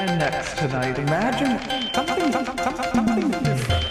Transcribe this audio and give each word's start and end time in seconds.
And 0.00 0.20
next 0.20 0.56
tonight, 0.56 0.96
imagine 0.96 1.58
something, 1.92 2.30
something, 2.32 2.56
something 2.94 3.30
different. 3.42 3.84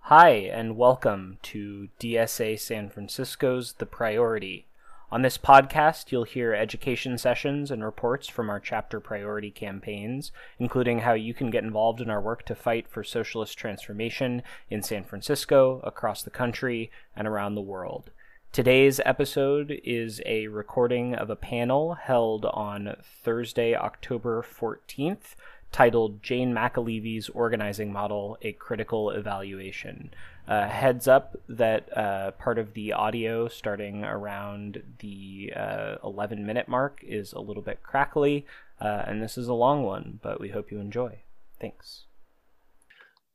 Hi, 0.00 0.28
and 0.52 0.76
welcome 0.76 1.38
to 1.44 1.88
DSA 1.98 2.60
San 2.60 2.90
Francisco's 2.90 3.72
The 3.72 3.86
Priority. 3.86 4.66
On 5.12 5.22
this 5.22 5.38
podcast, 5.38 6.10
you'll 6.10 6.24
hear 6.24 6.54
education 6.54 7.18
sessions 7.18 7.70
and 7.70 7.84
reports 7.84 8.26
from 8.26 8.48
our 8.48 8.58
chapter 8.58 9.00
priority 9.00 9.50
campaigns, 9.50 10.32
including 10.58 11.00
how 11.00 11.12
you 11.12 11.34
can 11.34 11.50
get 11.50 11.62
involved 11.62 12.00
in 12.00 12.10
our 12.10 12.20
work 12.20 12.44
to 12.46 12.54
fight 12.54 12.88
for 12.88 13.04
socialist 13.04 13.56
transformation 13.56 14.42
in 14.70 14.82
San 14.82 15.04
Francisco, 15.04 15.80
across 15.84 16.22
the 16.22 16.30
country, 16.30 16.90
and 17.14 17.28
around 17.28 17.54
the 17.54 17.60
world. 17.60 18.10
Today's 18.50 19.00
episode 19.04 19.80
is 19.84 20.22
a 20.24 20.46
recording 20.46 21.14
of 21.14 21.28
a 21.28 21.36
panel 21.36 21.94
held 21.94 22.46
on 22.46 22.96
Thursday, 23.22 23.74
October 23.74 24.42
14th 24.42 25.34
titled 25.74 26.22
Jane 26.22 26.54
McAlevey's 26.54 27.28
Organizing 27.30 27.92
Model 27.92 28.38
A 28.42 28.52
Critical 28.52 29.10
Evaluation. 29.10 30.14
Uh, 30.46 30.68
heads 30.68 31.08
up 31.08 31.36
that 31.48 31.88
uh, 31.96 32.30
part 32.32 32.58
of 32.58 32.74
the 32.74 32.92
audio 32.92 33.48
starting 33.48 34.04
around 34.04 34.82
the 34.98 35.50
uh, 35.56 35.96
11 36.04 36.44
minute 36.44 36.68
mark 36.68 37.02
is 37.02 37.32
a 37.32 37.40
little 37.40 37.62
bit 37.62 37.82
crackly, 37.82 38.44
uh, 38.78 39.04
and 39.06 39.22
this 39.22 39.38
is 39.38 39.48
a 39.48 39.54
long 39.54 39.84
one, 39.84 40.18
but 40.22 40.40
we 40.40 40.50
hope 40.50 40.70
you 40.70 40.78
enjoy. 40.78 41.18
Thanks. 41.58 42.04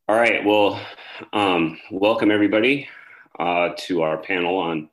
All 0.08 0.16
right. 0.16 0.46
Well, 0.46 0.80
um, 1.34 1.80
welcome 1.92 2.30
everybody 2.30 2.88
uh, 3.40 3.70
to 3.78 4.04
our 4.04 4.18
panel 4.18 4.58
on 4.58 4.90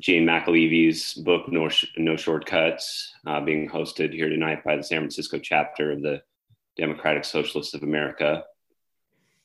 Jane 0.00 0.24
McAlevey's 0.24 1.14
book, 1.14 1.50
No, 1.50 1.68
no 1.98 2.16
Shortcuts, 2.16 3.12
uh, 3.26 3.40
being 3.40 3.68
hosted 3.68 4.12
here 4.12 4.28
tonight 4.28 4.64
by 4.64 4.76
the 4.76 4.82
San 4.82 5.00
Francisco 5.00 5.38
chapter 5.38 5.92
of 5.92 6.02
the 6.02 6.22
Democratic 6.76 7.24
Socialists 7.24 7.74
of 7.74 7.82
America. 7.82 8.44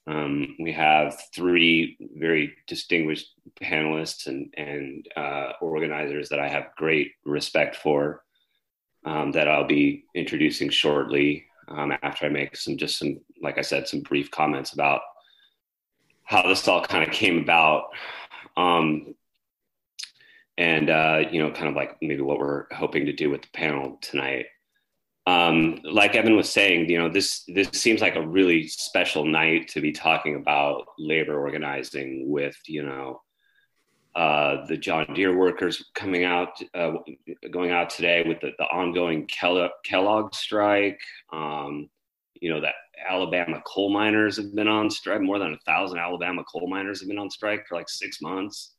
Um, 0.08 0.56
we 0.60 0.72
have 0.74 1.22
three 1.34 1.98
very 2.16 2.56
distinguished 2.68 3.34
panelists 3.62 4.28
and, 4.28 4.54
and 4.58 5.08
uh, 5.16 5.54
organizers 5.62 6.30
that 6.30 6.40
I 6.40 6.50
have 6.50 6.76
great 6.76 7.14
respect 7.24 7.76
for 7.76 8.24
um, 9.06 9.32
that 9.34 9.48
I'll 9.48 9.68
be 9.68 10.06
introducing 10.16 10.70
shortly 10.70 11.46
um, 11.68 11.94
after 12.02 12.26
I 12.26 12.30
make 12.30 12.56
some, 12.56 12.78
just 12.78 12.98
some, 12.98 13.20
like 13.42 13.58
I 13.58 13.62
said, 13.62 13.88
some 13.88 14.02
brief 14.02 14.32
comments 14.32 14.74
about 14.74 15.02
how 16.24 16.42
this 16.44 16.68
all 16.68 16.84
kind 16.84 17.08
of 17.08 17.14
came 17.14 17.40
about. 17.40 17.90
Um, 18.58 19.14
and, 20.58 20.90
uh, 20.90 21.24
you 21.32 21.42
know, 21.42 21.52
kind 21.52 21.68
of 21.68 21.76
like 21.76 21.98
maybe 22.02 22.22
what 22.22 22.40
we're 22.40 22.66
hoping 22.74 23.06
to 23.06 23.14
do 23.14 23.30
with 23.30 23.44
the 23.44 23.50
panel 23.54 23.98
tonight 24.02 24.46
um, 25.28 25.80
like 25.84 26.16
Evan 26.16 26.36
was 26.36 26.50
saying, 26.50 26.90
you 26.90 26.98
know, 26.98 27.10
this 27.10 27.44
this 27.48 27.70
seems 27.74 28.02
like 28.02 28.16
a 28.16 28.28
really 28.28 28.68
special 28.68 29.26
night 29.26 29.68
to 29.70 29.82
be 29.82 29.92
talking 29.92 30.36
about 30.36 30.86
labor 30.98 31.40
organizing 31.40 32.30
with, 32.30 32.58
you 32.68 32.84
know, 32.84 33.22
uh, 34.16 34.66
the 34.66 34.78
John 34.78 35.06
Deere 35.14 35.38
workers 35.38 35.92
coming 35.94 36.24
out, 36.24 36.60
uh, 36.74 36.94
going 37.52 37.72
out 37.72 37.90
today 37.90 38.24
with 38.28 38.42
the, 38.42 38.52
the 38.58 38.66
ongoing 38.66 39.28
Kellogg 39.28 40.34
strike. 40.34 41.00
Um, 41.32 41.90
you 42.42 42.52
know, 42.52 42.60
that 42.60 42.74
Alabama 43.08 43.62
coal 43.66 43.92
miners 43.92 44.38
have 44.38 44.56
been 44.56 44.68
on 44.68 44.90
strike. 44.90 45.22
More 45.22 45.38
than 45.38 45.54
a 45.54 45.72
thousand 45.72 46.00
Alabama 46.00 46.44
coal 46.52 46.68
miners 46.68 47.00
have 47.00 47.08
been 47.08 47.20
on 47.20 47.30
strike 47.30 47.68
for 47.68 47.76
like 47.76 47.90
six 47.90 48.22
months. 48.22 48.74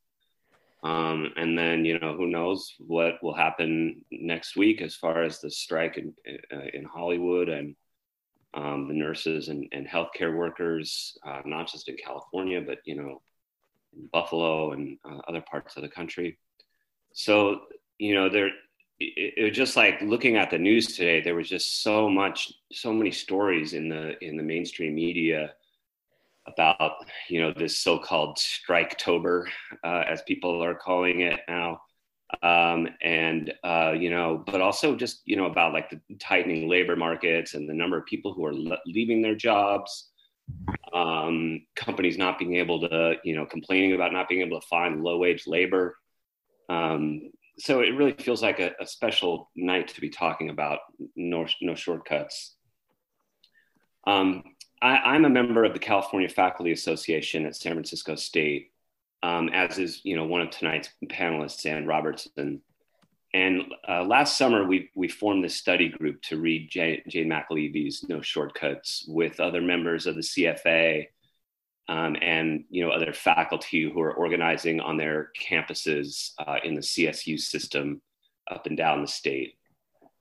Um, 0.84 1.32
and 1.36 1.56
then, 1.56 1.84
you 1.84 2.00
know, 2.00 2.16
who 2.16 2.26
knows 2.26 2.74
what 2.78 3.22
will 3.22 3.34
happen 3.34 4.04
next 4.10 4.56
week 4.56 4.82
as 4.82 4.96
far 4.96 5.22
as 5.22 5.40
the 5.40 5.50
strike 5.50 5.96
in, 5.96 6.12
uh, 6.52 6.66
in 6.74 6.84
Hollywood 6.84 7.48
and 7.48 7.76
um, 8.54 8.88
the 8.88 8.94
nurses 8.94 9.48
and, 9.48 9.68
and 9.70 9.86
healthcare 9.86 10.36
workers, 10.36 11.16
uh, 11.24 11.42
not 11.44 11.70
just 11.70 11.88
in 11.88 11.96
California, 11.96 12.60
but, 12.60 12.78
you 12.84 12.96
know, 12.96 13.22
in 13.96 14.08
Buffalo 14.12 14.72
and 14.72 14.98
uh, 15.08 15.18
other 15.28 15.40
parts 15.40 15.76
of 15.76 15.82
the 15.82 15.88
country. 15.88 16.36
So, 17.12 17.60
you 17.98 18.14
know, 18.14 18.28
there, 18.28 18.48
it, 18.98 19.34
it 19.36 19.44
was 19.44 19.56
just 19.56 19.76
like 19.76 20.00
looking 20.02 20.36
at 20.36 20.50
the 20.50 20.58
news 20.58 20.96
today, 20.96 21.20
there 21.20 21.36
was 21.36 21.48
just 21.48 21.82
so 21.82 22.10
much, 22.10 22.52
so 22.72 22.92
many 22.92 23.12
stories 23.12 23.72
in 23.72 23.88
the, 23.88 24.18
in 24.20 24.36
the 24.36 24.42
mainstream 24.42 24.96
media 24.96 25.52
about 26.46 26.92
you 27.28 27.40
know 27.40 27.52
this 27.52 27.78
so-called 27.78 28.36
striketober 28.38 29.46
uh, 29.84 30.04
as 30.08 30.22
people 30.22 30.62
are 30.62 30.74
calling 30.74 31.20
it 31.20 31.40
now. 31.48 31.80
Um, 32.42 32.88
and 33.02 33.52
uh, 33.62 33.92
you 33.92 34.10
know 34.10 34.42
but 34.46 34.62
also 34.62 34.96
just 34.96 35.20
you 35.26 35.36
know 35.36 35.46
about 35.46 35.74
like 35.74 35.90
the 35.90 36.00
tightening 36.18 36.68
labor 36.68 36.96
markets 36.96 37.52
and 37.54 37.68
the 37.68 37.74
number 37.74 37.98
of 37.98 38.06
people 38.06 38.32
who 38.32 38.44
are 38.46 38.54
le- 38.54 38.78
leaving 38.86 39.20
their 39.20 39.34
jobs 39.34 40.12
um, 40.92 41.62
companies 41.76 42.18
not 42.18 42.38
being 42.38 42.56
able 42.56 42.80
to 42.88 43.14
you 43.24 43.34
know 43.34 43.46
complaining 43.46 43.94
about 43.94 44.12
not 44.12 44.28
being 44.28 44.42
able 44.42 44.60
to 44.60 44.66
find 44.66 45.02
low 45.02 45.18
wage 45.18 45.46
labor. 45.46 45.96
Um, 46.68 47.30
so 47.58 47.80
it 47.80 47.94
really 47.96 48.12
feels 48.12 48.42
like 48.42 48.60
a, 48.60 48.72
a, 48.80 48.86
special 48.86 49.50
night 49.54 49.88
to 49.88 50.00
be 50.00 50.08
talking 50.08 50.48
about 50.48 50.78
no, 51.16 51.46
no 51.60 51.74
shortcuts. 51.74 52.56
Um, 54.06 54.42
I, 54.82 55.14
am 55.14 55.24
a 55.24 55.30
member 55.30 55.64
of 55.64 55.74
the 55.74 55.78
California 55.78 56.28
Faculty 56.28 56.72
Association 56.72 57.46
at 57.46 57.54
San 57.54 57.72
Francisco 57.72 58.16
State, 58.16 58.72
um, 59.22 59.48
as 59.50 59.78
is 59.78 60.00
you 60.04 60.16
know 60.16 60.24
one 60.24 60.40
of 60.40 60.50
tonight's 60.50 60.90
panelists, 61.06 61.64
Ann 61.64 61.86
Robertson. 61.86 62.60
And 63.32 63.62
uh, 63.88 64.02
last 64.02 64.36
summer, 64.36 64.66
we 64.66 64.90
we 64.94 65.08
formed 65.08 65.44
this 65.44 65.54
study 65.54 65.88
group 65.88 66.20
to 66.22 66.38
read 66.38 66.68
Jane, 66.68 67.02
McAlevey's 67.06 68.04
No 68.08 68.20
Shortcuts 68.20 69.04
with 69.08 69.38
other 69.38 69.60
members 69.60 70.06
of 70.06 70.16
the 70.16 70.20
CFA 70.20 71.06
um, 71.88 72.16
and 72.20 72.64
you 72.68 72.84
know 72.84 72.90
other 72.90 73.12
faculty 73.12 73.88
who 73.88 74.00
are 74.00 74.12
organizing 74.12 74.80
on 74.80 74.96
their 74.96 75.30
campuses 75.40 76.32
uh, 76.44 76.56
in 76.64 76.74
the 76.74 76.80
CSU 76.80 77.38
system 77.38 78.02
up 78.50 78.66
and 78.66 78.76
down 78.76 79.02
the 79.02 79.08
state. 79.08 79.54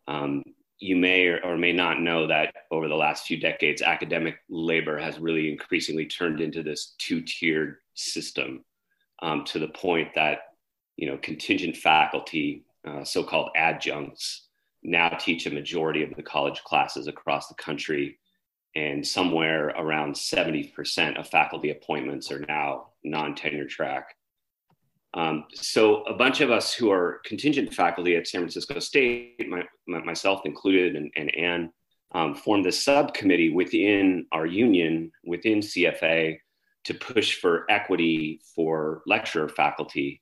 Um, 0.08 0.44
you 0.82 0.96
may 0.96 1.28
or, 1.28 1.40
or, 1.46 1.58
may 1.58 1.72
not 1.72 2.02
know 2.02 2.26
that 2.28 2.54
over 2.72 2.88
the 2.88 2.96
last 2.96 3.28
few 3.28 3.40
decades, 3.40 3.84
academic 3.84 4.40
labor 4.50 4.98
has 4.98 5.20
really 5.20 5.50
increasingly 5.50 6.08
turned 6.08 6.42
into 6.42 6.64
this 6.64 6.96
two-tiered 6.98 7.78
system 7.94 8.66
um, 9.22 9.46
to 9.46 9.60
the 9.60 9.68
point 9.68 10.10
that 10.16 10.40
you 10.98 11.08
know 11.08 11.18
contingent 11.18 11.78
faculty, 11.78 12.66
uh, 12.86 13.04
so-called 13.04 13.52
adjuncts, 13.56 14.48
now 14.82 15.10
teach 15.10 15.46
a 15.46 15.52
majority 15.52 16.02
of 16.02 16.16
the 16.16 16.24
college 16.24 16.64
classes 16.64 17.08
across 17.08 17.48
the 17.48 17.56
country, 17.56 18.18
and 18.76 19.06
somewhere 19.06 19.68
around 19.68 20.16
70% 20.16 21.20
of 21.20 21.28
faculty 21.28 21.70
appointments 21.70 22.32
are 22.32 22.44
now 22.48 22.88
non-tenure 23.04 23.68
track. 23.68 24.16
Um, 25.14 25.46
so 25.54 26.04
a 26.04 26.14
bunch 26.14 26.40
of 26.42 26.52
us 26.52 26.74
who 26.74 26.90
are 26.90 27.22
contingent 27.26 27.74
faculty 27.74 28.16
at 28.16 28.28
San 28.28 28.42
Francisco 28.42 28.80
State, 28.80 29.46
my, 29.50 29.64
my, 29.88 30.00
myself 30.00 30.42
included, 30.46 30.96
and, 30.96 31.12
and 31.16 31.36
Ann, 31.36 31.74
um, 32.14 32.36
formed 32.36 32.66
this 32.66 32.84
subcommittee 32.84 33.54
within 33.54 34.26
our 34.32 34.46
union, 34.46 35.12
within 35.26 35.60
CFA, 35.60 36.38
to 36.86 36.94
push 36.94 37.36
for 37.36 37.70
equity 37.70 38.42
for 38.56 39.02
lecturer 39.06 39.50
faculty, 39.50 40.22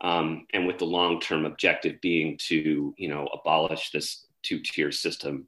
um, 0.00 0.46
and 0.54 0.66
with 0.66 0.78
the 0.78 0.86
long-term 0.86 1.44
objective 1.44 2.00
being 2.00 2.38
to, 2.48 2.94
you 2.96 3.08
know, 3.08 3.28
abolish 3.34 3.90
this 3.90 4.26
two-tier 4.42 4.92
system 4.92 5.46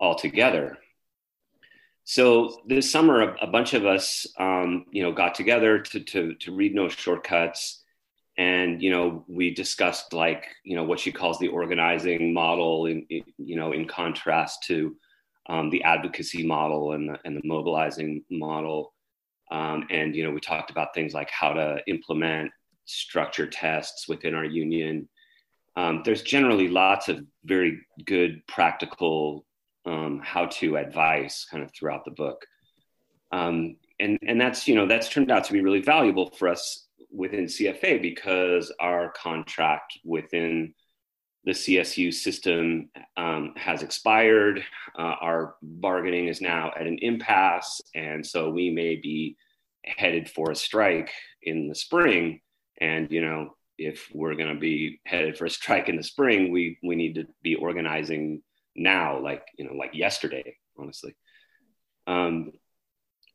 altogether. 0.00 0.78
So 2.04 2.62
this 2.66 2.90
summer, 2.90 3.22
a, 3.22 3.36
a 3.42 3.46
bunch 3.46 3.74
of 3.74 3.86
us, 3.86 4.26
um, 4.38 4.86
you 4.90 5.02
know, 5.02 5.12
got 5.12 5.34
together 5.34 5.80
to, 5.80 6.00
to, 6.00 6.34
to 6.34 6.54
read 6.54 6.74
No 6.74 6.88
Shortcuts 6.88 7.83
and 8.36 8.82
you 8.82 8.90
know 8.90 9.24
we 9.28 9.54
discussed 9.54 10.12
like 10.12 10.46
you 10.64 10.76
know 10.76 10.84
what 10.84 10.98
she 10.98 11.12
calls 11.12 11.38
the 11.38 11.48
organizing 11.48 12.32
model 12.32 12.86
in, 12.86 13.06
in 13.10 13.22
you 13.38 13.56
know 13.56 13.72
in 13.72 13.86
contrast 13.86 14.64
to 14.64 14.96
um, 15.48 15.70
the 15.70 15.82
advocacy 15.82 16.44
model 16.46 16.92
and 16.92 17.08
the, 17.08 17.18
and 17.24 17.36
the 17.36 17.46
mobilizing 17.46 18.24
model. 18.30 18.92
Um, 19.50 19.86
and 19.90 20.16
you 20.16 20.24
know 20.24 20.30
we 20.30 20.40
talked 20.40 20.70
about 20.70 20.94
things 20.94 21.14
like 21.14 21.30
how 21.30 21.52
to 21.52 21.78
implement 21.86 22.50
structure 22.86 23.46
tests 23.46 24.08
within 24.08 24.34
our 24.34 24.44
union. 24.44 25.08
Um, 25.76 26.02
there's 26.04 26.22
generally 26.22 26.68
lots 26.68 27.08
of 27.08 27.24
very 27.44 27.80
good 28.04 28.46
practical 28.46 29.44
um, 29.86 30.20
how 30.24 30.46
to 30.46 30.76
advice 30.76 31.46
kind 31.50 31.62
of 31.62 31.70
throughout 31.74 32.04
the 32.04 32.10
book. 32.10 32.44
Um, 33.32 33.76
and 34.00 34.18
and 34.26 34.40
that's 34.40 34.66
you 34.66 34.74
know 34.74 34.86
that's 34.86 35.08
turned 35.08 35.30
out 35.30 35.44
to 35.44 35.52
be 35.52 35.60
really 35.60 35.82
valuable 35.82 36.30
for 36.30 36.48
us 36.48 36.83
within 37.14 37.44
CFA 37.44 38.02
because 38.02 38.72
our 38.80 39.12
contract 39.12 39.98
within 40.04 40.74
the 41.44 41.52
CSU 41.52 42.12
system 42.12 42.90
um, 43.16 43.52
has 43.56 43.82
expired. 43.82 44.64
Uh, 44.98 45.14
our 45.20 45.56
bargaining 45.62 46.28
is 46.28 46.40
now 46.40 46.72
at 46.78 46.86
an 46.86 46.98
impasse, 47.00 47.80
and 47.94 48.26
so 48.26 48.50
we 48.50 48.70
may 48.70 48.96
be 48.96 49.36
headed 49.84 50.28
for 50.30 50.50
a 50.50 50.56
strike 50.56 51.10
in 51.42 51.68
the 51.68 51.74
spring. 51.74 52.40
And 52.80 53.10
you 53.10 53.20
know, 53.20 53.54
if 53.78 54.08
we're 54.12 54.34
going 54.34 54.54
to 54.54 54.60
be 54.60 55.00
headed 55.06 55.36
for 55.36 55.44
a 55.44 55.50
strike 55.50 55.88
in 55.88 55.96
the 55.96 56.02
spring, 56.02 56.50
we 56.50 56.78
we 56.82 56.96
need 56.96 57.14
to 57.16 57.26
be 57.42 57.54
organizing 57.54 58.42
now, 58.74 59.20
like 59.20 59.46
you 59.58 59.66
know, 59.66 59.74
like 59.74 59.94
yesterday, 59.94 60.56
honestly. 60.78 61.14
Um, 62.06 62.52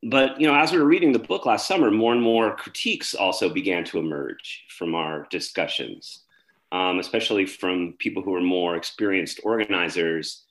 but 0.02 0.40
you 0.40 0.46
know, 0.46 0.54
as 0.54 0.72
we 0.72 0.78
were 0.78 0.86
reading 0.86 1.12
the 1.12 1.18
book 1.18 1.44
last 1.44 1.68
summer, 1.68 1.90
more 1.90 2.12
and 2.12 2.22
more 2.22 2.56
critiques 2.56 3.14
also 3.14 3.48
began 3.50 3.84
to 3.84 3.98
emerge 3.98 4.64
from 4.70 4.94
our 4.94 5.26
discussions, 5.30 6.24
um, 6.72 6.98
especially 6.98 7.44
from 7.44 7.94
people 7.98 8.22
who 8.22 8.34
are 8.34 8.40
more 8.40 8.76
experienced 8.76 9.40
organizers. 9.44 10.44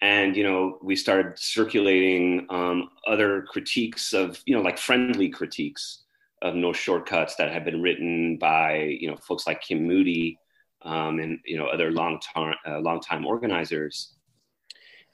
And 0.00 0.34
you 0.36 0.42
know, 0.42 0.78
we 0.82 0.96
started 0.96 1.38
circulating 1.38 2.46
um, 2.48 2.88
other 3.06 3.42
critiques 3.42 4.14
of 4.14 4.40
you 4.46 4.54
know, 4.56 4.62
like 4.62 4.78
friendly 4.78 5.28
critiques 5.28 6.04
of 6.40 6.54
no 6.54 6.72
shortcuts 6.72 7.36
that 7.36 7.52
have 7.52 7.64
been 7.64 7.82
written 7.82 8.38
by 8.38 8.96
you 8.98 9.10
know 9.10 9.16
folks 9.16 9.46
like 9.46 9.60
Kim 9.60 9.86
Moody 9.86 10.38
um, 10.80 11.18
and 11.18 11.40
you 11.44 11.58
know 11.58 11.66
other 11.66 11.90
long 11.90 12.20
time 12.20 12.54
uh, 12.66 12.78
long 12.80 13.00
time 13.00 13.26
organizers. 13.26 14.14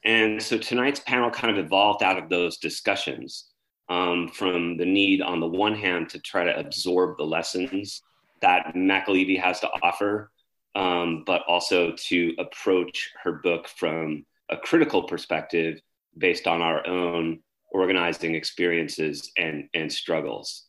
And 0.05 0.41
so 0.41 0.57
tonight's 0.59 1.01
panel 1.01 1.31
kind 1.31 1.59
of 1.59 1.65
evolved 1.65 2.03
out 2.03 2.17
of 2.17 2.31
those 2.31 2.57
discussions 2.57 3.50
um, 3.91 4.29
from 4.29 4.77
the 4.77 4.87
need, 4.87 5.21
on 5.21 5.41
the 5.41 5.47
one 5.47 5.75
hand, 5.75 6.09
to 6.11 6.21
try 6.21 6.45
to 6.45 6.59
absorb 6.59 7.19
the 7.19 7.25
lessons 7.25 8.03
that 8.41 8.73
McAlevey 8.75 9.39
has 9.39 9.61
to 9.61 9.69
offer, 9.83 10.31
um, 10.77 11.25
but 11.27 11.43
also 11.49 11.93
to 12.09 12.33
approach 12.39 13.11
her 13.23 13.33
book 13.33 13.69
from 13.69 14.25
a 14.49 14.57
critical 14.57 15.03
perspective 15.03 15.81
based 16.17 16.47
on 16.47 16.63
our 16.63 16.87
own 16.87 17.41
organizing 17.73 18.35
experiences 18.35 19.33
and, 19.37 19.69
and 19.75 19.93
struggles. 19.93 20.67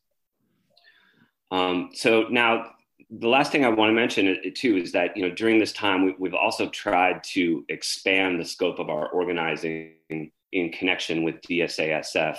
Um, 1.51 1.91
so 1.93 2.25
now 2.29 2.71
the 3.11 3.27
last 3.27 3.51
thing 3.51 3.65
I 3.65 3.69
want 3.69 3.89
to 3.89 3.93
mention 3.93 4.41
too 4.55 4.77
is 4.77 4.93
that 4.93 5.17
you 5.17 5.27
know 5.27 5.35
during 5.35 5.59
this 5.59 5.73
time 5.73 6.15
we, 6.17 6.29
have 6.29 6.33
also 6.33 6.69
tried 6.69 7.23
to 7.33 7.65
expand 7.67 8.39
the 8.39 8.45
scope 8.45 8.79
of 8.79 8.89
our 8.89 9.09
organizing 9.09 9.95
in 10.09 10.71
connection 10.71 11.23
with 11.23 11.41
DSASF 11.41 12.37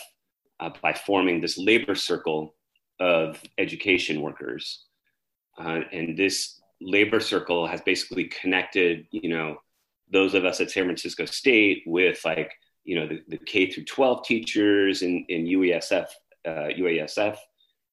uh, 0.60 0.70
by 0.82 0.92
forming 0.92 1.40
this 1.40 1.58
labor 1.58 1.94
circle 1.94 2.54
of 3.00 3.42
education 3.58 4.20
workers, 4.20 4.84
uh, 5.58 5.80
and 5.92 6.16
this 6.16 6.60
labor 6.80 7.20
circle 7.20 7.66
has 7.66 7.80
basically 7.80 8.24
connected 8.24 9.06
you 9.10 9.28
know 9.28 9.56
those 10.10 10.34
of 10.34 10.44
us 10.44 10.60
at 10.60 10.70
San 10.70 10.84
Francisco 10.84 11.24
State 11.24 11.82
with 11.86 12.20
like 12.24 12.52
you 12.84 12.96
know 12.96 13.06
the, 13.06 13.22
the 13.28 13.38
K 13.38 13.70
through 13.70 13.84
12 13.84 14.24
teachers 14.24 15.02
in 15.02 15.24
in 15.28 15.46
UESF 15.46 16.06
uh, 16.46 16.68
UASF 16.78 17.36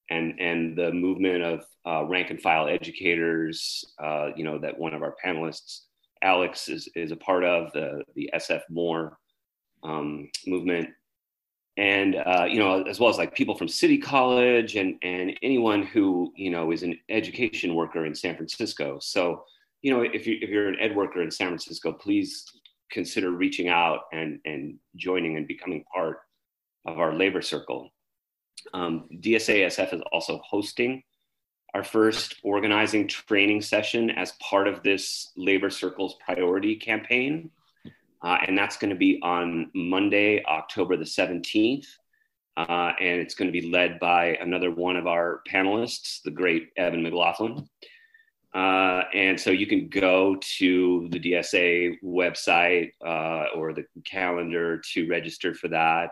and 0.09 0.39
and 0.39 0.77
the 0.77 0.91
movement 0.91 1.43
of 1.43 1.65
uh, 1.85 2.03
rank 2.05 2.29
and 2.29 2.41
file 2.41 2.67
educators, 2.67 3.85
uh, 4.03 4.29
you 4.35 4.43
know, 4.43 4.59
that 4.59 4.77
one 4.77 4.93
of 4.93 5.01
our 5.01 5.15
panelists, 5.23 5.81
Alex, 6.21 6.67
is 6.67 6.89
is 6.95 7.11
a 7.11 7.15
part 7.15 7.43
of 7.43 7.71
the 7.73 8.03
the 8.15 8.29
SF 8.33 8.61
More 8.69 9.17
um, 9.83 10.29
movement, 10.45 10.89
and 11.79 12.17
uh, 12.17 12.45
you 12.45 12.59
know, 12.59 12.83
as 12.83 12.99
well 12.99 13.09
as 13.09 13.17
like 13.17 13.33
people 13.33 13.55
from 13.55 13.69
City 13.69 13.97
College 13.97 14.75
and 14.75 14.95
and 15.01 15.39
anyone 15.41 15.81
who 15.81 16.33
you 16.35 16.51
know 16.51 16.71
is 16.71 16.83
an 16.83 16.99
education 17.07 17.73
worker 17.73 18.05
in 18.05 18.13
San 18.13 18.35
Francisco. 18.35 18.99
So, 19.01 19.45
you 19.81 19.93
know, 19.93 20.01
if 20.01 20.27
you 20.27 20.37
if 20.41 20.49
you're 20.49 20.67
an 20.67 20.75
ed 20.81 20.93
worker 20.93 21.21
in 21.21 21.31
San 21.31 21.47
Francisco, 21.47 21.93
please 21.93 22.43
consider 22.91 23.31
reaching 23.31 23.69
out 23.69 24.01
and 24.11 24.39
and 24.43 24.77
joining 24.97 25.37
and 25.37 25.47
becoming 25.47 25.85
part 25.93 26.17
of 26.85 26.99
our 26.99 27.13
labor 27.13 27.41
circle. 27.41 27.89
Um, 28.73 29.07
DSASF 29.21 29.93
is 29.93 30.01
also 30.11 30.41
hosting 30.43 31.01
our 31.73 31.83
first 31.83 32.35
organizing 32.43 33.07
training 33.07 33.61
session 33.61 34.09
as 34.09 34.33
part 34.41 34.67
of 34.67 34.83
this 34.83 35.31
Labor 35.37 35.69
Circles 35.69 36.17
priority 36.25 36.75
campaign. 36.75 37.51
Uh, 38.21 38.37
and 38.47 38.57
that's 38.57 38.77
going 38.77 38.89
to 38.89 38.95
be 38.95 39.19
on 39.23 39.71
Monday, 39.73 40.43
October 40.45 40.97
the 40.97 41.05
17th. 41.05 41.85
Uh, 42.57 42.91
and 42.99 43.21
it's 43.21 43.35
going 43.35 43.51
to 43.51 43.57
be 43.57 43.69
led 43.69 43.99
by 43.99 44.35
another 44.41 44.69
one 44.71 44.97
of 44.97 45.07
our 45.07 45.41
panelists, 45.49 46.21
the 46.23 46.31
great 46.31 46.69
Evan 46.75 47.01
McLaughlin. 47.01 47.69
Uh, 48.53 49.03
and 49.13 49.39
so 49.39 49.51
you 49.51 49.67
can 49.67 49.87
go 49.87 50.35
to 50.41 51.07
the 51.11 51.19
DSA 51.19 51.93
website 52.03 52.91
uh, 53.05 53.55
or 53.55 53.73
the 53.73 53.85
calendar 54.03 54.81
to 54.93 55.07
register 55.07 55.53
for 55.53 55.69
that 55.69 56.09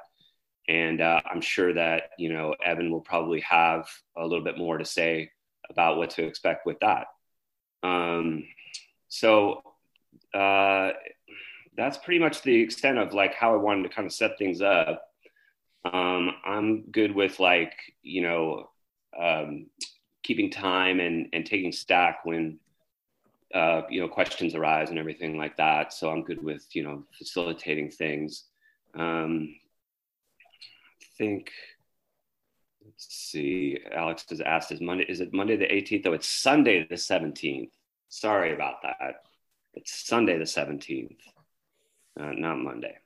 and 0.67 1.01
uh, 1.01 1.21
I'm 1.29 1.41
sure 1.41 1.73
that 1.73 2.11
you 2.17 2.31
know 2.31 2.55
Evan 2.63 2.91
will 2.91 3.01
probably 3.01 3.41
have 3.41 3.87
a 4.17 4.25
little 4.25 4.43
bit 4.43 4.57
more 4.57 4.77
to 4.77 4.85
say 4.85 5.31
about 5.69 5.97
what 5.97 6.11
to 6.11 6.25
expect 6.25 6.65
with 6.65 6.79
that. 6.79 7.07
Um, 7.83 8.45
so 9.07 9.61
uh, 10.33 10.91
that's 11.77 11.97
pretty 11.97 12.19
much 12.19 12.41
the 12.41 12.59
extent 12.59 12.97
of 12.97 13.13
like 13.13 13.35
how 13.35 13.53
I 13.53 13.57
wanted 13.57 13.83
to 13.83 13.89
kind 13.89 14.05
of 14.05 14.13
set 14.13 14.37
things 14.37 14.61
up. 14.61 15.03
Um, 15.85 16.31
I'm 16.43 16.83
good 16.91 17.13
with 17.13 17.39
like 17.39 17.73
you 18.01 18.21
know 18.23 18.69
um, 19.17 19.67
keeping 20.23 20.49
time 20.49 20.99
and 20.99 21.27
and 21.33 21.45
taking 21.45 21.71
stack 21.71 22.25
when 22.25 22.59
uh, 23.53 23.83
you 23.89 24.01
know 24.01 24.07
questions 24.07 24.55
arise 24.55 24.89
and 24.89 24.99
everything 24.99 25.37
like 25.37 25.55
that. 25.57 25.93
So 25.93 26.09
I'm 26.09 26.23
good 26.23 26.43
with 26.43 26.65
you 26.73 26.83
know 26.83 27.03
facilitating 27.17 27.91
things. 27.91 28.43
Um, 28.95 29.53
think 31.17 31.51
let's 32.85 33.07
see 33.09 33.79
alex 33.91 34.25
has 34.29 34.41
asked 34.41 34.71
is 34.71 34.81
monday 34.81 35.05
is 35.09 35.19
it 35.19 35.33
monday 35.33 35.55
the 35.55 35.65
18th 35.65 36.03
though 36.03 36.13
it's 36.13 36.27
sunday 36.27 36.85
the 36.87 36.95
17th 36.95 37.71
sorry 38.09 38.53
about 38.53 38.81
that 38.83 39.23
it's 39.73 40.07
sunday 40.07 40.37
the 40.37 40.43
17th 40.43 41.17
uh, 42.19 42.31
not 42.33 42.57
monday 42.57 42.97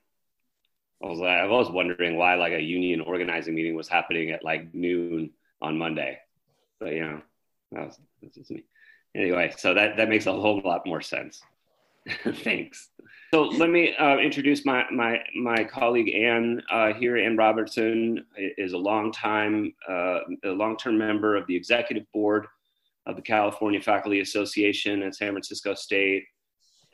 I 1.03 1.07
was, 1.07 1.17
like, 1.17 1.29
I 1.29 1.47
was 1.47 1.71
wondering 1.71 2.15
why 2.15 2.35
like 2.35 2.53
a 2.53 2.61
union 2.61 3.01
organizing 3.01 3.55
meeting 3.55 3.75
was 3.75 3.87
happening 3.87 4.31
at 4.31 4.43
like 4.43 4.73
noon 4.73 5.31
on 5.61 5.77
monday 5.77 6.19
but 6.79 6.93
you 6.93 7.01
know 7.01 7.21
that 7.71 7.87
was, 7.87 7.99
that's 8.21 8.35
just 8.35 8.51
me 8.51 8.63
anyway 9.15 9.53
so 9.57 9.73
that, 9.73 9.97
that 9.97 10.09
makes 10.09 10.25
a 10.25 10.31
whole 10.31 10.61
lot 10.63 10.85
more 10.85 11.01
sense 11.01 11.41
Thanks. 12.43 12.89
So 13.33 13.43
let 13.43 13.69
me 13.69 13.95
uh, 13.95 14.17
introduce 14.17 14.65
my, 14.65 14.85
my, 14.91 15.19
my 15.35 15.63
colleague 15.63 16.13
Ann 16.13 16.61
uh, 16.69 16.93
here. 16.93 17.17
Ann 17.17 17.37
Robertson 17.37 18.25
is 18.35 18.73
a 18.73 18.77
long 18.77 19.11
time, 19.11 19.73
uh, 19.89 20.19
a 20.43 20.49
long-term 20.49 20.97
member 20.97 21.35
of 21.35 21.47
the 21.47 21.55
executive 21.55 22.03
board 22.11 22.47
of 23.05 23.15
the 23.15 23.21
California 23.21 23.81
Faculty 23.81 24.19
Association 24.19 25.03
at 25.03 25.15
San 25.15 25.31
Francisco 25.31 25.73
State. 25.73 26.25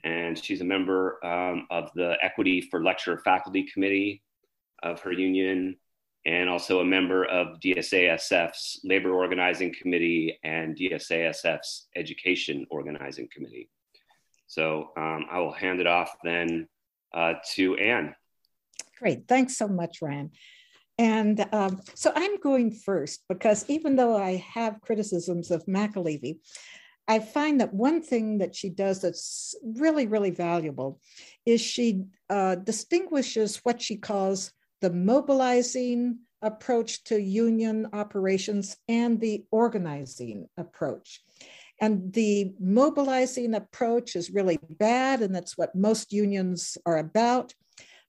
And 0.03 0.37
she's 0.37 0.61
a 0.61 0.65
member 0.65 1.23
um, 1.25 1.67
of 1.69 1.91
the 1.95 2.15
Equity 2.21 2.61
for 2.61 2.83
Lecturer 2.83 3.19
Faculty 3.19 3.63
Committee 3.63 4.23
of 4.83 4.99
her 5.01 5.11
union, 5.11 5.77
and 6.25 6.49
also 6.49 6.81
a 6.81 6.85
member 6.85 7.25
of 7.25 7.59
DSASF's 7.59 8.81
Labor 8.83 9.11
Organizing 9.11 9.73
Committee 9.73 10.37
and 10.43 10.77
DSASF's 10.77 11.87
Education 11.95 12.65
Organizing 12.69 13.27
Committee. 13.33 13.69
So 14.47 14.91
um, 14.97 15.25
I 15.31 15.39
will 15.39 15.53
hand 15.53 15.79
it 15.79 15.87
off 15.87 16.15
then 16.23 16.67
uh, 17.13 17.33
to 17.55 17.75
Anne. 17.77 18.15
Great. 18.99 19.27
Thanks 19.27 19.57
so 19.57 19.67
much, 19.67 20.01
Ryan. 20.01 20.31
And 20.97 21.45
um, 21.51 21.79
so 21.93 22.11
I'm 22.15 22.39
going 22.39 22.71
first 22.71 23.23
because 23.29 23.65
even 23.69 23.95
though 23.95 24.17
I 24.17 24.43
have 24.53 24.81
criticisms 24.81 25.51
of 25.51 25.65
McAlevey, 25.65 26.39
I 27.07 27.19
find 27.19 27.61
that 27.61 27.73
one 27.73 28.01
thing 28.01 28.39
that 28.39 28.55
she 28.55 28.69
does 28.69 29.01
that's 29.01 29.55
really, 29.63 30.07
really 30.07 30.31
valuable 30.31 30.99
is 31.45 31.61
she 31.61 32.03
uh, 32.29 32.55
distinguishes 32.55 33.57
what 33.57 33.81
she 33.81 33.95
calls 33.95 34.51
the 34.81 34.91
mobilizing 34.91 36.19
approach 36.41 37.03
to 37.05 37.19
union 37.19 37.87
operations 37.93 38.77
and 38.87 39.19
the 39.19 39.45
organizing 39.51 40.47
approach. 40.57 41.21
And 41.79 42.11
the 42.13 42.53
mobilizing 42.59 43.53
approach 43.53 44.15
is 44.15 44.31
really 44.31 44.59
bad, 44.69 45.21
and 45.21 45.33
that's 45.33 45.57
what 45.57 45.75
most 45.75 46.11
unions 46.11 46.77
are 46.85 46.97
about. 46.97 47.53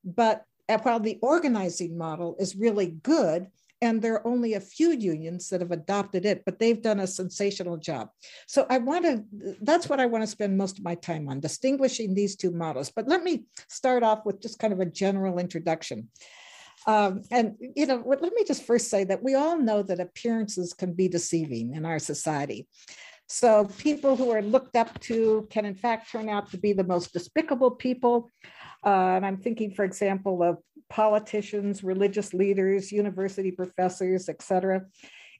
But 0.04 0.44
uh, 0.68 0.78
while 0.78 1.00
the 1.00 1.18
organizing 1.22 1.96
model 1.96 2.36
is 2.38 2.56
really 2.56 2.96
good, 3.02 3.48
and 3.80 4.02
there 4.02 4.14
are 4.14 4.26
only 4.26 4.54
a 4.54 4.60
few 4.60 4.90
unions 4.90 5.48
that 5.48 5.60
have 5.60 5.70
adopted 5.70 6.24
it, 6.24 6.44
but 6.44 6.58
they've 6.58 6.82
done 6.82 7.00
a 7.00 7.06
sensational 7.06 7.76
job. 7.76 8.10
So 8.46 8.66
I 8.68 8.78
want 8.78 9.04
to, 9.04 9.24
that's 9.62 9.88
what 9.88 10.00
I 10.00 10.06
want 10.06 10.22
to 10.22 10.26
spend 10.26 10.58
most 10.58 10.78
of 10.78 10.84
my 10.84 10.96
time 10.96 11.28
on, 11.28 11.40
distinguishing 11.40 12.14
these 12.14 12.34
two 12.34 12.50
models. 12.50 12.90
But 12.90 13.06
let 13.06 13.22
me 13.22 13.44
start 13.68 14.02
off 14.02 14.24
with 14.24 14.42
just 14.42 14.58
kind 14.58 14.72
of 14.72 14.80
a 14.80 14.86
general 14.86 15.38
introduction. 15.38 16.08
Um, 16.86 17.22
and 17.30 17.56
you 17.76 17.86
know, 17.86 18.02
let 18.06 18.22
me 18.22 18.44
just 18.46 18.64
first 18.64 18.88
say 18.88 19.04
that 19.04 19.22
we 19.22 19.34
all 19.34 19.58
know 19.58 19.82
that 19.82 20.00
appearances 20.00 20.72
can 20.72 20.92
be 20.94 21.08
deceiving 21.08 21.74
in 21.74 21.84
our 21.84 21.98
society. 21.98 22.66
So 23.26 23.68
people 23.78 24.16
who 24.16 24.30
are 24.30 24.40
looked 24.40 24.74
up 24.74 24.98
to 25.00 25.46
can 25.50 25.66
in 25.66 25.74
fact 25.74 26.10
turn 26.10 26.28
out 26.28 26.50
to 26.50 26.56
be 26.56 26.72
the 26.72 26.84
most 26.84 27.12
despicable 27.12 27.72
people. 27.72 28.30
Uh, 28.84 29.16
and 29.16 29.26
I'm 29.26 29.36
thinking, 29.36 29.72
for 29.72 29.84
example, 29.84 30.42
of 30.42 30.58
politicians, 30.90 31.84
religious 31.84 32.32
leaders, 32.32 32.92
university 32.92 33.50
professors, 33.50 34.28
et 34.28 34.42
cetera. 34.42 34.86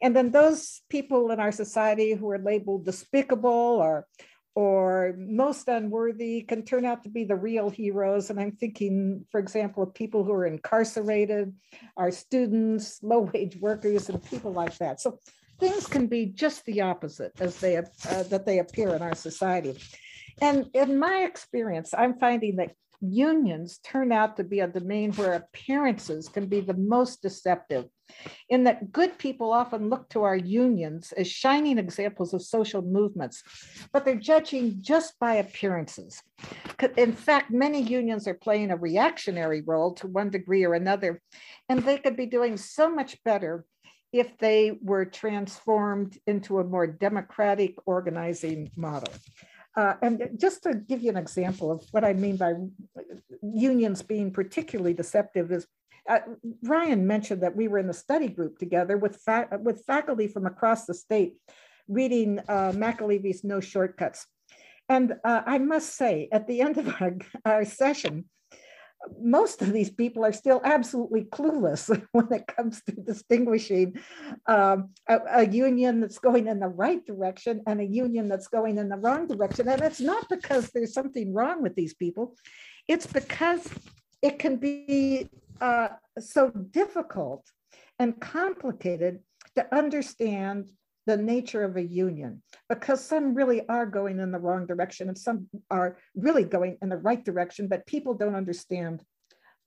And 0.00 0.14
then 0.14 0.31
those 0.31 0.83
people 0.88 1.31
in 1.31 1.40
our 1.40 1.52
society 1.52 2.12
who 2.12 2.31
are 2.31 2.38
labeled 2.38 2.85
despicable 2.85 3.50
or 3.50 4.07
or 4.55 5.14
most 5.17 5.69
unworthy 5.69 6.43
can 6.43 6.64
turn 6.64 6.85
out 6.85 7.05
to 7.05 7.09
be 7.09 7.23
the 7.23 7.37
real 7.37 7.71
heroes. 7.71 8.28
And 8.28 8.40
I'm 8.40 8.50
thinking, 8.50 9.25
for 9.31 9.38
example, 9.38 9.85
of 9.85 9.95
people 9.95 10.25
who 10.25 10.33
are 10.33 10.47
incarcerated, 10.47 11.55
our 11.97 12.11
students, 12.11 13.00
low 13.00 13.31
wage 13.33 13.57
workers, 13.61 14.09
and 14.09 14.21
people 14.25 14.52
like 14.52 14.76
that. 14.78 15.00
So 15.00 15.21
things 15.61 15.87
can 15.87 16.09
be 16.09 16.26
just 16.26 16.64
the 16.64 16.81
opposite 16.81 17.33
as 17.40 17.61
they 17.61 17.76
uh, 17.76 17.85
that 18.31 18.47
they 18.47 18.59
appear 18.59 18.97
in 18.97 19.02
our 19.02 19.14
society. 19.14 19.78
And 20.40 20.67
in 20.75 20.99
my 20.99 21.23
experience, 21.23 21.95
I'm 21.97 22.19
finding 22.19 22.57
that 22.57 22.73
unions 23.00 23.78
turn 23.85 24.12
out 24.12 24.37
to 24.37 24.45
be 24.45 24.61
a 24.61 24.69
domain 24.69 25.12
where 25.12 25.35
appearances 25.35 26.28
can 26.28 26.47
be 26.47 26.61
the 26.61 26.75
most 26.75 27.23
deceptive, 27.23 27.87
in 28.49 28.64
that 28.64 28.90
good 28.93 29.19
people 29.19 29.52
often 29.52 29.88
look 29.88 30.09
to 30.09 30.23
our 30.23 30.37
unions 30.37 31.12
as 31.12 31.28
shining 31.28 31.78
examples 31.78 32.33
of 32.35 32.43
social 32.43 32.83
movements, 32.83 33.43
but 33.93 34.05
they're 34.05 34.14
judging 34.14 34.81
just 34.81 35.19
by 35.19 35.35
appearances. 35.35 36.23
In 36.97 37.12
fact, 37.12 37.50
many 37.50 37.83
unions 37.83 38.26
are 38.26 38.35
playing 38.35 38.71
a 38.71 38.76
reactionary 38.76 39.62
role 39.62 39.93
to 39.95 40.07
one 40.07 40.31
degree 40.31 40.64
or 40.64 40.75
another, 40.75 41.21
and 41.69 41.81
they 41.83 41.99
could 41.99 42.17
be 42.17 42.26
doing 42.26 42.57
so 42.57 42.88
much 42.93 43.23
better 43.25 43.64
if 44.12 44.38
they 44.38 44.73
were 44.81 45.05
transformed 45.05 46.17
into 46.26 46.61
a 46.61 46.64
more 46.64 46.87
democratic 46.87 47.75
organizing 47.85 48.71
model. 48.75 49.12
Uh, 49.78 49.94
and 50.02 50.28
just 50.37 50.64
to 50.64 50.75
give 50.75 51.00
you 51.02 51.08
an 51.08 51.16
example 51.16 51.70
of 51.70 51.85
what 51.92 52.04
I 52.04 52.12
mean 52.12 52.37
by 52.37 52.54
unions 53.42 54.02
being 54.02 54.32
particularly 54.32 54.92
deceptive 54.92 55.52
is 55.52 55.68
uh, 56.08 56.18
Ryan 56.64 57.06
mentioned 57.06 57.44
that 57.44 57.54
we 57.54 57.68
were 57.68 57.78
in 57.78 57.87
the 57.87 57.94
study 57.94 58.26
group 58.26 58.58
together 58.58 58.97
with, 58.97 59.20
fa- 59.25 59.49
with 59.62 59.85
faculty 59.87 60.26
from 60.26 60.47
across 60.47 60.87
the 60.87 60.94
state 60.94 61.35
reading 61.87 62.40
uh, 62.49 62.73
No 63.44 63.61
Shortcuts. 63.61 64.26
And 64.88 65.14
uh, 65.23 65.42
I 65.47 65.58
must 65.58 65.94
say, 65.94 66.28
at 66.32 66.49
the 66.49 66.61
end 66.61 66.78
of 66.78 66.88
our, 67.00 67.16
our 67.44 67.64
session, 67.64 68.25
most 69.21 69.62
of 69.62 69.73
these 69.73 69.90
people 69.90 70.25
are 70.25 70.33
still 70.33 70.61
absolutely 70.64 71.25
clueless 71.25 71.88
when 72.12 72.33
it 72.33 72.47
comes 72.47 72.83
to 72.83 72.93
distinguishing 72.93 73.99
um, 74.47 74.90
a, 75.09 75.19
a, 75.31 75.47
union 75.47 76.00
that's 76.00 76.19
going 76.19 76.49
in 76.49 76.61
the 76.61 76.69
right 76.69 77.05
direction 77.07 77.62
and 77.67 77.81
a 77.81 77.85
union 77.85 78.28
that's 78.28 78.49
going 78.49 78.78
in 78.78 78.88
the 78.88 78.97
wrong 78.97 79.26
direction. 79.26 79.69
And 79.69 79.83
it's 79.83 80.00
not 80.00 80.28
because 80.28 80.71
there's 80.71 80.93
something 80.93 81.33
wrong 81.33 81.62
with 81.62 81.75
these 81.75 81.95
people, 81.95 82.37
it's 82.87 83.07
because 83.07 83.69
it 84.23 84.38
can 84.38 84.57
be 84.57 85.28
uh, 85.61 85.88
so 86.19 86.50
difficult 86.50 87.45
and 87.99 88.19
complicated 88.21 89.21
to 89.57 89.75
understand 89.75 90.71
the 91.09 91.17
nature 91.17 91.65
of 91.65 91.75
a 91.79 91.83
union 91.83 92.43
because 92.69 93.03
some 93.03 93.35
really 93.35 93.67
are 93.67 93.87
going 93.87 94.21
in 94.21 94.31
the 94.31 94.38
wrong 94.38 94.67
direction 94.67 95.09
and 95.09 95.17
some 95.17 95.49
are 95.71 95.97
really 96.15 96.45
going 96.45 96.77
in 96.83 96.91
the 96.91 96.99
right 96.99 97.25
direction, 97.25 97.67
but 97.67 97.87
people 97.87 98.12
don't 98.12 98.35
understand 98.35 99.03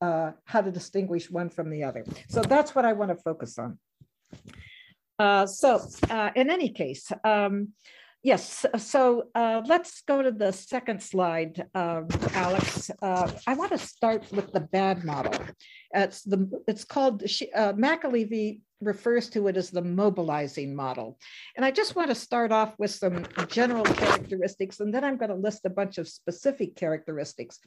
uh, 0.00 0.30
how 0.44 0.60
to 0.60 0.70
distinguish 0.70 1.28
one 1.28 1.50
from 1.50 1.68
the 1.68 1.82
other. 1.82 2.04
So 2.28 2.42
that's 2.42 2.76
what 2.76 2.84
I 2.84 2.92
want 2.92 3.10
to 3.10 3.16
focus 3.16 3.58
on. 3.58 3.80
Uh, 5.18 5.46
so 5.46 5.80
uh, 6.08 6.30
in 6.36 6.48
any 6.48 6.68
case, 6.68 7.10
um, 7.24 7.72
yes, 8.22 8.64
so 8.78 9.24
uh, 9.34 9.62
let's 9.66 10.02
go 10.02 10.22
to 10.22 10.30
the 10.30 10.52
second 10.52 11.02
slide, 11.02 11.66
um, 11.74 12.08
Alex. 12.32 12.90
Uh, 13.00 13.30
I 13.46 13.54
want 13.54 13.72
to 13.72 13.78
start 13.78 14.30
with 14.32 14.52
the 14.52 14.60
bad 14.60 15.04
model. 15.04 15.34
It's 15.94 16.22
the 16.22 16.48
it's 16.66 16.84
called 16.84 17.22
uh, 17.22 17.72
McAlevey 17.74 18.60
refers 18.82 19.30
to 19.30 19.46
it 19.48 19.56
as 19.56 19.70
the 19.70 19.82
mobilizing 19.82 20.74
model. 20.74 21.18
And 21.56 21.64
I 21.64 21.70
just 21.70 21.94
want 21.94 22.08
to 22.08 22.14
start 22.14 22.52
off 22.52 22.74
with 22.78 22.90
some 22.90 23.26
general 23.48 23.84
characteristics, 23.84 24.80
and 24.80 24.92
then 24.92 25.04
I'm 25.04 25.16
going 25.16 25.30
to 25.30 25.36
list 25.36 25.64
a 25.64 25.70
bunch 25.70 25.98
of 25.98 26.08
specific 26.08 26.74
characteristics. 26.76 27.58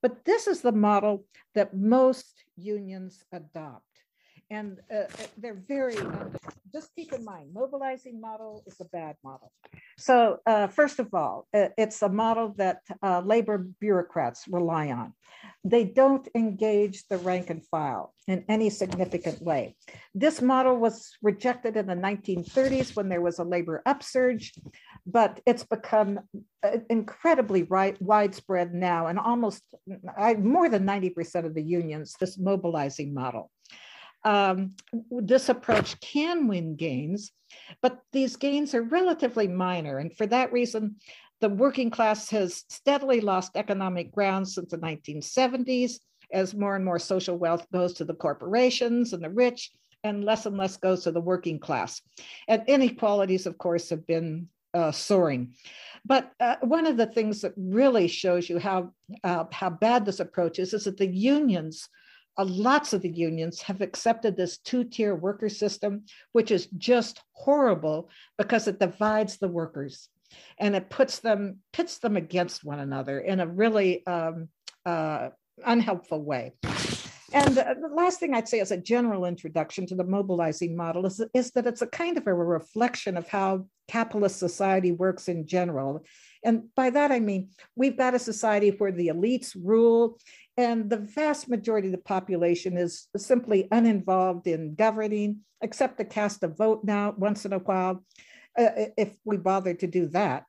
But 0.00 0.24
this 0.24 0.46
is 0.46 0.60
the 0.60 0.72
model 0.72 1.24
that 1.54 1.76
most 1.76 2.44
unions 2.56 3.24
adopt 3.32 3.84
and 4.50 4.78
uh, 4.92 4.96
uh, 4.96 5.06
they're 5.38 5.62
very 5.68 5.96
just 6.72 6.94
keep 6.94 7.12
in 7.12 7.24
mind 7.24 7.52
mobilizing 7.52 8.20
model 8.20 8.62
is 8.66 8.80
a 8.80 8.84
bad 8.86 9.16
model. 9.24 9.50
So 9.98 10.38
uh, 10.46 10.66
first 10.68 10.98
of 10.98 11.14
all 11.14 11.46
uh, 11.54 11.68
it's 11.78 12.02
a 12.02 12.08
model 12.08 12.54
that 12.58 12.80
uh, 13.02 13.22
labor 13.24 13.66
bureaucrats 13.80 14.46
rely 14.48 14.90
on. 14.90 15.14
They 15.64 15.84
don't 15.84 16.26
engage 16.34 17.06
the 17.08 17.18
rank 17.18 17.50
and 17.50 17.64
file 17.66 18.14
in 18.26 18.44
any 18.48 18.70
significant 18.70 19.42
way. 19.42 19.76
This 20.14 20.40
model 20.40 20.76
was 20.76 21.10
rejected 21.22 21.76
in 21.76 21.86
the 21.86 21.94
1930s 21.94 22.96
when 22.96 23.08
there 23.08 23.20
was 23.20 23.38
a 23.38 23.44
labor 23.44 23.82
upsurge 23.86 24.52
but 25.06 25.40
it's 25.46 25.64
become 25.64 26.20
uh, 26.62 26.78
incredibly 26.88 27.62
right, 27.64 28.00
widespread 28.02 28.74
now 28.74 29.06
and 29.06 29.18
almost 29.18 29.62
I, 30.16 30.34
more 30.34 30.68
than 30.68 30.86
90% 30.86 31.46
of 31.46 31.54
the 31.54 31.62
unions 31.62 32.14
this 32.20 32.38
mobilizing 32.38 33.14
model 33.14 33.50
um, 34.24 34.74
this 35.10 35.48
approach 35.48 35.98
can 36.00 36.46
win 36.46 36.76
gains, 36.76 37.32
but 37.82 38.00
these 38.12 38.36
gains 38.36 38.74
are 38.74 38.82
relatively 38.82 39.48
minor. 39.48 39.98
And 39.98 40.14
for 40.16 40.26
that 40.26 40.52
reason, 40.52 40.96
the 41.40 41.48
working 41.48 41.90
class 41.90 42.28
has 42.30 42.64
steadily 42.68 43.20
lost 43.20 43.56
economic 43.56 44.12
ground 44.12 44.46
since 44.48 44.70
the 44.70 44.78
1970s 44.78 46.00
as 46.32 46.54
more 46.54 46.76
and 46.76 46.84
more 46.84 46.98
social 46.98 47.36
wealth 47.36 47.66
goes 47.72 47.94
to 47.94 48.04
the 48.04 48.14
corporations 48.14 49.12
and 49.12 49.22
the 49.22 49.30
rich 49.30 49.72
and 50.04 50.24
less 50.24 50.46
and 50.46 50.56
less 50.56 50.76
goes 50.76 51.04
to 51.04 51.12
the 51.12 51.20
working 51.20 51.58
class. 51.58 52.00
And 52.48 52.62
inequalities, 52.66 53.46
of 53.46 53.58
course, 53.58 53.90
have 53.90 54.06
been 54.06 54.48
uh, 54.72 54.92
soaring. 54.92 55.54
But 56.04 56.32
uh, 56.40 56.56
one 56.62 56.86
of 56.86 56.96
the 56.96 57.06
things 57.06 57.40
that 57.42 57.52
really 57.56 58.08
shows 58.08 58.48
you 58.48 58.58
how, 58.58 58.92
uh, 59.24 59.44
how 59.52 59.70
bad 59.70 60.04
this 60.04 60.20
approach 60.20 60.58
is, 60.58 60.72
is 60.72 60.84
that 60.84 60.96
the 60.96 61.06
unions 61.06 61.88
lots 62.38 62.92
of 62.92 63.02
the 63.02 63.10
unions 63.10 63.60
have 63.62 63.80
accepted 63.80 64.36
this 64.36 64.58
two-tier 64.58 65.14
worker 65.14 65.48
system, 65.48 66.04
which 66.32 66.50
is 66.50 66.66
just 66.78 67.20
horrible 67.32 68.10
because 68.38 68.68
it 68.68 68.78
divides 68.78 69.38
the 69.38 69.48
workers 69.48 70.08
and 70.58 70.76
it 70.76 70.90
puts 70.90 71.18
them 71.18 71.58
pits 71.72 71.98
them 71.98 72.16
against 72.16 72.64
one 72.64 72.78
another 72.78 73.18
in 73.18 73.40
a 73.40 73.46
really 73.46 74.06
um, 74.06 74.48
uh, 74.86 75.30
unhelpful 75.64 76.22
way. 76.22 76.52
And 77.32 77.56
uh, 77.56 77.74
the 77.80 77.94
last 77.94 78.18
thing 78.18 78.34
I'd 78.34 78.48
say 78.48 78.60
as 78.60 78.72
a 78.72 78.76
general 78.76 79.24
introduction 79.24 79.86
to 79.86 79.94
the 79.94 80.04
mobilizing 80.04 80.76
model 80.76 81.06
is, 81.06 81.22
is 81.32 81.52
that 81.52 81.66
it's 81.66 81.82
a 81.82 81.86
kind 81.86 82.18
of 82.18 82.26
a 82.26 82.34
reflection 82.34 83.16
of 83.16 83.28
how 83.28 83.66
capitalist 83.88 84.38
society 84.38 84.92
works 84.92 85.28
in 85.28 85.46
general. 85.46 86.04
And 86.44 86.74
by 86.74 86.90
that, 86.90 87.12
I 87.12 87.20
mean, 87.20 87.50
we've 87.76 87.96
got 87.96 88.14
a 88.14 88.18
society 88.18 88.70
where 88.70 88.92
the 88.92 89.08
elites 89.08 89.56
rule 89.60 90.18
and 90.60 90.90
the 90.90 90.98
vast 90.98 91.48
majority 91.48 91.88
of 91.88 91.92
the 91.92 91.98
population 92.16 92.76
is 92.76 93.08
simply 93.16 93.66
uninvolved 93.72 94.46
in 94.46 94.74
governing, 94.74 95.40
except 95.62 95.96
to 95.96 96.04
cast 96.04 96.42
a 96.42 96.48
vote 96.48 96.80
now 96.84 97.14
once 97.16 97.46
in 97.46 97.54
a 97.54 97.58
while, 97.58 98.04
uh, 98.58 98.68
if 98.98 99.10
we 99.24 99.38
bother 99.38 99.72
to 99.72 99.86
do 99.86 100.06
that. 100.08 100.44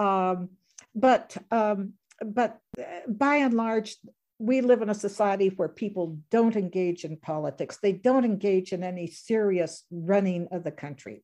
Um, 0.00 0.50
but 0.96 1.36
um, 1.52 1.92
but 2.24 2.58
uh, 2.76 2.82
by 3.06 3.36
and 3.36 3.54
large, 3.54 3.96
we 4.38 4.62
live 4.62 4.82
in 4.82 4.90
a 4.90 4.94
society 5.08 5.48
where 5.56 5.68
people 5.68 6.18
don't 6.30 6.56
engage 6.56 7.04
in 7.04 7.16
politics. 7.16 7.78
They 7.80 7.92
don't 7.92 8.24
engage 8.24 8.72
in 8.72 8.82
any 8.82 9.06
serious 9.06 9.84
running 9.90 10.48
of 10.50 10.64
the 10.64 10.72
country. 10.72 11.22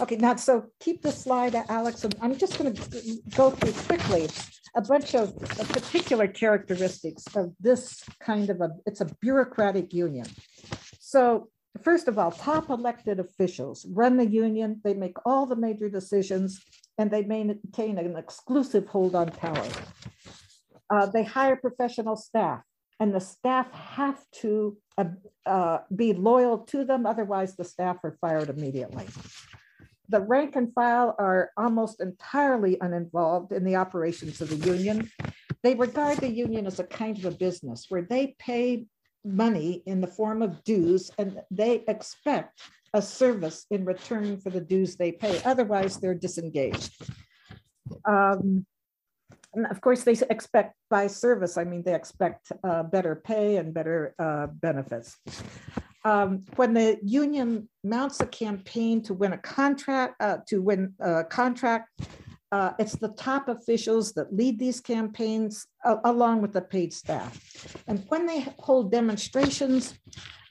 Okay, 0.00 0.16
now, 0.16 0.36
so 0.36 0.66
keep 0.80 1.02
the 1.02 1.12
slide, 1.12 1.54
Alex. 1.68 2.04
I'm 2.20 2.36
just 2.36 2.58
going 2.58 2.74
to 2.74 2.82
go 3.34 3.50
through 3.50 3.72
quickly 3.88 4.28
a 4.78 4.82
bunch 4.82 5.12
of 5.16 5.36
particular 5.70 6.28
characteristics 6.28 7.24
of 7.34 7.52
this 7.58 8.04
kind 8.20 8.48
of 8.48 8.60
a, 8.60 8.70
it's 8.86 9.00
a 9.00 9.08
bureaucratic 9.20 9.92
union. 9.92 10.26
So 11.00 11.48
first 11.82 12.06
of 12.06 12.16
all, 12.16 12.30
top 12.30 12.70
elected 12.70 13.18
officials 13.18 13.84
run 13.90 14.16
the 14.16 14.26
union, 14.26 14.80
they 14.84 14.94
make 14.94 15.16
all 15.26 15.46
the 15.46 15.56
major 15.56 15.88
decisions, 15.88 16.62
and 16.96 17.10
they 17.10 17.22
maintain 17.22 17.98
an 17.98 18.16
exclusive 18.16 18.86
hold 18.86 19.16
on 19.16 19.30
power. 19.30 19.68
Uh, 20.88 21.06
they 21.06 21.24
hire 21.24 21.56
professional 21.56 22.14
staff, 22.14 22.62
and 23.00 23.12
the 23.12 23.20
staff 23.20 23.72
have 23.72 24.20
to 24.42 24.76
uh, 24.96 25.06
uh, 25.44 25.78
be 25.94 26.12
loyal 26.12 26.58
to 26.58 26.84
them, 26.84 27.04
otherwise 27.04 27.56
the 27.56 27.64
staff 27.64 27.96
are 28.04 28.16
fired 28.20 28.48
immediately 28.48 29.08
the 30.08 30.20
rank 30.20 30.56
and 30.56 30.72
file 30.72 31.14
are 31.18 31.50
almost 31.56 32.00
entirely 32.00 32.78
uninvolved 32.80 33.52
in 33.52 33.64
the 33.64 33.76
operations 33.76 34.40
of 34.40 34.48
the 34.48 34.56
union. 34.56 35.10
They 35.62 35.74
regard 35.74 36.18
the 36.18 36.30
union 36.30 36.66
as 36.66 36.78
a 36.78 36.84
kind 36.84 37.18
of 37.18 37.24
a 37.24 37.30
business 37.30 37.86
where 37.88 38.02
they 38.02 38.34
pay 38.38 38.86
money 39.24 39.82
in 39.86 40.00
the 40.00 40.06
form 40.06 40.40
of 40.40 40.62
dues 40.64 41.10
and 41.18 41.40
they 41.50 41.84
expect 41.88 42.60
a 42.94 43.02
service 43.02 43.66
in 43.70 43.84
return 43.84 44.38
for 44.38 44.50
the 44.50 44.60
dues 44.60 44.96
they 44.96 45.12
pay. 45.12 45.40
Otherwise, 45.44 45.98
they're 45.98 46.14
disengaged. 46.14 46.92
Um, 48.04 48.64
and 49.54 49.66
of 49.66 49.80
course, 49.80 50.04
they 50.04 50.16
expect 50.30 50.74
by 50.88 51.06
service, 51.06 51.58
I 51.58 51.64
mean, 51.64 51.82
they 51.82 51.94
expect 51.94 52.52
uh, 52.64 52.82
better 52.82 53.16
pay 53.16 53.56
and 53.56 53.74
better 53.74 54.14
uh, 54.18 54.46
benefits. 54.46 55.16
Um, 56.08 56.44
when 56.56 56.72
the 56.72 56.98
union 57.02 57.68
mounts 57.84 58.20
a 58.20 58.26
campaign 58.26 59.02
to 59.02 59.12
win 59.12 59.32
a 59.34 59.38
contract, 59.58 60.14
uh, 60.20 60.38
to 60.48 60.56
win 60.68 60.94
a 61.00 61.24
contract, 61.24 61.86
uh, 62.50 62.70
it's 62.78 62.96
the 62.96 63.12
top 63.28 63.48
officials 63.48 64.12
that 64.14 64.34
lead 64.34 64.58
these 64.58 64.80
campaigns 64.80 65.66
uh, 65.84 65.96
along 66.04 66.40
with 66.40 66.52
the 66.54 66.62
paid 66.62 66.94
staff. 66.94 67.32
And 67.88 67.96
when 68.08 68.24
they 68.24 68.40
hold 68.58 68.90
demonstrations, 68.90 69.98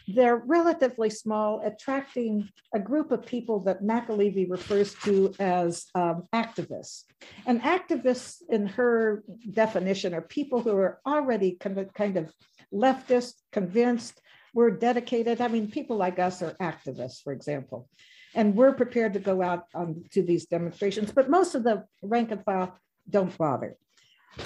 they're 0.07 0.41
relatively 0.57 1.09
small, 1.09 1.61
attracting 1.65 2.49
a 2.73 2.79
group 2.79 3.11
of 3.11 3.25
people 3.25 3.59
that 3.61 3.81
McAlevey 3.81 4.45
refers 4.57 4.93
to 5.05 5.33
as 5.39 5.87
um, 5.95 6.17
activists. 6.33 7.03
And 7.47 7.61
activists, 7.61 8.43
in 8.49 8.67
her 8.67 9.23
definition, 9.51 10.13
are 10.13 10.21
people 10.39 10.61
who 10.61 10.75
are 10.77 10.99
already 11.05 11.57
kind 11.59 11.77
of, 11.79 11.91
kind 11.93 12.15
of 12.15 12.31
leftist, 12.71 13.33
convinced, 13.51 14.21
we're 14.53 14.71
dedicated. 14.71 15.41
I 15.41 15.47
mean, 15.47 15.69
people 15.69 15.97
like 15.97 16.19
us 16.19 16.41
are 16.41 16.55
activists, 16.61 17.21
for 17.23 17.33
example, 17.33 17.89
and 18.35 18.55
we're 18.55 18.73
prepared 18.73 19.13
to 19.13 19.19
go 19.19 19.41
out 19.41 19.65
um, 19.73 20.03
to 20.11 20.21
these 20.21 20.45
demonstrations, 20.45 21.11
but 21.11 21.29
most 21.29 21.55
of 21.55 21.63
the 21.63 21.85
rank 22.01 22.31
and 22.31 22.43
file 22.43 22.77
don't 23.09 23.35
bother. 23.37 23.75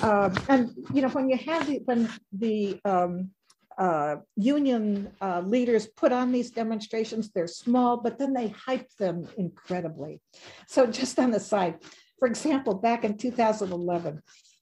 Um, 0.02 0.34
and 0.48 0.72
you 0.94 1.02
know, 1.02 1.10
when 1.10 1.30
you 1.30 1.38
have 1.38 1.68
the 1.68 1.82
when 1.86 2.10
the 2.32 2.80
um, 2.86 3.32
uh, 3.78 4.18
union 4.36 5.12
uh, 5.22 5.42
leaders 5.42 5.88
put 5.88 6.12
on 6.12 6.32
these 6.32 6.52
demonstrations. 6.52 7.32
They're 7.32 7.48
small, 7.48 7.98
but 7.98 8.20
then 8.20 8.34
they 8.34 8.50
hype 8.50 8.90
them 9.00 9.28
incredibly. 9.38 10.22
So, 10.68 10.86
just 10.86 11.18
on 11.20 11.32
the 11.32 11.40
side, 11.40 11.80
for 12.20 12.28
example, 12.28 12.76
back 12.76 13.04
in 13.04 13.18
2011, 13.18 14.22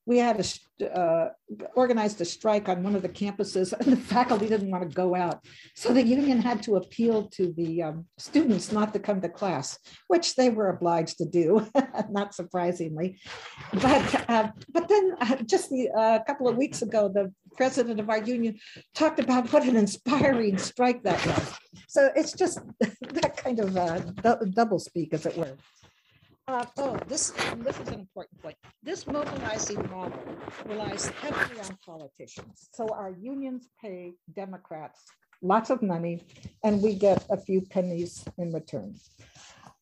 we 0.10 0.18
had 0.18 0.44
a, 0.44 1.00
uh, 1.00 1.30
organized 1.76 2.20
a 2.20 2.26
strike 2.26 2.68
on 2.68 2.82
one 2.82 2.96
of 2.96 3.04
the 3.04 3.16
campuses 3.22 3.74
and 3.80 3.94
the 3.94 3.96
faculty 3.96 4.48
didn't 4.48 4.72
want 4.72 4.82
to 4.82 4.96
go 5.04 5.14
out. 5.14 5.46
So 5.76 5.94
the 5.94 6.04
union 6.04 6.42
had 6.42 6.64
to 6.64 6.78
appeal 6.78 7.28
to 7.38 7.54
the 7.56 7.84
um, 7.84 8.06
students 8.18 8.72
not 8.72 8.92
to 8.94 9.00
come 9.00 9.22
to 9.22 9.30
class, 9.30 9.78
which 10.08 10.36
they 10.36 10.50
were 10.50 10.70
obliged 10.70 11.20
to 11.20 11.26
do, 11.26 11.68
not 12.10 12.34
surprisingly. 12.34 13.20
But, 13.72 14.28
uh, 14.28 14.48
but 14.74 14.90
then 14.90 15.16
uh, 15.22 15.36
just 15.46 15.72
a 15.72 15.92
uh, 15.96 16.24
couple 16.24 16.48
of 16.48 16.58
weeks 16.58 16.82
ago, 16.82 17.08
the 17.08 17.32
president 17.56 18.00
of 18.00 18.10
our 18.10 18.24
union 18.24 18.58
talked 18.96 19.20
about 19.20 19.54
what 19.54 19.64
an 19.64 19.76
inspiring 19.76 20.58
strike 20.58 21.04
that 21.04 21.24
was. 21.28 21.54
So 21.88 22.10
it's 22.16 22.34
just 22.34 22.62
that 22.80 23.38
kind 23.38 23.60
of 23.60 23.78
uh, 23.78 24.00
double 24.54 24.80
speak, 24.80 25.14
as 25.14 25.28
it 25.28 25.38
were. 25.38 25.56
Uh, 26.50 26.66
oh, 26.78 26.98
this, 27.08 27.30
this 27.58 27.80
is 27.80 27.88
an 27.90 28.00
important 28.00 28.42
point. 28.42 28.56
This 28.82 29.06
mobilizing 29.06 29.88
model 29.92 30.20
relies 30.66 31.06
heavily 31.22 31.60
on 31.62 31.78
politicians. 31.86 32.70
So 32.74 32.88
our 32.90 33.12
unions 33.12 33.70
pay 33.80 34.14
Democrats 34.36 35.00
lots 35.44 35.70
of 35.70 35.84
money 35.84 36.24
and 36.64 36.82
we 36.82 36.96
get 36.96 37.24
a 37.30 37.38
few 37.38 37.62
pennies 37.62 38.26
in 38.40 38.52
return. 38.52 38.96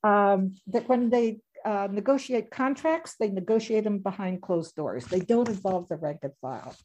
Um, 0.04 0.56
that 0.68 0.90
when 0.90 1.10
they 1.10 1.40
uh, 1.64 1.88
negotiate 1.90 2.52
contracts, 2.52 3.16
they 3.18 3.30
negotiate 3.30 3.86
them 3.86 4.00
behind 4.00 4.42
closed 4.42 4.76
doors. 4.76 5.06
They 5.06 5.22
don't 5.22 5.48
involve 5.48 5.88
the 5.88 5.96
rank 5.96 6.20
and 6.24 6.34
file. 6.42 6.76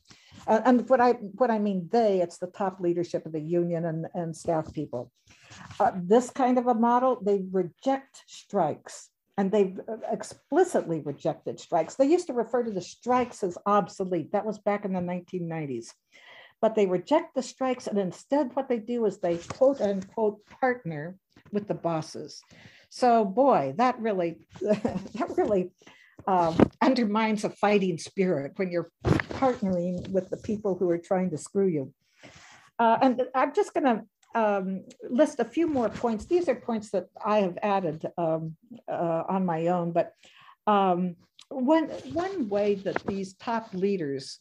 Uh, 0.47 0.61
and 0.65 0.89
what 0.89 1.01
I 1.01 1.15
what 1.41 1.51
I 1.51 1.59
mean 1.59 1.89
they, 1.91 2.21
it's 2.21 2.39
the 2.39 2.47
top 2.47 2.79
leadership 2.79 3.27
of 3.27 3.33
the 3.33 3.41
union 3.41 3.85
and, 3.87 4.07
and 4.15 4.37
staff 4.37 4.73
people. 4.73 5.11
Uh, 5.81 5.91
this 5.97 6.31
kind 6.31 6.57
of 6.57 6.69
a 6.69 6.75
model, 6.75 7.21
they 7.21 7.43
reject 7.51 8.23
strikes 8.29 9.09
and 9.43 9.51
they've 9.51 9.81
explicitly 10.09 11.01
rejected 11.01 11.59
strikes. 11.59 11.97
They 11.97 12.07
used 12.07 12.29
to 12.29 12.33
refer 12.33 12.63
to 12.63 12.71
the 12.71 12.81
strikes 12.81 13.43
as 13.43 13.59
obsolete. 13.67 14.31
That 14.31 14.47
was 14.47 14.61
back 14.61 14.85
in 14.85 14.93
the 14.93 15.01
1990s. 15.01 15.87
But 16.61 16.77
they 16.77 16.87
reject 16.87 17.35
the 17.35 17.43
strikes, 17.43 17.89
and 17.89 17.99
instead, 17.99 18.55
what 18.55 18.69
they 18.69 18.79
do 18.79 19.05
is 19.05 19.19
they 19.19 19.39
quote 19.39 19.81
unquote 19.81 20.47
partner 20.47 21.17
with 21.51 21.67
the 21.67 21.75
bosses. 21.75 22.41
So, 22.89 23.25
boy, 23.25 23.75
that 23.79 23.99
really, 23.99 24.47
that 24.61 25.33
really 25.37 25.73
um, 26.29 26.57
undermines 26.81 27.43
a 27.43 27.51
fighting 27.51 27.99
spirit 27.99 28.53
when 28.55 28.71
you're 28.71 28.93
partnering 29.05 30.09
with 30.11 30.31
the 30.31 30.37
people 30.37 30.77
who 30.77 30.89
are 30.89 30.99
trying 30.99 31.31
to 31.31 31.37
screw 31.37 31.67
you. 31.67 31.93
Uh, 32.79 32.97
and 33.03 33.23
I'm 33.35 33.53
just 33.53 33.75
going 33.75 33.87
to 33.87 34.05
um, 34.35 34.85
list 35.09 35.41
a 35.41 35.45
few 35.45 35.67
more 35.67 35.89
points. 35.89 36.25
These 36.25 36.49
are 36.49 36.55
points 36.55 36.91
that 36.91 37.07
I 37.25 37.39
have 37.41 37.59
added 37.63 38.07
um, 38.17 38.57
uh, 38.89 39.23
on 39.29 39.47
my 39.47 39.69
own, 39.69 39.93
but 39.93 40.13
um, 40.67 41.17
one, 41.49 41.89
one 42.13 42.49
way 42.49 42.75
that 42.77 43.05
these 43.07 43.35
top 43.35 43.75
leaders 43.75 44.39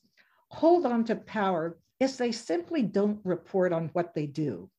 hold 0.49 0.85
on 0.85 1.03
to 1.05 1.15
power 1.15 1.77
is 1.99 2.17
they 2.17 2.31
simply 2.31 2.81
don't 2.81 3.19
report 3.23 3.73
on 3.73 3.89
what 3.93 4.13
they 4.13 4.25
do. 4.25 4.69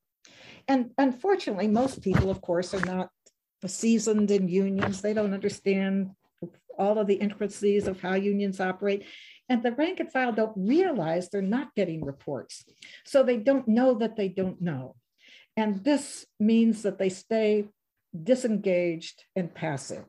And 0.69 0.91
unfortunately, 0.99 1.69
most 1.69 2.03
people, 2.03 2.31
of 2.31 2.41
course, 2.41 2.75
are 2.75 2.85
not 2.85 3.11
seasoned 3.67 4.31
in 4.31 4.49
unions. 4.49 5.01
They 5.01 5.15
don't 5.15 5.35
understand 5.35 6.11
all 6.79 6.99
of 6.99 7.07
the 7.07 7.15
intricacies 7.15 7.87
of 7.87 8.01
how 8.01 8.15
unions 8.15 8.61
operate. 8.61 9.05
And 9.49 9.63
the 9.63 9.73
rank 9.73 10.01
and 10.01 10.11
file 10.11 10.33
don't 10.33 10.57
realize 10.57 11.29
they're 11.29 11.43
not 11.43 11.75
getting 11.75 12.05
reports. 12.05 12.65
So 13.05 13.23
they 13.23 13.37
don't 13.37 13.69
know 13.69 13.95
that 13.99 14.17
they 14.17 14.29
don't 14.29 14.61
know. 14.61 14.97
And 15.57 15.85
this 15.85 16.27
means 16.41 16.83
that 16.83 16.99
they 16.99 17.09
stay 17.09 17.69
disengaged 18.23 19.25
and 19.37 19.53
passive. 19.55 20.05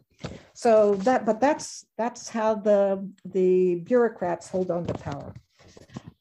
So 0.54 0.96
that, 0.96 1.26
but 1.26 1.42
that's 1.42 1.86
that's 1.98 2.30
how 2.30 2.56
the 2.56 3.10
the 3.26 3.76
bureaucrats 3.76 4.50
hold 4.50 4.72
on 4.72 4.86
to 4.86 4.94
power. 4.94 5.34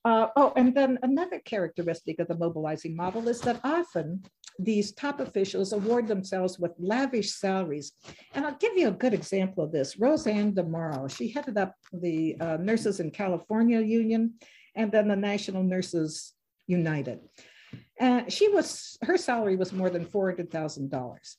Uh, 0.05 0.27
oh, 0.35 0.53
and 0.57 0.75
then 0.75 0.99
another 1.03 1.39
characteristic 1.39 2.19
of 2.19 2.27
the 2.27 2.37
mobilizing 2.37 2.97
model 2.97 3.29
is 3.29 3.41
that 3.43 3.61
often 3.63 4.23
these 4.59 4.93
top 4.93 5.21
officials 5.21 5.73
award 5.73 6.09
themselves 6.09 6.59
with 6.59 6.73
lavish 6.79 7.33
salaries. 7.35 7.93
And 8.35 8.45
I'll 8.45 8.57
give 8.57 8.77
you 8.77 8.89
a 8.89 8.93
good 8.93 9.15
example 9.15 9.65
of 9.65 9.73
this. 9.73 9.97
RoseAnn 9.97 10.55
DeMoro, 10.55 11.15
she 11.15 11.29
headed 11.29 11.57
up 11.57 11.75
the 11.93 12.37
uh, 12.41 12.57
Nurses 12.61 13.01
in 13.01 13.11
California 13.11 13.81
Union 13.81 14.35
and 14.75 14.91
then 14.91 15.09
the 15.09 15.17
National 15.17 15.63
Nurses 15.63 16.33
United. 16.67 17.21
Uh, 18.01 18.23
she 18.29 18.49
was, 18.49 18.99
her 19.03 19.17
salary 19.17 19.57
was 19.57 19.73
more 19.73 19.91
than 19.91 20.05
$400,000. 20.05 21.37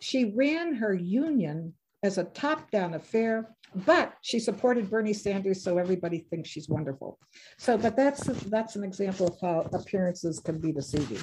She 0.00 0.32
ran 0.34 0.74
her 0.74 0.94
union 0.94 1.74
as 2.02 2.18
a 2.18 2.24
top 2.24 2.70
down 2.70 2.94
affair, 2.94 3.54
but 3.86 4.14
she 4.22 4.38
supported 4.38 4.90
Bernie 4.90 5.12
Sanders, 5.12 5.62
so 5.62 5.78
everybody 5.78 6.18
thinks 6.18 6.48
she's 6.48 6.68
wonderful. 6.68 7.18
So, 7.58 7.78
but 7.78 7.96
that's, 7.96 8.24
that's 8.24 8.76
an 8.76 8.84
example 8.84 9.28
of 9.28 9.36
how 9.40 9.68
appearances 9.72 10.40
can 10.40 10.58
be 10.58 10.72
deceiving. 10.72 11.22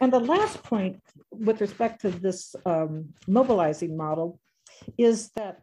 And 0.00 0.12
the 0.12 0.20
last 0.20 0.62
point 0.64 1.00
with 1.30 1.60
respect 1.60 2.00
to 2.00 2.10
this 2.10 2.56
um, 2.66 3.10
mobilizing 3.28 3.96
model 3.96 4.40
is 4.98 5.30
that 5.36 5.62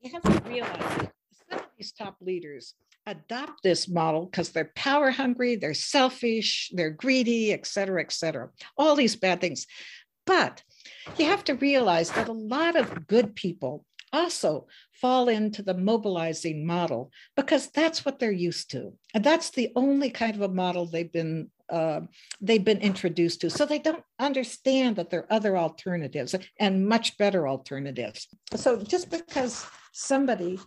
you 0.00 0.10
have 0.10 0.22
to 0.22 0.50
realize 0.50 0.78
that 0.78 1.12
some 1.50 1.58
of 1.58 1.66
these 1.76 1.92
top 1.92 2.16
leaders 2.20 2.74
adopt 3.06 3.62
this 3.62 3.88
model 3.88 4.26
because 4.26 4.50
they're 4.50 4.72
power 4.76 5.10
hungry, 5.10 5.56
they're 5.56 5.74
selfish, 5.74 6.70
they're 6.72 6.90
greedy, 6.90 7.52
et 7.52 7.66
cetera, 7.66 8.00
et 8.02 8.12
cetera. 8.12 8.48
All 8.76 8.94
these 8.94 9.16
bad 9.16 9.40
things. 9.40 9.66
But 10.26 10.62
you 11.18 11.26
have 11.26 11.44
to 11.44 11.54
realize 11.54 12.10
that 12.12 12.28
a 12.28 12.32
lot 12.32 12.76
of 12.76 13.06
good 13.06 13.34
people 13.34 13.84
also 14.12 14.66
fall 14.92 15.28
into 15.28 15.62
the 15.62 15.74
mobilizing 15.74 16.66
model 16.66 17.10
because 17.36 17.68
that's 17.68 18.04
what 18.04 18.18
they're 18.18 18.30
used 18.30 18.70
to. 18.70 18.92
And 19.14 19.24
that's 19.24 19.50
the 19.50 19.72
only 19.74 20.10
kind 20.10 20.34
of 20.34 20.42
a 20.42 20.48
model 20.48 20.86
they've 20.86 21.12
been 21.12 21.50
uh, 21.72 22.02
they've 22.40 22.64
been 22.64 22.78
introduced 22.78 23.40
to. 23.40 23.48
So 23.48 23.64
they 23.64 23.78
don't 23.78 24.04
understand 24.18 24.96
that 24.96 25.08
there 25.08 25.20
are 25.20 25.32
other 25.32 25.56
alternatives 25.56 26.34
and 26.60 26.86
much 26.86 27.16
better 27.16 27.48
alternatives. 27.48 28.28
So 28.54 28.82
just 28.82 29.10
because 29.10 29.64
somebody 29.92 30.60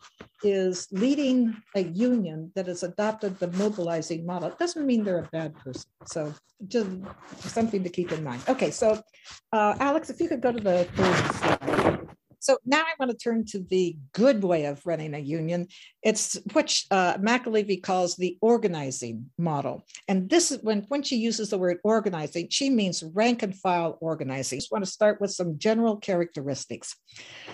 is 0.44 0.88
leading 0.92 1.56
a 1.76 1.82
union 1.82 2.52
that 2.56 2.66
has 2.66 2.82
adopted 2.82 3.38
the 3.38 3.52
mobilizing 3.52 4.26
model, 4.26 4.52
doesn't 4.58 4.86
mean 4.86 5.04
they're 5.04 5.20
a 5.20 5.30
bad 5.32 5.56
person. 5.58 5.90
So 6.08 6.34
just 6.68 6.90
something 7.38 7.84
to 7.84 7.90
keep 7.90 8.12
in 8.12 8.24
mind. 8.24 8.42
Okay, 8.50 8.72
so 8.72 9.00
uh, 9.52 9.76
Alex, 9.80 10.10
if 10.10 10.20
you 10.20 10.28
could 10.28 10.42
go 10.42 10.52
to 10.52 10.60
the 10.60 10.86
third 10.96 11.34
slide. 11.36 12.08
So 12.46 12.60
now 12.64 12.82
I 12.82 12.94
want 13.00 13.10
to 13.10 13.18
turn 13.18 13.44
to 13.46 13.60
the 13.60 13.98
good 14.14 14.44
way 14.44 14.66
of 14.66 14.86
running 14.86 15.16
a 15.16 15.18
union. 15.20 15.68
It's 16.04 16.38
what 16.54 16.80
uh, 16.92 17.18
McAlevey 17.18 17.82
calls 17.82 18.16
the 18.16 18.38
organizing 18.40 19.32
model. 19.40 19.84
And 20.08 20.30
this 20.30 20.52
is 20.52 20.62
when, 20.62 20.86
when 20.90 21.02
she 21.02 21.16
uses 21.16 21.50
the 21.50 21.58
word 21.58 21.80
organizing, 21.84 22.50
she 22.52 22.70
means 22.70 23.02
rank 23.02 23.42
and 23.42 23.56
file 23.56 23.98
organizing. 24.00 24.58
I 24.58 24.60
just 24.60 24.72
want 24.72 24.86
to 24.86 24.92
start 24.92 25.20
with 25.20 25.32
some 25.32 25.58
general 25.58 25.98
characteristics. 25.98 26.96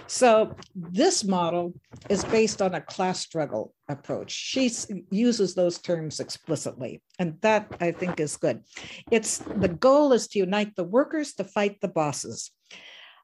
So 0.07 0.57
this 0.75 1.23
model 1.23 1.73
is 2.09 2.25
based 2.25 2.61
on 2.61 2.75
a 2.75 2.81
class 2.81 3.21
struggle 3.21 3.73
approach. 3.87 4.31
She 4.31 4.69
uses 5.09 5.55
those 5.55 5.79
terms 5.79 6.19
explicitly, 6.19 7.01
and 7.17 7.39
that 7.39 7.73
I 7.79 7.93
think 7.93 8.19
is 8.19 8.35
good. 8.35 8.63
It's 9.09 9.37
the 9.37 9.69
goal 9.69 10.11
is 10.11 10.27
to 10.29 10.39
unite 10.39 10.75
the 10.75 10.83
workers 10.83 11.33
to 11.35 11.45
fight 11.45 11.79
the 11.79 11.87
bosses. 11.87 12.51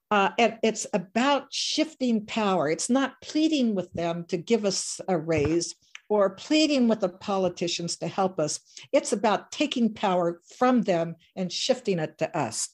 Uh, 0.10 0.30
and 0.38 0.58
it's 0.63 0.88
about 0.93 1.52
shifting 1.52 2.26
power. 2.26 2.70
It's 2.70 2.89
not 2.89 3.22
pleading 3.22 3.76
with 3.76 3.91
them 3.93 4.24
to 4.30 4.38
give 4.38 4.63
us 4.63 5.02
a 5.08 5.17
raise 5.17 5.76
or 6.10 6.30
pleading 6.30 6.88
with 6.88 7.02
the 7.02 7.10
politicians 7.10 7.98
to 7.98 8.08
help 8.08 8.39
us. 8.39 8.62
It's 8.93 9.12
about 9.12 9.52
taking 9.52 9.93
power 9.93 10.39
from 10.58 10.84
them 10.84 11.15
and 11.36 11.52
shifting 11.52 12.00
it 12.00 12.17
to 12.20 12.38
us. 12.38 12.70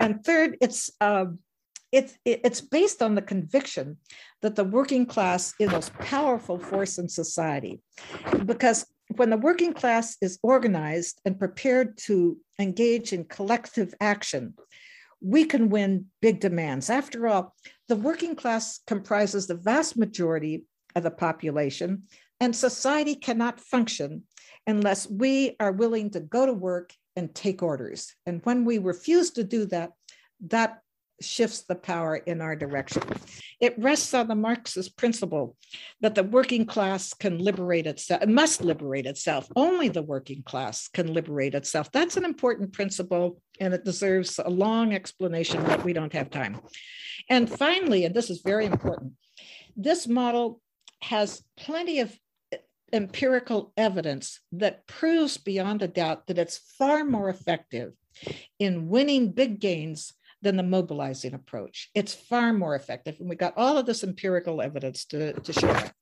And 0.00 0.24
third, 0.24 0.56
it's 0.60 0.90
uh, 1.00 1.26
it's 1.92 2.18
it's 2.24 2.60
based 2.60 3.02
on 3.02 3.14
the 3.14 3.22
conviction 3.22 3.98
that 4.42 4.56
the 4.56 4.64
working 4.64 5.06
class 5.06 5.54
is 5.60 5.68
the 5.68 5.74
most 5.74 5.94
powerful 5.94 6.58
force 6.58 6.98
in 6.98 7.08
society, 7.08 7.80
because 8.44 8.86
when 9.16 9.30
the 9.30 9.36
working 9.36 9.74
class 9.74 10.16
is 10.20 10.40
organized 10.42 11.20
and 11.24 11.38
prepared 11.38 11.96
to 11.98 12.38
engage 12.58 13.12
in 13.12 13.24
collective 13.24 13.94
action, 14.00 14.54
we 15.24 15.44
can 15.44 15.70
win 15.70 16.06
big 16.20 16.38
demands. 16.38 16.90
After 16.90 17.26
all, 17.26 17.54
the 17.88 17.96
working 17.96 18.36
class 18.36 18.80
comprises 18.86 19.46
the 19.46 19.56
vast 19.56 19.96
majority 19.96 20.64
of 20.94 21.02
the 21.02 21.10
population, 21.10 22.04
and 22.40 22.54
society 22.54 23.14
cannot 23.14 23.58
function 23.58 24.24
unless 24.66 25.08
we 25.08 25.56
are 25.58 25.72
willing 25.72 26.10
to 26.10 26.20
go 26.20 26.44
to 26.44 26.52
work 26.52 26.92
and 27.16 27.34
take 27.34 27.62
orders. 27.62 28.14
And 28.26 28.40
when 28.44 28.64
we 28.64 28.78
refuse 28.78 29.30
to 29.32 29.44
do 29.44 29.64
that, 29.66 29.92
that 30.48 30.80
shifts 31.20 31.62
the 31.62 31.74
power 31.74 32.16
in 32.16 32.40
our 32.40 32.56
direction. 32.56 33.02
It 33.60 33.78
rests 33.78 34.12
on 34.14 34.28
the 34.28 34.34
Marxist 34.34 34.96
principle 34.96 35.56
that 36.00 36.14
the 36.14 36.24
working 36.24 36.66
class 36.66 37.14
can 37.14 37.38
liberate 37.38 37.86
itself, 37.86 38.22
it 38.22 38.28
must 38.28 38.62
liberate 38.62 39.06
itself. 39.06 39.48
Only 39.56 39.88
the 39.88 40.02
working 40.02 40.42
class 40.42 40.88
can 40.88 41.12
liberate 41.12 41.54
itself. 41.54 41.90
That's 41.92 42.16
an 42.16 42.24
important 42.24 42.72
principle, 42.72 43.40
and 43.60 43.74
it 43.74 43.84
deserves 43.84 44.38
a 44.38 44.50
long 44.50 44.94
explanation, 44.94 45.62
but 45.64 45.84
we 45.84 45.92
don't 45.92 46.12
have 46.12 46.30
time. 46.30 46.60
And 47.28 47.48
finally, 47.48 48.04
and 48.04 48.14
this 48.14 48.30
is 48.30 48.42
very 48.42 48.66
important, 48.66 49.12
this 49.76 50.06
model 50.06 50.60
has 51.02 51.42
plenty 51.56 52.00
of 52.00 52.16
empirical 52.92 53.72
evidence 53.76 54.40
that 54.52 54.86
proves 54.86 55.36
beyond 55.36 55.82
a 55.82 55.88
doubt 55.88 56.26
that 56.26 56.38
it's 56.38 56.58
far 56.78 57.04
more 57.04 57.28
effective 57.28 57.92
in 58.58 58.88
winning 58.88 59.32
big 59.32 59.60
gains 59.60 60.12
than 60.42 60.56
the 60.56 60.62
mobilizing 60.62 61.34
approach. 61.34 61.90
It's 61.94 62.14
far 62.14 62.52
more 62.52 62.76
effective. 62.76 63.16
And 63.18 63.28
we 63.28 63.34
got 63.34 63.54
all 63.56 63.78
of 63.78 63.86
this 63.86 64.04
empirical 64.04 64.62
evidence 64.62 65.06
to, 65.06 65.32
to 65.32 65.52
show 65.52 65.66
that. 65.66 65.92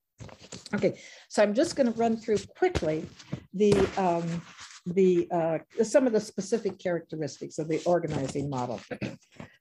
Okay, 0.75 1.01
so 1.29 1.43
I'm 1.43 1.55
just 1.55 1.77
going 1.77 1.93
to 1.93 1.99
run 1.99 2.17
through 2.17 2.39
quickly 2.57 3.07
the, 3.55 3.73
um, 3.97 4.43
the 4.87 5.29
uh, 5.31 5.59
some 5.85 6.07
of 6.07 6.13
the 6.13 6.21
specific 6.21 6.79
characteristics 6.79 7.59
of 7.59 7.69
the 7.69 7.83
organizing 7.85 8.51
model. 8.51 8.81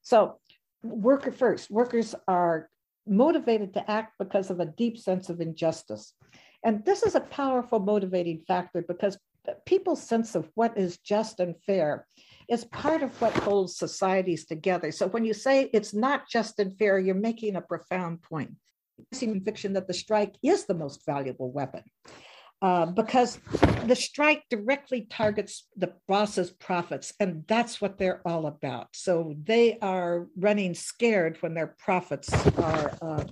So 0.01 0.39
worker 0.83 1.31
first, 1.31 1.69
workers 1.69 2.15
are 2.27 2.69
motivated 3.07 3.73
to 3.73 3.91
act 3.91 4.15
because 4.19 4.49
of 4.49 4.59
a 4.59 4.65
deep 4.65 4.97
sense 4.97 5.29
of 5.29 5.41
injustice. 5.41 6.13
And 6.63 6.85
this 6.85 7.03
is 7.03 7.15
a 7.15 7.21
powerful 7.21 7.79
motivating 7.79 8.43
factor 8.47 8.83
because 8.87 9.17
people's 9.65 10.03
sense 10.03 10.35
of 10.35 10.49
what 10.55 10.77
is 10.77 10.97
just 10.99 11.39
and 11.39 11.55
fair 11.65 12.05
is 12.49 12.65
part 12.65 13.01
of 13.01 13.19
what 13.21 13.33
holds 13.33 13.77
societies 13.77 14.45
together. 14.45 14.91
So 14.91 15.07
when 15.07 15.25
you 15.25 15.33
say 15.33 15.69
it's 15.73 15.93
not 15.93 16.29
just 16.29 16.59
and 16.59 16.77
fair, 16.77 16.99
you're 16.99 17.15
making 17.15 17.55
a 17.55 17.61
profound 17.61 18.21
point. 18.21 18.51
Conviction 19.17 19.73
that 19.73 19.87
the 19.87 19.93
strike 19.93 20.35
is 20.43 20.65
the 20.65 20.75
most 20.75 21.05
valuable 21.05 21.51
weapon. 21.51 21.81
Uh, 22.61 22.85
because 22.85 23.39
the 23.87 23.95
strike 23.95 24.43
directly 24.51 25.07
targets 25.09 25.67
the 25.77 25.91
boss's 26.07 26.51
profits, 26.51 27.11
and 27.19 27.43
that's 27.47 27.81
what 27.81 27.97
they're 27.97 28.21
all 28.23 28.45
about. 28.45 28.87
So 28.93 29.33
they 29.43 29.79
are 29.79 30.27
running 30.37 30.75
scared 30.75 31.37
when 31.41 31.55
their 31.55 31.75
profits 31.79 32.31
are 32.59 32.91
uh, 33.01 33.23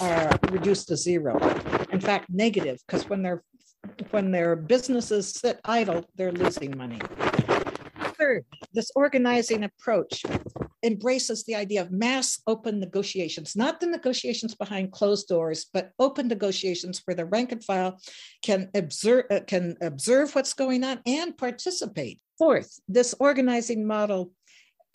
are 0.00 0.30
reduced 0.52 0.86
to 0.88 0.96
zero. 0.96 1.38
In 1.90 2.00
fact, 2.00 2.30
negative, 2.30 2.78
because 2.86 3.08
when 3.08 3.22
their 3.22 3.42
when 4.12 4.30
their 4.30 4.54
businesses 4.54 5.32
sit 5.32 5.60
idle, 5.64 6.08
they're 6.14 6.30
losing 6.30 6.76
money. 6.76 7.00
Third, 8.16 8.44
this 8.72 8.92
organizing 8.94 9.64
approach 9.64 10.22
embraces 10.82 11.44
the 11.44 11.54
idea 11.54 11.82
of 11.82 11.90
mass 11.90 12.40
open 12.46 12.80
negotiations, 12.80 13.56
not 13.56 13.80
the 13.80 13.86
negotiations 13.86 14.54
behind 14.54 14.92
closed 14.92 15.28
doors, 15.28 15.66
but 15.72 15.92
open 15.98 16.28
negotiations 16.28 17.02
where 17.04 17.14
the 17.14 17.24
rank 17.24 17.52
and 17.52 17.64
file 17.64 17.98
can 18.42 18.70
observe, 18.74 19.24
uh, 19.30 19.40
can 19.46 19.76
observe 19.80 20.34
what's 20.34 20.54
going 20.54 20.84
on 20.84 21.00
and 21.06 21.36
participate. 21.36 22.20
Fourth, 22.38 22.80
this 22.88 23.14
organizing 23.18 23.86
model 23.86 24.32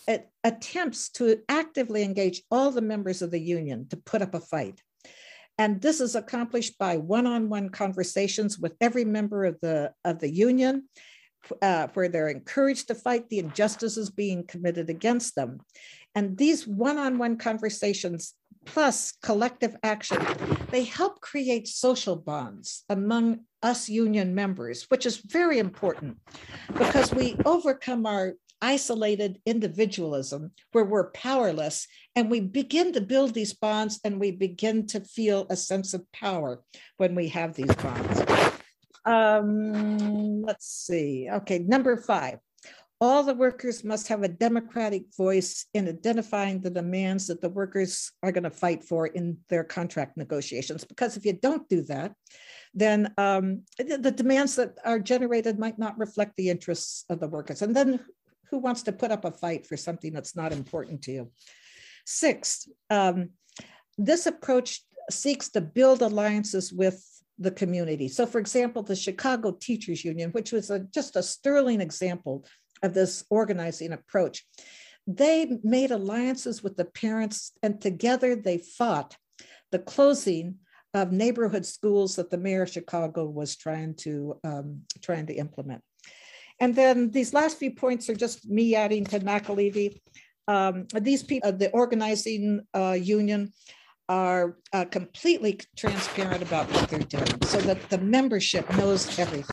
it 0.08 0.30
attempts 0.44 1.10
to 1.10 1.40
actively 1.50 2.04
engage 2.04 2.42
all 2.50 2.72
the 2.72 2.82
members 2.82 3.22
of 3.22 3.32
the 3.32 3.40
union 3.40 3.88
to 3.90 3.98
put 3.98 4.22
up 4.22 4.34
a 4.34 4.40
fight. 4.40 4.82
And 5.58 5.82
this 5.82 6.00
is 6.00 6.16
accomplished 6.16 6.78
by 6.78 6.98
one-on-one 6.98 7.70
conversations 7.70 8.60
with 8.60 8.76
every 8.80 9.06
member 9.06 9.44
of 9.44 9.60
the, 9.62 9.92
of 10.06 10.20
the 10.20 10.32
union 10.32 10.88
uh, 11.62 11.88
where 11.94 12.10
they're 12.10 12.30
encouraged 12.30 12.88
to 12.88 12.96
fight 12.96 13.30
the 13.30 13.40
injustices 13.40 14.10
being 14.10 14.46
committed 14.46 14.90
against 14.90 15.36
them. 15.36 15.60
And 16.16 16.38
these 16.38 16.68
one 16.68 16.98
on 16.98 17.18
one 17.18 17.38
conversations 17.38 18.34
plus 18.66 19.14
collective 19.24 19.76
action, 19.84 20.26
they 20.72 20.84
help 20.84 21.22
create 21.22 21.68
social 21.68 22.16
bonds 22.16 22.84
among 22.90 23.42
us 23.64 23.90
union 23.90 24.36
members, 24.36 24.86
which 24.90 25.06
is 25.06 25.18
very 25.18 25.60
important 25.60 26.18
because 26.78 27.14
we 27.14 27.36
overcome 27.46 28.06
our 28.06 28.34
isolated 28.62 29.40
individualism 29.46 30.52
where 30.72 30.86
we're 30.86 31.12
powerless 31.12 31.88
and 32.16 32.30
we 32.30 32.40
begin 32.40 32.92
to 32.94 33.02
build 33.02 33.34
these 33.34 33.54
bonds 33.54 34.00
and 34.04 34.20
we 34.20 34.32
begin 34.32 34.88
to 34.88 35.00
feel 35.02 35.46
a 35.50 35.56
sense 35.56 35.94
of 35.94 36.12
power 36.12 36.62
when 36.98 37.14
we 37.14 37.28
have 37.28 37.54
these 37.54 37.76
bonds. 37.76 38.37
Um, 39.08 40.42
let's 40.42 40.68
see. 40.68 41.30
Okay, 41.32 41.60
number 41.60 41.96
five. 41.98 42.40
All 43.00 43.24
the 43.24 43.36
workers 43.36 43.84
must 43.84 44.08
have 44.08 44.24
a 44.24 44.28
democratic 44.28 45.04
voice 45.16 45.68
in 45.74 45.88
identifying 45.88 46.60
the 46.60 46.72
demands 46.72 47.28
that 47.28 47.42
the 47.42 47.50
workers 47.50 48.12
are 48.24 48.32
going 48.32 48.44
to 48.44 48.50
fight 48.50 48.84
for 48.84 49.06
in 49.06 49.38
their 49.50 49.64
contract 49.64 50.18
negotiations. 50.18 50.84
Because 50.84 51.16
if 51.16 51.24
you 51.24 51.34
don't 51.34 51.70
do 51.70 51.84
that, 51.84 52.14
then 52.74 53.14
um, 53.18 53.62
the, 53.78 53.98
the 53.98 54.12
demands 54.12 54.56
that 54.56 54.80
are 54.84 55.00
generated 55.00 55.60
might 55.60 55.78
not 55.78 55.98
reflect 55.98 56.36
the 56.36 56.50
interests 56.50 57.06
of 57.10 57.20
the 57.20 57.28
workers. 57.28 57.62
And 57.62 57.76
then 57.76 58.00
who 58.50 58.58
wants 58.58 58.82
to 58.84 58.92
put 58.92 59.12
up 59.12 59.26
a 59.26 59.32
fight 59.32 59.68
for 59.68 59.78
something 59.78 60.12
that's 60.12 60.36
not 60.36 60.52
important 60.52 61.04
to 61.04 61.12
you? 61.12 61.32
Sixth, 62.06 62.68
um, 62.90 63.30
this 63.98 64.26
approach 64.26 64.82
seeks 65.12 65.50
to 65.50 65.62
build 65.62 66.02
alliances 66.02 66.74
with 66.74 67.04
the 67.40 67.52
community. 67.52 68.08
So, 68.08 68.26
for 68.26 68.40
example, 68.40 68.84
the 68.84 68.96
Chicago 68.96 69.52
Teachers 69.52 70.04
Union, 70.04 70.32
which 70.32 70.52
was 70.52 70.70
a, 70.70 70.80
just 70.80 71.16
a 71.16 71.24
sterling 71.24 71.82
example 71.82 72.46
of 72.84 72.94
this 72.94 73.24
organizing 73.30 73.94
approach, 73.94 74.46
they 75.06 75.58
made 75.64 75.92
alliances 75.92 76.62
with 76.62 76.76
the 76.76 76.86
parents, 76.86 77.54
and 77.64 77.80
together 77.80 78.36
they 78.36 78.58
fought 78.58 79.16
the 79.72 79.80
closing 79.80 80.56
of 80.94 81.12
neighborhood 81.12 81.66
schools 81.66 82.16
that 82.16 82.30
the 82.30 82.38
mayor 82.38 82.64
of 82.64 82.70
Chicago 82.70 83.26
was 83.26 83.56
trying 83.56 83.94
to 83.96 84.38
um, 84.44 84.82
trying 85.02 85.28
to 85.28 85.34
implement. 85.34 85.82
And 86.60 86.76
then 86.76 87.12
these 87.12 87.34
last 87.34 87.60
few 87.60 87.72
points 87.72 88.10
are 88.10 88.16
just 88.16 88.50
me 88.50 88.76
adding 88.76 89.06
to 89.06 89.20
McAlevey. 89.20 90.00
Um, 90.48 90.88
these 90.94 91.24
people, 91.24 91.52
the 91.52 91.70
organizing 91.72 92.62
uh, 92.74 92.98
union, 93.00 93.54
are 94.10 94.58
uh, 94.74 94.86
completely 94.86 95.60
transparent 95.76 96.42
about 96.42 96.72
what 96.72 96.90
they're 96.90 97.00
doing 97.00 97.42
so 97.44 97.60
that 97.62 97.90
the 97.90 97.98
membership 97.98 98.70
knows 98.78 99.18
everything. 99.20 99.52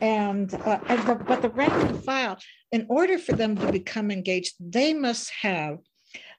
And, 0.00 0.52
uh, 0.54 0.78
and 0.88 1.02
the, 1.06 1.14
but 1.14 1.42
the 1.42 1.48
rank 1.48 1.72
and 1.72 2.02
file, 2.04 2.38
in 2.70 2.86
order 2.88 3.18
for 3.18 3.32
them 3.32 3.56
to 3.56 3.72
become 3.72 4.10
engaged, 4.10 4.54
they 4.60 4.92
must 4.92 5.30
have 5.42 5.78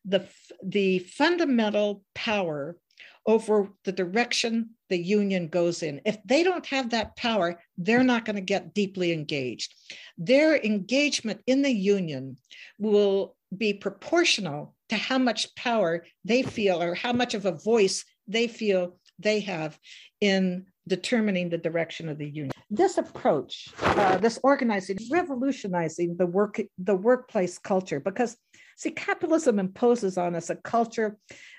the, 0.05 0.27
the 0.63 0.99
fundamental 0.99 2.03
power 2.13 2.77
over 3.25 3.69
the 3.83 3.91
direction 3.91 4.71
the 4.89 4.97
union 4.97 5.47
goes 5.47 5.83
in. 5.83 6.01
If 6.05 6.17
they 6.25 6.43
don't 6.43 6.65
have 6.67 6.89
that 6.89 7.15
power, 7.15 7.61
they're 7.77 8.03
not 8.03 8.25
going 8.25 8.35
to 8.35 8.41
get 8.41 8.73
deeply 8.73 9.11
engaged. 9.11 9.73
Their 10.17 10.57
engagement 10.57 11.41
in 11.45 11.61
the 11.61 11.71
union 11.71 12.37
will 12.79 13.35
be 13.55 13.73
proportional 13.73 14.75
to 14.89 14.95
how 14.95 15.17
much 15.17 15.53
power 15.55 16.05
they 16.25 16.43
feel 16.43 16.81
or 16.81 16.95
how 16.95 17.13
much 17.13 17.33
of 17.33 17.45
a 17.45 17.51
voice 17.51 18.05
they 18.27 18.47
feel 18.47 18.97
they 19.19 19.39
have 19.41 19.77
in 20.19 20.65
determining 20.87 21.49
the 21.49 21.57
direction 21.57 22.09
of 22.09 22.17
the 22.17 22.27
union. 22.27 22.51
This 22.69 22.97
approach, 22.97 23.69
uh, 23.81 24.17
this 24.17 24.39
organizing, 24.43 24.97
revolutionizing 25.11 26.17
the 26.17 26.25
work, 26.25 26.59
the 26.77 26.95
workplace 26.95 27.57
culture, 27.57 27.99
because 27.99 28.35
see, 28.77 28.91
capitalism 28.91 29.59
imposes 29.59 30.17
on 30.17 30.35
us 30.35 30.49
a 30.49 30.55
culture 30.55 31.17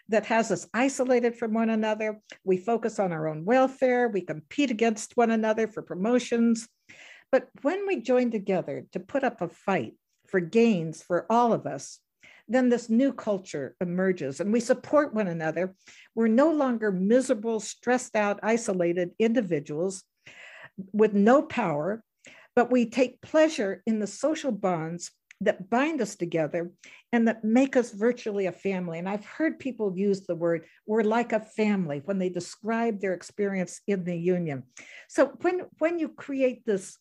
that 0.09 0.27
has 0.27 0.51
us 0.51 0.67
isolated 0.75 1.37
from 1.37 1.55
one 1.55 1.71
another. 1.71 2.21
We 2.45 2.57
focus 2.57 2.99
on 2.99 3.13
our 3.13 3.29
own 3.29 3.45
welfare. 3.45 4.09
We 4.09 4.23
compete 4.23 4.71
against 4.71 5.17
one 5.17 5.31
another 5.31 5.69
for 5.69 5.83
promotions. 5.83 6.69
But 7.31 7.49
when 7.63 7.87
we 7.87 8.01
join 8.01 8.31
together 8.31 8.87
to 8.93 9.01
put 9.01 9.25
up 9.25 9.41
a 9.41 9.49
fight 9.49 9.95
for 10.33 10.41
gains 10.41 11.03
for 11.03 11.27
all 11.31 11.53
of 11.53 11.67
us, 11.67 12.01
then 12.49 12.71
this 12.71 12.91
new 12.91 13.13
culture 13.13 13.77
emerges 13.81 14.41
and 14.41 14.53
we 14.53 14.59
support 14.61 15.15
one 15.15 15.29
another. 15.29 15.75
We're 16.15 16.27
no 16.27 16.51
longer 16.51 16.91
miserable, 16.91 17.61
stressed 17.61 18.17
out, 18.17 18.41
isolated 18.43 19.11
individuals 19.19 20.03
with 20.93 21.13
no 21.13 21.43
power, 21.43 22.03
but 22.57 22.73
we 22.73 22.89
take 22.89 23.21
pleasure 23.21 23.83
in 23.87 24.01
the 24.01 24.07
social 24.07 24.51
bonds 24.51 25.11
that 25.45 25.69
bind 25.69 26.01
us 26.01 26.15
together 26.17 26.71
and 27.13 27.29
that 27.29 27.45
make 27.45 27.77
us 27.77 27.91
virtually 27.91 28.47
a 28.47 28.53
family. 28.53 28.99
And 28.99 29.09
I've 29.09 29.25
heard 29.25 29.59
people 29.59 29.97
use 29.97 30.23
the 30.23 30.35
word, 30.35 30.65
we're 30.87 31.03
like 31.03 31.33
a 31.33 31.41
family 31.41 32.01
when 32.05 32.19
they 32.19 32.29
describe 32.29 33.01
their 33.01 33.13
experience 33.13 33.81
in 33.87 34.05
the 34.05 34.17
union. 34.17 34.63
So 35.09 35.33
when, 35.43 35.63
when 35.79 35.99
you 35.99 36.09
create 36.09 36.65
this, 36.65 36.99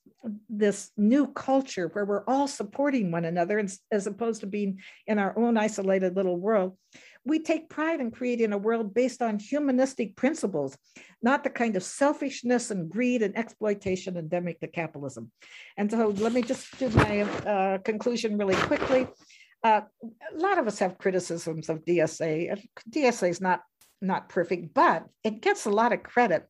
this 0.50 0.92
new 0.98 1.28
culture 1.28 1.90
where 1.94 2.06
we're 2.06 2.26
all 2.26 2.48
supporting 2.48 3.12
one 3.12 3.26
another 3.26 3.66
as 3.92 4.08
opposed 4.08 4.42
to 4.42 4.48
being 4.48 4.80
in 5.08 5.20
our 5.20 5.38
own 5.38 5.58
isolated 5.58 6.16
little 6.16 6.38
world, 6.38 6.78
we 7.24 7.40
take 7.40 7.70
pride 7.70 8.00
in 8.00 8.12
creating 8.12 8.54
a 8.54 8.58
world 8.58 8.94
based 8.94 9.22
on 9.22 9.38
humanistic 9.38 10.16
principles, 10.16 10.78
not 11.22 11.44
the 11.44 11.50
kind 11.50 11.76
of 11.76 11.84
selfishness 11.84 12.72
and 12.72 12.90
greed 12.90 13.22
and 13.22 13.38
exploitation 13.38 14.18
endemic 14.18 14.60
to 14.60 14.68
capitalism. 14.68 15.32
And 15.78 15.92
so 15.92 16.08
let 16.08 16.34
me 16.34 16.42
just 16.42 16.78
do 16.80 16.90
my 16.90 17.22
uh, 17.22 17.78
conclusion 17.80 18.38
really 18.38 18.56
quickly. 18.56 19.08
Uh, 19.64 19.82
a 20.34 20.38
lot 20.38 20.58
of 20.58 20.68
us 20.68 20.80
have 20.80 20.98
criticisms 20.98 21.70
of 21.70 21.86
DSA. 21.86 22.60
DSA 22.90 23.30
is 23.30 23.42
not, 23.42 23.62
not 24.02 24.30
perfect, 24.30 24.74
but 24.74 25.06
it 25.24 25.42
gets 25.42 25.66
a 25.66 25.70
lot 25.70 25.94
of 25.94 26.02
credit 26.02 26.48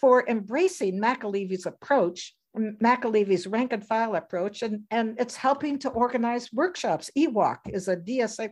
for 0.00 0.24
embracing 0.28 1.00
McAlevey's 1.00 1.66
approach 1.66 2.34
McAlevey's 2.56 3.46
rank 3.46 3.72
and 3.72 3.84
file 3.84 4.14
approach, 4.14 4.62
and, 4.62 4.84
and 4.90 5.16
it's 5.18 5.36
helping 5.36 5.78
to 5.80 5.90
organize 5.90 6.52
workshops. 6.52 7.10
EWOC 7.16 7.58
is 7.66 7.88
a 7.88 7.96
DSA, 7.96 8.50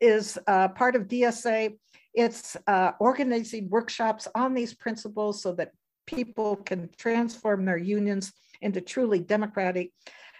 is 0.00 0.38
uh, 0.46 0.68
part 0.68 0.96
of 0.96 1.08
DSA. 1.08 1.76
It's 2.14 2.56
uh, 2.66 2.92
organizing 2.98 3.68
workshops 3.68 4.26
on 4.34 4.54
these 4.54 4.74
principles 4.74 5.42
so 5.42 5.52
that 5.52 5.72
people 6.06 6.56
can 6.56 6.88
transform 6.96 7.64
their 7.64 7.78
unions 7.78 8.32
into 8.62 8.80
truly 8.80 9.20
democratic 9.20 9.92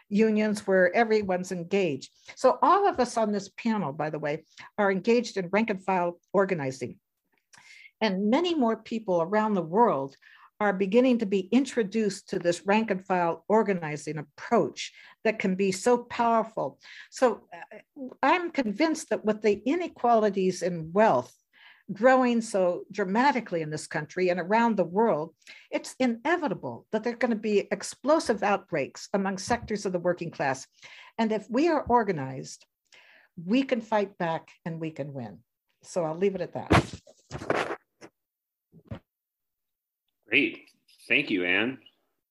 unions 0.08 0.66
where 0.66 0.94
everyone's 0.94 1.52
engaged. 1.52 2.10
So 2.34 2.58
all 2.62 2.88
of 2.88 2.98
us 2.98 3.16
on 3.16 3.30
this 3.30 3.48
panel, 3.50 3.92
by 3.92 4.10
the 4.10 4.18
way, 4.18 4.44
are 4.76 4.90
engaged 4.90 5.36
in 5.36 5.48
rank 5.52 5.70
and 5.70 5.82
file 5.84 6.18
organizing. 6.32 6.98
And 8.00 8.30
many 8.30 8.54
more 8.54 8.76
people 8.76 9.22
around 9.22 9.54
the 9.54 9.62
world 9.62 10.16
are 10.60 10.72
beginning 10.74 11.18
to 11.18 11.26
be 11.26 11.48
introduced 11.50 12.28
to 12.28 12.38
this 12.38 12.66
rank 12.66 12.90
and 12.90 13.04
file 13.04 13.44
organizing 13.48 14.18
approach 14.18 14.92
that 15.24 15.38
can 15.38 15.54
be 15.54 15.72
so 15.72 15.98
powerful. 15.98 16.78
So 17.10 17.42
uh, 17.52 18.02
I'm 18.22 18.50
convinced 18.50 19.08
that 19.08 19.24
with 19.24 19.40
the 19.40 19.62
inequalities 19.64 20.62
in 20.62 20.92
wealth 20.92 21.34
growing 21.92 22.40
so 22.40 22.82
dramatically 22.92 23.62
in 23.62 23.70
this 23.70 23.86
country 23.86 24.28
and 24.28 24.38
around 24.38 24.76
the 24.76 24.84
world, 24.84 25.34
it's 25.70 25.96
inevitable 25.98 26.86
that 26.92 27.02
there 27.02 27.14
are 27.14 27.16
going 27.16 27.32
to 27.32 27.36
be 27.36 27.66
explosive 27.72 28.42
outbreaks 28.42 29.08
among 29.12 29.38
sectors 29.38 29.86
of 29.86 29.92
the 29.92 29.98
working 29.98 30.30
class. 30.30 30.66
And 31.18 31.32
if 31.32 31.46
we 31.50 31.68
are 31.68 31.82
organized, 31.82 32.64
we 33.44 33.62
can 33.62 33.80
fight 33.80 34.16
back 34.18 34.50
and 34.64 34.80
we 34.80 34.90
can 34.90 35.12
win. 35.12 35.38
So 35.82 36.04
I'll 36.04 36.16
leave 36.16 36.34
it 36.34 36.42
at 36.42 36.54
that. 36.54 37.00
Great. 40.30 40.70
Thank 41.08 41.28
you, 41.28 41.44
Anne. 41.44 41.78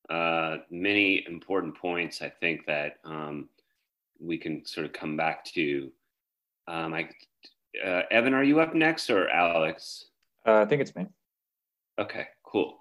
Uh, 0.09 0.57
many 0.71 1.25
important 1.27 1.77
points, 1.77 2.21
I 2.21 2.29
think, 2.29 2.65
that 2.65 2.97
um, 3.03 3.49
we 4.19 4.37
can 4.37 4.65
sort 4.65 4.85
of 4.85 4.93
come 4.93 5.17
back 5.17 5.43
to. 5.53 5.91
Um, 6.69 6.93
I, 6.93 7.09
uh, 7.85 8.03
Evan, 8.09 8.33
are 8.33 8.43
you 8.43 8.61
up 8.61 8.73
next 8.73 9.09
or 9.09 9.29
Alex? 9.29 10.05
Uh, 10.47 10.61
I 10.61 10.65
think 10.65 10.81
it's 10.81 10.95
me. 10.95 11.07
Okay, 11.99 12.27
cool. 12.43 12.77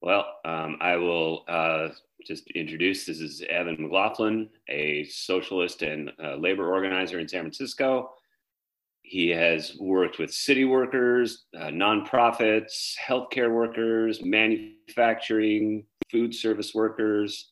Well, 0.00 0.24
um, 0.46 0.78
I 0.80 0.96
will 0.96 1.44
uh, 1.48 1.88
just 2.26 2.50
introduce 2.52 3.04
this 3.04 3.20
is 3.20 3.44
Evan 3.50 3.76
McLaughlin, 3.78 4.48
a 4.68 5.04
socialist 5.04 5.82
and 5.82 6.10
uh, 6.22 6.36
labor 6.36 6.72
organizer 6.72 7.18
in 7.18 7.28
San 7.28 7.42
Francisco. 7.42 8.10
He 9.02 9.28
has 9.30 9.76
worked 9.78 10.18
with 10.18 10.32
city 10.32 10.64
workers, 10.64 11.44
uh, 11.58 11.66
nonprofits, 11.66 12.94
healthcare 13.04 13.52
workers, 13.52 14.24
manufacturing, 14.24 15.84
food 16.10 16.34
service 16.34 16.72
workers. 16.74 17.50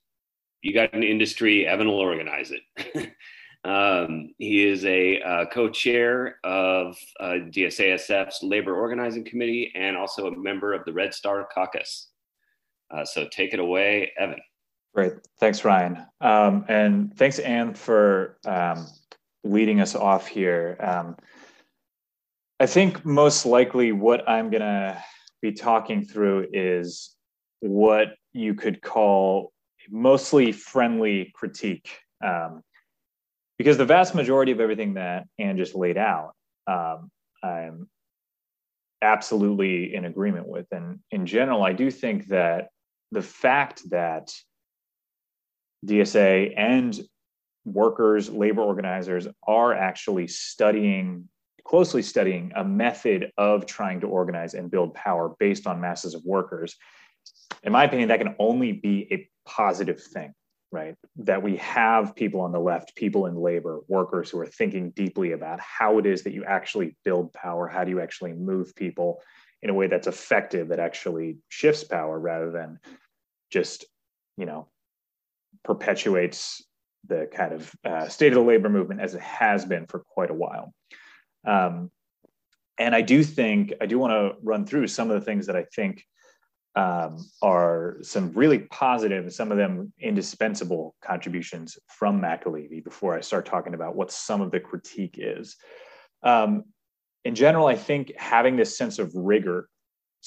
You 0.62 0.72
got 0.72 0.94
an 0.94 1.02
industry, 1.02 1.66
Evan 1.66 1.88
will 1.88 1.98
organize 1.98 2.52
it. 2.52 3.12
um, 3.64 4.32
he 4.38 4.66
is 4.66 4.84
a 4.84 5.20
uh, 5.20 5.46
co-chair 5.46 6.36
of 6.44 6.96
uh, 7.18 7.38
DSASF's 7.50 8.42
Labor 8.42 8.76
Organizing 8.76 9.24
Committee 9.24 9.72
and 9.74 9.96
also 9.96 10.28
a 10.28 10.36
member 10.36 10.72
of 10.72 10.84
the 10.84 10.92
Red 10.92 11.12
Star 11.12 11.46
Caucus. 11.52 12.08
Uh, 12.94 13.04
so 13.04 13.26
take 13.30 13.54
it 13.54 13.60
away, 13.60 14.12
Evan. 14.18 14.40
Great. 14.94 15.12
Thanks, 15.38 15.64
Ryan. 15.64 16.04
Um, 16.20 16.64
and 16.68 17.16
thanks, 17.16 17.38
Anne, 17.38 17.74
for 17.74 18.38
um, 18.44 18.86
leading 19.44 19.80
us 19.80 19.94
off 19.94 20.26
here. 20.26 20.76
Um, 20.80 21.16
I 22.60 22.66
think 22.66 23.06
most 23.06 23.46
likely 23.46 23.90
what 23.92 24.28
I'm 24.28 24.50
going 24.50 24.60
to 24.60 25.02
be 25.40 25.52
talking 25.52 26.04
through 26.04 26.48
is 26.52 27.16
what 27.60 28.08
you 28.34 28.52
could 28.52 28.82
call 28.82 29.52
mostly 29.88 30.52
friendly 30.52 31.32
critique. 31.34 31.88
Um, 32.22 32.60
because 33.56 33.78
the 33.78 33.86
vast 33.86 34.14
majority 34.14 34.52
of 34.52 34.60
everything 34.60 34.94
that 34.94 35.24
Anne 35.38 35.56
just 35.56 35.74
laid 35.74 35.96
out, 35.96 36.32
um, 36.66 37.10
I'm 37.42 37.88
absolutely 39.00 39.94
in 39.94 40.04
agreement 40.04 40.46
with. 40.46 40.66
And 40.70 40.98
in 41.10 41.24
general, 41.24 41.64
I 41.64 41.72
do 41.72 41.90
think 41.90 42.26
that 42.26 42.68
the 43.10 43.22
fact 43.22 43.88
that 43.88 44.34
DSA 45.86 46.52
and 46.58 47.00
workers, 47.64 48.28
labor 48.28 48.60
organizers 48.60 49.26
are 49.46 49.72
actually 49.72 50.26
studying 50.26 51.29
closely 51.64 52.02
studying 52.02 52.52
a 52.56 52.64
method 52.64 53.30
of 53.38 53.66
trying 53.66 54.00
to 54.00 54.06
organize 54.06 54.54
and 54.54 54.70
build 54.70 54.94
power 54.94 55.34
based 55.38 55.66
on 55.66 55.80
masses 55.80 56.14
of 56.14 56.22
workers, 56.24 56.76
in 57.62 57.72
my 57.72 57.84
opinion, 57.84 58.08
that 58.08 58.20
can 58.20 58.34
only 58.38 58.72
be 58.72 59.06
a 59.10 59.28
positive 59.48 60.02
thing, 60.02 60.32
right? 60.72 60.94
That 61.16 61.42
we 61.42 61.56
have 61.56 62.14
people 62.14 62.40
on 62.40 62.52
the 62.52 62.60
left, 62.60 62.94
people 62.96 63.26
in 63.26 63.34
labor, 63.34 63.80
workers 63.88 64.30
who 64.30 64.38
are 64.38 64.46
thinking 64.46 64.90
deeply 64.90 65.32
about 65.32 65.60
how 65.60 65.98
it 65.98 66.06
is 66.06 66.22
that 66.22 66.32
you 66.32 66.44
actually 66.44 66.96
build 67.04 67.32
power, 67.32 67.68
how 67.68 67.84
do 67.84 67.90
you 67.90 68.00
actually 68.00 68.32
move 68.32 68.74
people 68.74 69.20
in 69.62 69.70
a 69.70 69.74
way 69.74 69.86
that's 69.86 70.06
effective, 70.06 70.68
that 70.68 70.80
actually 70.80 71.36
shifts 71.48 71.84
power 71.84 72.18
rather 72.18 72.50
than 72.50 72.78
just, 73.50 73.84
you 74.38 74.46
know, 74.46 74.68
perpetuates 75.64 76.64
the 77.06 77.28
kind 77.32 77.52
of 77.52 77.74
uh, 77.84 78.08
state 78.08 78.32
of 78.32 78.38
the 78.38 78.44
labor 78.44 78.68
movement 78.68 79.00
as 79.00 79.14
it 79.14 79.20
has 79.20 79.64
been 79.64 79.86
for 79.86 80.00
quite 80.00 80.30
a 80.30 80.34
while. 80.34 80.72
Um, 81.46 81.90
and 82.78 82.94
I 82.94 83.02
do 83.02 83.22
think, 83.22 83.74
I 83.80 83.86
do 83.86 83.98
want 83.98 84.12
to 84.12 84.36
run 84.42 84.64
through 84.64 84.86
some 84.86 85.10
of 85.10 85.18
the 85.18 85.24
things 85.24 85.46
that 85.46 85.56
I 85.56 85.64
think 85.74 86.04
um, 86.76 87.18
are 87.42 87.98
some 88.02 88.32
really 88.32 88.60
positive, 88.60 89.32
some 89.32 89.50
of 89.50 89.58
them 89.58 89.92
indispensable 89.98 90.94
contributions 91.02 91.78
from 91.88 92.20
McAlevey 92.20 92.82
before 92.82 93.16
I 93.16 93.20
start 93.20 93.44
talking 93.44 93.74
about 93.74 93.96
what 93.96 94.12
some 94.12 94.40
of 94.40 94.50
the 94.50 94.60
critique 94.60 95.16
is. 95.18 95.56
Um, 96.22 96.64
in 97.24 97.34
general, 97.34 97.66
I 97.66 97.76
think 97.76 98.12
having 98.16 98.56
this 98.56 98.78
sense 98.78 98.98
of 98.98 99.12
rigor 99.14 99.68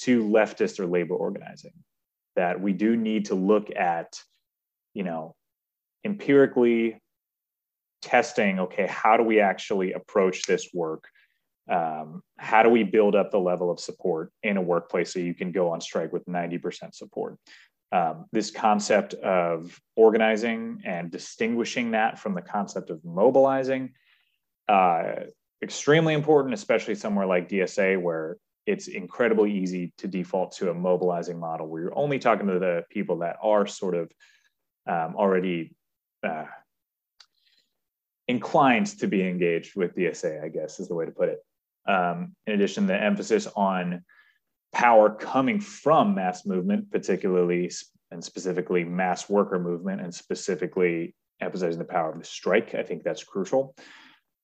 to 0.00 0.22
leftist 0.22 0.78
or 0.78 0.86
labor 0.86 1.14
organizing, 1.14 1.72
that 2.36 2.60
we 2.60 2.72
do 2.72 2.96
need 2.96 3.26
to 3.26 3.34
look 3.34 3.74
at, 3.74 4.20
you 4.92 5.02
know, 5.02 5.34
empirically 6.04 7.00
testing 8.04 8.60
okay 8.60 8.86
how 8.86 9.16
do 9.16 9.22
we 9.24 9.40
actually 9.40 9.92
approach 9.92 10.42
this 10.42 10.68
work? 10.72 11.04
Um, 11.68 12.22
how 12.38 12.62
do 12.62 12.68
we 12.68 12.82
build 12.82 13.16
up 13.16 13.30
the 13.30 13.40
level 13.40 13.70
of 13.70 13.80
support 13.80 14.30
in 14.42 14.58
a 14.58 14.62
workplace 14.62 15.12
so 15.12 15.18
you 15.18 15.34
can 15.34 15.50
go 15.50 15.70
on 15.70 15.80
strike 15.80 16.12
with 16.12 16.26
90% 16.26 16.94
support? 16.94 17.38
Um, 17.90 18.26
this 18.32 18.50
concept 18.50 19.14
of 19.14 19.80
organizing 19.96 20.82
and 20.84 21.10
distinguishing 21.10 21.92
that 21.92 22.18
from 22.18 22.34
the 22.34 22.42
concept 22.42 22.90
of 22.90 23.04
mobilizing 23.04 23.92
uh, 24.68 25.14
extremely 25.62 26.14
important, 26.14 26.54
especially 26.54 26.94
somewhere 26.94 27.26
like 27.26 27.48
DSA 27.48 28.00
where 28.00 28.36
it's 28.66 28.88
incredibly 28.88 29.52
easy 29.52 29.92
to 29.98 30.08
default 30.08 30.52
to 30.52 30.70
a 30.70 30.74
mobilizing 30.74 31.38
model. 31.38 31.66
Where 31.66 31.82
you're 31.82 31.98
only 31.98 32.18
talking 32.18 32.48
to 32.48 32.58
the 32.58 32.84
people 32.90 33.18
that 33.18 33.36
are 33.42 33.66
sort 33.66 33.94
of 33.94 34.10
um, 34.86 35.16
already 35.16 35.74
uh, 36.22 36.46
inclined 38.28 38.86
to 38.98 39.06
be 39.06 39.26
engaged 39.26 39.76
with 39.76 39.94
DSA, 39.94 40.42
I 40.42 40.48
guess 40.48 40.80
is 40.80 40.88
the 40.88 40.94
way 40.94 41.04
to 41.04 41.12
put 41.12 41.28
it. 41.28 41.38
Um, 41.86 42.34
in 42.46 42.54
addition, 42.54 42.86
the 42.86 43.00
emphasis 43.00 43.46
on 43.54 44.04
power 44.72 45.10
coming 45.10 45.60
from 45.60 46.14
mass 46.14 46.46
movement, 46.46 46.90
particularly 46.90 47.70
and 48.10 48.24
specifically 48.24 48.84
mass 48.84 49.28
worker 49.28 49.58
movement, 49.58 50.00
and 50.00 50.14
specifically 50.14 51.14
emphasizing 51.40 51.78
the 51.78 51.84
power 51.84 52.10
of 52.10 52.18
the 52.18 52.24
strike, 52.24 52.74
I 52.74 52.82
think 52.82 53.02
that's 53.02 53.24
crucial. 53.24 53.74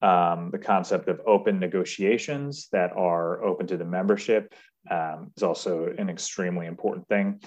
Um, 0.03 0.51
the 0.51 0.59
concept 0.59 1.09
of 1.09 1.21
open 1.27 1.59
negotiations 1.59 2.69
that 2.73 2.93
are 2.97 3.45
open 3.45 3.66
to 3.66 3.77
the 3.77 3.85
membership 3.85 4.55
um, 4.90 5.31
is 5.37 5.43
also 5.43 5.93
an 5.99 6.09
extremely 6.09 6.66
important 6.66 7.07
thing. 7.09 7.40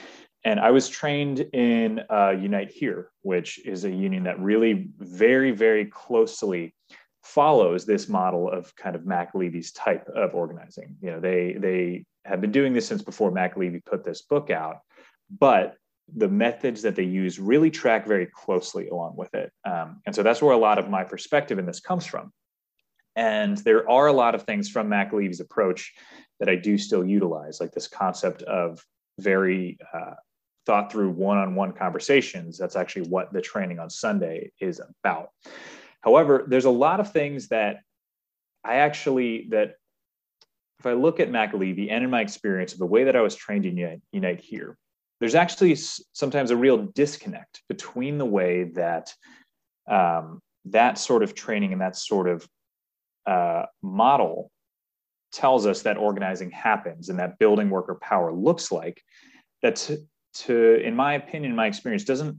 And 0.45 0.59
I 0.59 0.71
was 0.71 0.89
trained 0.89 1.39
in 1.39 2.01
uh, 2.09 2.31
Unite 2.31 2.71
Here, 2.71 3.09
which 3.21 3.65
is 3.65 3.85
a 3.85 3.91
union 3.91 4.23
that 4.23 4.39
really 4.39 4.89
very, 4.97 5.51
very 5.51 5.85
closely 5.85 6.75
follows 7.23 7.85
this 7.85 8.09
model 8.09 8.49
of 8.49 8.75
kind 8.75 8.95
of 8.95 9.03
McAlevey's 9.03 9.71
type 9.71 10.07
of 10.09 10.35
organizing. 10.35 10.97
You 11.01 11.11
know, 11.11 11.19
they 11.21 11.53
they 11.53 12.05
have 12.25 12.41
been 12.41 12.51
doing 12.51 12.73
this 12.73 12.87
since 12.87 13.01
before 13.01 13.31
McAlevey 13.31 13.83
put 13.85 14.03
this 14.03 14.21
book 14.21 14.49
out, 14.49 14.79
but 15.39 15.75
the 16.13 16.27
methods 16.27 16.81
that 16.81 16.95
they 16.95 17.03
use 17.03 17.39
really 17.39 17.71
track 17.71 18.05
very 18.05 18.25
closely 18.25 18.89
along 18.89 19.15
with 19.15 19.33
it. 19.33 19.51
Um, 19.63 20.01
and 20.05 20.13
so 20.13 20.21
that's 20.21 20.41
where 20.41 20.53
a 20.53 20.57
lot 20.57 20.77
of 20.77 20.89
my 20.89 21.05
perspective 21.05 21.57
in 21.57 21.65
this 21.65 21.79
comes 21.79 22.05
from. 22.05 22.31
And 23.15 23.57
there 23.59 23.89
are 23.89 24.07
a 24.07 24.13
lot 24.13 24.35
of 24.35 24.43
things 24.43 24.69
from 24.69 24.89
McAlevey's 24.89 25.39
approach 25.39 25.93
that 26.39 26.49
I 26.49 26.55
do 26.55 26.77
still 26.77 27.05
utilize, 27.05 27.61
like 27.61 27.71
this 27.71 27.87
concept 27.87 28.41
of 28.41 28.83
very 29.19 29.77
uh, 29.93 30.15
thought 30.65 30.91
through 30.91 31.11
one 31.11 31.37
on 31.37 31.55
one 31.55 31.73
conversations. 31.73 32.57
That's 32.57 32.75
actually 32.75 33.07
what 33.07 33.33
the 33.33 33.41
training 33.41 33.79
on 33.79 33.89
Sunday 33.89 34.51
is 34.59 34.81
about. 35.03 35.29
However, 36.01 36.45
there's 36.47 36.65
a 36.65 36.69
lot 36.69 36.99
of 36.99 37.11
things 37.11 37.47
that 37.49 37.77
I 38.63 38.75
actually, 38.75 39.47
that 39.49 39.75
if 40.79 40.85
I 40.85 40.93
look 40.93 41.19
at 41.19 41.29
McAlevey 41.29 41.91
and 41.91 42.03
in 42.03 42.09
my 42.09 42.21
experience 42.21 42.73
of 42.73 42.79
the 42.79 42.85
way 42.85 43.05
that 43.05 43.15
I 43.15 43.21
was 43.21 43.35
trained 43.35 43.65
in 43.65 44.01
Unite, 44.11 44.41
here, 44.41 44.77
there's 45.19 45.35
actually 45.35 45.75
sometimes 45.75 46.51
a 46.51 46.57
real 46.57 46.77
disconnect 46.77 47.61
between 47.69 48.17
the 48.17 48.25
way 48.25 48.65
that 48.75 49.13
um, 49.87 50.41
that 50.65 50.97
sort 50.97 51.23
of 51.23 51.35
training 51.35 51.71
and 51.71 51.81
that 51.81 51.95
sort 51.95 52.27
of 52.27 52.47
uh, 53.25 53.65
model 53.81 54.51
tells 55.31 55.65
us 55.65 55.81
that 55.81 55.97
organizing 55.97 56.51
happens 56.51 57.09
and 57.09 57.19
that 57.19 57.39
building 57.39 57.69
worker 57.69 57.95
power 57.95 58.31
looks 58.31 58.71
like 58.71 59.01
that 59.61 59.89
to, 60.33 60.75
in 60.81 60.95
my 60.95 61.13
opinion 61.13 61.55
my 61.55 61.67
experience 61.67 62.03
doesn't 62.03 62.37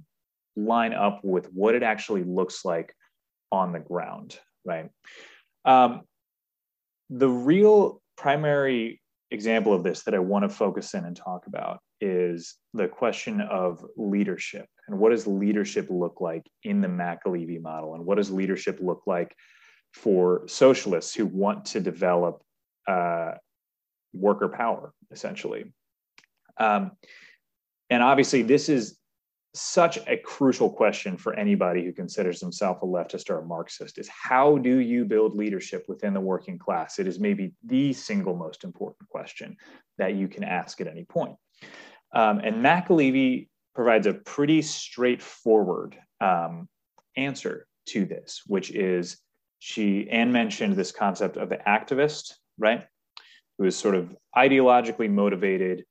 line 0.57 0.93
up 0.93 1.21
with 1.25 1.47
what 1.47 1.75
it 1.75 1.83
actually 1.83 2.23
looks 2.25 2.65
like 2.65 2.95
on 3.51 3.73
the 3.73 3.81
ground 3.81 4.39
right 4.65 4.89
um, 5.65 6.03
the 7.11 7.29
real 7.29 8.01
primary 8.17 9.01
example 9.31 9.73
of 9.73 9.83
this 9.83 10.05
that 10.05 10.15
i 10.15 10.19
want 10.19 10.45
to 10.45 10.49
focus 10.49 10.95
in 10.95 11.05
and 11.05 11.17
talk 11.17 11.47
about 11.47 11.81
is 12.01 12.57
the 12.73 12.87
question 12.87 13.41
of 13.41 13.85
leadership 13.97 14.67
and 14.87 14.99
what 14.99 15.11
does 15.11 15.27
leadership 15.27 15.87
look 15.91 16.21
like 16.21 16.47
in 16.63 16.81
the 16.81 16.89
McAlevey 16.89 17.61
model 17.61 17.95
and 17.95 18.05
what 18.05 18.17
does 18.17 18.31
leadership 18.31 18.79
look 18.81 19.03
like 19.07 19.35
for 19.95 20.43
socialists 20.47 21.15
who 21.15 21.25
want 21.25 21.65
to 21.67 21.81
develop 21.81 22.43
uh, 22.87 23.33
worker 24.13 24.49
power, 24.49 24.93
essentially. 25.11 25.73
Um, 26.59 26.93
and 27.91 28.03
obviously, 28.03 28.43
this 28.43 28.69
is 28.69 28.99
such 29.55 29.99
a 30.09 30.17
crucial 30.17 30.69
question 30.69 31.17
for 31.17 31.33
anybody 31.35 31.85
who 31.85 31.93
considers 31.93 32.41
himself 32.41 32.83
a 32.83 32.87
leftist 32.87 33.31
or 33.31 33.39
a 33.39 33.45
Marxist 33.45 33.99
is 33.99 34.09
how 34.09 34.59
do 34.59 34.79
you 34.79 35.05
build 35.05 35.37
leadership 35.37 35.85
within 35.87 36.13
the 36.13 36.21
working 36.21 36.59
class? 36.59 36.99
It 36.99 37.07
is 37.07 37.21
maybe 37.21 37.53
the 37.65 37.93
single 37.93 38.37
most 38.37 38.65
important 38.65 39.09
question 39.09 39.57
that 39.97 40.17
you 40.17 40.27
can 40.27 40.43
ask 40.43 40.81
at 40.81 40.89
any 40.89 41.05
point. 41.05 41.37
Um, 42.13 42.41
and 42.41 42.57
McAlevey 42.65 43.49
provides 43.77 44.09
a 44.09 44.15
pretty 44.15 44.61
straightforward 44.61 45.97
um, 46.21 46.69
answer 47.17 47.67
to 47.87 48.05
this, 48.05 48.43
which 48.47 48.73
is 48.73 49.19
she 49.61 50.09
Anne 50.11 50.33
mentioned 50.33 50.75
this 50.75 50.91
concept 50.93 51.37
of 51.37 51.49
the 51.49 51.59
activist, 51.67 52.35
right? 52.59 52.85
Who 53.59 53.65
is 53.65 53.77
sort 53.77 53.95
of 53.95 54.17
ideologically 54.37 55.11
motivated, 55.11 55.85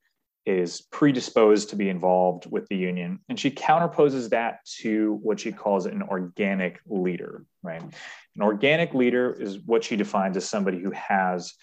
is 0.45 0.81
predisposed 0.81 1.69
to 1.69 1.75
be 1.75 1.89
involved 1.89 2.49
with 2.51 2.67
the 2.67 2.75
union, 2.75 3.19
and 3.29 3.39
she 3.39 3.49
counterposes 3.49 4.29
that 4.29 4.65
to 4.65 5.19
what 5.21 5.39
she 5.39 5.51
calls 5.51 5.85
an 5.85 6.01
organic 6.03 6.81
leader, 6.85 7.45
right? 7.61 7.81
An 7.81 8.41
organic 8.41 8.93
leader 8.93 9.31
is 9.33 9.59
what 9.59 9.83
she 9.83 9.95
defines 9.95 10.35
as 10.35 10.47
somebody 10.47 10.79
who 10.79 10.91
has 10.91 11.53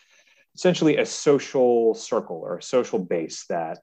essentially 0.55 0.97
a 0.97 1.07
social 1.07 1.95
circle 1.95 2.41
or 2.43 2.59
a 2.59 2.63
social 2.63 2.99
base 2.99 3.45
that 3.49 3.79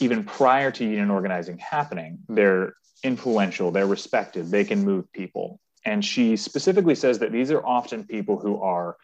even 0.00 0.24
prior 0.24 0.70
to 0.70 0.84
union 0.84 1.10
organizing 1.10 1.58
happening, 1.58 2.18
they're 2.28 2.74
influential, 3.02 3.70
they're 3.70 3.86
respected, 3.86 4.50
they 4.50 4.64
can 4.64 4.84
move 4.84 5.10
people. 5.12 5.60
And 5.84 6.04
she 6.04 6.36
specifically 6.36 6.94
says 6.94 7.20
that 7.20 7.32
these 7.32 7.50
are 7.50 7.64
often 7.64 8.04
people 8.04 8.38
who 8.38 8.60
are 8.60 8.96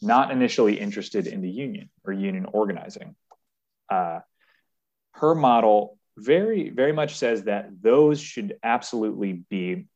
not 0.00 0.30
initially 0.30 0.78
interested 0.78 1.26
in 1.26 1.42
the 1.42 1.50
union 1.50 1.90
or 2.04 2.12
union 2.12 2.46
organizing. 2.52 3.14
Uh, 3.90 4.20
her 5.14 5.34
model 5.34 5.98
very, 6.16 6.70
very 6.70 6.92
much 6.92 7.16
says 7.16 7.44
that 7.44 7.70
those 7.82 8.20
should 8.20 8.56
absolutely 8.62 9.44
be 9.48 9.86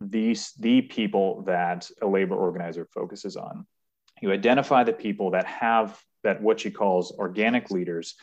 these 0.00 0.52
the 0.58 0.82
people 0.82 1.42
that 1.42 1.90
a 2.02 2.06
labor 2.06 2.34
organizer 2.34 2.86
focuses 2.92 3.36
on. 3.36 3.66
You 4.20 4.32
identify 4.32 4.84
the 4.84 4.92
people 4.92 5.32
that 5.32 5.46
have 5.46 5.98
that 6.22 6.42
what 6.42 6.60
she 6.60 6.70
calls 6.70 7.12
organic 7.12 7.70
leaders 7.70 8.16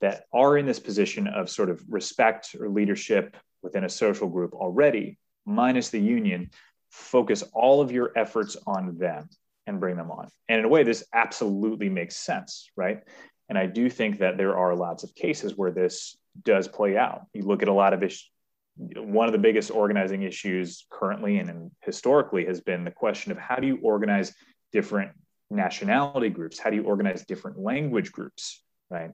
that 0.00 0.24
are 0.32 0.56
in 0.56 0.66
this 0.66 0.78
position 0.78 1.26
of 1.26 1.50
sort 1.50 1.70
of 1.70 1.82
respect 1.88 2.54
or 2.58 2.68
leadership 2.68 3.36
within 3.62 3.84
a 3.84 3.88
social 3.88 4.28
group 4.28 4.54
already, 4.54 5.18
minus 5.44 5.90
the 5.90 6.00
union, 6.00 6.50
focus 6.90 7.42
all 7.52 7.80
of 7.80 7.90
your 7.90 8.12
efforts 8.16 8.56
on 8.66 8.96
them 8.98 9.28
and 9.66 9.80
bring 9.80 9.96
them 9.96 10.10
on. 10.10 10.28
And 10.48 10.60
in 10.60 10.64
a 10.64 10.68
way, 10.68 10.82
this 10.82 11.04
absolutely 11.12 11.88
makes 11.88 12.16
sense, 12.16 12.70
right? 12.76 13.02
And 13.48 13.56
I 13.56 13.66
do 13.66 13.88
think 13.88 14.18
that 14.18 14.36
there 14.36 14.56
are 14.56 14.74
lots 14.74 15.04
of 15.04 15.14
cases 15.14 15.56
where 15.56 15.70
this 15.70 16.16
does 16.44 16.68
play 16.68 16.96
out. 16.96 17.22
You 17.32 17.42
look 17.42 17.62
at 17.62 17.68
a 17.68 17.72
lot 17.72 17.92
of 17.92 18.02
issues. 18.02 18.30
One 18.76 19.26
of 19.26 19.32
the 19.32 19.38
biggest 19.38 19.70
organizing 19.72 20.22
issues 20.22 20.86
currently 20.90 21.38
and 21.38 21.70
historically 21.82 22.44
has 22.44 22.60
been 22.60 22.84
the 22.84 22.92
question 22.92 23.32
of 23.32 23.38
how 23.38 23.56
do 23.56 23.66
you 23.66 23.78
organize 23.82 24.32
different 24.72 25.12
nationality 25.50 26.28
groups? 26.28 26.58
How 26.58 26.70
do 26.70 26.76
you 26.76 26.84
organize 26.84 27.24
different 27.24 27.58
language 27.58 28.12
groups, 28.12 28.62
right? 28.88 29.10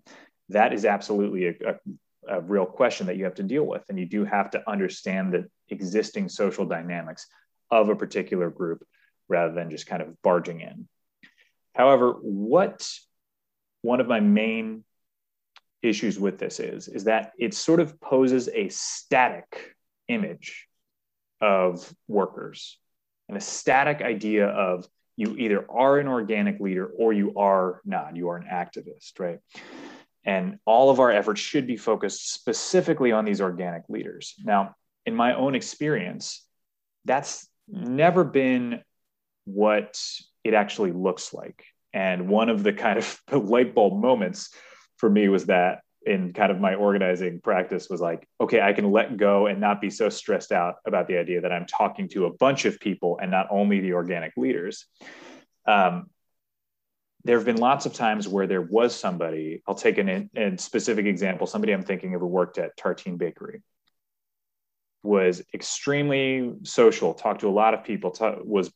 That 0.51 0.75
is 0.75 0.85
absolutely 0.85 1.47
a, 1.47 1.55
a, 1.67 2.37
a 2.37 2.41
real 2.43 2.67
question 2.67 3.07
that 3.07 3.17
you 3.17 3.25
have 3.25 3.37
to 3.37 3.43
deal 3.43 3.65
with. 3.65 3.85
And 3.89 3.99
you 3.99 4.05
do 4.05 4.25
have 4.25 4.51
to 4.51 4.69
understand 4.69 5.33
the 5.33 5.49
existing 5.71 6.29
social 6.29 6.67
dynamics 6.67 7.27
of 7.71 7.89
a 7.89 7.97
particular 7.97 8.51
group 8.51 8.85
rather 9.29 9.55
than 9.55 9.71
just 9.71 9.87
kind 9.87 10.03
of 10.03 10.21
barging 10.21 10.61
in. 10.61 10.87
However, 11.75 12.13
what 12.21 12.87
one 13.85 14.01
of 14.01 14.09
my 14.09 14.19
main 14.19 14.83
issues 15.83 16.19
with 16.19 16.39
this 16.39 16.59
is 16.59 16.89
is 16.89 17.05
that 17.05 17.33
it 17.39 17.53
sort 17.53 17.81
of 17.81 18.01
poses 18.01 18.49
a 18.49 18.69
static 18.71 19.75
image 20.09 20.67
of 21.43 21.95
workers 22.09 22.79
and 23.29 23.37
a 23.37 23.41
static 23.41 24.01
idea 24.01 24.47
of 24.47 24.89
you 25.17 25.37
either 25.37 25.71
are 25.71 25.99
an 25.99 26.09
organic 26.09 26.59
leader 26.61 26.87
or 26.87 27.13
you 27.13 27.35
are 27.37 27.81
not. 27.85 28.17
You 28.17 28.31
are 28.31 28.39
an 28.39 28.49
activist 28.51 29.19
right? 29.19 29.39
And 30.25 30.59
all 30.65 30.89
of 30.89 30.99
our 30.99 31.11
efforts 31.11 31.43
should 31.43 31.67
be 31.67 31.77
focused 31.77 32.33
specifically 32.33 33.13
on 33.13 33.27
these 33.27 33.43
organic 33.43 33.83
leaders. 33.91 34.35
Now 34.43 34.75
in 35.05 35.15
my 35.15 35.35
own 35.35 35.55
experience 35.55 36.43
that's 37.05 37.47
never 37.69 38.25
been 38.25 38.81
what 39.45 40.01
it 40.43 40.55
actually 40.55 40.93
looks 40.93 41.35
like. 41.35 41.67
And 41.95 42.29
one 42.29 42.49
of 42.49 42.65
the 42.65 42.73
kind 42.73 42.99
of 42.99 43.21
light 43.33 43.75
bulb 43.75 43.99
moments 43.99 44.51
for 44.99 45.09
me 45.09 45.29
was 45.29 45.47
that 45.47 45.79
in 46.05 46.35
kind 46.35 46.53
of 46.53 46.61
my 46.61 46.75
organizing 46.75 47.41
practice 47.41 47.89
was 47.89 48.01
like, 48.01 48.29
okay, 48.39 48.61
I 48.61 48.75
can 48.75 48.91
let 48.91 49.17
go 49.17 49.47
and 49.47 49.59
not 49.59 49.81
be 49.81 49.89
so 49.89 50.11
stressed 50.11 50.53
out 50.53 50.75
about 50.87 51.09
the 51.09 51.17
idea 51.17 51.41
that 51.41 51.53
I'm 51.53 51.65
talking 51.65 52.09
to 52.11 52.27
a 52.27 52.33
bunch 52.35 52.67
of 52.67 52.79
people 52.79 53.19
and 53.23 53.31
not 53.31 53.47
only 53.51 53.81
the 53.81 53.95
organic 53.95 54.33
leaders. 54.37 54.85
Um, 55.67 56.11
there 57.25 57.39
have 57.39 57.47
been 57.47 57.57
lots 57.57 57.87
of 57.87 57.95
times 57.95 58.29
where 58.29 58.47
there 58.47 58.61
was 58.61 58.95
somebody, 58.95 59.63
I'll 59.67 59.75
take 59.75 59.97
an, 59.97 60.29
a 60.37 60.59
specific 60.59 61.07
example, 61.07 61.47
somebody 61.47 61.73
I'm 61.73 61.83
thinking 61.83 62.15
of 62.15 62.21
who 62.21 62.27
worked 62.27 62.59
at 62.59 62.77
Tartine 62.77 63.17
Bakery 63.17 63.63
was 65.03 65.43
extremely 65.55 66.53
social, 66.65 67.15
talked 67.15 67.41
to 67.41 67.49
a 67.49 67.51
lot 67.51 67.73
of 67.73 67.83
people, 67.83 68.15
was 68.45 68.71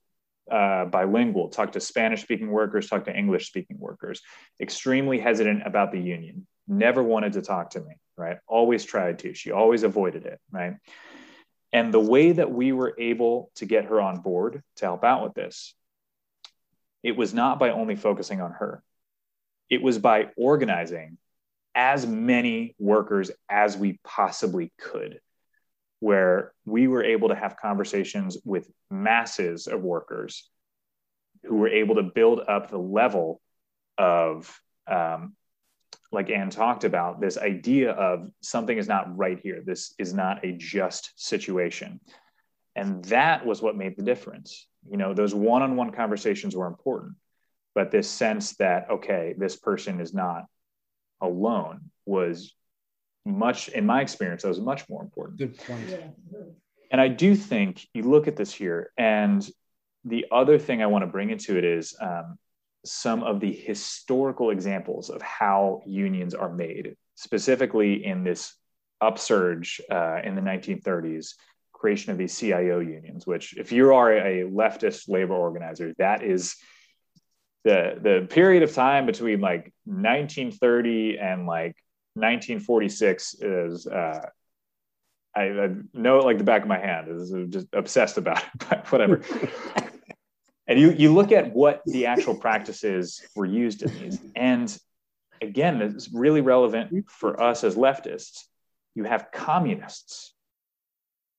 uh, 0.50 0.86
bilingual, 0.86 1.48
talk 1.48 1.72
to 1.72 1.80
Spanish 1.80 2.22
speaking 2.22 2.50
workers, 2.50 2.88
talk 2.88 3.04
to 3.04 3.16
English 3.16 3.46
speaking 3.46 3.78
workers, 3.78 4.22
extremely 4.60 5.18
hesitant 5.18 5.66
about 5.66 5.92
the 5.92 6.00
union, 6.00 6.46
never 6.66 7.02
wanted 7.02 7.34
to 7.34 7.42
talk 7.42 7.70
to 7.70 7.80
me, 7.80 7.94
right? 8.16 8.38
Always 8.46 8.84
tried 8.84 9.20
to. 9.20 9.34
She 9.34 9.50
always 9.50 9.82
avoided 9.82 10.26
it, 10.26 10.40
right? 10.50 10.74
And 11.72 11.92
the 11.92 12.00
way 12.00 12.32
that 12.32 12.50
we 12.50 12.72
were 12.72 12.94
able 12.98 13.50
to 13.56 13.66
get 13.66 13.86
her 13.86 14.00
on 14.00 14.20
board 14.20 14.62
to 14.76 14.84
help 14.84 15.04
out 15.04 15.22
with 15.22 15.34
this, 15.34 15.74
it 17.02 17.16
was 17.16 17.34
not 17.34 17.58
by 17.58 17.70
only 17.70 17.96
focusing 17.96 18.40
on 18.40 18.52
her, 18.52 18.82
it 19.70 19.82
was 19.82 19.98
by 19.98 20.28
organizing 20.36 21.18
as 21.74 22.06
many 22.06 22.74
workers 22.78 23.30
as 23.48 23.76
we 23.76 24.00
possibly 24.02 24.72
could 24.78 25.20
where 26.00 26.52
we 26.64 26.86
were 26.86 27.02
able 27.02 27.28
to 27.28 27.34
have 27.34 27.56
conversations 27.56 28.38
with 28.44 28.70
masses 28.90 29.66
of 29.66 29.82
workers 29.82 30.48
who 31.44 31.56
were 31.56 31.68
able 31.68 31.96
to 31.96 32.02
build 32.02 32.40
up 32.46 32.70
the 32.70 32.78
level 32.78 33.40
of 33.96 34.60
um, 34.86 35.34
like 36.10 36.30
anne 36.30 36.50
talked 36.50 36.84
about 36.84 37.20
this 37.20 37.36
idea 37.36 37.92
of 37.92 38.30
something 38.40 38.78
is 38.78 38.88
not 38.88 39.16
right 39.16 39.40
here. 39.42 39.62
This 39.64 39.94
is 39.98 40.14
not 40.14 40.44
a 40.44 40.52
just 40.52 41.12
situation. 41.16 42.00
And 42.76 43.04
that 43.06 43.44
was 43.44 43.60
what 43.60 43.76
made 43.76 43.96
the 43.96 44.04
difference. 44.04 44.66
You 44.88 44.96
know 44.96 45.14
those 45.14 45.34
one-on-one 45.34 45.90
conversations 45.92 46.56
were 46.56 46.66
important 46.66 47.16
but 47.74 47.92
this 47.92 48.08
sense 48.08 48.56
that 48.56 48.90
okay 48.90 49.34
this 49.38 49.54
person 49.54 50.00
is 50.00 50.12
not 50.12 50.46
alone 51.20 51.90
was 52.06 52.54
much 53.28 53.68
in 53.68 53.84
my 53.86 54.00
experience 54.00 54.42
that 54.42 54.48
was 54.48 54.60
much 54.60 54.88
more 54.88 55.02
important 55.02 55.38
Good 55.38 55.58
point. 55.58 55.94
and 56.90 57.00
i 57.00 57.08
do 57.08 57.34
think 57.34 57.86
you 57.94 58.02
look 58.02 58.26
at 58.28 58.36
this 58.36 58.52
here 58.52 58.90
and 58.96 59.48
the 60.04 60.26
other 60.32 60.58
thing 60.58 60.82
i 60.82 60.86
want 60.86 61.02
to 61.02 61.06
bring 61.06 61.30
into 61.30 61.56
it 61.58 61.64
is 61.64 61.94
um, 62.00 62.38
some 62.84 63.22
of 63.22 63.40
the 63.40 63.52
historical 63.52 64.50
examples 64.50 65.10
of 65.10 65.20
how 65.22 65.82
unions 65.86 66.34
are 66.34 66.52
made 66.52 66.96
specifically 67.14 68.04
in 68.04 68.24
this 68.24 68.54
upsurge 69.00 69.80
uh, 69.90 70.20
in 70.24 70.34
the 70.34 70.40
1930s 70.40 71.34
creation 71.72 72.10
of 72.10 72.18
these 72.18 72.32
cio 72.32 72.80
unions 72.80 73.26
which 73.26 73.56
if 73.56 73.70
you 73.70 73.94
are 73.94 74.12
a 74.12 74.42
leftist 74.44 75.08
labor 75.08 75.34
organizer 75.34 75.94
that 75.98 76.22
is 76.24 76.56
the 77.64 77.98
the 78.02 78.26
period 78.30 78.62
of 78.62 78.72
time 78.72 79.06
between 79.06 79.40
like 79.40 79.72
1930 79.84 81.18
and 81.18 81.46
like 81.46 81.76
1946 82.18 83.34
is 83.40 83.86
uh, 83.86 84.28
I, 85.34 85.42
I, 85.42 85.68
know 85.92 86.18
it 86.18 86.24
like 86.24 86.38
the 86.38 86.44
back 86.44 86.62
of 86.62 86.68
my 86.68 86.78
hand. 86.78 87.08
Is 87.08 87.32
just 87.48 87.68
obsessed 87.72 88.18
about 88.18 88.38
it, 88.38 88.44
but 88.70 88.90
whatever. 88.90 89.22
and 90.66 90.78
you 90.78 90.92
you 90.92 91.14
look 91.14 91.32
at 91.32 91.52
what 91.52 91.82
the 91.86 92.06
actual 92.06 92.34
practices 92.34 93.24
were 93.36 93.46
used 93.46 93.82
in 93.82 93.98
these, 93.98 94.18
and 94.34 94.76
again, 95.40 95.80
it's 95.80 96.12
really 96.12 96.40
relevant 96.40 97.08
for 97.10 97.40
us 97.40 97.62
as 97.64 97.76
leftists. 97.76 98.44
You 98.94 99.04
have 99.04 99.30
communists 99.32 100.34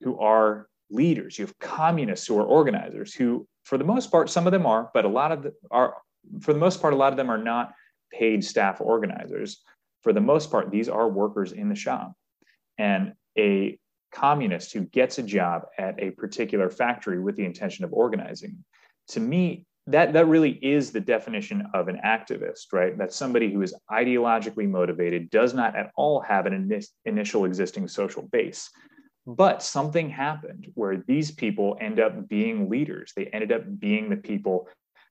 who 0.02 0.18
are 0.20 0.68
leaders. 0.90 1.38
You 1.38 1.46
have 1.46 1.60
communists 1.60 2.26
who 2.26 2.40
are 2.40 2.46
organizers. 2.46 3.14
Who, 3.14 3.48
for 3.64 3.78
the 3.78 3.84
most 3.84 4.12
part, 4.12 4.30
some 4.30 4.48
of 4.48 4.52
them 4.52 4.66
are, 4.66 4.90
but 4.94 5.04
a 5.04 5.10
lot 5.10 5.32
of 5.32 5.44
them 5.44 5.54
are. 5.72 5.96
For 6.42 6.54
the 6.54 6.60
most 6.60 6.82
part, 6.82 6.94
a 6.94 6.98
lot 6.98 7.12
of 7.12 7.18
them 7.18 7.30
are 7.30 7.38
not 7.38 7.74
paid 8.12 8.44
staff 8.44 8.82
organizers 8.82 9.62
for 10.02 10.14
the 10.14 10.22
most 10.22 10.52
part, 10.52 10.72
these 10.72 10.90
are 10.90 11.08
workers 11.08 11.52
in 11.52 11.70
the 11.70 11.76
shop. 11.76 12.14
And 12.78 13.14
a 13.38 13.78
communist 14.12 14.74
who 14.74 14.82
gets 14.86 15.18
a 15.18 15.24
job 15.24 15.64
at 15.78 16.02
a 16.02 16.12
particular 16.12 16.70
factory 16.70 17.20
with 17.20 17.36
the 17.36 17.46
intention 17.46 17.86
of 17.86 17.94
organizing, 17.94 18.64
to 19.10 19.20
me, 19.20 19.66
that, 19.88 20.14
that 20.14 20.28
really 20.28 20.52
is 20.52 20.92
the 20.92 21.00
definition 21.00 21.66
of 21.74 21.88
an 21.88 22.00
activist, 22.06 22.72
right? 22.72 22.98
That's 22.98 23.16
somebody 23.16 23.52
who 23.52 23.62
is 23.62 23.74
ideologically 23.90 24.70
motivated, 24.70 25.32
does 25.32 25.54
not 25.54 25.76
at 25.76 25.92
all 25.96 26.22
have 26.22 26.46
an 26.46 26.54
in- 26.54 26.82
initial 27.06 27.46
existing 27.46 27.88
social 27.88 28.22
base. 28.22 28.70
But 29.26 29.64
something 29.64 30.10
happened 30.10 30.72
where 30.76 31.04
these 31.08 31.32
people 31.32 31.78
end 31.82 32.00
up 32.00 32.28
being 32.28 32.70
leaders. 32.70 33.14
They 33.16 33.28
ended 33.28 33.52
up 33.52 33.64
being 33.80 34.10
the 34.10 34.18
people 34.18 34.68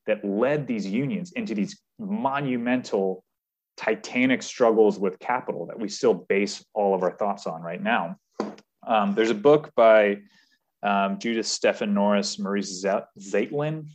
that 0.07 0.24
led 0.24 0.66
these 0.66 0.86
unions 0.86 1.32
into 1.32 1.55
these 1.55 1.80
monumental 1.99 3.24
titanic 3.79 4.43
struggles 4.43 4.99
with 4.99 5.18
capital 5.20 5.66
that 5.66 5.79
we 5.79 5.89
still 5.89 6.12
base 6.12 6.64
all 6.74 6.95
of 6.95 7.03
our 7.03 7.12
thoughts 7.12 7.47
on 7.47 7.62
right 7.62 7.83
now. 7.83 8.16
Um, 8.87 9.14
there's 9.14 9.31
a 9.31 9.35
book 9.35 9.70
by 9.76 10.18
um, 10.83 11.18
Judith 11.18 11.47
Stepan-Norris, 11.47 12.39
Maurice 12.39 12.85
Zeitlin 12.85 13.87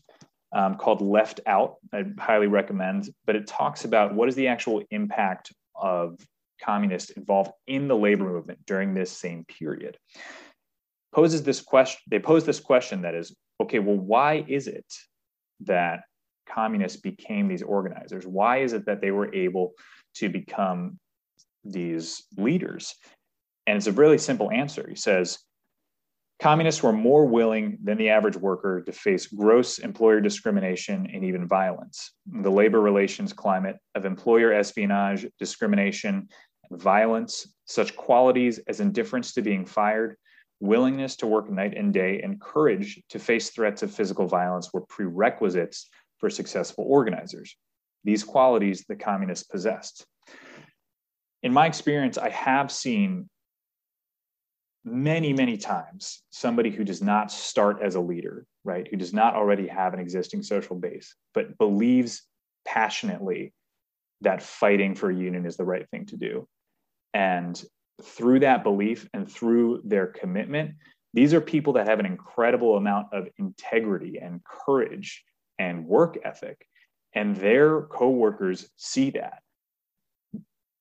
um, 0.53 0.75
called 0.75 1.01
Left 1.01 1.41
Out. 1.45 1.75
I 1.93 2.05
highly 2.17 2.47
recommend, 2.47 3.09
but 3.25 3.35
it 3.35 3.45
talks 3.45 3.85
about 3.85 4.15
what 4.15 4.29
is 4.29 4.35
the 4.35 4.47
actual 4.47 4.83
impact 4.89 5.51
of 5.75 6.17
communists 6.61 7.11
involved 7.11 7.51
in 7.67 7.87
the 7.87 7.95
labor 7.95 8.25
movement 8.25 8.59
during 8.65 8.93
this 8.93 9.11
same 9.11 9.43
period. 9.45 9.97
Poses 11.13 11.43
this 11.43 11.61
question, 11.61 11.99
they 12.09 12.19
pose 12.19 12.45
this 12.45 12.59
question 12.59 13.01
that 13.01 13.15
is, 13.15 13.35
okay, 13.61 13.79
well, 13.79 13.97
why 13.97 14.45
is 14.47 14.67
it 14.67 14.85
that 15.61 16.03
communists 16.53 16.99
became 16.99 17.47
these 17.47 17.63
organizers? 17.63 18.25
Why 18.25 18.57
is 18.57 18.73
it 18.73 18.85
that 18.85 19.01
they 19.01 19.11
were 19.11 19.33
able 19.33 19.73
to 20.15 20.29
become 20.29 20.99
these 21.63 22.23
leaders? 22.37 22.93
And 23.65 23.77
it's 23.77 23.87
a 23.87 23.91
really 23.91 24.17
simple 24.17 24.51
answer. 24.51 24.85
He 24.87 24.95
says, 24.95 25.39
Communists 26.41 26.83
were 26.83 26.91
more 26.91 27.25
willing 27.25 27.77
than 27.81 27.97
the 27.97 28.09
average 28.09 28.35
worker 28.35 28.81
to 28.81 28.91
face 28.91 29.27
gross 29.27 29.79
employer 29.79 30.19
discrimination 30.19 31.07
and 31.13 31.23
even 31.23 31.47
violence. 31.47 32.11
The 32.25 32.51
labor 32.51 32.81
relations 32.81 33.31
climate 33.31 33.77
of 33.95 34.05
employer 34.05 34.51
espionage, 34.51 35.25
discrimination, 35.39 36.27
and 36.69 36.81
violence, 36.81 37.55
such 37.65 37.95
qualities 37.95 38.59
as 38.67 38.81
indifference 38.81 39.33
to 39.33 39.41
being 39.41 39.65
fired, 39.65 40.17
willingness 40.59 41.15
to 41.17 41.27
work 41.27 41.49
night 41.49 41.77
and 41.77 41.93
day, 41.93 42.21
and 42.21 42.41
courage 42.41 43.01
to 43.09 43.19
face 43.19 43.51
threats 43.51 43.81
of 43.81 43.93
physical 43.93 44.27
violence 44.27 44.73
were 44.73 44.81
prerequisites 44.81 45.89
for 46.23 46.29
successful 46.29 46.85
organizers. 46.87 47.57
These 48.05 48.23
qualities 48.23 48.85
the 48.87 48.95
communists 48.95 49.43
possessed. 49.43 50.05
In 51.41 51.51
my 51.51 51.65
experience, 51.65 52.17
I 52.17 52.29
have 52.29 52.71
seen 52.71 53.29
many, 54.85 55.33
many 55.33 55.57
times 55.57 56.23
somebody 56.29 56.69
who 56.69 56.85
does 56.85 57.01
not 57.01 57.29
start 57.29 57.81
as 57.83 57.95
a 57.95 57.99
leader, 57.99 58.45
right, 58.63 58.87
who 58.89 58.95
does 58.95 59.13
not 59.13 59.35
already 59.35 59.67
have 59.67 59.93
an 59.93 59.99
existing 59.99 60.43
social 60.43 60.77
base, 60.77 61.13
but 61.33 61.57
believes 61.57 62.21
passionately 62.65 63.51
that 64.21 64.41
fighting 64.41 64.95
for 64.95 65.11
union 65.11 65.45
is 65.45 65.57
the 65.57 65.65
right 65.65 65.89
thing 65.89 66.05
to 66.05 66.15
do. 66.15 66.47
And 67.13 67.61
through 68.01 68.39
that 68.39 68.63
belief 68.63 69.09
and 69.13 69.29
through 69.29 69.81
their 69.83 70.07
commitment, 70.07 70.75
these 71.13 71.33
are 71.33 71.41
people 71.41 71.73
that 71.73 71.89
have 71.89 71.99
an 71.99 72.05
incredible 72.05 72.77
amount 72.77 73.07
of 73.11 73.27
integrity 73.37 74.19
and 74.21 74.39
courage 74.45 75.21
and 75.59 75.85
work 75.85 76.17
ethic 76.23 76.67
and 77.13 77.35
their 77.35 77.81
coworkers 77.83 78.69
see 78.77 79.11
that. 79.11 79.41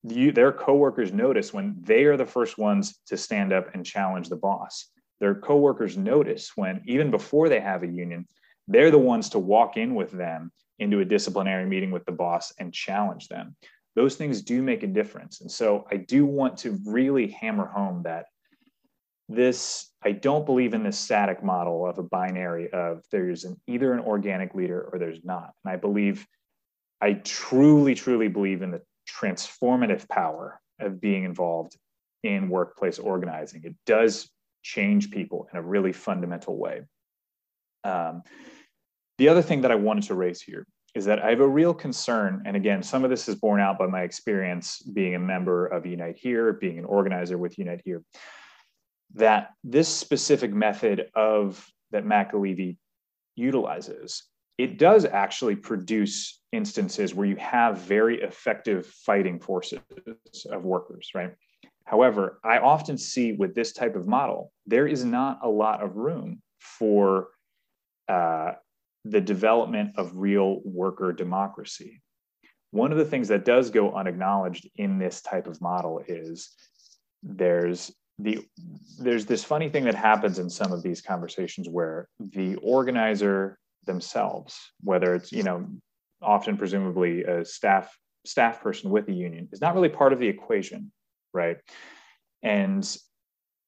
You, 0.03 0.31
their 0.31 0.51
coworkers 0.51 1.13
notice 1.13 1.53
when 1.53 1.75
they 1.81 2.05
are 2.05 2.17
the 2.17 2.25
first 2.25 2.57
ones 2.57 2.99
to 3.07 3.15
stand 3.15 3.53
up 3.53 3.73
and 3.73 3.85
challenge 3.85 4.29
the 4.29 4.35
boss. 4.35 4.89
Their 5.19 5.35
coworkers 5.35 5.95
notice 5.95 6.51
when 6.55 6.81
even 6.85 7.11
before 7.11 7.47
they 7.49 7.59
have 7.59 7.83
a 7.83 7.87
union 7.87 8.27
they're 8.67 8.91
the 8.91 8.97
ones 8.97 9.29
to 9.29 9.39
walk 9.39 9.75
in 9.75 9.93
with 9.93 10.11
them 10.11 10.49
into 10.79 11.01
a 11.01 11.05
disciplinary 11.05 11.65
meeting 11.65 11.91
with 11.91 12.05
the 12.05 12.13
boss 12.13 12.53
and 12.59 12.73
challenge 12.73 13.27
them. 13.27 13.55
Those 13.95 14.15
things 14.15 14.41
do 14.41 14.61
make 14.61 14.83
a 14.83 14.87
difference. 14.87 15.41
And 15.41 15.51
so 15.51 15.85
i 15.91 15.97
do 15.97 16.25
want 16.25 16.57
to 16.59 16.79
really 16.85 17.27
hammer 17.27 17.65
home 17.65 18.03
that 18.03 18.27
this 19.29 19.91
i 20.03 20.11
don't 20.11 20.45
believe 20.45 20.73
in 20.73 20.83
this 20.83 20.99
static 20.99 21.43
model 21.43 21.87
of 21.87 21.97
a 21.97 22.03
binary 22.03 22.69
of 22.71 23.03
there's 23.11 23.45
an 23.45 23.59
either 23.67 23.93
an 23.93 23.99
organic 24.01 24.53
leader 24.53 24.89
or 24.91 24.99
there's 24.99 25.23
not. 25.23 25.53
And 25.63 25.73
i 25.73 25.75
believe 25.75 26.27
i 27.01 27.13
truly 27.13 27.95
truly 27.95 28.27
believe 28.27 28.61
in 28.61 28.71
the 28.71 28.81
transformative 29.09 30.07
power 30.09 30.59
of 30.79 30.99
being 30.99 31.23
involved 31.23 31.77
in 32.23 32.49
workplace 32.49 32.99
organizing. 32.99 33.61
It 33.65 33.75
does 33.85 34.29
change 34.63 35.11
people 35.11 35.47
in 35.51 35.59
a 35.59 35.61
really 35.61 35.91
fundamental 35.91 36.57
way. 36.57 36.83
Um, 37.83 38.23
the 39.17 39.27
other 39.29 39.41
thing 39.41 39.61
that 39.61 39.71
i 39.71 39.75
wanted 39.75 40.05
to 40.05 40.15
raise 40.15 40.41
here 40.41 40.65
is 40.95 41.05
that 41.05 41.23
i 41.23 41.29
have 41.29 41.39
a 41.39 41.47
real 41.47 41.73
concern 41.73 42.41
and 42.45 42.55
again 42.55 42.81
some 42.81 43.03
of 43.03 43.09
this 43.09 43.27
is 43.27 43.35
borne 43.35 43.59
out 43.59 43.77
by 43.77 43.87
my 43.87 44.01
experience 44.01 44.79
being 44.81 45.15
a 45.15 45.19
member 45.19 45.67
of 45.67 45.85
unite 45.85 46.17
here 46.17 46.53
being 46.53 46.79
an 46.79 46.85
organizer 46.85 47.37
with 47.37 47.57
unite 47.57 47.81
here 47.85 48.01
that 49.13 49.51
this 49.63 49.87
specific 49.87 50.51
method 50.53 51.07
of 51.15 51.65
that 51.91 52.05
McAlevey 52.05 52.77
utilizes, 53.35 54.23
it 54.57 54.77
does 54.77 55.05
actually 55.05 55.55
produce 55.55 56.41
instances 56.51 57.13
where 57.13 57.27
you 57.27 57.35
have 57.37 57.79
very 57.79 58.21
effective 58.21 58.85
fighting 58.85 59.39
forces 59.39 59.79
of 60.49 60.63
workers, 60.63 61.09
right? 61.15 61.31
However, 61.85 62.39
I 62.43 62.59
often 62.59 62.97
see 62.97 63.33
with 63.33 63.55
this 63.55 63.73
type 63.73 63.95
of 63.95 64.07
model, 64.07 64.51
there 64.65 64.87
is 64.87 65.03
not 65.03 65.39
a 65.43 65.49
lot 65.49 65.83
of 65.83 65.97
room 65.97 66.41
for 66.59 67.29
uh, 68.07 68.53
the 69.05 69.21
development 69.21 69.91
of 69.97 70.15
real 70.15 70.61
worker 70.63 71.11
democracy. 71.11 72.01
One 72.71 72.91
of 72.91 72.97
the 72.97 73.05
things 73.05 73.27
that 73.27 73.45
does 73.45 73.69
go 73.69 73.93
unacknowledged 73.93 74.69
in 74.77 74.97
this 74.97 75.21
type 75.21 75.45
of 75.45 75.61
model 75.61 76.01
is 76.07 76.49
there's 77.21 77.91
the 78.23 78.45
there's 78.99 79.25
this 79.25 79.43
funny 79.43 79.69
thing 79.69 79.83
that 79.85 79.95
happens 79.95 80.39
in 80.39 80.49
some 80.49 80.71
of 80.71 80.81
these 80.81 81.01
conversations 81.01 81.67
where 81.67 82.07
the 82.19 82.55
organizer 82.55 83.57
themselves, 83.85 84.57
whether 84.81 85.13
it's 85.15 85.31
you 85.31 85.43
know 85.43 85.67
often 86.21 86.57
presumably 86.57 87.23
a 87.23 87.43
staff 87.43 87.95
staff 88.25 88.61
person 88.61 88.89
with 88.89 89.05
the 89.05 89.13
union, 89.13 89.49
is 89.51 89.61
not 89.61 89.75
really 89.75 89.89
part 89.89 90.13
of 90.13 90.19
the 90.19 90.27
equation, 90.27 90.91
right? 91.33 91.57
And 92.41 92.97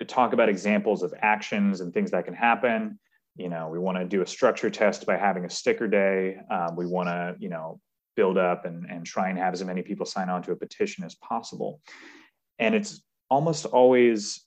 talk 0.07 0.33
about 0.33 0.49
examples 0.49 1.03
of 1.03 1.13
actions 1.21 1.81
and 1.81 1.93
things 1.93 2.11
that 2.11 2.25
can 2.25 2.33
happen. 2.33 2.99
You 3.35 3.49
know, 3.49 3.69
we 3.69 3.79
want 3.79 3.97
to 3.97 4.05
do 4.05 4.21
a 4.21 4.27
structure 4.27 4.69
test 4.69 5.05
by 5.05 5.17
having 5.17 5.45
a 5.45 5.49
sticker 5.49 5.87
day. 5.87 6.37
Um, 6.49 6.75
we 6.75 6.85
want 6.85 7.09
to, 7.09 7.35
you 7.39 7.49
know, 7.49 7.79
build 8.15 8.37
up 8.37 8.65
and, 8.65 8.85
and 8.89 9.05
try 9.05 9.29
and 9.29 9.37
have 9.37 9.53
as 9.53 9.63
many 9.63 9.81
people 9.81 10.05
sign 10.05 10.29
on 10.29 10.41
to 10.43 10.51
a 10.51 10.55
petition 10.55 11.03
as 11.03 11.15
possible. 11.15 11.81
And 12.59 12.73
it's 12.73 13.01
almost 13.29 13.65
always, 13.65 14.44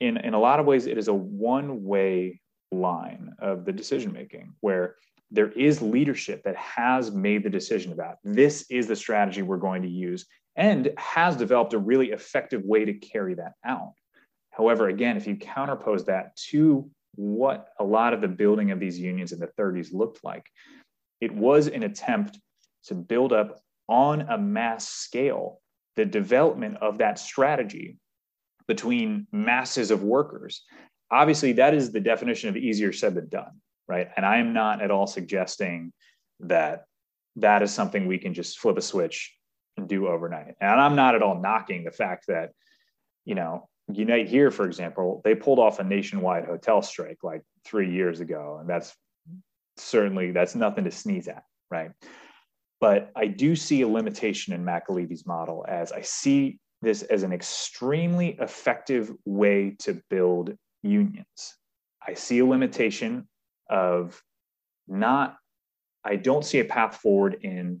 in, 0.00 0.16
in 0.18 0.34
a 0.34 0.38
lot 0.38 0.60
of 0.60 0.66
ways, 0.66 0.86
it 0.86 0.98
is 0.98 1.08
a 1.08 1.14
one 1.14 1.84
way 1.84 2.40
line 2.72 3.32
of 3.38 3.64
the 3.64 3.72
decision 3.72 4.12
making 4.12 4.52
where 4.60 4.96
there 5.30 5.50
is 5.52 5.82
leadership 5.82 6.42
that 6.44 6.56
has 6.56 7.10
made 7.10 7.42
the 7.42 7.50
decision 7.50 7.92
about 7.92 8.16
this 8.22 8.66
is 8.70 8.86
the 8.86 8.96
strategy 8.96 9.42
we're 9.42 9.56
going 9.56 9.82
to 9.82 9.88
use 9.88 10.26
and 10.56 10.90
has 10.96 11.36
developed 11.36 11.74
a 11.74 11.78
really 11.78 12.10
effective 12.10 12.62
way 12.64 12.84
to 12.84 12.94
carry 12.94 13.34
that 13.34 13.52
out. 13.64 13.92
However, 14.50 14.88
again, 14.88 15.16
if 15.16 15.26
you 15.26 15.36
counterpose 15.36 16.06
that 16.06 16.36
to 16.48 16.88
what 17.16 17.68
a 17.78 17.84
lot 17.84 18.14
of 18.14 18.20
the 18.20 18.28
building 18.28 18.70
of 18.70 18.80
these 18.80 18.98
unions 18.98 19.32
in 19.32 19.38
the 19.38 19.50
30s 19.58 19.92
looked 19.92 20.22
like, 20.24 20.46
it 21.20 21.32
was 21.32 21.66
an 21.66 21.82
attempt 21.82 22.38
to 22.84 22.94
build 22.94 23.32
up 23.32 23.60
on 23.88 24.22
a 24.22 24.38
mass 24.38 24.88
scale 24.88 25.60
the 25.96 26.04
development 26.04 26.76
of 26.80 26.98
that 26.98 27.18
strategy 27.18 27.98
between 28.68 29.26
masses 29.32 29.90
of 29.90 30.02
workers. 30.02 30.62
Obviously, 31.10 31.52
that 31.52 31.74
is 31.74 31.92
the 31.92 32.00
definition 32.00 32.48
of 32.48 32.56
easier 32.56 32.92
said 32.92 33.14
than 33.14 33.28
done, 33.28 33.60
right? 33.86 34.08
And 34.16 34.26
I 34.26 34.38
am 34.38 34.52
not 34.52 34.82
at 34.82 34.90
all 34.90 35.06
suggesting 35.06 35.92
that 36.40 36.84
that 37.36 37.62
is 37.62 37.72
something 37.72 38.06
we 38.06 38.18
can 38.18 38.34
just 38.34 38.58
flip 38.58 38.76
a 38.76 38.82
switch 38.82 39.34
and 39.76 39.88
do 39.88 40.08
overnight. 40.08 40.54
And 40.60 40.80
I'm 40.80 40.96
not 40.96 41.14
at 41.14 41.22
all 41.22 41.40
knocking 41.40 41.84
the 41.84 41.90
fact 41.90 42.26
that, 42.28 42.50
you 43.24 43.34
know, 43.34 43.68
Unite 43.92 44.28
here, 44.28 44.50
for 44.50 44.66
example, 44.66 45.20
they 45.22 45.36
pulled 45.36 45.60
off 45.60 45.78
a 45.78 45.84
nationwide 45.84 46.44
hotel 46.44 46.82
strike 46.82 47.18
like 47.22 47.42
three 47.64 47.92
years 47.92 48.18
ago, 48.18 48.58
and 48.60 48.68
that's 48.68 48.92
certainly 49.76 50.32
that's 50.32 50.56
nothing 50.56 50.84
to 50.84 50.90
sneeze 50.90 51.28
at, 51.28 51.44
right? 51.70 51.92
But 52.80 53.12
I 53.14 53.28
do 53.28 53.54
see 53.54 53.82
a 53.82 53.88
limitation 53.88 54.54
in 54.54 54.64
McAlevey's 54.64 55.24
model 55.24 55.64
as 55.68 55.92
I 55.92 56.00
see 56.00 56.58
this 56.86 57.02
as 57.02 57.24
an 57.24 57.32
extremely 57.32 58.36
effective 58.40 59.12
way 59.24 59.74
to 59.80 60.00
build 60.08 60.56
unions. 60.84 61.56
I 62.06 62.14
see 62.14 62.38
a 62.38 62.46
limitation 62.46 63.26
of 63.68 64.22
not, 64.86 65.36
I 66.04 66.14
don't 66.14 66.44
see 66.44 66.60
a 66.60 66.64
path 66.64 66.98
forward 66.98 67.38
in 67.42 67.80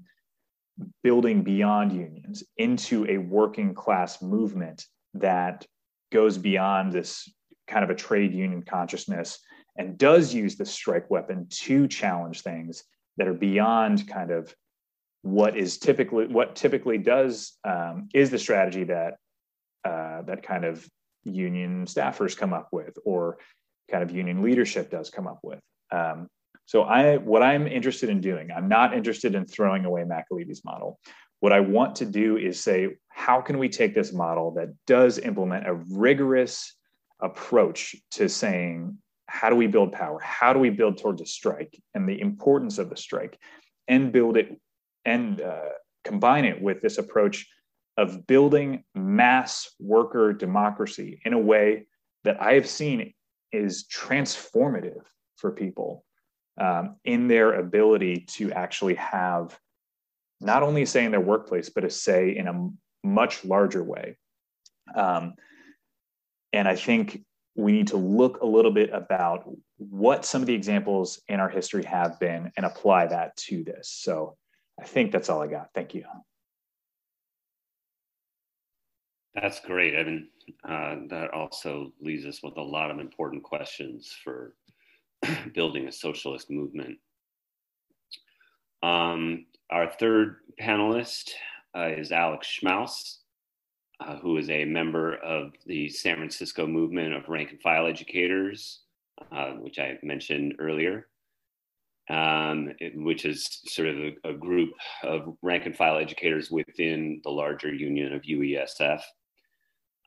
building 1.04 1.44
beyond 1.44 1.92
unions 1.92 2.42
into 2.56 3.06
a 3.08 3.18
working 3.18 3.74
class 3.74 4.20
movement 4.20 4.84
that 5.14 5.64
goes 6.10 6.36
beyond 6.36 6.92
this 6.92 7.32
kind 7.68 7.84
of 7.84 7.90
a 7.90 7.94
trade 7.94 8.34
union 8.34 8.62
consciousness 8.62 9.38
and 9.78 9.96
does 9.96 10.34
use 10.34 10.56
the 10.56 10.66
strike 10.66 11.08
weapon 11.10 11.46
to 11.50 11.86
challenge 11.86 12.40
things 12.40 12.82
that 13.18 13.28
are 13.28 13.34
beyond 13.34 14.08
kind 14.08 14.32
of 14.32 14.52
what 15.26 15.56
is 15.56 15.78
typically 15.78 16.26
what 16.26 16.54
typically 16.56 16.98
does 16.98 17.52
um, 17.64 18.08
is 18.14 18.30
the 18.30 18.38
strategy 18.38 18.84
that 18.84 19.14
uh, 19.84 20.22
that 20.22 20.42
kind 20.42 20.64
of 20.64 20.86
union 21.24 21.84
staffers 21.86 22.36
come 22.36 22.52
up 22.52 22.68
with 22.72 22.96
or 23.04 23.38
kind 23.90 24.02
of 24.02 24.10
union 24.10 24.42
leadership 24.42 24.90
does 24.90 25.10
come 25.10 25.26
up 25.26 25.40
with 25.42 25.60
um, 25.90 26.28
so 26.64 26.82
i 26.82 27.16
what 27.16 27.42
i'm 27.42 27.66
interested 27.66 28.08
in 28.08 28.20
doing 28.20 28.50
i'm 28.56 28.68
not 28.68 28.94
interested 28.94 29.34
in 29.34 29.44
throwing 29.44 29.84
away 29.84 30.02
McAlevey's 30.02 30.64
model 30.64 30.98
what 31.40 31.52
I 31.52 31.60
want 31.60 31.96
to 31.96 32.06
do 32.06 32.36
is 32.36 32.62
say, 32.62 32.96
how 33.08 33.40
can 33.40 33.58
we 33.58 33.68
take 33.68 33.94
this 33.94 34.12
model 34.12 34.52
that 34.52 34.70
does 34.86 35.18
implement 35.18 35.66
a 35.66 35.74
rigorous 35.74 36.74
approach 37.20 37.94
to 38.12 38.28
saying, 38.28 38.98
how 39.26 39.50
do 39.50 39.56
we 39.56 39.66
build 39.66 39.92
power? 39.92 40.18
How 40.20 40.52
do 40.52 40.58
we 40.58 40.70
build 40.70 40.98
towards 40.98 41.20
a 41.20 41.26
strike 41.26 41.80
and 41.94 42.08
the 42.08 42.20
importance 42.20 42.78
of 42.78 42.90
the 42.90 42.96
strike 42.96 43.38
and 43.88 44.12
build 44.12 44.36
it 44.36 44.58
and 45.06 45.40
uh, 45.40 45.70
combine 46.04 46.44
it 46.44 46.60
with 46.60 46.82
this 46.82 46.98
approach 46.98 47.46
of 47.96 48.26
building 48.26 48.84
mass 48.94 49.70
worker 49.80 50.34
democracy 50.34 51.20
in 51.24 51.32
a 51.32 51.38
way 51.38 51.86
that 52.24 52.42
I 52.42 52.52
have 52.54 52.66
seen 52.66 53.14
is 53.52 53.86
transformative 53.86 55.02
for 55.36 55.52
people 55.52 56.04
um, 56.60 56.96
in 57.04 57.28
their 57.28 57.54
ability 57.54 58.26
to 58.32 58.52
actually 58.52 58.96
have 58.96 59.58
not 60.40 60.62
only 60.62 60.82
a 60.82 60.86
say 60.86 61.04
in 61.04 61.12
their 61.12 61.20
workplace, 61.20 61.70
but 61.70 61.84
a 61.84 61.90
say 61.90 62.36
in 62.36 62.48
a 62.48 62.70
much 63.06 63.44
larger 63.44 63.82
way. 63.82 64.18
Um, 64.94 65.34
and 66.52 66.68
I 66.68 66.76
think 66.76 67.22
we 67.54 67.72
need 67.72 67.88
to 67.88 67.96
look 67.96 68.42
a 68.42 68.46
little 68.46 68.70
bit 68.70 68.90
about 68.92 69.48
what 69.78 70.26
some 70.26 70.42
of 70.42 70.46
the 70.46 70.54
examples 70.54 71.22
in 71.28 71.40
our 71.40 71.48
history 71.48 71.84
have 71.84 72.20
been 72.20 72.52
and 72.56 72.66
apply 72.66 73.06
that 73.06 73.36
to 73.36 73.64
this. 73.64 73.88
So 73.88 74.36
I 74.80 74.84
think 74.84 75.12
that's 75.12 75.28
all 75.28 75.42
I 75.42 75.46
got. 75.46 75.70
Thank 75.74 75.94
you. 75.94 76.04
That's 79.34 79.60
great, 79.60 79.94
Evan. 79.94 80.28
Uh, 80.66 80.96
that 81.08 81.30
also 81.34 81.92
leaves 82.00 82.24
us 82.24 82.42
with 82.42 82.56
a 82.56 82.62
lot 82.62 82.90
of 82.90 82.98
important 82.98 83.42
questions 83.42 84.16
for 84.24 84.54
building 85.54 85.88
a 85.88 85.92
socialist 85.92 86.50
movement. 86.50 86.98
Um, 88.82 89.46
our 89.70 89.90
third 89.90 90.36
panelist 90.60 91.32
uh, 91.76 91.88
is 91.88 92.12
Alex 92.12 92.46
Schmaus, 92.48 93.18
uh, 94.00 94.16
who 94.16 94.36
is 94.38 94.48
a 94.48 94.64
member 94.64 95.16
of 95.16 95.52
the 95.66 95.88
San 95.88 96.16
Francisco 96.16 96.66
movement 96.66 97.12
of 97.12 97.28
rank 97.28 97.50
and 97.50 97.60
file 97.60 97.86
educators, 97.86 98.82
uh, 99.32 99.52
which 99.52 99.78
I 99.78 99.98
mentioned 100.02 100.54
earlier, 100.58 101.08
um, 102.08 102.72
which 102.94 103.24
is 103.24 103.60
sort 103.66 103.88
of 103.88 103.96
a, 103.96 104.14
a, 104.24 104.32
group 104.32 104.70
of 105.02 105.36
rank 105.42 105.66
and 105.66 105.76
file 105.76 105.98
educators 105.98 106.50
within 106.50 107.20
the 107.24 107.30
larger 107.30 107.74
union 107.74 108.12
of 108.12 108.22
UESF. 108.22 109.00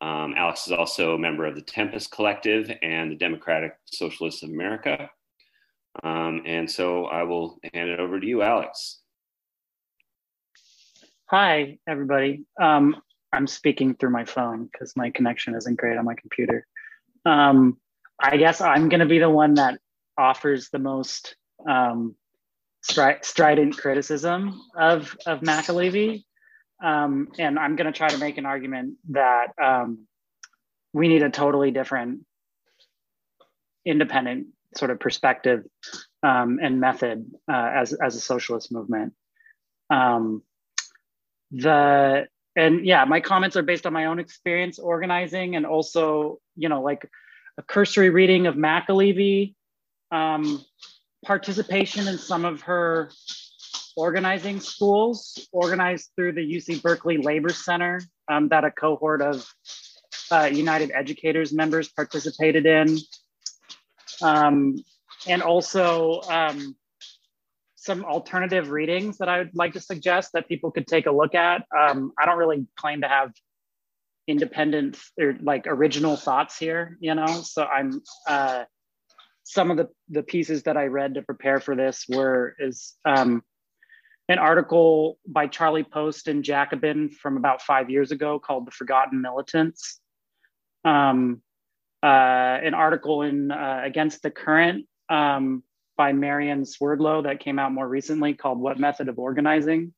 Um, 0.02 0.34
Alex 0.38 0.66
is 0.66 0.72
also 0.72 1.14
a 1.14 1.20
member 1.20 1.45
of 1.45 1.56
the 1.56 1.62
Tempest 1.62 2.12
Collective 2.12 2.72
and 2.82 3.12
the 3.12 3.18
Democratic 3.18 3.74
Socialists 3.86 4.43
of 4.43 4.50
America. 4.50 5.10
Um, 6.04 6.43
and 6.45 6.72
so 6.72 7.06
I 7.06 7.24
will 7.24 7.60
hand 7.74 7.89
it 7.89 8.00
over 8.00 8.20
to 8.20 8.26
you, 8.26 8.41
Alex. 8.41 9.02
Hi, 11.26 11.78
everybody. 11.88 12.45
Um, 12.60 13.02
I'm 13.34 13.45
speaking 13.45 13.95
through 13.95 14.12
my 14.12 14.26
phone 14.26 14.70
because 14.72 14.95
my 14.95 15.10
connection 15.12 15.54
isn't 15.54 15.78
great 15.78 15.97
on 15.97 16.06
my 16.06 16.16
computer. 16.16 16.66
Um, 17.26 17.78
I 18.22 18.38
guess 18.38 18.62
I'm 18.62 18.89
going 18.89 19.02
to 19.02 19.06
be 19.06 19.20
the 19.20 19.30
one 19.30 19.56
that 19.56 19.80
offers 20.18 20.70
the 20.70 20.80
most 20.80 21.36
um, 21.68 22.16
stri- 22.89 23.24
strident 23.24 23.78
criticism 23.78 24.62
of, 24.76 25.16
of 25.26 25.41
McAlevey. 25.41 26.24
Um, 26.84 27.30
and 27.38 27.60
I'm 27.60 27.76
going 27.76 27.91
to 27.91 27.97
try 27.97 28.10
to 28.10 28.18
make 28.18 28.38
an 28.38 28.45
argument 28.45 28.95
that 29.10 29.47
um, 29.62 30.07
we 30.93 31.07
need 31.07 31.24
a 31.24 31.30
totally 31.30 31.72
different 31.72 32.26
independent 33.86 34.47
sort 34.76 34.91
of 34.91 34.99
perspective 34.99 35.64
um, 36.24 36.60
and 36.62 36.80
method 36.80 37.26
uh, 37.51 37.72
as, 37.76 37.93
as 37.93 38.16
a 38.16 38.22
socialist 38.22 38.72
movement. 38.72 39.14
Um, 39.89 40.43
the 41.51 42.28
and 42.55 42.86
yeah 42.86 43.05
my 43.05 43.20
comments 43.20 43.55
are 43.55 43.64
based 43.64 43.86
on 43.86 43.93
my 43.93 44.05
own 44.05 44.20
experience 44.20 44.78
organizing 44.78 45.55
and 45.55 45.66
also 45.66 46.39
you 46.55 46.70
know 46.70 46.82
like 46.82 47.10
a 47.57 47.64
cursory 47.64 48.10
reading 48.10 48.47
of 48.47 48.55
McAlevey 48.55 49.55
um, 50.12 50.64
participation 51.26 52.07
in 52.07 52.17
some 52.17 52.45
of 52.45 52.61
her 52.61 53.11
organizing 53.95 54.59
schools 54.59 55.47
organized 55.51 56.09
through 56.15 56.32
the 56.32 56.55
uc 56.55 56.82
berkeley 56.82 57.17
labor 57.17 57.49
center 57.49 58.01
um, 58.30 58.47
that 58.47 58.63
a 58.63 58.72
cohort 58.72 59.22
of 59.22 59.45
uh, 60.32 60.49
united 60.51 60.91
educators 60.91 61.51
members 61.51 61.89
participated 61.89 62.65
in 62.65 62.97
um, 64.22 64.76
and 65.28 65.41
also 65.41 66.22
um, 66.30 66.76
some 67.76 68.03
alternative 68.05 68.72
readings 68.72 69.17
that 69.17 69.30
I 69.30 69.39
would 69.39 69.55
like 69.55 69.74
to 69.74 69.80
suggest 69.80 70.32
that 70.34 70.47
people 70.47 70.70
could 70.70 70.86
take 70.86 71.05
a 71.05 71.11
look 71.11 71.34
at. 71.34 71.65
Um, 71.78 72.11
I 72.22 72.26
don't 72.26 72.38
really 72.38 72.67
claim 72.76 73.01
to 73.01 73.07
have 73.07 73.32
independent 74.28 74.99
or 75.20 75.36
like 75.41 75.65
original 75.65 76.15
thoughts 76.15 76.57
here, 76.57 76.97
you 76.99 77.15
know. 77.15 77.26
So 77.26 77.63
I'm 77.63 78.01
uh, 78.28 78.65
some 79.50 79.72
of 79.72 79.78
the, 79.78 79.89
the 80.10 80.22
pieces 80.22 80.64
that 80.64 80.78
I 80.78 80.86
read 80.86 81.16
to 81.16 81.24
prepare 81.24 81.60
for 81.60 81.76
this 81.76 82.06
were 82.08 82.56
is 82.60 82.93
um, 83.04 83.41
an 84.28 84.38
article 84.38 85.18
by 85.28 85.47
Charlie 85.47 85.84
Post 85.84 86.28
and 86.28 86.43
Jacobin 86.43 87.10
from 87.10 87.36
about 87.36 87.64
five 87.64 87.89
years 87.89 88.12
ago 88.12 88.38
called 88.38 88.68
The 88.68 88.72
Forgotten 88.72 89.22
Militants. 89.22 90.00
Um, 90.86 91.41
uh, 92.04 92.06
an 92.06 92.76
article 92.76 93.24
in 93.24 93.50
uh, 93.50 93.82
Against 93.84 94.22
the 94.22 94.30
Current 94.30 94.86
um, 95.10 95.64
by 95.97 96.14
Marian 96.14 96.64
Swerdlow 96.64 97.24
that 97.24 97.39
came 97.39 97.58
out 97.58 97.72
more 97.72 97.88
recently 97.88 98.36
called 98.36 98.60
What 98.60 98.80
Method 98.80 99.10
of 99.10 99.18
Organizing? 99.18 99.95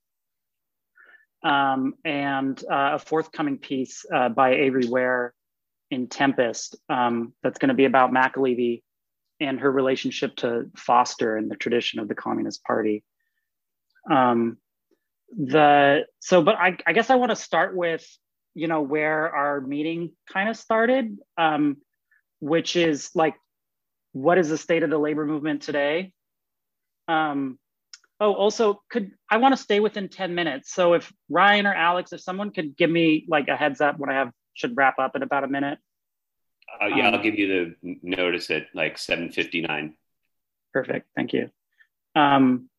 Um, 1.43 1.95
and 2.06 2.58
uh, 2.72 2.91
a 2.93 2.99
forthcoming 2.99 3.58
piece 3.58 4.06
uh, 4.16 4.30
by 4.30 4.54
Avery 4.54 4.88
Wear 4.88 5.34
in 5.89 6.08
Tempest 6.08 6.78
um, 6.88 7.34
that's 7.43 7.60
going 7.60 7.68
to 7.68 7.76
be 7.76 7.84
about 7.84 8.12
McAlevey 8.12 8.82
and 9.42 9.60
her 9.60 9.72
relationship 9.72 10.36
to 10.38 10.70
Foster 10.78 11.36
and 11.36 11.50
the 11.52 11.56
tradition 11.56 12.00
of 12.00 12.08
the 12.08 12.16
Communist 12.16 12.64
Party. 12.64 13.04
Um, 14.10 14.58
the 15.36 16.06
so, 16.20 16.42
but 16.42 16.56
I, 16.56 16.78
I 16.86 16.94
guess 16.94 17.10
I 17.10 17.16
want 17.16 17.32
to 17.32 17.36
start 17.36 17.76
with 17.76 18.06
you 18.54 18.68
know 18.68 18.82
where 18.82 19.34
our 19.34 19.60
meeting 19.62 20.12
kind 20.32 20.50
of 20.50 20.56
started, 20.56 21.18
um, 21.38 21.78
which 22.39 22.76
is 22.76 23.10
like, 23.16 23.36
what 24.14 24.38
is 24.38 24.50
the 24.50 24.58
state 24.58 24.84
of 24.84 24.89
the 24.89 24.98
labor 24.98 25.26
movement 25.26 25.62
today? 25.62 26.14
Um, 27.08 27.58
oh, 28.20 28.34
also, 28.34 28.82
could 28.89 29.12
I 29.30 29.38
want 29.38 29.56
to 29.56 29.62
stay 29.62 29.80
within 29.80 30.08
ten 30.08 30.36
minutes? 30.36 30.72
So 30.74 30.94
if 30.94 31.12
Ryan 31.30 31.66
or 31.66 31.74
Alex, 31.74 32.14
if 32.14 32.22
someone 32.22 32.52
could 32.52 32.78
give 32.78 32.89
me 32.89 33.26
like 33.28 33.48
a 33.48 33.56
heads 33.56 33.82
up 33.82 33.98
when 33.98 34.10
I 34.10 34.14
have 34.14 34.32
should 34.54 34.78
wrap 34.78 35.00
up 35.00 35.16
in 35.16 35.24
about 35.24 35.44
a 35.44 35.48
minute. 35.48 35.80
Uh, 36.80 36.88
yeah, 36.88 37.07
um, 37.07 37.15
I'll 37.15 37.24
give 37.24 37.36
you 37.36 37.76
the 37.82 37.97
notice 38.01 38.49
at 38.49 38.67
like 38.74 38.97
7:59. 38.97 39.93
Perfect. 40.74 41.07
Thank 41.15 41.34
you. 41.34 41.49
Um, 42.15 42.69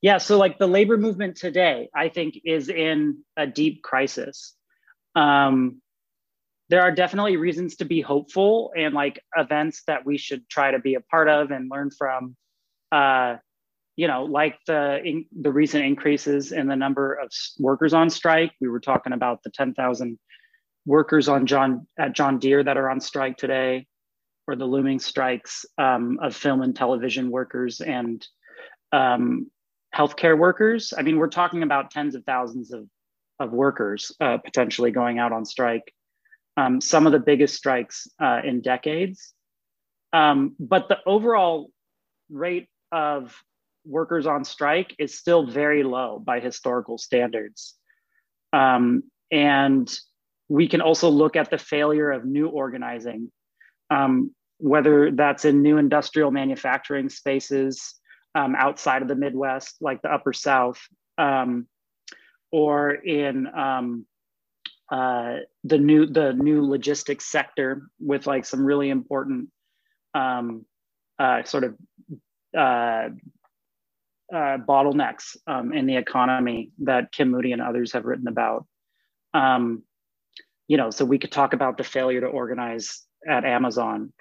yeah, 0.00 0.18
so 0.18 0.36
like 0.36 0.58
the 0.58 0.66
labor 0.66 0.96
movement 0.96 1.36
today, 1.36 1.88
I 1.94 2.08
think, 2.08 2.40
is 2.44 2.68
in 2.68 3.24
a 3.36 3.46
deep 3.46 3.82
crisis. 3.82 4.54
Um, 5.14 5.80
there 6.68 6.82
are 6.82 6.90
definitely 6.90 7.36
reasons 7.36 7.76
to 7.76 7.84
be 7.84 8.00
hopeful 8.00 8.72
and 8.76 8.94
like 8.94 9.22
events 9.36 9.82
that 9.86 10.06
we 10.06 10.16
should 10.18 10.48
try 10.48 10.70
to 10.70 10.78
be 10.78 10.94
a 10.94 11.00
part 11.00 11.28
of 11.28 11.50
and 11.50 11.70
learn 11.70 11.90
from. 11.90 12.36
Uh, 12.90 13.36
you 13.94 14.08
know, 14.08 14.24
like 14.24 14.58
the 14.66 15.02
in, 15.04 15.26
the 15.38 15.52
recent 15.52 15.84
increases 15.84 16.50
in 16.50 16.66
the 16.66 16.76
number 16.76 17.14
of 17.14 17.30
workers 17.58 17.92
on 17.92 18.08
strike. 18.10 18.52
We 18.60 18.68
were 18.68 18.80
talking 18.80 19.12
about 19.12 19.42
the 19.42 19.50
10,000 19.50 20.18
workers 20.86 21.28
on 21.28 21.46
John 21.46 21.86
at 21.98 22.14
John 22.14 22.38
Deere 22.38 22.62
that 22.64 22.76
are 22.76 22.90
on 22.90 23.00
strike 23.00 23.36
today, 23.36 23.86
or 24.46 24.56
the 24.56 24.64
looming 24.64 24.98
strikes 24.98 25.64
um, 25.78 26.18
of 26.20 26.34
film 26.34 26.62
and 26.62 26.74
television 26.74 27.30
workers 27.30 27.80
and 27.80 28.26
um, 28.92 29.50
healthcare 29.94 30.36
workers. 30.36 30.92
I 30.96 31.02
mean, 31.02 31.18
we're 31.18 31.28
talking 31.28 31.62
about 31.62 31.90
tens 31.90 32.14
of 32.14 32.24
thousands 32.24 32.72
of, 32.72 32.86
of 33.38 33.52
workers 33.52 34.12
uh, 34.20 34.38
potentially 34.38 34.90
going 34.90 35.18
out 35.18 35.32
on 35.32 35.44
strike. 35.44 35.92
Um, 36.56 36.80
some 36.80 37.06
of 37.06 37.12
the 37.12 37.18
biggest 37.18 37.54
strikes 37.54 38.08
uh, 38.20 38.40
in 38.44 38.60
decades. 38.60 39.32
Um, 40.12 40.54
but 40.58 40.88
the 40.88 40.98
overall 41.06 41.70
rate 42.28 42.68
of 42.90 43.34
workers 43.84 44.26
on 44.26 44.44
strike 44.44 44.94
is 44.98 45.18
still 45.18 45.46
very 45.46 45.82
low 45.82 46.18
by 46.18 46.40
historical 46.40 46.98
standards. 46.98 47.74
Um, 48.52 49.04
and 49.30 49.90
we 50.52 50.68
can 50.68 50.82
also 50.82 51.08
look 51.08 51.34
at 51.34 51.48
the 51.48 51.56
failure 51.56 52.10
of 52.10 52.26
new 52.26 52.46
organizing, 52.46 53.32
um, 53.88 54.34
whether 54.58 55.10
that's 55.10 55.46
in 55.46 55.62
new 55.62 55.78
industrial 55.78 56.30
manufacturing 56.30 57.08
spaces, 57.08 57.94
um, 58.34 58.54
outside 58.54 59.00
of 59.00 59.08
the 59.08 59.14
Midwest, 59.14 59.76
like 59.80 60.02
the 60.02 60.12
Upper 60.12 60.34
South, 60.34 60.78
um, 61.16 61.66
or 62.50 62.90
in 62.90 63.46
um, 63.46 64.04
uh, 64.90 65.36
the 65.64 65.78
new 65.78 66.04
the 66.04 66.34
new 66.34 66.68
logistics 66.68 67.24
sector 67.24 67.88
with 67.98 68.26
like 68.26 68.44
some 68.44 68.62
really 68.62 68.90
important 68.90 69.48
um, 70.12 70.66
uh, 71.18 71.44
sort 71.44 71.64
of 71.64 71.76
uh, 72.54 73.08
uh, 74.30 74.58
bottlenecks 74.68 75.34
um, 75.46 75.72
in 75.72 75.86
the 75.86 75.96
economy 75.96 76.72
that 76.80 77.10
Kim 77.10 77.30
Moody 77.30 77.52
and 77.52 77.62
others 77.62 77.92
have 77.92 78.04
written 78.04 78.28
about. 78.28 78.66
Um, 79.32 79.84
you 80.68 80.76
know, 80.76 80.90
so 80.90 81.04
we 81.04 81.18
could 81.18 81.32
talk 81.32 81.52
about 81.52 81.76
the 81.76 81.84
failure 81.84 82.20
to 82.20 82.26
organize 82.26 83.02
at 83.28 83.44
Amazon. 83.44 84.12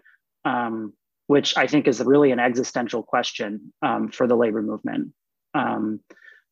Um, 0.44 0.94
which 1.32 1.56
I 1.56 1.66
think 1.66 1.88
is 1.88 2.04
really 2.04 2.32
an 2.32 2.40
existential 2.40 3.04
question 3.04 3.72
um, 3.82 4.10
for 4.10 4.28
the 4.28 4.36
labor 4.36 4.62
movement, 4.62 5.14
um, 5.54 6.02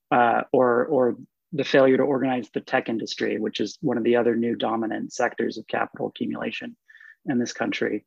uh, 0.10 0.44
or 0.54 0.86
or 0.86 1.18
the 1.52 1.66
failure 1.66 1.98
to 1.98 2.04
organize 2.04 2.50
the 2.54 2.62
tech 2.62 2.88
industry, 2.88 3.38
which 3.40 3.60
is 3.60 3.78
one 3.82 3.98
of 3.98 4.06
the 4.06 4.16
other 4.16 4.38
new 4.38 4.56
dominant 4.56 5.12
sectors 5.12 5.58
of 5.58 5.68
capital 5.68 6.08
accumulation 6.08 6.78
in 7.26 7.40
this 7.40 7.52
country. 7.52 8.06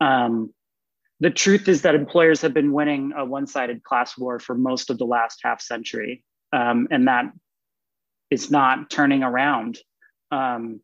Um, 0.00 0.54
the 1.18 1.28
truth 1.28 1.68
is 1.68 1.82
that 1.82 1.94
employers 1.94 2.40
have 2.40 2.54
been 2.54 2.72
winning 2.72 3.12
a 3.14 3.26
one-sided 3.26 3.82
class 3.82 4.16
war 4.16 4.38
for 4.38 4.54
most 4.54 4.88
of 4.88 4.96
the 4.96 5.04
last 5.04 5.40
half 5.42 5.60
century, 5.60 6.24
um, 6.54 6.88
and 6.90 7.08
that 7.08 7.26
is 8.30 8.50
not 8.50 8.88
turning 8.88 9.22
around 9.22 9.78
um, 10.30 10.80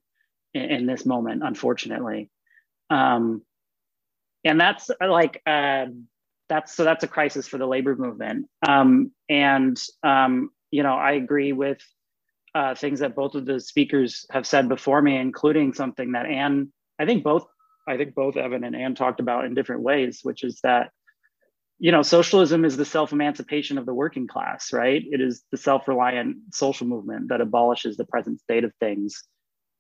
in, 0.57 0.70
in, 0.70 0.86
this 0.86 1.07
moment, 1.07 1.42
unfortunately. 1.44 2.30
Um, 2.90 3.42
and 4.44 4.61
that's 4.61 4.90
uh, 4.90 5.11
like 5.11 5.42
uh, 5.46 5.86
that's 6.48 6.74
so 6.74 6.84
that's 6.84 7.04
a 7.04 7.09
crisis 7.09 7.48
for 7.48 7.59
the 7.59 7.66
labor 7.66 7.96
movement. 7.96 8.46
Um, 8.66 9.12
and 9.28 9.80
um, 10.02 10.50
you 10.70 10.82
know, 10.82 10.94
I 10.94 11.12
agree 11.12 11.52
with 11.52 11.78
uh, 12.54 12.74
things 12.74 13.00
that 13.00 13.14
both 13.14 13.34
of 13.34 13.44
the 13.44 13.61
speakers 13.61 14.26
have 14.30 14.46
said 14.46 14.68
before 14.68 15.02
me, 15.02 15.16
including 15.16 15.74
something 15.74 16.12
that 16.12 16.26
Anne, 16.26 16.72
I 16.98 17.07
think 17.07 17.24
both, 17.24 17.46
I 17.88 17.96
think 17.96 18.14
both 18.14 18.36
Evan 18.36 18.64
and 18.64 18.76
Anne 18.76 18.94
talked 18.94 19.20
about 19.20 19.44
in 19.44 19.54
different 19.54 19.82
ways, 19.82 20.20
which 20.22 20.44
is 20.44 20.61
that 20.62 20.90
you 21.78 21.92
know, 21.92 22.02
socialism 22.02 22.64
is 22.64 22.76
the 22.76 22.84
self 22.84 23.12
emancipation 23.12 23.76
of 23.78 23.86
the 23.86 23.94
working 23.94 24.26
class, 24.26 24.72
right? 24.72 25.04
It 25.11 25.20
is 25.20 25.44
the 25.50 25.59
self 25.59 25.86
reliant 25.86 26.38
social 26.54 26.86
movement 26.86 27.28
that 27.28 27.40
abolishes 27.40 27.96
the 27.96 28.07
present 28.07 28.40
state 28.40 28.64
of 28.64 28.72
things, 28.80 29.24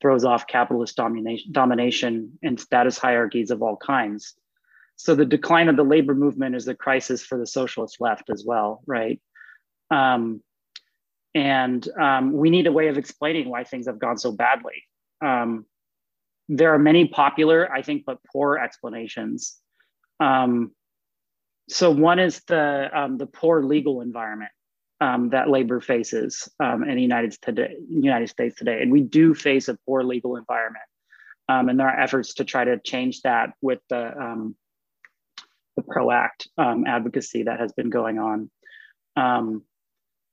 throws 0.00 0.24
off 0.24 0.46
capitalist 0.46 0.96
domination, 0.96 1.52
domination 1.52 2.38
and 2.42 2.60
status 2.60 2.98
hierarchies 2.98 3.50
of 3.50 3.62
all 3.62 3.76
kinds, 3.76 4.34
so 4.96 5.14
the 5.14 5.26
decline 5.26 5.68
of 5.68 5.76
the 5.76 5.84
labor 5.84 6.14
movement 6.14 6.56
is 6.56 6.66
a 6.68 6.74
crisis 6.74 7.22
for 7.22 7.38
the 7.38 7.46
socialist 7.46 8.00
left 8.00 8.30
as 8.30 8.44
well, 8.44 8.82
right? 8.86 9.20
Um, 9.90 10.42
and 11.34 11.86
um, 12.00 12.32
we 12.32 12.48
need 12.48 12.66
a 12.66 12.72
way 12.72 12.88
of 12.88 12.96
explaining 12.96 13.50
why 13.50 13.64
things 13.64 13.86
have 13.86 13.98
gone 13.98 14.16
so 14.16 14.32
badly. 14.32 14.84
Um, 15.22 15.66
there 16.48 16.72
are 16.72 16.78
many 16.78 17.08
popular, 17.08 17.70
I 17.70 17.82
think, 17.82 18.04
but 18.06 18.18
poor 18.32 18.56
explanations. 18.56 19.56
Um, 20.18 20.72
so 21.68 21.90
one 21.90 22.18
is 22.18 22.40
the 22.46 22.88
um, 22.94 23.18
the 23.18 23.26
poor 23.26 23.62
legal 23.62 24.00
environment 24.00 24.52
um, 25.00 25.30
that 25.30 25.50
labor 25.50 25.80
faces 25.80 26.48
in 26.60 26.94
the 26.94 27.02
United, 27.02 27.32
today, 27.42 27.76
United 27.88 28.28
States 28.28 28.56
today, 28.56 28.80
and 28.82 28.90
we 28.90 29.00
do 29.02 29.34
face 29.34 29.68
a 29.68 29.76
poor 29.86 30.02
legal 30.02 30.36
environment. 30.36 30.84
and 31.48 31.78
there 31.78 31.88
are 31.88 32.00
efforts 32.00 32.34
to 32.34 32.44
try 32.44 32.64
to 32.64 32.78
change 32.78 33.22
that 33.22 33.50
with 33.60 33.80
the 33.90 34.54
the 35.76 35.82
PROACT 35.82 36.48
um, 36.58 36.84
advocacy 36.86 37.44
that 37.44 37.60
has 37.60 37.72
been 37.72 37.90
going 37.90 38.18
on. 38.18 38.50
Um, 39.16 39.62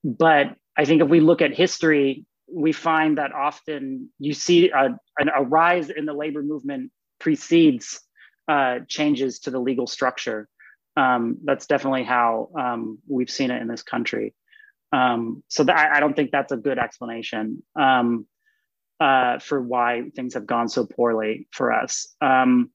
but 0.04 0.56
I 0.76 0.86
think 0.86 1.02
if 1.02 1.10
we 1.10 1.20
look 1.20 1.42
at 1.42 1.54
history, 1.54 2.26
we 2.52 2.72
find 2.72 3.18
that 3.18 3.34
often 3.34 4.10
you 4.20 4.34
see 4.34 4.70
a, 4.72 4.98
a 5.36 5.44
rise 5.44 5.90
in 5.90 6.06
the 6.06 6.14
labor 6.14 6.42
movement 6.42 6.92
precedes 7.20 8.02
uh, 8.48 8.80
changes 8.88 9.40
to 9.40 9.52
the 9.52 9.60
legal 9.60 9.88
structure. 9.88 10.48
Um, 10.96 11.38
that's 11.44 11.68
definitely 11.68 12.04
how 12.04 12.50
um, 12.58 13.00
we've 13.08 13.30
seen 13.30 13.52
it 13.52 13.62
in 13.62 13.68
this 13.68 13.84
country. 13.84 14.34
Um, 14.94 15.44
so 15.48 15.66
I 15.68 16.00
don't 16.00 16.16
think 16.16 16.30
that's 16.32 16.52
a 16.52 16.58
good 16.58 16.78
explanation 16.78 17.64
um, 17.76 18.28
uh, 19.00 19.40
for 19.40 19.60
why 19.60 20.04
things 20.16 20.36
have 20.36 20.46
gone 20.46 20.70
so 20.70 20.86
poorly 20.86 21.48
for 21.52 21.74
us. 21.74 22.14
Um, 22.22 22.70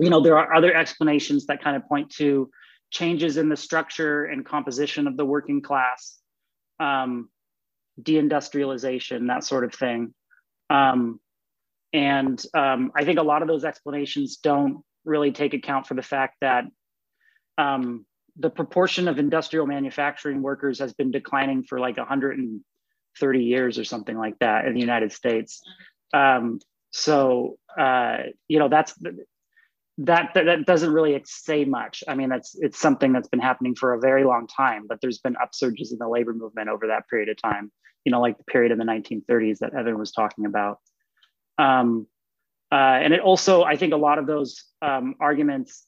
you 0.00 0.10
know, 0.10 0.20
there 0.20 0.36
are 0.36 0.54
other 0.54 0.74
explanations 0.74 1.46
that 1.46 1.62
kind 1.62 1.76
of 1.76 1.88
point 1.88 2.10
to 2.16 2.50
changes 2.90 3.36
in 3.36 3.48
the 3.48 3.56
structure 3.56 4.24
and 4.24 4.44
composition 4.44 5.06
of 5.06 5.16
the 5.16 5.24
working 5.24 5.62
class, 5.62 6.18
um, 6.80 7.30
deindustrialization, 8.02 9.28
that 9.28 9.44
sort 9.44 9.64
of 9.64 9.72
thing. 9.72 10.12
Um, 10.68 11.20
and 11.92 12.42
um, 12.54 12.90
I 12.96 13.04
think 13.04 13.20
a 13.20 13.22
lot 13.22 13.42
of 13.42 13.48
those 13.48 13.64
explanations 13.64 14.38
don't 14.38 14.82
really 15.04 15.30
take 15.30 15.54
account 15.54 15.86
for 15.86 15.94
the 15.94 16.02
fact 16.02 16.38
that 16.40 16.64
um, 17.56 18.04
the 18.38 18.50
proportion 18.50 19.08
of 19.08 19.18
industrial 19.18 19.66
manufacturing 19.66 20.42
workers 20.42 20.78
has 20.78 20.92
been 20.92 21.10
declining 21.10 21.62
for 21.62 21.80
like 21.80 21.96
130 21.96 23.44
years 23.44 23.78
or 23.78 23.84
something 23.84 24.16
like 24.16 24.38
that 24.40 24.66
in 24.66 24.74
the 24.74 24.80
United 24.80 25.12
States. 25.12 25.62
Um, 26.12 26.60
so, 26.90 27.58
uh, 27.78 28.18
you 28.48 28.58
know, 28.58 28.68
that's 28.68 28.94
that, 29.98 30.34
that, 30.34 30.44
that 30.44 30.66
doesn't 30.66 30.92
really 30.92 31.20
say 31.24 31.64
much. 31.64 32.04
I 32.06 32.14
mean, 32.14 32.28
that's 32.28 32.54
it's 32.60 32.78
something 32.78 33.12
that's 33.12 33.28
been 33.28 33.40
happening 33.40 33.74
for 33.74 33.94
a 33.94 34.00
very 34.00 34.24
long 34.24 34.46
time, 34.46 34.86
but 34.86 35.00
there's 35.00 35.18
been 35.18 35.36
upsurges 35.36 35.92
in 35.92 35.98
the 35.98 36.08
labor 36.08 36.34
movement 36.34 36.68
over 36.68 36.88
that 36.88 37.08
period 37.08 37.30
of 37.30 37.40
time. 37.40 37.72
You 38.04 38.12
know, 38.12 38.20
like 38.20 38.36
the 38.38 38.44
period 38.44 38.72
in 38.72 38.78
the 38.78 38.84
1930s 38.84 39.58
that 39.58 39.74
Evan 39.74 39.98
was 39.98 40.12
talking 40.12 40.46
about. 40.46 40.78
Um, 41.58 42.06
uh, 42.70 42.74
and 42.74 43.14
it 43.14 43.20
also, 43.20 43.62
I 43.62 43.76
think, 43.76 43.92
a 43.92 43.96
lot 43.96 44.18
of 44.18 44.26
those 44.26 44.62
um, 44.82 45.14
arguments 45.18 45.86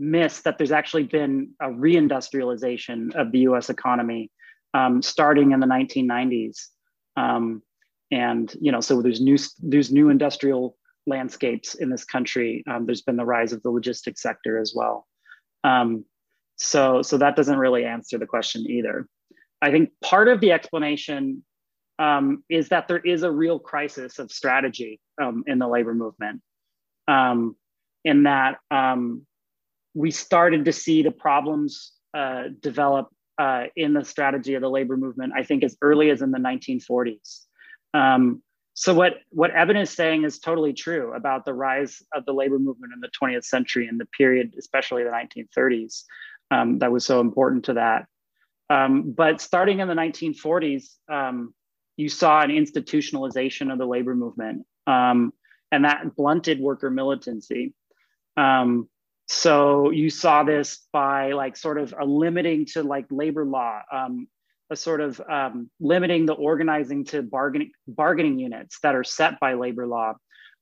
miss 0.00 0.40
that 0.40 0.56
there's 0.56 0.72
actually 0.72 1.04
been 1.04 1.50
a 1.60 1.66
reindustrialization 1.66 3.14
of 3.14 3.30
the 3.30 3.40
U.S. 3.40 3.68
economy 3.68 4.30
um, 4.72 5.02
starting 5.02 5.52
in 5.52 5.60
the 5.60 5.66
1990s. 5.66 6.68
Um, 7.16 7.62
and 8.10 8.52
you 8.60 8.72
know, 8.72 8.80
so 8.80 9.02
there's 9.02 9.20
new 9.20 9.36
there's 9.60 9.92
new 9.92 10.08
industrial 10.08 10.76
landscapes 11.06 11.74
in 11.74 11.90
this 11.90 12.04
country. 12.04 12.64
Um, 12.68 12.86
there's 12.86 13.02
been 13.02 13.16
the 13.16 13.24
rise 13.24 13.52
of 13.52 13.62
the 13.62 13.70
logistics 13.70 14.22
sector 14.22 14.58
as 14.58 14.72
well. 14.74 15.06
Um, 15.62 16.04
so, 16.56 17.02
so 17.02 17.18
that 17.18 17.36
doesn't 17.36 17.58
really 17.58 17.84
answer 17.84 18.18
the 18.18 18.26
question 18.26 18.68
either. 18.68 19.06
I 19.62 19.70
think 19.70 19.90
part 20.02 20.28
of 20.28 20.40
the 20.40 20.52
explanation 20.52 21.44
um, 21.98 22.42
is 22.48 22.70
that 22.70 22.88
there 22.88 22.98
is 22.98 23.22
a 23.22 23.30
real 23.30 23.58
crisis 23.58 24.18
of 24.18 24.32
strategy 24.32 24.98
um, 25.22 25.44
in 25.46 25.58
the 25.58 25.68
labor 25.68 25.94
movement. 25.94 26.40
In 28.04 28.22
that 28.22 28.58
we 29.94 30.10
started 30.10 30.64
to 30.64 30.72
see 30.72 31.02
the 31.02 31.10
problems 31.10 31.92
uh, 32.14 32.44
develop 32.60 33.08
uh, 33.38 33.64
in 33.76 33.94
the 33.94 34.04
strategy 34.04 34.54
of 34.54 34.62
the 34.62 34.68
labor 34.68 34.96
movement, 34.96 35.32
I 35.34 35.42
think 35.44 35.64
as 35.64 35.76
early 35.80 36.10
as 36.10 36.22
in 36.22 36.30
the 36.30 36.38
1940s. 36.38 37.46
Um, 37.94 38.42
so 38.74 38.94
what 38.94 39.14
what 39.30 39.50
Evan 39.50 39.76
is 39.76 39.90
saying 39.90 40.24
is 40.24 40.38
totally 40.38 40.72
true 40.72 41.12
about 41.14 41.44
the 41.44 41.52
rise 41.52 42.02
of 42.14 42.24
the 42.24 42.32
labor 42.32 42.58
movement 42.58 42.92
in 42.94 43.00
the 43.00 43.10
20th 43.20 43.44
century 43.44 43.88
and 43.88 44.00
the 44.00 44.06
period, 44.06 44.54
especially 44.58 45.04
the 45.04 45.10
1930s, 45.10 46.04
um, 46.50 46.78
that 46.78 46.92
was 46.92 47.04
so 47.04 47.20
important 47.20 47.64
to 47.66 47.74
that. 47.74 48.06
Um, 48.70 49.12
but 49.12 49.40
starting 49.40 49.80
in 49.80 49.88
the 49.88 49.94
1940s, 49.94 50.94
um, 51.10 51.52
you 51.96 52.08
saw 52.08 52.40
an 52.40 52.50
institutionalization 52.50 53.72
of 53.72 53.78
the 53.78 53.86
labor 53.86 54.14
movement, 54.14 54.64
um, 54.86 55.32
and 55.72 55.84
that 55.84 56.14
blunted 56.16 56.60
worker 56.60 56.90
militancy. 56.90 57.74
Um, 58.36 58.88
so 59.30 59.90
you 59.90 60.10
saw 60.10 60.42
this 60.42 60.86
by 60.92 61.32
like 61.32 61.56
sort 61.56 61.78
of 61.78 61.94
a 61.98 62.04
limiting 62.04 62.66
to 62.66 62.82
like 62.82 63.06
labor 63.10 63.44
law 63.44 63.80
um, 63.92 64.26
a 64.70 64.76
sort 64.76 65.00
of 65.00 65.20
um, 65.28 65.70
limiting 65.78 66.26
the 66.26 66.32
organizing 66.32 67.04
to 67.04 67.22
bargaining 67.22 67.70
bargaining 67.86 68.40
units 68.40 68.80
that 68.80 68.96
are 68.96 69.04
set 69.04 69.38
by 69.38 69.54
labor 69.54 69.86
law 69.86 70.14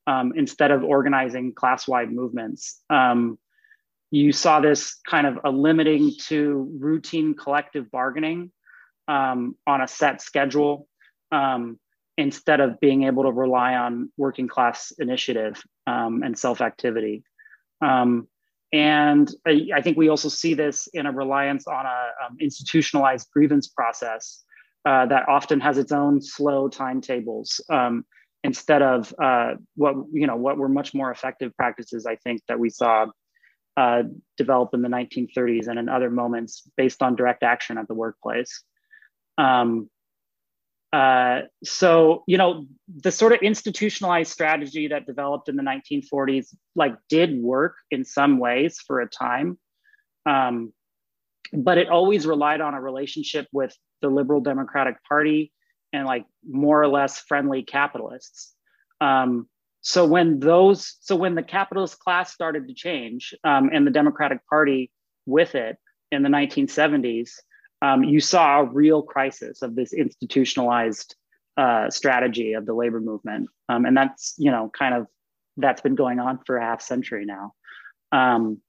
um, 0.05 0.33
instead 0.35 0.69
of 0.69 0.83
organizing 0.83 1.53
class-wide 1.53 2.11
movements. 2.11 2.81
Um, 2.91 3.39
you 4.11 4.31
saw 4.31 4.59
this 4.59 4.99
kind 5.07 5.25
of 5.25 5.39
a 5.43 5.49
limiting 5.49 6.13
to 6.27 6.71
routine 6.79 7.35
collective 7.35 7.89
bargaining 7.89 8.51
um, 9.07 9.55
on 9.65 9.81
a 9.81 9.87
set 9.87 10.21
schedule 10.21 10.87
um, 11.31 11.79
instead 12.17 12.59
of 12.59 12.79
being 12.79 13.03
able 13.03 13.23
to 13.23 13.31
rely 13.31 13.75
on 13.75 14.11
working 14.15 14.47
class 14.47 14.91
initiative 14.99 15.59
and 15.87 16.37
self-activity. 16.37 17.23
Um, 17.81 18.27
and 18.71 19.29
I, 19.47 19.69
I, 19.75 19.81
think 19.81 19.97
we 19.97 20.09
also 20.09 20.29
see 20.29 20.53
this 20.53 20.87
in 20.93 21.05
a 21.05 21.11
reliance 21.11 21.67
on 21.67 21.85
a 21.85 22.09
um, 22.25 22.37
institutionalized 22.39 23.27
grievance 23.33 23.67
process 23.67 24.43
uh, 24.85 25.07
that 25.07 25.27
often 25.27 25.59
has 25.59 25.77
its 25.77 25.91
own 25.91 26.21
slow 26.21 26.69
timetables 26.69 27.61
um, 27.69 28.05
instead 28.43 28.81
of 28.81 29.13
uh, 29.21 29.53
what 29.75 29.95
you 30.13 30.27
know 30.27 30.35
what 30.35 30.57
were 30.57 30.69
much 30.69 30.93
more 30.93 31.11
effective 31.11 31.55
practices. 31.57 32.05
I 32.05 32.15
think 32.17 32.41
that 32.47 32.59
we 32.59 32.69
saw 32.69 33.07
uh, 33.75 34.03
develop 34.37 34.73
in 34.73 34.81
the 34.81 34.89
1930s 34.89 35.67
and 35.67 35.79
in 35.79 35.89
other 35.89 36.09
moments 36.09 36.69
based 36.77 37.01
on 37.01 37.15
direct 37.15 37.43
action 37.43 37.77
at 37.77 37.87
the 37.87 37.93
workplace. 37.93 38.63
Um, 39.37 39.89
uh, 40.91 41.41
so 41.63 42.23
you 42.25 42.37
know 42.37 42.65
the 43.01 43.11
sort 43.11 43.31
of 43.31 43.39
institutionalized 43.41 44.31
strategy 44.31 44.87
that 44.87 45.05
developed 45.05 45.47
in 45.47 45.55
the 45.55 45.63
1940s 45.63 46.55
like 46.75 46.95
did 47.09 47.39
work 47.41 47.75
in 47.91 48.03
some 48.03 48.39
ways 48.39 48.79
for 48.85 49.01
a 49.01 49.07
time. 49.07 49.57
Um, 50.25 50.73
but 51.53 51.77
it 51.77 51.89
always 51.89 52.25
relied 52.25 52.61
on 52.61 52.73
a 52.73 52.81
relationship 52.81 53.47
with 53.51 53.75
the 54.01 54.09
liberal 54.09 54.41
democratic 54.41 54.95
party 55.03 55.51
and 55.93 56.05
like 56.05 56.25
more 56.47 56.81
or 56.81 56.87
less 56.87 57.19
friendly 57.19 57.63
capitalists. 57.63 58.53
Um, 59.01 59.47
so 59.81 60.05
when 60.05 60.39
those 60.39 60.97
so 61.01 61.15
when 61.15 61.35
the 61.35 61.43
capitalist 61.43 61.99
class 61.99 62.33
started 62.33 62.67
to 62.67 62.73
change 62.73 63.33
um, 63.43 63.69
and 63.71 63.85
the 63.85 63.91
democratic 63.91 64.45
party 64.47 64.91
with 65.25 65.55
it 65.55 65.77
in 66.11 66.23
the 66.23 66.29
1970s 66.29 67.31
um, 67.81 68.03
you 68.03 68.19
saw 68.19 68.59
a 68.59 68.65
real 68.65 69.01
crisis 69.01 69.61
of 69.61 69.75
this 69.75 69.93
institutionalized 69.93 71.15
uh, 71.57 71.89
strategy 71.89 72.53
of 72.53 72.65
the 72.65 72.73
labor 72.73 72.99
movement. 72.99 73.49
Um, 73.67 73.85
and 73.85 73.95
that's, 73.95 74.33
you 74.37 74.51
know, 74.51 74.71
kind 74.77 74.95
of 74.95 75.07
that's 75.57 75.81
been 75.81 75.95
going 75.95 76.19
on 76.19 76.39
for 76.45 76.57
a 76.57 76.63
half 76.63 76.81
century 76.81 77.25
now. 77.25 77.53
Um, 78.11 78.61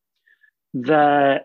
the 0.75 1.45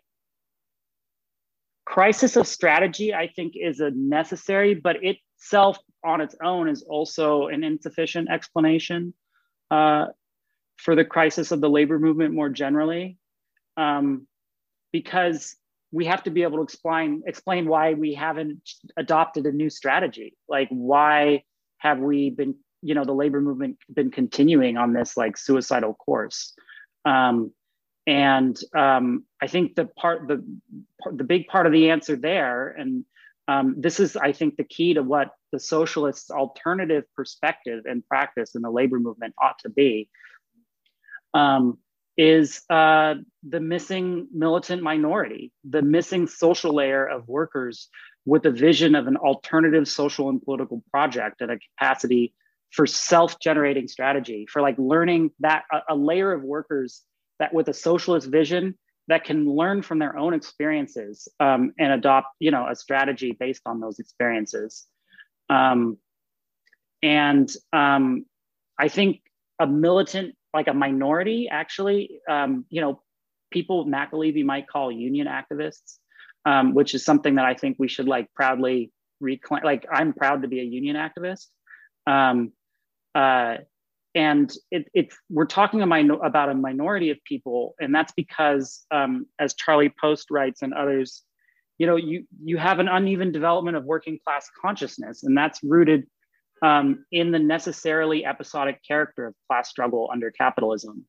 crisis 1.85 2.35
of 2.35 2.47
strategy, 2.47 3.13
I 3.13 3.27
think, 3.27 3.53
is 3.55 3.79
a 3.79 3.91
necessary, 3.91 4.73
but 4.73 4.97
itself 5.01 5.77
on 6.03 6.21
its 6.21 6.35
own 6.43 6.67
is 6.67 6.83
also 6.83 7.47
an 7.47 7.63
insufficient 7.63 8.29
explanation 8.29 9.13
uh, 9.71 10.07
for 10.77 10.95
the 10.95 11.05
crisis 11.05 11.51
of 11.51 11.61
the 11.61 11.69
labor 11.69 11.99
movement 11.99 12.33
more 12.33 12.49
generally. 12.49 13.17
Um, 13.77 14.27
because 14.91 15.55
we 15.95 16.05
have 16.05 16.23
to 16.23 16.29
be 16.29 16.43
able 16.43 16.57
to 16.57 16.63
explain 16.63 17.23
explain 17.25 17.67
why 17.67 17.93
we 17.93 18.13
haven't 18.13 18.69
adopted 18.97 19.45
a 19.45 19.51
new 19.51 19.69
strategy. 19.69 20.35
Like 20.49 20.67
why 20.69 21.43
have 21.77 21.99
we 21.99 22.29
been 22.29 22.55
you 22.81 22.95
know 22.95 23.05
the 23.05 23.13
labor 23.13 23.39
movement 23.39 23.77
been 23.93 24.11
continuing 24.11 24.75
on 24.75 24.91
this 24.91 25.15
like 25.15 25.37
suicidal 25.37 25.93
course? 25.93 26.53
Um, 27.05 27.53
and 28.07 28.59
um, 28.77 29.25
i 29.41 29.47
think 29.47 29.73
the 29.73 29.85
part 29.85 30.27
the 30.27 30.45
the 31.11 31.23
big 31.23 31.47
part 31.47 31.65
of 31.65 31.71
the 31.71 31.89
answer 31.89 32.15
there 32.15 32.69
and 32.69 33.03
um, 33.47 33.75
this 33.79 33.99
is 33.99 34.15
i 34.15 34.31
think 34.31 34.57
the 34.57 34.63
key 34.63 34.93
to 34.93 35.01
what 35.01 35.31
the 35.55 35.59
socialists 35.59 36.29
alternative 36.29 37.05
perspective 37.15 37.85
and 37.85 38.05
practice 38.05 38.55
in 38.55 38.61
the 38.61 38.69
labor 38.69 38.99
movement 38.99 39.33
ought 39.41 39.57
to 39.59 39.69
be. 39.69 40.09
Um, 41.33 41.77
is 42.17 42.61
uh, 42.69 43.15
the 43.47 43.59
missing 43.59 44.27
militant 44.33 44.81
minority, 44.81 45.51
the 45.69 45.81
missing 45.81 46.27
social 46.27 46.73
layer 46.73 47.05
of 47.05 47.27
workers 47.27 47.89
with 48.25 48.45
a 48.45 48.51
vision 48.51 48.95
of 48.95 49.07
an 49.07 49.17
alternative 49.17 49.87
social 49.87 50.29
and 50.29 50.41
political 50.41 50.81
project 50.91 51.41
and 51.41 51.51
a 51.51 51.59
capacity 51.59 52.33
for 52.71 52.87
self-generating 52.87 53.87
strategy, 53.87 54.45
for 54.49 54.61
like 54.61 54.75
learning 54.77 55.31
that 55.39 55.63
a, 55.71 55.93
a 55.93 55.95
layer 55.95 56.31
of 56.31 56.41
workers 56.41 57.01
that 57.39 57.53
with 57.53 57.67
a 57.67 57.73
socialist 57.73 58.27
vision 58.27 58.77
that 59.07 59.23
can 59.23 59.47
learn 59.47 59.81
from 59.81 59.99
their 59.99 60.17
own 60.17 60.33
experiences 60.33 61.27
um, 61.39 61.71
and 61.77 61.91
adopt, 61.91 62.27
you 62.39 62.49
know, 62.49 62.67
a 62.67 62.75
strategy 62.75 63.35
based 63.39 63.61
on 63.65 63.79
those 63.79 63.99
experiences. 63.99 64.85
Um, 65.49 65.97
and 67.03 67.51
um, 67.71 68.25
I 68.79 68.87
think 68.87 69.21
a 69.59 69.67
militant 69.67 70.35
like 70.55 70.67
a 70.67 70.73
minority, 70.73 71.47
actually. 71.51 72.21
Um, 72.29 72.65
you 72.69 72.81
know, 72.81 73.01
people 73.51 73.85
McAlevey 73.85 74.43
might 74.43 74.67
call 74.67 74.91
union 74.91 75.27
activists, 75.27 75.97
um, 76.45 76.73
which 76.73 76.95
is 76.95 77.05
something 77.05 77.35
that 77.35 77.45
I 77.45 77.53
think 77.53 77.77
we 77.77 77.87
should 77.87 78.07
like 78.07 78.33
proudly 78.33 78.91
reclaim. 79.19 79.63
Like, 79.63 79.85
I'm 79.91 80.13
proud 80.13 80.41
to 80.41 80.47
be 80.47 80.59
a 80.61 80.63
union 80.63 80.95
activist. 80.95 81.47
Um, 82.07 82.53
uh, 83.13 83.57
and 84.15 84.51
it, 84.71 84.87
it's 84.93 85.17
we're 85.29 85.45
talking 85.45 85.81
a 85.81 86.13
about 86.15 86.49
a 86.49 86.53
minority 86.55 87.09
of 87.09 87.17
people, 87.25 87.75
and 87.79 87.93
that's 87.93 88.13
because, 88.13 88.85
um, 88.89 89.25
as 89.39 89.53
Charlie 89.55 89.93
Post 89.99 90.31
writes 90.31 90.61
and 90.61 90.73
others, 90.73 91.23
you 91.77 91.85
know, 91.85 91.97
you 91.97 92.25
you 92.41 92.57
have 92.57 92.79
an 92.79 92.87
uneven 92.87 93.33
development 93.33 93.75
of 93.75 93.83
working 93.83 94.17
class 94.25 94.49
consciousness, 94.61 95.23
and 95.23 95.37
that's 95.37 95.59
rooted 95.63 96.07
um, 96.61 97.05
in 97.11 97.31
the 97.31 97.39
necessarily 97.39 98.25
episodic 98.25 98.81
character 98.87 99.27
of 99.27 99.35
class 99.47 99.69
struggle 99.69 100.09
under 100.11 100.31
capitalism, 100.31 101.05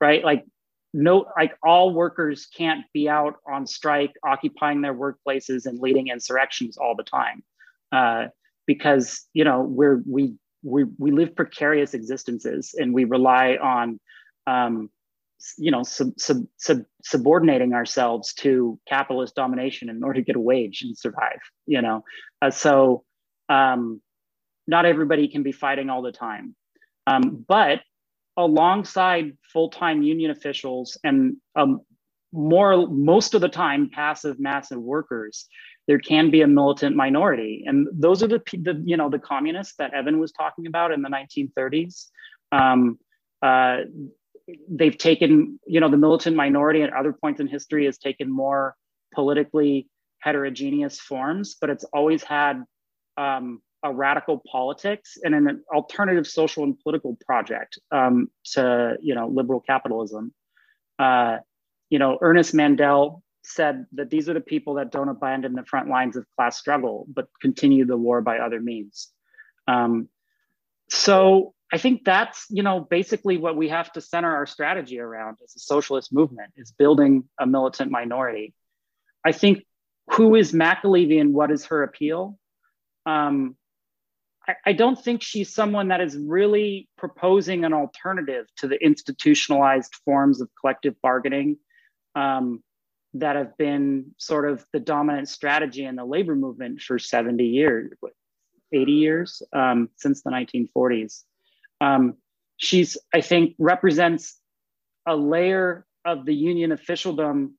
right? 0.00 0.24
Like, 0.24 0.44
no, 0.92 1.26
like 1.36 1.56
all 1.64 1.94
workers 1.94 2.48
can't 2.56 2.84
be 2.92 3.08
out 3.08 3.36
on 3.50 3.66
strike, 3.66 4.12
occupying 4.24 4.80
their 4.82 4.94
workplaces 4.94 5.66
and 5.66 5.78
leading 5.78 6.08
insurrections 6.08 6.76
all 6.76 6.96
the 6.96 7.04
time, 7.04 7.44
uh, 7.92 8.26
because 8.66 9.26
you 9.32 9.44
know 9.44 9.62
we're 9.62 10.02
we 10.06 10.34
we 10.62 10.84
we 10.98 11.12
live 11.12 11.36
precarious 11.36 11.94
existences 11.94 12.74
and 12.76 12.92
we 12.92 13.04
rely 13.04 13.56
on 13.62 14.00
um, 14.48 14.90
you 15.56 15.70
know 15.70 15.82
sub, 15.82 16.12
sub, 16.18 16.38
sub, 16.56 16.82
subordinating 17.02 17.72
ourselves 17.72 18.34
to 18.34 18.78
capitalist 18.88 19.34
domination 19.34 19.88
in 19.88 20.02
order 20.02 20.20
to 20.20 20.24
get 20.24 20.36
a 20.36 20.40
wage 20.40 20.82
and 20.82 20.96
survive 20.98 21.38
you 21.66 21.80
know 21.80 22.04
uh, 22.42 22.50
so 22.50 23.04
um, 23.48 24.00
not 24.70 24.86
everybody 24.86 25.28
can 25.28 25.42
be 25.42 25.52
fighting 25.52 25.90
all 25.90 26.00
the 26.00 26.12
time. 26.12 26.54
Um, 27.06 27.44
but 27.46 27.80
alongside 28.36 29.36
full-time 29.52 30.02
union 30.02 30.30
officials 30.30 30.96
and 31.04 31.36
um, 31.56 31.80
more 32.32 32.86
most 32.88 33.34
of 33.34 33.40
the 33.40 33.48
time 33.48 33.90
passive 33.92 34.38
massive 34.38 34.80
workers 34.80 35.46
there 35.88 35.98
can 35.98 36.30
be 36.30 36.42
a 36.42 36.46
militant 36.46 36.94
minority 36.94 37.64
and 37.66 37.88
those 37.92 38.22
are 38.22 38.28
the, 38.28 38.40
the 38.52 38.80
you 38.84 38.96
know 38.96 39.10
the 39.10 39.18
communists 39.18 39.74
that 39.78 39.92
evan 39.94 40.20
was 40.20 40.30
talking 40.30 40.66
about 40.66 40.92
in 40.92 41.02
the 41.02 41.08
1930s 41.08 42.06
um, 42.52 42.98
uh, 43.42 43.78
they've 44.68 44.96
taken 44.96 45.58
you 45.66 45.80
know 45.80 45.90
the 45.90 45.96
militant 45.96 46.36
minority 46.36 46.82
at 46.82 46.92
other 46.92 47.12
points 47.12 47.40
in 47.40 47.48
history 47.48 47.84
has 47.84 47.98
taken 47.98 48.30
more 48.30 48.76
politically 49.12 49.88
heterogeneous 50.20 51.00
forms 51.00 51.56
but 51.60 51.68
it's 51.68 51.84
always 51.92 52.22
had 52.22 52.62
um, 53.16 53.60
a 53.82 53.92
radical 53.92 54.42
politics 54.50 55.16
and 55.22 55.34
an 55.34 55.62
alternative 55.72 56.26
social 56.26 56.64
and 56.64 56.78
political 56.80 57.16
project 57.26 57.78
um, 57.90 58.30
to 58.44 58.96
you 59.00 59.14
know 59.14 59.28
liberal 59.28 59.60
capitalism. 59.60 60.32
Uh, 60.98 61.38
you 61.88 61.98
know, 61.98 62.18
Ernest 62.20 62.54
Mandel 62.54 63.22
said 63.42 63.86
that 63.92 64.10
these 64.10 64.28
are 64.28 64.34
the 64.34 64.40
people 64.40 64.74
that 64.74 64.92
don't 64.92 65.08
abandon 65.08 65.54
the 65.54 65.64
front 65.64 65.88
lines 65.88 66.16
of 66.16 66.26
class 66.36 66.58
struggle, 66.58 67.06
but 67.08 67.28
continue 67.40 67.84
the 67.84 67.96
war 67.96 68.20
by 68.20 68.38
other 68.38 68.60
means. 68.60 69.08
Um, 69.66 70.08
so 70.90 71.54
I 71.72 71.78
think 71.78 72.04
that's 72.04 72.46
you 72.50 72.62
know 72.62 72.80
basically 72.80 73.38
what 73.38 73.56
we 73.56 73.68
have 73.68 73.92
to 73.92 74.00
center 74.00 74.34
our 74.34 74.46
strategy 74.46 74.98
around 74.98 75.38
as 75.42 75.54
a 75.56 75.60
socialist 75.60 76.12
movement 76.12 76.52
is 76.56 76.72
building 76.72 77.24
a 77.38 77.46
militant 77.46 77.90
minority. 77.90 78.54
I 79.24 79.32
think 79.32 79.64
who 80.10 80.34
is 80.34 80.52
McAlevey 80.52 81.20
and 81.20 81.32
what 81.32 81.50
is 81.50 81.66
her 81.66 81.82
appeal? 81.82 82.38
Um, 83.06 83.56
I, 84.66 84.72
don't 84.72 85.02
think 85.02 85.22
she's 85.22 85.54
someone 85.54 85.88
that 85.88 86.00
is 86.00 86.16
really 86.16 86.88
proposing 86.96 87.64
an 87.64 87.72
alternative 87.72 88.46
to 88.56 88.68
the 88.68 88.82
institutionalized 88.82 89.94
forms 90.04 90.40
of 90.40 90.48
collective 90.60 90.94
bargaining 91.02 91.58
um, 92.14 92.62
that 93.14 93.36
have 93.36 93.56
been 93.56 94.14
sort 94.16 94.50
of 94.50 94.64
the 94.72 94.80
dominant 94.80 95.28
strategy 95.28 95.84
in 95.84 95.96
the 95.96 96.04
labor 96.04 96.34
movement 96.34 96.80
for 96.80 96.98
70 96.98 97.44
years, 97.44 97.92
80 98.72 98.92
years 98.92 99.42
um, 99.52 99.88
since 99.96 100.22
the 100.22 100.30
1940s. 100.30 101.24
Um, 101.80 102.14
she's, 102.56 102.96
I 103.14 103.20
think, 103.20 103.54
represents 103.58 104.38
a 105.06 105.16
layer 105.16 105.86
of 106.04 106.24
the 106.24 106.34
union 106.34 106.72
officialdom 106.72 107.54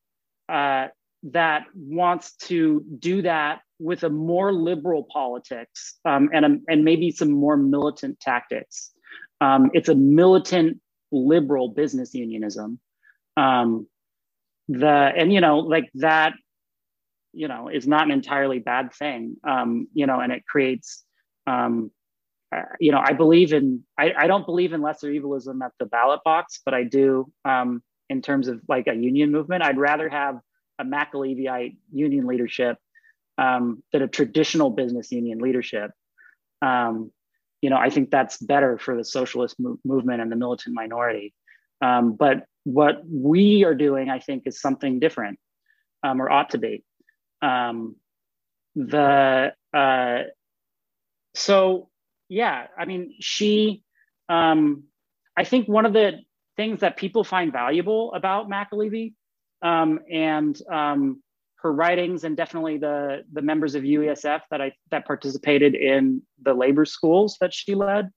uh, 0.48 0.88
that 1.24 1.66
wants 1.74 2.36
to 2.36 2.84
do 2.98 3.22
that 3.22 3.60
with 3.82 4.04
a 4.04 4.08
more 4.08 4.52
liberal 4.52 5.06
politics 5.12 5.98
um, 6.04 6.30
and, 6.32 6.44
a, 6.44 6.56
and 6.68 6.84
maybe 6.84 7.10
some 7.10 7.30
more 7.30 7.56
militant 7.56 8.20
tactics. 8.20 8.92
Um, 9.40 9.70
it's 9.74 9.88
a 9.88 9.94
militant 9.94 10.80
liberal 11.10 11.68
business 11.68 12.14
unionism. 12.14 12.78
Um, 13.36 13.88
the 14.68 14.86
and 15.16 15.32
you 15.32 15.40
know 15.40 15.58
like 15.58 15.90
that, 15.94 16.34
you 17.32 17.48
know, 17.48 17.68
is 17.68 17.86
not 17.86 18.04
an 18.04 18.12
entirely 18.12 18.60
bad 18.60 18.94
thing. 18.94 19.36
Um, 19.46 19.88
you 19.92 20.06
know, 20.06 20.20
and 20.20 20.32
it 20.32 20.46
creates. 20.46 21.04
Um, 21.46 21.90
uh, 22.54 22.62
you 22.78 22.92
know, 22.92 23.02
I 23.02 23.14
believe 23.14 23.52
in. 23.52 23.82
I, 23.98 24.12
I 24.16 24.26
don't 24.28 24.46
believe 24.46 24.72
in 24.72 24.82
lesser 24.82 25.10
evilism 25.10 25.60
at 25.62 25.72
the 25.78 25.86
ballot 25.86 26.20
box, 26.24 26.60
but 26.64 26.74
I 26.74 26.84
do 26.84 27.30
um, 27.44 27.82
in 28.08 28.22
terms 28.22 28.46
of 28.46 28.60
like 28.68 28.86
a 28.86 28.94
union 28.94 29.32
movement. 29.32 29.64
I'd 29.64 29.78
rather 29.78 30.08
have 30.08 30.38
a 30.78 30.84
McAleveite 30.84 31.76
union 31.92 32.26
leadership 32.26 32.76
um, 33.38 33.82
than 33.92 34.02
a 34.02 34.08
traditional 34.08 34.70
business 34.70 35.10
union 35.10 35.38
leadership. 35.38 35.90
Um, 36.60 37.10
you 37.60 37.70
know, 37.70 37.76
I 37.76 37.90
think 37.90 38.10
that's 38.10 38.38
better 38.38 38.78
for 38.78 38.96
the 38.96 39.04
socialist 39.04 39.56
mo- 39.58 39.78
movement 39.84 40.20
and 40.20 40.30
the 40.30 40.36
militant 40.36 40.74
minority. 40.74 41.34
Um, 41.80 42.14
but 42.14 42.44
what 42.64 43.02
we 43.08 43.64
are 43.64 43.74
doing, 43.74 44.10
I 44.10 44.18
think, 44.18 44.44
is 44.46 44.60
something 44.60 45.00
different, 45.00 45.38
um, 46.02 46.20
or 46.20 46.30
ought 46.30 46.50
to 46.50 46.58
be. 46.58 46.84
Um, 47.40 47.96
the 48.74 49.52
uh, 49.72 50.18
so 51.34 51.88
yeah, 52.28 52.66
I 52.78 52.84
mean, 52.84 53.14
she. 53.20 53.82
Um, 54.28 54.84
I 55.36 55.44
think 55.44 55.66
one 55.66 55.86
of 55.86 55.92
the 55.92 56.20
things 56.56 56.80
that 56.80 56.96
people 56.96 57.24
find 57.24 57.52
valuable 57.52 58.12
about 58.14 58.48
McAlevey 58.48 59.14
um, 59.62 60.00
and 60.10 60.58
um, 60.70 61.22
her 61.62 61.72
writings 61.72 62.24
and 62.24 62.36
definitely 62.36 62.78
the 62.78 63.22
the 63.32 63.42
members 63.42 63.74
of 63.74 63.84
UESF 63.84 64.40
that 64.50 64.60
I 64.60 64.72
that 64.90 65.06
participated 65.06 65.74
in 65.74 66.22
the 66.42 66.54
labor 66.54 66.84
schools 66.84 67.36
that 67.40 67.54
she 67.54 67.74
led 67.74 68.10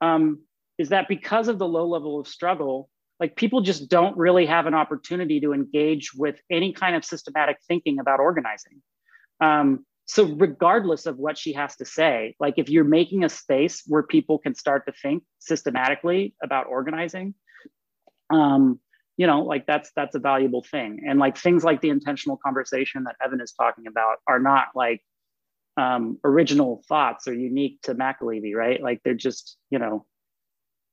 um, 0.00 0.40
is 0.78 0.88
that 0.90 1.08
because 1.08 1.48
of 1.48 1.58
the 1.58 1.66
low 1.66 1.86
level 1.86 2.18
of 2.18 2.26
struggle, 2.26 2.88
like 3.20 3.36
people 3.36 3.60
just 3.60 3.88
don't 3.88 4.16
really 4.16 4.46
have 4.46 4.66
an 4.66 4.74
opportunity 4.74 5.40
to 5.40 5.52
engage 5.52 6.12
with 6.14 6.40
any 6.50 6.72
kind 6.72 6.96
of 6.96 7.04
systematic 7.04 7.58
thinking 7.66 7.98
about 7.98 8.20
organizing. 8.20 8.82
Um, 9.40 9.84
so 10.06 10.24
regardless 10.24 11.06
of 11.06 11.18
what 11.18 11.36
she 11.36 11.52
has 11.52 11.76
to 11.76 11.84
say, 11.84 12.34
like 12.40 12.54
if 12.56 12.68
you're 12.68 12.84
making 12.84 13.24
a 13.24 13.28
space 13.28 13.82
where 13.86 14.02
people 14.02 14.38
can 14.38 14.54
start 14.54 14.86
to 14.86 14.92
think 14.92 15.22
systematically 15.38 16.34
about 16.42 16.66
organizing, 16.66 17.34
um, 18.30 18.80
you 19.18 19.26
know 19.26 19.42
like 19.42 19.66
that's 19.66 19.90
that's 19.94 20.14
a 20.14 20.18
valuable 20.18 20.62
thing 20.62 21.02
and 21.06 21.18
like 21.18 21.36
things 21.36 21.62
like 21.62 21.82
the 21.82 21.90
intentional 21.90 22.38
conversation 22.38 23.04
that 23.04 23.16
evan 23.22 23.40
is 23.40 23.52
talking 23.52 23.86
about 23.86 24.16
are 24.26 24.38
not 24.38 24.68
like 24.74 25.02
um, 25.78 26.18
original 26.24 26.82
thoughts 26.88 27.28
or 27.28 27.34
unique 27.34 27.80
to 27.82 27.94
McAlevey, 27.94 28.54
right? 28.54 28.82
Like 28.82 29.00
they're 29.04 29.14
just, 29.14 29.56
you 29.70 29.78
know, 29.78 30.04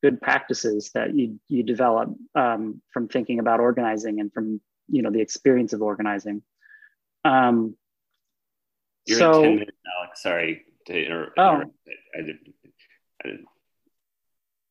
good 0.03 0.21
practices 0.21 0.91
that 0.93 1.15
you 1.15 1.39
you 1.47 1.63
develop 1.63 2.09
um, 2.35 2.81
from 2.93 3.07
thinking 3.07 3.39
about 3.39 3.59
organizing 3.59 4.19
and 4.19 4.31
from 4.31 4.61
you 4.87 5.01
know 5.01 5.09
the 5.09 5.21
experience 5.21 5.73
of 5.73 5.81
organizing. 5.81 6.43
Um, 7.23 7.75
You're 9.07 9.17
so, 9.17 9.41
10 9.41 9.55
minutes, 9.55 9.77
Alex. 9.97 10.21
Sorry 10.21 10.65
to 10.85 11.05
interrupt. 11.05 11.39
Oh. 11.39 11.63
I 12.17 12.21
did, 12.21 12.37
I 13.23 13.27
did, 13.27 13.39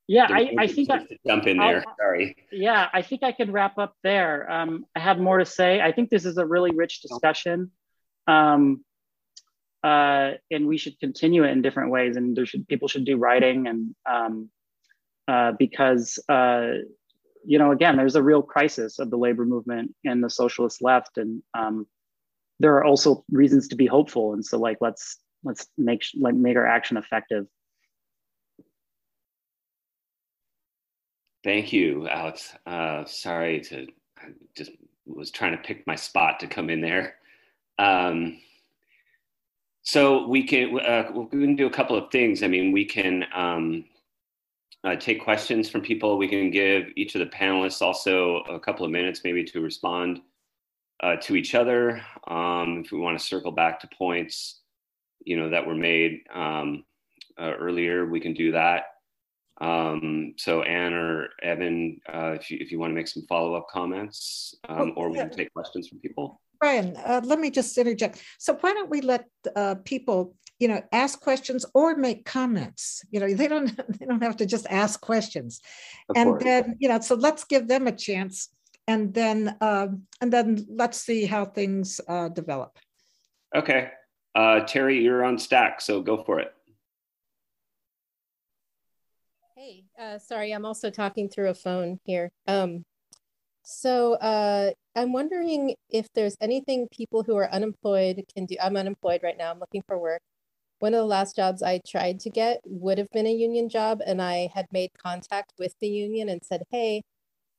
yeah, 0.07 0.27
I, 0.29 0.55
I 0.59 0.67
think 0.67 0.91
I, 0.91 1.07
jump 1.27 1.47
in 1.47 1.57
there. 1.57 1.85
I'll, 1.87 1.97
Sorry. 1.97 2.37
Yeah, 2.53 2.89
I 2.93 3.03
think 3.03 3.23
I 3.23 3.33
can 3.33 3.53
wrap 3.53 3.79
up 3.79 3.97
there. 4.03 4.51
Um, 4.51 4.85
I 4.95 5.01
have 5.01 5.19
more 5.19 5.39
to 5.39 5.47
say. 5.47 5.81
I 5.81 5.93
think 5.93 6.11
this 6.11 6.25
is 6.25 6.37
a 6.37 6.47
really 6.47 6.73
rich 6.73 7.01
discussion, 7.01 7.71
um, 8.27 8.85
uh, 9.83 10.33
and 10.51 10.67
we 10.67 10.77
should 10.77 10.99
continue 11.01 11.45
it 11.45 11.51
in 11.51 11.63
different 11.63 11.91
ways. 11.91 12.17
And 12.17 12.37
there 12.37 12.47
should 12.47 12.69
people 12.69 12.89
should 12.89 13.05
do 13.05 13.17
writing, 13.17 13.67
and 13.67 13.95
um, 14.07 14.51
uh, 15.27 15.53
because 15.59 16.19
uh, 16.29 16.73
you 17.47 17.59
know, 17.59 17.73
again, 17.73 17.97
there's 17.97 18.17
a 18.17 18.23
real 18.23 18.43
crisis 18.43 18.99
of 18.99 19.11
the 19.11 19.19
labor 19.19 19.45
movement 19.45 19.95
and 20.05 20.23
the 20.23 20.31
socialist 20.31 20.83
left, 20.83 21.19
and 21.19 21.43
um, 21.55 21.87
there 22.61 22.77
are 22.77 22.85
also 22.85 23.25
reasons 23.31 23.69
to 23.69 23.77
be 23.77 23.87
hopeful. 23.87 24.33
And 24.33 24.45
so, 24.45 24.59
like, 24.59 24.79
let's 24.81 25.19
let's 25.43 25.67
make 25.77 26.05
like 26.19 26.35
make 26.35 26.57
our 26.57 26.67
action 26.67 26.97
effective. 26.97 27.47
Thank 31.45 31.74
you, 31.74 32.09
Alex. 32.09 32.55
Uh, 32.66 33.05
sorry 33.05 33.61
to, 33.61 33.86
I 34.18 34.28
just 34.57 34.70
was 35.05 35.30
trying 35.30 35.53
to 35.53 35.62
pick 35.62 35.86
my 35.86 35.95
spot 35.95 36.40
to 36.40 36.47
come 36.47 36.70
in 36.70 36.80
there. 36.80 37.16
Um, 37.78 38.38
so 39.82 40.26
we 40.26 40.45
can 40.45 40.80
uh, 40.80 41.11
we 41.14 41.26
can 41.26 41.55
do 41.55 41.66
a 41.66 41.70
couple 41.70 41.97
of 41.97 42.11
things. 42.11 42.42
I 42.42 42.49
mean, 42.49 42.72
we 42.72 42.86
can 42.86 43.26
um, 43.34 43.84
uh, 44.84 44.97
take 44.97 45.22
questions 45.22 45.68
from 45.68 45.82
people. 45.82 46.16
We 46.16 46.28
can 46.28 46.51
give 46.51 46.86
each 46.97 47.14
of 47.14 47.18
the 47.18 47.26
panelists 47.26 47.82
also 47.82 48.36
a 48.49 48.59
couple 48.59 48.86
of 48.86 48.92
minutes, 48.92 49.20
maybe 49.22 49.45
to 49.45 49.61
respond 49.61 50.22
uh, 51.03 51.16
to 51.16 51.36
each 51.36 51.55
other. 51.55 52.01
Um, 52.26 52.82
if 52.82 52.90
we 52.90 52.99
want 52.99 53.18
to 53.18 53.24
circle 53.24 53.53
back 53.53 53.80
to 53.80 53.88
points, 53.88 54.61
you 55.26 55.36
know, 55.36 55.51
that 55.51 55.66
were 55.66 55.74
made 55.74 56.22
um, 56.34 56.84
uh, 57.38 57.53
earlier, 57.59 58.07
we 58.07 58.20
can 58.20 58.32
do 58.32 58.53
that. 58.53 58.84
Um, 59.61 60.35
so 60.37 60.63
Anne 60.63 60.95
or 60.95 61.29
Evan, 61.43 62.01
uh, 62.13 62.33
if 62.33 62.51
you 62.51 62.59
if 62.61 62.73
you 62.73 62.79
want 62.79 62.91
to 62.91 62.95
make 62.95 63.09
some 63.09 63.25
follow 63.29 63.55
up 63.55 63.69
comments, 63.69 64.55
um, 64.69 64.93
or 64.97 65.11
we 65.11 65.19
can 65.19 65.31
take 65.31 65.53
questions 65.53 65.89
from 65.89 66.01
people. 66.01 66.41
Brian, 66.61 66.97
uh, 66.97 67.21
let 67.25 67.39
me 67.39 67.51
just 67.51 67.77
interject. 67.77 68.23
So 68.39 68.57
why 68.61 68.73
don't 68.73 68.91
we 68.91 69.01
let 69.01 69.27
uh, 69.55 69.77
people, 69.85 70.35
you 70.59 70.69
know, 70.69 70.81
ask 70.93 71.21
questions 71.21 71.67
or 71.75 71.97
make 71.97 72.25
comments? 72.25 73.05
You 73.11 73.21
know, 73.21 73.33
they 73.35 73.49
don't 73.49 73.77
they 73.99 74.07
don't 74.07 74.23
have 74.23 74.37
to 74.39 74.47
just 74.47 74.67
ask 74.71 75.01
questions, 75.01 75.61
Of 76.09 76.17
and 76.17 76.31
course. 76.31 76.45
then 76.45 76.77
you 76.81 76.89
know, 76.89 77.01
so 77.01 77.15
let's 77.15 77.45
give 77.45 77.69
them 77.69 77.87
a 77.87 77.93
chance, 77.93 78.49
and 78.89 79.15
then 79.15 79.57
um, 79.61 80.03
and 80.21 80.33
then 80.33 80.67
let's 80.69 80.99
see 80.99 81.27
how 81.27 81.45
things 81.45 82.01
uh, 82.09 82.29
develop. 82.29 82.77
Okay, 83.55 83.91
uh, 84.35 84.61
Terry, 84.61 85.01
you're 85.01 85.25
on 85.25 85.39
stack, 85.39 85.81
so 85.81 86.03
go 86.03 86.25
for 86.25 86.41
it. 86.41 86.54
Hey, 89.65 89.85
uh, 89.99 90.19
sorry, 90.19 90.53
I'm 90.53 90.67
also 90.67 90.91
talking 90.91 91.31
through 91.31 91.49
a 91.49 91.55
phone 91.55 91.99
here. 92.05 92.31
Um, 92.47 92.85
so 93.62 94.12
uh, 94.15 94.73
I'm 94.95 95.11
wondering 95.15 95.75
if 95.89 96.07
there's 96.15 96.37
anything 96.43 96.87
people 96.93 97.23
who 97.23 97.35
are 97.37 97.51
unemployed 97.51 98.23
can 98.35 98.45
do. 98.45 98.57
I'm 98.62 98.77
unemployed 98.77 99.23
right 99.23 99.39
now. 99.39 99.51
I'm 99.51 99.61
looking 99.61 99.83
for 99.87 99.99
work, 99.99 100.21
one 100.81 100.93
of 100.93 100.99
the 100.99 101.07
last 101.07 101.35
jobs 101.35 101.62
I 101.62 101.81
tried 101.87 102.21
to 102.21 102.31
get 102.31 102.61
would 102.67 102.99
have 102.99 103.09
been 103.15 103.27
a 103.27 103.33
union 103.33 103.71
job. 103.71 104.03
And 104.07 104.21
I 104.21 104.51
had 104.55 104.67
made 104.71 104.91
contact 105.03 105.55
with 105.59 105.73
the 105.81 105.89
union 105.89 106.29
and 106.29 106.43
said, 106.45 106.65
hey, 106.71 107.01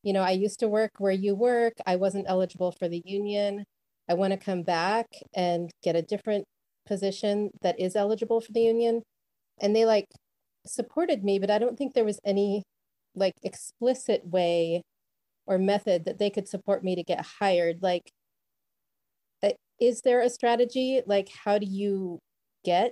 you 0.03 0.13
know, 0.13 0.21
I 0.21 0.31
used 0.31 0.59
to 0.59 0.67
work 0.67 0.91
where 0.99 1.11
you 1.11 1.33
work. 1.33 1.73
I 1.87 1.95
wasn't 1.95 2.27
eligible 2.29 2.71
for 2.71 2.87
the 2.87 3.01
union. 3.03 3.65
I 4.07 4.13
want 4.13 4.33
to 4.33 4.37
come 4.37 4.61
back 4.61 5.07
and 5.35 5.71
get 5.81 5.95
a 5.95 6.03
different 6.03 6.45
position 6.85 7.49
that 7.63 7.79
is 7.79 7.95
eligible 7.95 8.41
for 8.41 8.51
the 8.51 8.61
union. 8.61 9.01
And 9.59 9.75
they 9.75 9.85
like 9.85 10.05
supported 10.67 11.23
me, 11.23 11.39
but 11.39 11.51
I 11.51 11.59
don't 11.59 11.77
think 11.77 11.93
there 11.93 12.05
was 12.05 12.19
any 12.25 12.63
like 13.15 13.33
explicit 13.43 14.25
way 14.25 14.81
or 15.47 15.57
method 15.57 16.05
that 16.05 16.19
they 16.19 16.29
could 16.29 16.47
support 16.47 16.83
me 16.83 16.95
to 16.95 17.03
get 17.03 17.25
hired. 17.39 17.81
Like, 17.81 18.11
uh, 19.43 19.51
is 19.79 20.01
there 20.01 20.21
a 20.21 20.29
strategy? 20.29 21.01
Like, 21.05 21.29
how 21.43 21.57
do 21.57 21.65
you 21.65 22.19
get 22.63 22.91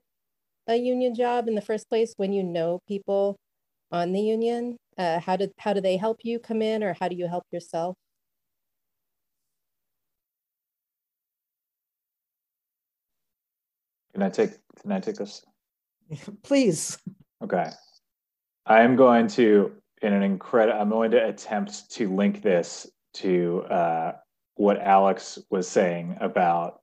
a 0.67 0.75
union 0.75 1.15
job 1.15 1.47
in 1.47 1.55
the 1.55 1.61
first 1.61 1.89
place 1.89 2.13
when 2.17 2.33
you 2.33 2.43
know 2.43 2.79
people 2.87 3.37
on 3.91 4.11
the 4.13 4.21
union? 4.21 4.77
Uh, 4.97 5.19
how 5.19 5.35
did 5.35 5.51
how 5.59 5.73
do 5.73 5.81
they 5.81 5.97
help 5.97 6.19
you 6.23 6.39
come 6.39 6.61
in, 6.61 6.83
or 6.83 6.95
how 6.99 7.07
do 7.07 7.15
you 7.15 7.27
help 7.27 7.43
yourself? 7.51 7.95
Can 14.13 14.21
I 14.23 14.29
take 14.29 14.51
can 14.81 14.91
I 14.91 14.99
take 14.99 15.15
this? 15.15 15.43
Please. 16.43 16.97
Okay. 17.43 17.69
I'm 18.65 18.95
going 18.95 19.27
to 19.29 19.73
in 20.01 20.13
an 20.13 20.23
incredible 20.23 20.79
I'm 20.79 20.89
going 20.89 21.11
to 21.11 21.27
attempt 21.27 21.91
to 21.91 22.13
link 22.13 22.41
this 22.41 22.87
to 23.15 23.63
uh, 23.63 24.13
what 24.55 24.79
Alex 24.79 25.39
was 25.49 25.67
saying 25.67 26.17
about 26.19 26.81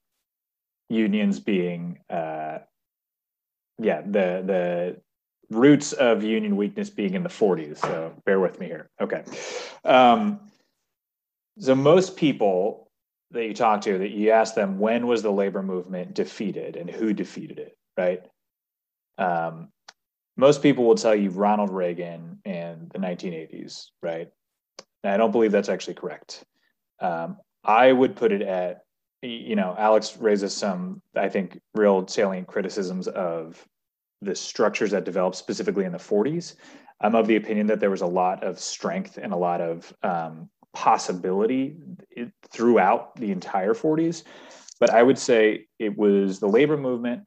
unions 0.89 1.41
being 1.41 1.99
uh, 2.11 2.59
yeah, 3.79 4.03
the 4.03 4.43
the 4.45 4.97
roots 5.51 5.93
of 5.93 6.23
union 6.23 6.57
weakness 6.57 6.91
being 6.91 7.15
in 7.15 7.23
the 7.23 7.29
40s. 7.29 7.79
So 7.79 8.15
bear 8.25 8.39
with 8.39 8.61
me 8.61 8.67
here. 8.67 8.89
Okay. 9.01 9.25
Um, 9.85 10.41
so 11.59 11.75
most 11.75 12.17
people 12.17 12.91
that 13.33 13.47
you 13.47 13.55
talk 13.55 13.81
to 13.83 13.99
that 13.99 14.11
you 14.11 14.31
ask 14.31 14.55
them 14.55 14.79
when 14.79 15.07
was 15.07 15.23
the 15.23 15.33
labor 15.33 15.63
movement 15.63 16.15
defeated 16.15 16.77
and 16.77 16.89
who 16.91 17.13
defeated 17.13 17.59
it 17.59 17.77
right 17.97 18.23
um, 19.19 19.69
most 20.41 20.63
people 20.63 20.85
will 20.85 20.95
tell 20.95 21.15
you 21.15 21.31
ronald 21.31 21.71
reagan 21.71 22.39
in 22.45 22.91
the 22.93 22.99
1980s 22.99 23.87
right? 24.03 24.29
And 25.05 25.13
i 25.13 25.17
don't 25.17 25.33
believe 25.33 25.53
that's 25.53 25.69
actually 25.69 25.95
correct. 25.95 26.45
Um, 27.01 27.39
i 27.65 27.93
would 27.93 28.17
put 28.17 28.33
it 28.33 28.43
at 28.43 28.83
you 29.23 29.55
know 29.55 29.75
alex 29.79 30.17
raises 30.17 30.57
some 30.57 31.03
i 31.15 31.29
think 31.29 31.61
real 31.75 32.07
salient 32.07 32.49
criticisms 32.49 33.07
of 33.09 33.63
the 34.23 34.35
structures 34.35 34.91
that 34.91 35.05
developed 35.05 35.37
specifically 35.37 35.85
in 35.85 35.93
the 35.93 35.99
40s 35.99 36.55
i'm 37.01 37.15
of 37.15 37.27
the 37.27 37.37
opinion 37.37 37.67
that 37.67 37.81
there 37.81 37.91
was 37.91 38.01
a 38.01 38.07
lot 38.07 38.43
of 38.43 38.59
strength 38.59 39.19
and 39.19 39.33
a 39.33 39.37
lot 39.37 39.61
of 39.61 39.93
um, 40.03 40.49
possibility 40.73 41.77
throughout 42.51 43.17
the 43.17 43.31
entire 43.31 43.75
40s. 43.75 44.25
But 44.79 44.91
I 44.91 45.03
would 45.03 45.19
say 45.19 45.67
it 45.79 45.97
was 45.97 46.41
the 46.41 46.49
labor 46.49 46.77
movement 46.77 47.25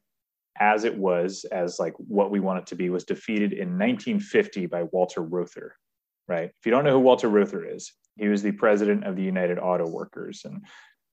as 0.58 0.84
it 0.84 0.96
was, 0.96 1.44
as 1.50 1.78
like 1.78 1.94
what 1.96 2.30
we 2.30 2.40
want 2.40 2.60
it 2.60 2.66
to 2.66 2.76
be, 2.76 2.90
was 2.90 3.04
defeated 3.04 3.52
in 3.52 3.78
1950 3.78 4.66
by 4.66 4.84
Walter 4.84 5.22
Reuther, 5.22 5.76
right? 6.28 6.50
If 6.50 6.66
you 6.66 6.70
don't 6.70 6.84
know 6.84 6.92
who 6.92 7.00
Walter 7.00 7.28
Reuther 7.28 7.64
is, 7.64 7.92
he 8.16 8.28
was 8.28 8.42
the 8.42 8.52
president 8.52 9.04
of 9.04 9.16
the 9.16 9.22
United 9.22 9.58
Auto 9.58 9.88
Workers, 9.88 10.42
and, 10.44 10.64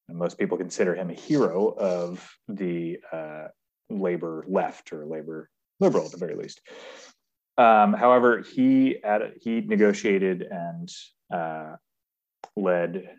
and 0.07 0.17
most 0.17 0.37
people 0.37 0.57
consider 0.57 0.95
him 0.95 1.09
a 1.09 1.13
hero 1.13 1.69
of 1.69 2.29
the 2.47 2.99
uh, 3.11 3.47
labor 3.89 4.45
left 4.47 4.93
or 4.93 5.05
labor 5.05 5.49
liberal 5.79 6.05
at 6.05 6.11
the 6.11 6.17
very 6.17 6.35
least. 6.35 6.61
Um, 7.57 7.93
however, 7.93 8.41
he 8.41 8.97
he 9.41 9.61
negotiated 9.61 10.43
and 10.43 10.89
uh, 11.33 11.75
led 12.55 13.09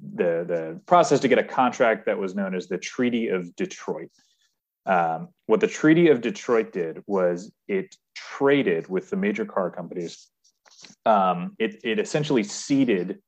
the 0.00 0.44
the 0.46 0.80
process 0.86 1.20
to 1.20 1.28
get 1.28 1.38
a 1.38 1.44
contract 1.44 2.06
that 2.06 2.18
was 2.18 2.34
known 2.34 2.54
as 2.54 2.68
the 2.68 2.78
Treaty 2.78 3.28
of 3.28 3.54
Detroit. 3.56 4.10
Um, 4.86 5.28
what 5.46 5.60
the 5.60 5.66
Treaty 5.66 6.08
of 6.08 6.20
Detroit 6.20 6.72
did 6.72 7.02
was 7.06 7.52
it 7.66 7.96
traded 8.14 8.88
with 8.88 9.10
the 9.10 9.16
major 9.16 9.44
car 9.44 9.70
companies. 9.70 10.28
Um, 11.04 11.56
it, 11.58 11.80
it 11.82 11.98
essentially 11.98 12.44
ceded 12.44 13.20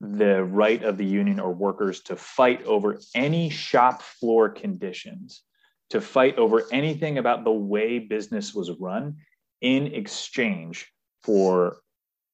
the 0.00 0.44
right 0.44 0.82
of 0.82 0.98
the 0.98 1.04
union 1.04 1.40
or 1.40 1.52
workers 1.52 2.00
to 2.02 2.16
fight 2.16 2.62
over 2.64 3.00
any 3.14 3.48
shop 3.48 4.02
floor 4.02 4.50
conditions, 4.50 5.42
to 5.90 6.00
fight 6.00 6.36
over 6.36 6.64
anything 6.72 7.18
about 7.18 7.44
the 7.44 7.52
way 7.52 7.98
business 7.98 8.54
was 8.54 8.70
run 8.78 9.16
in 9.60 9.86
exchange 9.86 10.92
for 11.22 11.78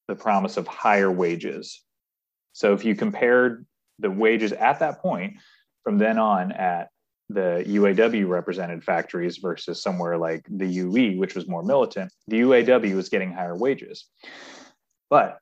the 0.08 0.16
promise 0.16 0.56
of 0.56 0.66
higher 0.66 1.12
wages. 1.12 1.84
So 2.52 2.72
if 2.72 2.84
you 2.84 2.96
compared 2.96 3.66
the 4.00 4.10
wages 4.10 4.52
at 4.52 4.80
that 4.80 5.00
point 5.00 5.34
from 5.84 5.98
then 5.98 6.18
on 6.18 6.50
at 6.50 6.88
the 7.32 7.64
UAW 7.66 8.28
represented 8.28 8.82
factories 8.82 9.38
versus 9.38 9.82
somewhere 9.82 10.18
like 10.18 10.44
the 10.48 10.66
UE, 10.66 11.18
which 11.18 11.34
was 11.34 11.46
more 11.46 11.62
militant, 11.62 12.12
the 12.26 12.40
UAW 12.40 12.94
was 12.96 13.08
getting 13.08 13.32
higher 13.32 13.56
wages. 13.56 14.06
But 15.08 15.38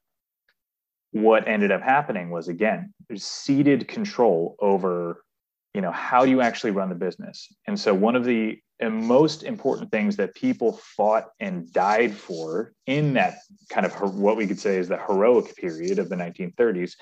what 1.13 1.49
ended 1.49 1.73
up 1.73 1.83
happening 1.83 2.31
was 2.31 2.49
again, 2.49 2.93
ceded 3.17 3.89
control 3.89 4.57
over, 4.61 5.25
you 5.73 5.81
know, 5.81 5.91
how 5.91 6.25
do 6.25 6.31
you 6.31 6.43
actually 6.43 6.73
run 6.73 6.91
the 6.91 6.95
business? 6.95 7.49
And 7.67 7.81
so 7.81 7.95
one 7.95 8.17
of 8.17 8.25
the 8.25 8.61
most 8.83 9.43
important 9.43 9.91
things 9.91 10.17
that 10.17 10.35
people 10.35 10.79
fought 10.97 11.31
and 11.41 11.73
died 11.73 12.15
for 12.15 12.75
in 12.87 13.15
that 13.15 13.39
kind 13.71 13.87
of 13.87 14.15
what 14.15 14.37
we 14.37 14.47
could 14.47 14.61
say 14.61 14.77
is 14.77 14.89
the 14.89 14.99
heroic 14.99 15.57
period 15.57 15.99
of 15.99 16.11
the 16.11 16.17
1930s 16.17 16.93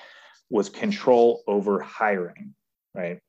was 0.49 0.69
control 0.69 1.43
over 1.45 1.79
hiring 1.81 2.55
right 2.95 3.19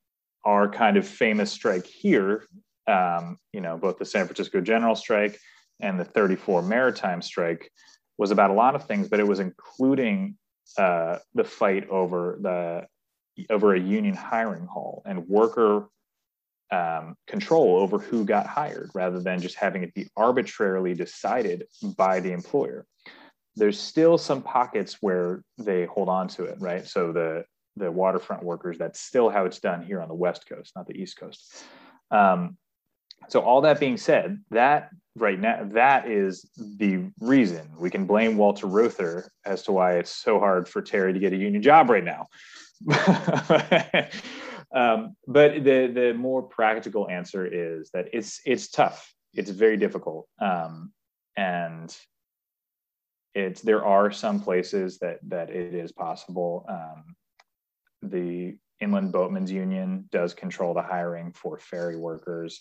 our 0.44 0.68
kind 0.68 0.96
of 0.96 1.06
famous 1.06 1.50
strike 1.50 1.86
here 1.86 2.44
um, 2.86 3.38
you 3.52 3.60
know 3.60 3.76
both 3.76 3.98
the 3.98 4.04
san 4.04 4.26
francisco 4.26 4.60
general 4.60 4.94
strike 4.94 5.38
and 5.80 5.98
the 5.98 6.04
34 6.04 6.62
maritime 6.62 7.22
strike 7.22 7.70
was 8.16 8.30
about 8.30 8.50
a 8.50 8.54
lot 8.54 8.74
of 8.74 8.86
things 8.86 9.08
but 9.08 9.20
it 9.20 9.26
was 9.26 9.40
including 9.40 10.36
uh, 10.76 11.18
the 11.34 11.44
fight 11.44 11.88
over 11.88 12.38
the 12.42 12.86
over 13.50 13.74
a 13.74 13.80
union 13.80 14.14
hiring 14.14 14.66
hall 14.66 15.02
and 15.06 15.26
worker 15.28 15.88
um, 16.70 17.14
control 17.26 17.78
over 17.78 17.98
who 17.98 18.24
got 18.24 18.46
hired 18.46 18.90
rather 18.94 19.20
than 19.20 19.40
just 19.40 19.56
having 19.56 19.82
it 19.82 19.94
be 19.94 20.08
arbitrarily 20.16 20.94
decided 20.94 21.64
by 21.96 22.20
the 22.20 22.32
employer. 22.32 22.84
There's 23.56 23.80
still 23.80 24.18
some 24.18 24.42
pockets 24.42 24.98
where 25.00 25.42
they 25.56 25.86
hold 25.86 26.08
on 26.08 26.28
to 26.28 26.44
it, 26.44 26.56
right? 26.60 26.86
So 26.86 27.12
the 27.12 27.44
the 27.78 27.90
waterfront 27.90 28.42
workers, 28.42 28.78
that's 28.78 29.00
still 29.00 29.28
how 29.30 29.44
it's 29.44 29.60
done 29.60 29.82
here 29.82 30.00
on 30.00 30.08
the 30.08 30.14
West 30.14 30.48
Coast, 30.48 30.72
not 30.76 30.86
the 30.86 31.00
East 31.00 31.18
Coast. 31.18 31.64
Um, 32.10 32.56
so 33.28 33.40
all 33.40 33.62
that 33.62 33.80
being 33.80 33.96
said, 33.96 34.42
that 34.50 34.90
right 35.16 35.38
now 35.38 35.68
that 35.72 36.08
is 36.08 36.48
the 36.56 37.10
reason 37.20 37.68
we 37.78 37.90
can 37.90 38.06
blame 38.06 38.36
Walter 38.36 38.66
Reuther 38.66 39.30
as 39.44 39.62
to 39.64 39.72
why 39.72 39.94
it's 39.94 40.14
so 40.14 40.38
hard 40.38 40.68
for 40.68 40.80
Terry 40.80 41.12
to 41.12 41.18
get 41.18 41.32
a 41.32 41.36
union 41.36 41.62
job 41.62 41.90
right 41.90 42.04
now. 42.04 42.28
Um, 44.72 45.16
but 45.26 45.64
the 45.64 45.90
the 45.92 46.14
more 46.14 46.42
practical 46.42 47.08
answer 47.08 47.46
is 47.46 47.90
that 47.90 48.08
it's 48.12 48.40
it's 48.44 48.68
tough. 48.68 49.12
It's 49.34 49.50
very 49.50 49.76
difficult, 49.76 50.28
um, 50.40 50.92
and 51.36 51.94
it's 53.34 53.62
there 53.62 53.84
are 53.84 54.10
some 54.10 54.40
places 54.40 54.98
that 54.98 55.20
that 55.28 55.50
it 55.50 55.74
is 55.74 55.92
possible. 55.92 56.66
Um, 56.68 57.16
the 58.02 58.56
Inland 58.80 59.12
Boatmen's 59.12 59.50
Union 59.50 60.08
does 60.12 60.34
control 60.34 60.74
the 60.74 60.82
hiring 60.82 61.32
for 61.32 61.58
ferry 61.58 61.96
workers. 61.96 62.60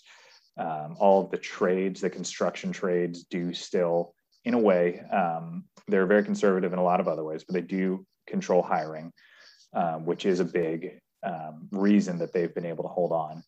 Um, 0.58 0.96
all 0.98 1.24
of 1.24 1.30
the 1.30 1.36
trades, 1.36 2.00
the 2.00 2.10
construction 2.10 2.72
trades, 2.72 3.24
do 3.24 3.54
still, 3.54 4.14
in 4.44 4.54
a 4.54 4.58
way, 4.58 5.00
um, 5.12 5.64
they're 5.86 6.06
very 6.06 6.24
conservative 6.24 6.72
in 6.72 6.78
a 6.78 6.84
lot 6.84 7.00
of 7.00 7.06
other 7.06 7.22
ways, 7.22 7.44
but 7.44 7.54
they 7.54 7.60
do 7.60 8.04
control 8.26 8.62
hiring, 8.62 9.12
um, 9.72 10.04
which 10.04 10.26
is 10.26 10.40
a 10.40 10.44
big 10.44 10.98
um, 11.22 11.68
reason 11.70 12.18
that 12.18 12.32
they've 12.32 12.54
been 12.54 12.66
able 12.66 12.84
to 12.84 12.88
hold 12.88 13.12
on. 13.12 13.42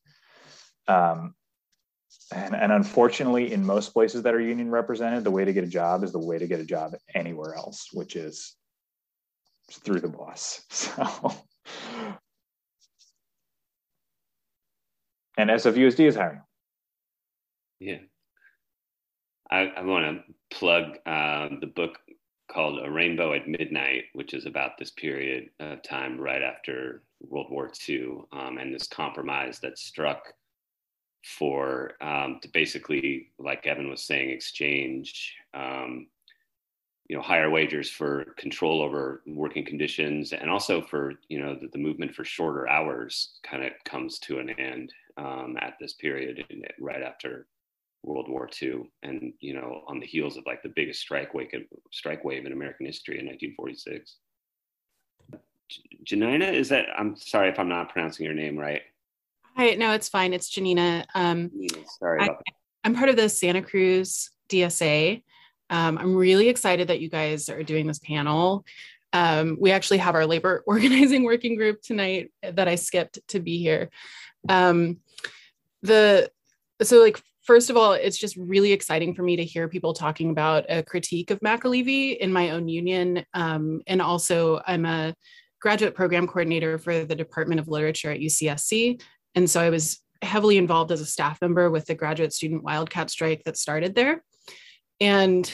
Um, 0.87 1.35
and, 2.33 2.55
and, 2.55 2.73
unfortunately, 2.73 3.53
in 3.53 3.65
most 3.65 3.93
places 3.93 4.23
that 4.23 4.35
are 4.35 4.41
union 4.41 4.71
represented, 4.71 5.25
the 5.25 5.31
way 5.31 5.45
to 5.45 5.53
get 5.53 5.65
a 5.65 5.69
job 5.69 6.03
is 6.03 6.13
the 6.13 6.19
way 6.19 6.39
to 6.39 6.47
get 6.47 6.61
a 6.61 6.65
job 6.65 6.95
anywhere 7.15 7.55
else, 7.55 7.89
which 7.93 8.17
is 8.17 8.57
through 9.71 10.01
the 10.01 10.09
boss. 10.09 10.63
So, 10.71 11.33
and 15.41 15.51
SFUSD 15.51 16.07
is 16.07 16.17
hiring. 16.17 16.43
Yeah. 17.79 17.99
I, 19.51 19.73
I 19.77 19.83
want 19.83 20.05
to 20.05 20.57
plug 20.57 20.99
uh, 21.07 21.49
the 21.61 21.67
book 21.67 21.99
called 22.53 22.85
A 22.85 22.91
Rainbow 22.91 23.33
at 23.33 23.49
Midnight, 23.49 24.05
which 24.13 24.35
is 24.35 24.47
about 24.47 24.73
this 24.79 24.91
period 24.91 25.51
of 25.61 25.83
time 25.83 26.21
right 26.21 26.43
after 26.43 27.03
World 27.21 27.47
War 27.51 27.71
II 27.89 28.23
um, 28.33 28.59
and 28.59 28.75
this 28.75 28.87
compromise 28.87 29.61
that 29.61 29.79
struck 29.79 30.33
for 31.25 31.93
um, 32.01 32.39
to 32.43 32.49
basically, 32.49 33.29
like 33.39 33.67
Evan 33.67 33.91
was 33.91 34.03
saying, 34.03 34.31
exchange 34.31 35.35
um, 35.55 36.07
you 37.11 37.17
know 37.17 37.23
higher 37.23 37.51
wages 37.51 37.91
for 37.91 38.25
control 38.37 38.81
over 38.81 39.21
working 39.27 39.65
conditions 39.65 40.33
and 40.33 40.49
also 40.49 40.81
for 40.81 41.15
you 41.29 41.41
know 41.41 41.59
the 41.73 41.79
movement 41.79 42.15
for 42.15 42.25
shorter 42.25 42.69
hours 42.69 43.41
kind 43.43 43.65
of 43.65 43.73
comes 43.85 44.21
to 44.21 44.39
an 44.39 44.49
end 44.61 44.93
um, 45.17 45.57
at 45.61 45.75
this 45.81 45.95
period 45.95 46.45
in, 46.51 46.63
right 46.81 47.03
after 47.03 47.47
world 48.03 48.31
war 48.31 48.49
ii 48.63 48.81
and 49.03 49.33
you 49.41 49.53
know 49.53 49.83
on 49.87 50.01
the 50.01 50.07
heels 50.07 50.39
of 50.39 50.45
like 50.47 50.63
the 50.63 50.73
biggest 50.75 51.01
strike 51.01 51.35
wave 51.35 51.49
strike 51.93 52.25
wave 52.25 52.47
in 52.47 52.53
american 52.53 52.87
history 52.87 53.19
in 53.19 53.27
1946 53.27 54.17
janina 56.05 56.47
is 56.47 56.71
that 56.71 56.87
i'm 56.97 57.15
sorry 57.15 57.51
if 57.51 57.59
i'm 57.59 57.69
not 57.69 57.91
pronouncing 57.91 58.25
your 58.25 58.35
name 58.35 58.59
right. 58.59 58.83
Hi 59.57 59.75
no 59.75 59.93
it's 59.93 60.09
fine. 60.09 60.33
It's 60.33 60.49
janina. 60.49 61.05
Um, 61.15 61.51
sorry 61.99 62.23
I, 62.23 62.31
i'm 62.85 62.95
part 62.95 63.11
of 63.11 63.17
the 63.17 63.29
santa 63.29 63.61
cruz 63.61 64.31
dsa 64.49 65.23
um, 65.71 65.99
I'm 65.99 66.17
really 66.17 66.49
excited 66.49 66.89
that 66.89 67.01
you 67.01 67.09
guys 67.09 67.49
are 67.49 67.63
doing 67.63 67.87
this 67.87 68.01
panel. 68.01 68.65
Um, 69.13 69.57
we 69.61 69.71
actually 69.73 69.99
have 69.99 70.15
our 70.15 70.27
labor 70.27 70.63
organizing 70.67 71.25
working 71.25 71.57
group 71.57 71.83
tonight 71.83 72.31
that 72.43 72.69
I 72.69 72.77
skipped 72.77 73.19
to 73.29 73.41
be 73.41 73.59
here. 73.59 73.91
Um, 74.49 74.99
the 75.83 76.31
so 76.83 77.01
like 77.01 77.21
first 77.43 77.71
of 77.71 77.77
all, 77.77 77.93
it's 77.93 78.19
just 78.19 78.37
really 78.37 78.73
exciting 78.73 79.15
for 79.15 79.23
me 79.23 79.37
to 79.37 79.45
hear 79.45 79.69
people 79.69 79.93
talking 79.93 80.31
about 80.31 80.65
a 80.69 80.83
critique 80.83 81.31
of 81.31 81.41
McAlevey 81.41 82.17
in 82.17 82.33
my 82.33 82.51
own 82.51 82.69
union, 82.69 83.25
um, 83.35 83.81
and 83.87 84.01
also 84.01 84.61
I'm 84.67 84.87
a 84.87 85.15
graduate 85.61 85.95
program 85.95 86.27
coordinator 86.27 86.79
for 86.79 87.05
the 87.05 87.17
Department 87.17 87.61
of 87.61 87.69
Literature 87.69 88.13
at 88.13 88.21
UCSC, 88.21 89.03
and 89.35 89.49
so 89.49 89.61
I 89.61 89.71
was 89.71 90.01
heavily 90.23 90.59
involved 90.59 90.93
as 90.93 91.01
a 91.01 91.07
staff 91.07 91.41
member 91.41 91.71
with 91.71 91.87
the 91.87 91.95
graduate 91.95 92.33
student 92.33 92.63
wildcat 92.63 93.11
strike 93.11 93.43
that 93.45 93.57
started 93.57 93.95
there. 93.95 94.23
And 95.01 95.51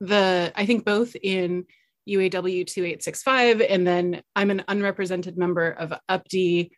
the 0.00 0.52
I 0.56 0.66
think 0.66 0.84
both 0.84 1.14
in 1.22 1.66
UAW 2.08 2.66
2865 2.66 3.60
and 3.60 3.86
then 3.86 4.22
I'm 4.34 4.50
an 4.50 4.64
unrepresented 4.68 5.36
member 5.36 5.70
of 5.70 5.92
UPTE, 6.08 6.70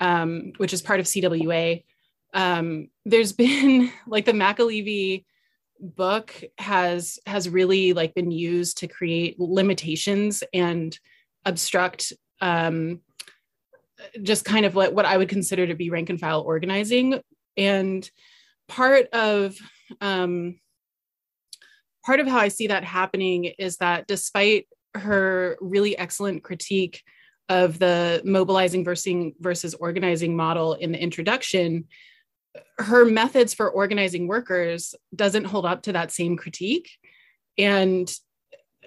um, 0.00 0.52
which 0.58 0.72
is 0.72 0.82
part 0.82 1.00
of 1.00 1.06
CWA. 1.06 1.84
Um, 2.34 2.88
there's 3.04 3.32
been 3.44 3.90
like 4.06 4.24
the 4.24 4.32
McAlevey 4.32 5.24
book 5.78 6.32
has 6.58 7.18
has 7.26 7.48
really 7.48 7.92
like 7.92 8.14
been 8.14 8.30
used 8.30 8.78
to 8.78 8.88
create 8.88 9.38
limitations 9.38 10.42
and 10.54 10.98
obstruct 11.44 12.12
um, 12.40 13.00
just 14.22 14.44
kind 14.44 14.66
of 14.66 14.74
what, 14.74 14.94
what 14.94 15.06
I 15.06 15.16
would 15.16 15.28
consider 15.28 15.66
to 15.66 15.74
be 15.74 15.90
rank 15.90 16.10
and 16.10 16.20
file 16.20 16.42
organizing. 16.42 17.20
And 17.56 18.08
part 18.68 19.08
of 19.12 19.56
um, 20.00 20.58
part 22.04 22.20
of 22.20 22.26
how 22.26 22.38
I 22.38 22.48
see 22.48 22.68
that 22.68 22.84
happening 22.84 23.44
is 23.58 23.78
that 23.78 24.06
despite 24.06 24.66
her 24.98 25.56
really 25.60 25.96
excellent 25.96 26.42
critique 26.42 27.02
of 27.48 27.78
the 27.78 28.22
mobilizing 28.24 28.84
versus, 28.84 29.32
versus 29.40 29.74
organizing 29.74 30.36
model 30.36 30.74
in 30.74 30.92
the 30.92 31.00
introduction, 31.00 31.84
her 32.78 33.04
methods 33.04 33.54
for 33.54 33.70
organizing 33.70 34.26
workers 34.26 34.94
doesn't 35.14 35.44
hold 35.44 35.66
up 35.66 35.82
to 35.82 35.92
that 35.92 36.10
same 36.10 36.36
critique. 36.36 36.90
And 37.58 38.12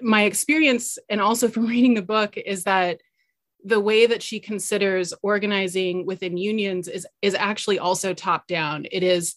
my 0.02 0.24
experience, 0.24 0.98
and 1.10 1.22
also 1.22 1.48
from 1.48 1.66
reading 1.68 1.94
the 1.94 2.02
book, 2.02 2.38
is 2.38 2.64
that 2.64 3.02
the 3.64 3.80
way 3.80 4.06
that 4.06 4.24
she 4.24 4.40
considers 4.40 5.14
organizing 5.22 6.06
within 6.06 6.38
unions 6.38 6.88
is, 6.88 7.06
is 7.22 7.36
actually 7.36 7.78
also 7.78 8.14
top 8.14 8.48
down. 8.48 8.86
It 8.92 9.04
is 9.04 9.36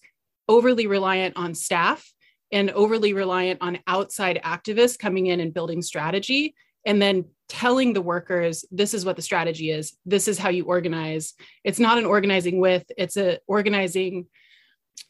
overly 0.48 0.86
reliant 0.86 1.36
on 1.36 1.54
staff 1.54 2.12
and 2.52 2.70
overly 2.70 3.12
reliant 3.12 3.60
on 3.62 3.78
outside 3.86 4.40
activists 4.44 4.98
coming 4.98 5.26
in 5.26 5.40
and 5.40 5.54
building 5.54 5.82
strategy 5.82 6.54
and 6.84 7.00
then 7.00 7.24
telling 7.48 7.92
the 7.92 8.02
workers 8.02 8.64
this 8.70 8.94
is 8.94 9.04
what 9.04 9.16
the 9.16 9.22
strategy 9.22 9.70
is 9.70 9.96
this 10.06 10.28
is 10.28 10.38
how 10.38 10.48
you 10.48 10.64
organize. 10.64 11.34
It's 11.64 11.80
not 11.80 11.98
an 11.98 12.04
organizing 12.04 12.60
with 12.60 12.84
it's 12.96 13.16
a 13.16 13.38
organizing 13.46 14.26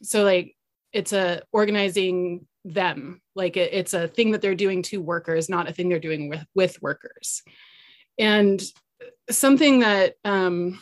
so 0.01 0.23
like 0.23 0.55
it's 0.91 1.13
a 1.13 1.41
organizing 1.51 2.45
them. 2.65 3.21
Like 3.35 3.57
it, 3.57 3.73
it's 3.73 3.93
a 3.93 4.07
thing 4.07 4.31
that 4.31 4.41
they're 4.41 4.55
doing 4.55 4.83
to 4.83 5.01
workers 5.01 5.49
not 5.49 5.69
a 5.69 5.73
thing 5.73 5.89
they're 5.89 5.99
doing 5.99 6.29
with 6.29 6.45
with 6.55 6.81
workers. 6.81 7.43
And 8.17 8.61
something 9.29 9.79
that 9.79 10.15
um, 10.23 10.79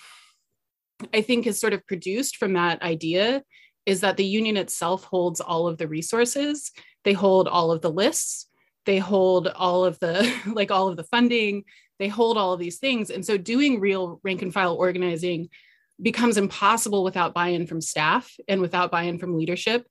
i 1.13 1.21
think 1.21 1.47
is 1.47 1.59
sort 1.59 1.73
of 1.73 1.85
produced 1.87 2.37
from 2.37 2.53
that 2.53 2.81
idea 2.81 3.43
is 3.85 4.01
that 4.01 4.17
the 4.17 4.25
union 4.25 4.57
itself 4.57 5.03
holds 5.05 5.41
all 5.41 5.67
of 5.67 5.77
the 5.77 5.87
resources. 5.87 6.71
They 7.03 7.13
hold 7.13 7.47
all 7.47 7.71
of 7.71 7.81
the 7.81 7.91
lists. 7.91 8.47
They 8.85 8.97
hold 8.97 9.47
all 9.47 9.85
of 9.85 9.99
the 9.99 10.31
like 10.47 10.71
all 10.71 10.87
of 10.87 10.97
the 10.97 11.03
funding. 11.03 11.65
They 11.99 12.07
hold 12.07 12.37
all 12.37 12.53
of 12.53 12.59
these 12.59 12.79
things. 12.79 13.09
And 13.09 13.25
so 13.25 13.37
doing 13.37 13.79
real 13.79 14.19
rank 14.23 14.41
and 14.41 14.53
file 14.53 14.75
organizing 14.75 15.49
becomes 16.01 16.37
impossible 16.37 17.03
without 17.03 17.33
buy-in 17.33 17.67
from 17.67 17.79
staff 17.79 18.35
and 18.47 18.59
without 18.59 18.91
buy-in 18.91 19.19
from 19.19 19.37
leadership. 19.37 19.87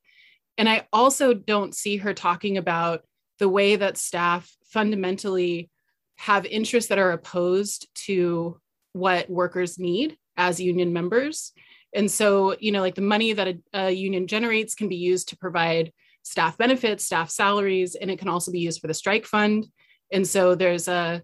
And 0.59 0.69
i 0.69 0.87
also 0.93 1.33
don't 1.33 1.75
see 1.75 1.99
her 1.99 2.13
talking 2.13 2.59
about 2.59 3.03
the 3.39 3.49
way 3.49 3.77
that 3.77 3.97
staff 3.97 4.51
fundamentally 4.65 5.71
have 6.17 6.45
interests 6.45 6.91
that 6.91 6.99
are 6.99 7.13
opposed 7.13 7.89
to 7.95 8.61
what 8.93 9.31
workers 9.31 9.79
need 9.79 10.19
as 10.37 10.61
union 10.61 10.93
members 10.93 11.53
and 11.93 12.11
so, 12.11 12.57
you 12.61 12.73
know, 12.73 12.81
like 12.81 12.95
the 12.95 13.01
money 13.01 13.33
that 13.33 13.49
a, 13.49 13.59
a, 13.73 13.91
union 13.91 14.27
generates 14.27 14.75
can 14.75 14.89
be 14.89 14.97
used 14.97 15.29
to 15.29 15.37
provide 15.37 15.93
staff 16.23 16.57
benefits, 16.57 17.05
staff 17.05 17.31
salaries, 17.31 17.95
and 17.97 18.11
it 18.11 18.19
can 18.19 18.29
also 18.29 18.53
be 18.53 18.61
used 18.61 18.81
for 18.81 18.87
the 18.87 18.95
strike 18.95 19.27
fund. 19.27 19.67
And 20.13 20.27
so 20.27 20.55
there's 20.55 20.87
a, 20.89 21.23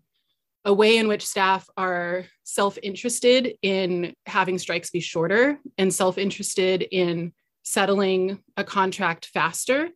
a 0.64 0.74
way 0.74 0.96
in 0.96 1.06
which 1.06 1.24
staff 1.24 1.68
are 1.76 2.24
self 2.42 2.78
interested 2.82 3.54
in 3.62 4.14
having 4.26 4.58
strikes 4.58 4.90
be 4.90 5.00
shorter 5.00 5.58
and 5.78 5.94
self 5.94 6.18
interested 6.18 6.82
in 6.82 7.32
settling 7.62 8.40
a 8.56 8.64
contract 8.64 9.26
faster. 9.26 9.88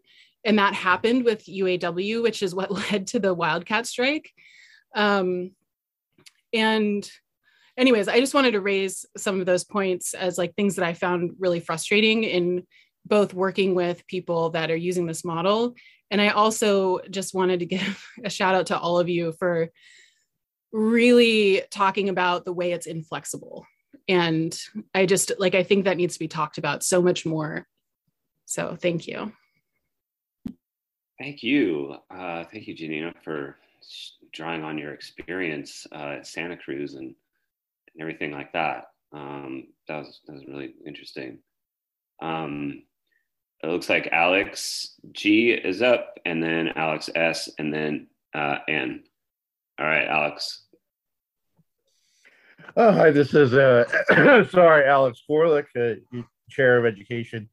And 0.44 0.58
that 0.58 0.74
happened 0.74 1.24
with 1.24 1.44
UAW, 1.46 2.22
which 2.22 2.42
is 2.42 2.54
what 2.54 2.70
led 2.92 3.08
to 3.08 3.18
the 3.18 3.34
Wildcat 3.34 3.86
strike. 3.86 4.30
Um, 4.94 5.52
and 6.52 7.08
anyways, 7.76 8.08
I 8.08 8.20
just 8.20 8.34
wanted 8.34 8.52
to 8.52 8.60
raise 8.60 9.06
some 9.16 9.40
of 9.40 9.46
those 9.46 9.64
points 9.64 10.14
as 10.14 10.38
like 10.38 10.54
things 10.54 10.76
that 10.76 10.84
I 10.84 10.94
found 10.94 11.32
really 11.38 11.60
frustrating 11.60 12.24
in 12.24 12.66
both 13.06 13.34
working 13.34 13.74
with 13.74 14.06
people 14.06 14.50
that 14.50 14.70
are 14.70 14.76
using 14.76 15.06
this 15.06 15.24
model. 15.24 15.74
And 16.10 16.20
I 16.20 16.28
also 16.28 17.00
just 17.10 17.34
wanted 17.34 17.60
to 17.60 17.66
give 17.66 18.04
a 18.24 18.30
shout 18.30 18.54
out 18.54 18.66
to 18.66 18.78
all 18.78 18.98
of 18.98 19.08
you 19.08 19.32
for 19.38 19.70
really 20.72 21.62
talking 21.70 22.08
about 22.08 22.44
the 22.44 22.52
way 22.52 22.72
it's 22.72 22.86
inflexible. 22.86 23.66
And 24.08 24.58
I 24.94 25.06
just 25.06 25.32
like, 25.38 25.54
I 25.54 25.62
think 25.62 25.84
that 25.84 25.96
needs 25.96 26.14
to 26.14 26.20
be 26.20 26.28
talked 26.28 26.58
about 26.58 26.82
so 26.82 27.02
much 27.02 27.24
more. 27.26 27.66
So 28.46 28.76
thank 28.76 29.06
you. 29.06 29.32
Thank 31.18 31.42
you. 31.42 31.96
Uh, 32.10 32.44
thank 32.50 32.66
you, 32.66 32.74
Janina, 32.74 33.12
for 33.22 33.56
drawing 34.32 34.64
on 34.64 34.78
your 34.78 34.94
experience 34.94 35.86
uh, 35.92 36.16
at 36.18 36.26
Santa 36.26 36.56
Cruz 36.56 36.94
and 36.94 37.14
everything 38.00 38.32
like 38.32 38.52
that. 38.52 38.86
Um, 39.12 39.68
that 39.88 39.98
was 39.98 40.20
that 40.26 40.34
was 40.34 40.44
really 40.46 40.74
interesting. 40.86 41.38
Um, 42.22 42.82
it 43.62 43.68
looks 43.68 43.88
like 43.88 44.08
Alex 44.12 44.94
G 45.12 45.50
is 45.50 45.82
up, 45.82 46.18
and 46.24 46.42
then 46.42 46.68
Alex 46.76 47.10
S, 47.14 47.48
and 47.58 47.72
then 47.72 48.06
uh, 48.34 48.58
N. 48.68 49.04
All 49.78 49.86
right, 49.86 50.06
Alex. 50.06 50.64
Oh, 52.76 52.92
hi. 52.92 53.10
This 53.10 53.34
is 53.34 53.54
uh, 53.54 53.84
sorry, 54.50 54.86
Alex 54.86 55.22
Gorlick, 55.28 55.66
uh, 55.76 56.22
chair 56.48 56.78
of 56.78 56.86
education 56.86 57.48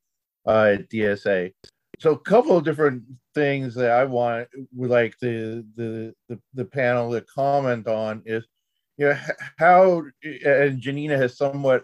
uh, 0.45 0.75
at 0.75 0.89
DSA. 0.89 1.53
So, 1.99 2.11
a 2.11 2.19
couple 2.19 2.55
of 2.55 2.63
different 2.63 3.03
things 3.33 3.73
that 3.75 3.91
I 3.91 4.03
want 4.05 4.47
would 4.75 4.89
like 4.89 5.17
the 5.19 5.65
the 5.75 6.13
the, 6.29 6.39
the 6.53 6.65
panel 6.65 7.11
to 7.11 7.21
comment 7.21 7.87
on 7.87 8.21
is 8.25 8.45
you 8.97 9.09
know 9.09 9.17
how 9.57 10.03
and 10.23 10.81
Janina 10.81 11.17
has 11.17 11.37
somewhat 11.37 11.83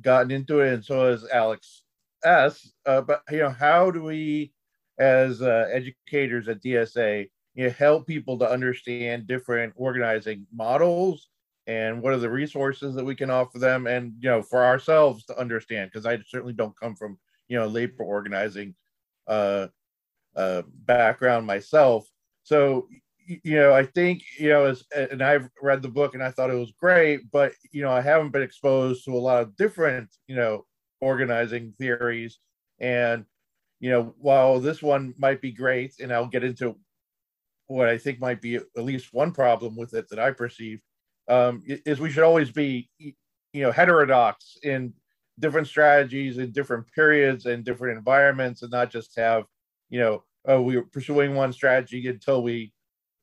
gotten 0.00 0.30
into 0.30 0.60
it, 0.60 0.74
and 0.74 0.84
so 0.84 1.10
has 1.10 1.26
Alex 1.32 1.84
S. 2.24 2.72
Uh, 2.86 3.00
but 3.00 3.22
you 3.30 3.38
know, 3.38 3.50
how 3.50 3.90
do 3.90 4.02
we, 4.02 4.52
as 4.98 5.42
uh, 5.42 5.68
educators 5.72 6.48
at 6.48 6.62
DSA, 6.62 7.28
you 7.54 7.64
know, 7.64 7.70
help 7.70 8.06
people 8.06 8.38
to 8.38 8.50
understand 8.50 9.26
different 9.26 9.72
organizing 9.76 10.46
models 10.52 11.28
and 11.68 12.02
what 12.02 12.12
are 12.12 12.18
the 12.18 12.28
resources 12.28 12.94
that 12.94 13.04
we 13.04 13.14
can 13.14 13.30
offer 13.30 13.58
them, 13.58 13.86
and 13.86 14.14
you 14.18 14.28
know, 14.28 14.42
for 14.42 14.64
ourselves 14.64 15.24
to 15.26 15.38
understand, 15.38 15.90
because 15.90 16.06
I 16.06 16.18
certainly 16.26 16.54
don't 16.54 16.78
come 16.78 16.96
from 16.96 17.18
you 17.48 17.58
know 17.58 17.66
labor 17.66 18.02
organizing 18.02 18.74
uh, 19.28 19.68
uh, 20.34 20.62
background 20.86 21.46
myself. 21.46 22.08
So 22.42 22.88
you 23.26 23.56
know, 23.56 23.72
I 23.72 23.86
think, 23.86 24.22
you 24.38 24.48
know, 24.48 24.64
as, 24.64 24.84
and 24.94 25.22
I've 25.22 25.48
read 25.60 25.82
the 25.82 25.88
book 25.88 26.14
and 26.14 26.22
I 26.22 26.30
thought 26.30 26.50
it 26.50 26.54
was 26.58 26.72
great, 26.72 27.30
but, 27.30 27.52
you 27.70 27.82
know, 27.82 27.90
I 27.90 28.00
haven't 28.00 28.30
been 28.30 28.42
exposed 28.42 29.04
to 29.04 29.12
a 29.12 29.18
lot 29.18 29.42
of 29.42 29.56
different, 29.56 30.10
you 30.26 30.36
know, 30.36 30.66
organizing 31.00 31.74
theories. 31.78 32.38
And, 32.80 33.24
you 33.80 33.90
know, 33.90 34.14
while 34.18 34.60
this 34.60 34.82
one 34.82 35.14
might 35.18 35.40
be 35.40 35.52
great, 35.52 35.94
and 36.00 36.12
I'll 36.12 36.26
get 36.26 36.44
into 36.44 36.76
what 37.66 37.88
I 37.88 37.98
think 37.98 38.20
might 38.20 38.40
be 38.40 38.56
at 38.56 38.66
least 38.76 39.12
one 39.12 39.32
problem 39.32 39.76
with 39.76 39.94
it 39.94 40.08
that 40.10 40.18
I 40.18 40.30
perceive, 40.30 40.80
um, 41.28 41.62
is 41.66 42.00
we 42.00 42.10
should 42.10 42.24
always 42.24 42.50
be, 42.50 42.90
you 42.98 43.62
know, 43.62 43.72
heterodox 43.72 44.56
in 44.62 44.92
different 45.38 45.66
strategies 45.66 46.38
in 46.38 46.52
different 46.52 46.86
periods 46.94 47.46
and 47.46 47.64
different 47.64 47.96
environments, 47.96 48.62
and 48.62 48.70
not 48.70 48.90
just 48.90 49.16
have, 49.16 49.44
you 49.90 49.98
know, 49.98 50.22
oh, 50.46 50.60
we 50.60 50.76
are 50.76 50.82
pursuing 50.82 51.34
one 51.34 51.52
strategy 51.52 52.06
until 52.08 52.42
we, 52.42 52.72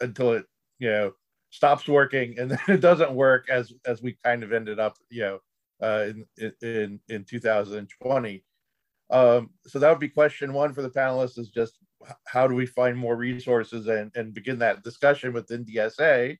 until 0.02 0.34
it, 0.34 0.46
you 0.80 0.90
know, 0.90 1.14
stops 1.50 1.88
working 1.88 2.38
and 2.38 2.52
then 2.52 2.60
it 2.68 2.82
doesn't 2.82 3.12
work 3.12 3.50
as 3.50 3.74
as 3.86 4.02
we 4.02 4.18
kind 4.24 4.44
of 4.44 4.54
ended 4.54 4.80
up 4.80 4.98
you 5.10 5.22
know 5.22 5.40
uh, 5.82 6.06
in 6.40 6.54
in 6.62 7.00
in 7.10 7.24
2020 7.24 8.44
um, 9.12 9.50
so 9.66 9.80
that 9.80 9.90
would 9.90 10.00
be 10.00 10.10
question 10.10 10.54
one 10.54 10.74
for 10.74 10.82
the 10.82 10.90
panelists 10.90 11.40
is 11.40 11.50
just 11.50 11.80
how 12.28 12.48
do 12.48 12.56
we 12.56 12.66
find 12.66 12.98
more 12.98 13.16
resources 13.16 13.88
and, 13.88 14.12
and 14.16 14.34
begin 14.34 14.60
that 14.60 14.84
discussion 14.84 15.34
within 15.34 15.66
DSA 15.66 16.38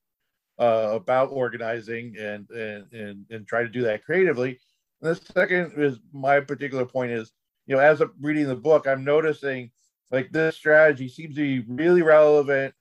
uh, 0.60 0.90
about 0.92 1.30
organizing 1.32 2.16
and, 2.20 2.50
and 2.52 2.94
and 2.94 3.26
and 3.30 3.48
try 3.48 3.64
to 3.64 3.70
do 3.70 3.82
that 3.82 4.04
creatively. 4.04 4.60
And 5.02 5.16
the 5.16 5.22
second 5.34 5.74
is 5.78 6.00
my 6.14 6.40
particular 6.42 6.86
point 6.86 7.12
is 7.12 7.32
you 7.66 7.76
know 7.76 7.82
as 7.82 8.02
I'm 8.02 8.14
reading 8.22 8.48
the 8.48 8.56
book, 8.56 8.88
I'm 8.88 9.04
noticing 9.04 9.72
like 10.12 10.32
this 10.32 10.56
strategy 10.56 11.08
seems 11.08 11.36
to 11.36 11.42
be 11.42 11.74
really 11.74 12.02
relevant 12.02 12.74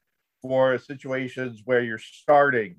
for 0.43 0.79
situations 0.79 1.63
where 1.65 1.83
you're 1.83 1.99
starting 1.99 2.77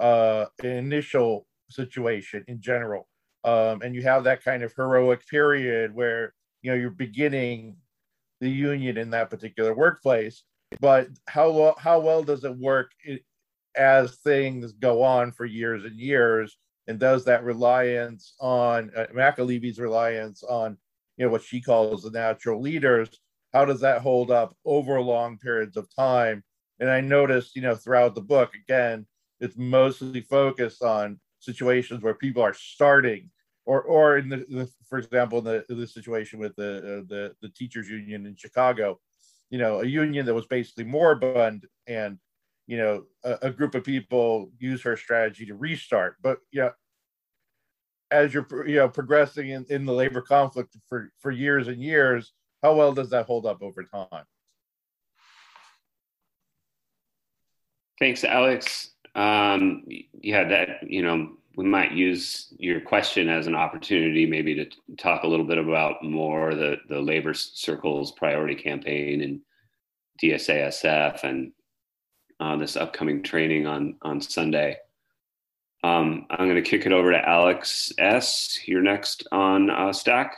uh, 0.00 0.46
an 0.62 0.70
initial 0.70 1.46
situation 1.70 2.44
in 2.48 2.60
general. 2.60 3.08
Um, 3.44 3.82
and 3.82 3.94
you 3.94 4.02
have 4.02 4.24
that 4.24 4.44
kind 4.44 4.62
of 4.62 4.72
heroic 4.76 5.26
period 5.26 5.94
where 5.94 6.34
you 6.62 6.70
know 6.70 6.76
you're 6.76 6.90
beginning 6.90 7.76
the 8.40 8.50
union 8.50 8.96
in 8.98 9.10
that 9.10 9.30
particular 9.30 9.74
workplace. 9.74 10.44
But 10.80 11.08
how 11.28 11.74
how 11.78 12.00
well 12.00 12.22
does 12.22 12.44
it 12.44 12.56
work 12.56 12.92
as 13.76 14.16
things 14.16 14.72
go 14.72 15.02
on 15.02 15.32
for 15.32 15.44
years 15.44 15.84
and 15.84 15.98
years? 15.98 16.56
And 16.88 16.98
does 16.98 17.24
that 17.24 17.44
reliance 17.44 18.34
on 18.40 18.90
uh, 18.96 19.06
reliance 19.12 20.42
on 20.42 20.76
you 21.16 21.26
know 21.26 21.30
what 21.30 21.42
she 21.42 21.60
calls 21.60 22.02
the 22.02 22.10
natural 22.10 22.60
leaders? 22.60 23.20
How 23.52 23.64
does 23.64 23.80
that 23.80 24.00
hold 24.02 24.30
up 24.30 24.56
over 24.64 25.00
long 25.00 25.38
periods 25.38 25.76
of 25.76 25.88
time? 25.94 26.42
And 26.80 26.90
I 26.90 27.00
noticed, 27.00 27.54
you 27.54 27.62
know, 27.62 27.74
throughout 27.74 28.14
the 28.14 28.20
book, 28.20 28.54
again, 28.54 29.06
it's 29.40 29.56
mostly 29.56 30.20
focused 30.20 30.82
on 30.82 31.20
situations 31.38 32.02
where 32.02 32.14
people 32.14 32.42
are 32.42 32.54
starting, 32.54 33.30
or 33.64 33.82
or 33.82 34.18
in 34.18 34.28
the, 34.28 34.38
the 34.48 34.70
for 34.88 34.98
example, 34.98 35.38
in 35.38 35.44
the, 35.44 35.64
the 35.68 35.86
situation 35.86 36.38
with 36.38 36.54
the, 36.56 36.76
uh, 36.76 37.02
the 37.08 37.34
the 37.42 37.48
teachers 37.50 37.88
union 37.88 38.26
in 38.26 38.36
Chicago, 38.36 39.00
you 39.50 39.58
know, 39.58 39.80
a 39.80 39.86
union 39.86 40.26
that 40.26 40.34
was 40.34 40.46
basically 40.46 40.84
moribund, 40.84 41.66
and 41.86 42.18
you 42.66 42.76
know, 42.76 43.04
a, 43.24 43.38
a 43.42 43.50
group 43.50 43.74
of 43.74 43.84
people 43.84 44.50
use 44.58 44.82
her 44.82 44.96
strategy 44.96 45.46
to 45.46 45.54
restart. 45.54 46.16
But 46.22 46.38
yeah, 46.52 46.70
as 48.10 48.32
you're 48.32 48.46
you 48.68 48.76
know 48.76 48.88
progressing 48.88 49.48
in, 49.50 49.64
in 49.68 49.84
the 49.84 49.92
labor 49.92 50.22
conflict 50.22 50.76
for 50.88 51.10
for 51.18 51.30
years 51.30 51.68
and 51.68 51.82
years, 51.82 52.32
how 52.62 52.74
well 52.74 52.92
does 52.92 53.10
that 53.10 53.26
hold 53.26 53.46
up 53.46 53.62
over 53.62 53.82
time? 53.84 54.24
Thanks, 57.98 58.24
Alex. 58.24 58.90
Um, 59.14 59.84
yeah, 60.12 60.48
that, 60.48 60.90
you 60.90 61.02
know, 61.02 61.32
we 61.56 61.64
might 61.64 61.92
use 61.92 62.52
your 62.58 62.80
question 62.80 63.28
as 63.28 63.46
an 63.46 63.54
opportunity 63.54 64.26
maybe 64.26 64.54
to 64.54 64.66
talk 64.96 65.22
a 65.22 65.28
little 65.28 65.44
bit 65.44 65.58
about 65.58 66.02
more 66.02 66.54
the, 66.54 66.76
the 66.88 67.00
labor 67.00 67.34
circles 67.34 68.12
priority 68.12 68.54
campaign 68.54 69.20
and 69.22 69.40
DSASF 70.22 71.24
and 71.24 71.52
uh, 72.40 72.56
this 72.56 72.76
upcoming 72.76 73.22
training 73.22 73.66
on, 73.66 73.96
on 74.02 74.20
Sunday. 74.20 74.78
Um, 75.84 76.26
I'm 76.30 76.48
going 76.48 76.62
to 76.62 76.62
kick 76.62 76.86
it 76.86 76.92
over 76.92 77.10
to 77.10 77.28
Alex 77.28 77.92
S. 77.98 78.60
You're 78.66 78.82
next 78.82 79.26
on 79.32 79.68
uh, 79.68 79.92
Stack. 79.92 80.34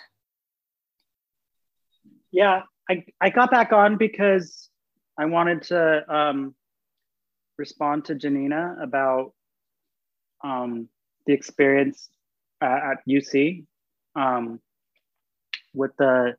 Yeah, 2.33 2.63
I, 2.91 3.05
I 3.21 3.31
got 3.31 3.51
back 3.51 3.73
on 3.73 3.97
because 3.97 4.69
I 5.19 5.27
wanted 5.27 5.63
to 5.65 6.15
um, 6.15 6.55
respond 7.59 8.07
to 8.07 8.15
Janina 8.15 8.77
about 8.81 9.33
um, 10.43 10.89
the 11.27 11.33
experience 11.33 12.09
uh, 12.63 12.93
at 12.93 12.99
UC 13.09 13.65
um, 14.17 14.61
with 15.75 15.93
the. 15.99 16.37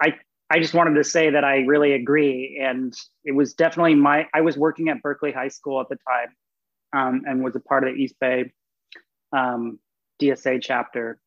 I 0.00 0.14
I 0.50 0.58
just 0.58 0.74
wanted 0.74 0.94
to 0.94 1.04
say 1.04 1.30
that 1.30 1.44
I 1.44 1.58
really 1.60 1.92
agree, 1.92 2.60
and 2.62 2.94
it 3.24 3.32
was 3.32 3.54
definitely 3.54 3.94
my. 3.94 4.28
I 4.34 4.40
was 4.40 4.56
working 4.56 4.88
at 4.88 5.02
Berkeley 5.02 5.32
High 5.32 5.48
School 5.48 5.80
at 5.80 5.88
the 5.88 5.96
time, 5.96 6.36
um, 6.92 7.22
and 7.26 7.42
was 7.42 7.56
a 7.56 7.60
part 7.60 7.86
of 7.86 7.94
the 7.94 8.00
East 8.00 8.16
Bay 8.20 8.52
um, 9.32 9.78
DSA 10.20 10.60
chapter 10.62 11.18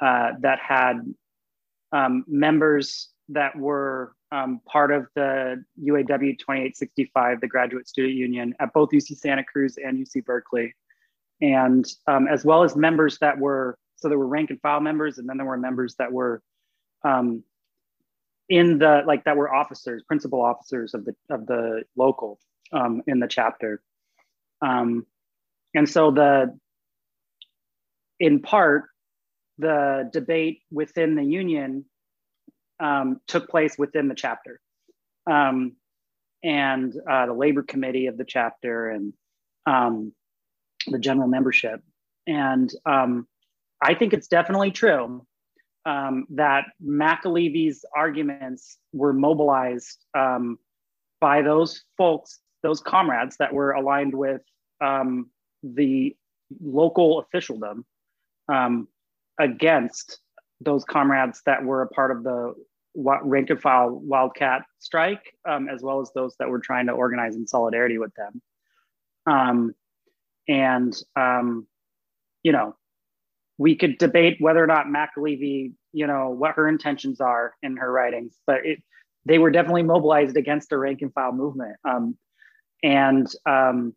uh, 0.00 0.32
that 0.40 0.58
had 0.60 1.00
um, 1.92 2.24
members 2.26 3.08
that 3.28 3.56
were 3.56 4.14
um, 4.34 4.60
part 4.66 4.90
of 4.90 5.06
the 5.14 5.64
UAW 5.80 6.36
2865, 6.38 7.40
the 7.40 7.46
Graduate 7.46 7.88
Student 7.88 8.14
Union, 8.14 8.52
at 8.58 8.72
both 8.72 8.90
UC 8.90 9.16
Santa 9.16 9.44
Cruz 9.44 9.76
and 9.76 9.96
UC 9.96 10.24
Berkeley. 10.24 10.74
And 11.40 11.86
um, 12.08 12.26
as 12.26 12.44
well 12.44 12.64
as 12.64 12.74
members 12.74 13.18
that 13.18 13.38
were, 13.38 13.78
so 13.94 14.08
there 14.08 14.18
were 14.18 14.26
rank 14.26 14.50
and 14.50 14.60
file 14.60 14.80
members, 14.80 15.18
and 15.18 15.28
then 15.28 15.36
there 15.36 15.46
were 15.46 15.56
members 15.56 15.94
that 15.96 16.10
were 16.10 16.42
um, 17.04 17.44
in 18.48 18.78
the, 18.78 19.02
like 19.06 19.22
that 19.24 19.36
were 19.36 19.54
officers, 19.54 20.02
principal 20.02 20.42
officers 20.42 20.94
of 20.94 21.04
the, 21.04 21.14
of 21.30 21.46
the 21.46 21.84
local 21.96 22.40
um, 22.72 23.02
in 23.06 23.20
the 23.20 23.28
chapter. 23.28 23.82
Um, 24.60 25.06
and 25.74 25.88
so 25.88 26.10
the, 26.10 26.58
in 28.18 28.40
part, 28.40 28.86
the 29.58 30.10
debate 30.12 30.62
within 30.72 31.14
the 31.14 31.22
union 31.22 31.84
um, 32.80 33.20
took 33.26 33.48
place 33.48 33.76
within 33.78 34.08
the 34.08 34.14
chapter. 34.14 34.60
Um, 35.30 35.76
and 36.42 36.94
uh, 37.10 37.26
the 37.26 37.32
labor 37.32 37.62
committee 37.62 38.06
of 38.06 38.18
the 38.18 38.24
chapter 38.24 38.90
and 38.90 39.14
um, 39.66 40.12
the 40.86 40.98
general 40.98 41.28
membership. 41.28 41.80
And 42.26 42.70
um, 42.84 43.26
I 43.82 43.94
think 43.94 44.12
it's 44.12 44.28
definitely 44.28 44.70
true 44.70 45.26
um, 45.86 46.26
that 46.30 46.66
McAlevey's 46.84 47.84
arguments 47.96 48.76
were 48.92 49.12
mobilized 49.12 50.04
um, 50.14 50.58
by 51.20 51.40
those 51.40 51.82
folks, 51.96 52.40
those 52.62 52.80
comrades 52.80 53.36
that 53.38 53.52
were 53.52 53.72
aligned 53.72 54.14
with 54.14 54.42
the 55.62 56.14
local 56.60 57.20
officialdom 57.20 57.86
against 59.38 60.18
those 60.64 60.84
comrades 60.84 61.42
that 61.46 61.64
were 61.64 61.82
a 61.82 61.88
part 61.88 62.10
of 62.10 62.22
the 62.22 62.54
rank 62.94 63.50
and 63.50 63.60
file 63.60 63.90
wildcat 63.90 64.62
strike, 64.78 65.34
um, 65.48 65.68
as 65.68 65.82
well 65.82 66.00
as 66.00 66.10
those 66.14 66.36
that 66.38 66.48
were 66.48 66.60
trying 66.60 66.86
to 66.86 66.92
organize 66.92 67.36
in 67.36 67.46
solidarity 67.46 67.98
with 67.98 68.12
them. 68.14 68.42
Um, 69.26 69.74
and 70.48 70.94
um, 71.16 71.66
you 72.42 72.52
know, 72.52 72.76
we 73.58 73.74
could 73.74 73.98
debate 73.98 74.36
whether 74.40 74.62
or 74.62 74.66
not 74.66 74.86
McAlevey, 74.86 75.72
you 75.92 76.06
know, 76.06 76.30
what 76.30 76.54
her 76.56 76.68
intentions 76.68 77.20
are 77.20 77.54
in 77.62 77.76
her 77.76 77.90
writings, 77.90 78.36
but 78.46 78.64
it, 78.64 78.82
they 79.24 79.38
were 79.38 79.50
definitely 79.50 79.82
mobilized 79.82 80.36
against 80.36 80.68
the 80.68 80.78
rank 80.78 81.02
and 81.02 81.12
file 81.12 81.32
movement. 81.32 81.76
Um, 81.84 82.16
and 82.82 83.26
um, 83.46 83.94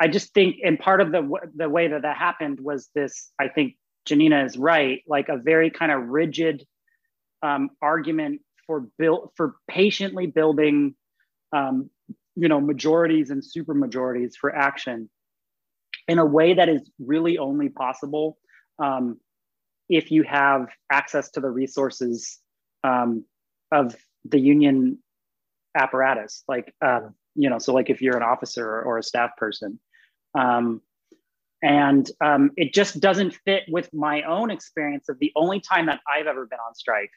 I 0.00 0.08
just 0.08 0.32
think, 0.32 0.56
and 0.64 0.78
part 0.78 1.00
of 1.00 1.12
the 1.12 1.28
the 1.54 1.68
way 1.68 1.88
that 1.88 2.02
that 2.02 2.16
happened 2.16 2.60
was 2.60 2.88
this. 2.94 3.32
I 3.38 3.48
think 3.48 3.74
Janina 4.10 4.44
is 4.44 4.58
right, 4.58 5.02
like 5.06 5.28
a 5.28 5.36
very 5.36 5.70
kind 5.70 5.92
of 5.92 6.08
rigid 6.08 6.66
um, 7.44 7.70
argument 7.80 8.40
for 8.66 8.88
build 8.98 9.30
for 9.36 9.54
patiently 9.68 10.26
building, 10.26 10.96
um, 11.52 11.90
you 12.34 12.48
know, 12.48 12.60
majorities 12.60 13.30
and 13.30 13.44
super 13.44 13.72
majorities 13.72 14.34
for 14.34 14.52
action 14.52 15.08
in 16.08 16.18
a 16.18 16.26
way 16.26 16.54
that 16.54 16.68
is 16.68 16.90
really 16.98 17.38
only 17.38 17.68
possible 17.68 18.36
um, 18.82 19.20
if 19.88 20.10
you 20.10 20.24
have 20.24 20.66
access 20.90 21.30
to 21.30 21.40
the 21.40 21.48
resources 21.48 22.40
um, 22.82 23.24
of 23.70 23.94
the 24.24 24.40
union 24.40 24.98
apparatus, 25.76 26.42
like 26.48 26.74
uh, 26.82 27.02
you 27.36 27.48
know, 27.48 27.60
so 27.60 27.72
like 27.72 27.90
if 27.90 28.02
you're 28.02 28.16
an 28.16 28.24
officer 28.24 28.68
or, 28.68 28.82
or 28.82 28.98
a 28.98 29.04
staff 29.04 29.36
person. 29.36 29.78
Um, 30.34 30.80
and 31.62 32.10
um, 32.20 32.50
it 32.56 32.72
just 32.72 33.00
doesn't 33.00 33.34
fit 33.44 33.64
with 33.68 33.92
my 33.92 34.22
own 34.22 34.50
experience 34.50 35.08
of 35.08 35.18
the 35.18 35.32
only 35.36 35.60
time 35.60 35.86
that 35.86 36.00
I've 36.08 36.26
ever 36.26 36.46
been 36.46 36.58
on 36.66 36.74
strike, 36.74 37.10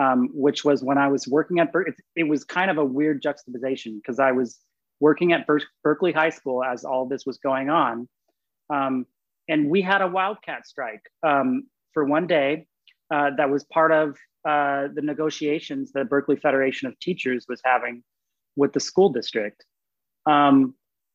um, 0.00 0.28
which 0.32 0.64
was 0.64 0.82
when 0.82 0.98
I 0.98 1.08
was 1.08 1.28
working 1.28 1.60
at 1.60 1.72
Ber- 1.72 1.88
it, 1.88 1.94
it 2.16 2.24
was 2.24 2.44
kind 2.44 2.70
of 2.70 2.78
a 2.78 2.84
weird 2.84 3.22
juxtaposition 3.22 4.00
because 4.00 4.18
I 4.18 4.32
was 4.32 4.58
working 5.00 5.32
at 5.32 5.46
Ber- 5.46 5.60
Berkeley 5.82 6.12
High 6.12 6.30
School 6.30 6.64
as 6.64 6.84
all 6.84 7.06
this 7.06 7.24
was 7.24 7.38
going 7.38 7.70
on, 7.70 8.08
um, 8.70 9.06
and 9.48 9.68
we 9.68 9.82
had 9.82 10.02
a 10.02 10.08
wildcat 10.08 10.66
strike 10.66 11.02
um, 11.22 11.64
for 11.94 12.04
one 12.04 12.26
day, 12.26 12.66
uh, 13.10 13.30
that 13.36 13.48
was 13.48 13.64
part 13.64 13.92
of 13.92 14.16
uh, 14.46 14.88
the 14.92 15.00
negotiations 15.02 15.92
that 15.92 16.08
Berkeley 16.10 16.36
Federation 16.36 16.88
of 16.88 16.98
Teachers 16.98 17.46
was 17.48 17.60
having 17.64 18.02
with 18.56 18.72
the 18.72 18.80
school 18.80 19.08
district. 19.08 19.64
Um, 20.26 20.74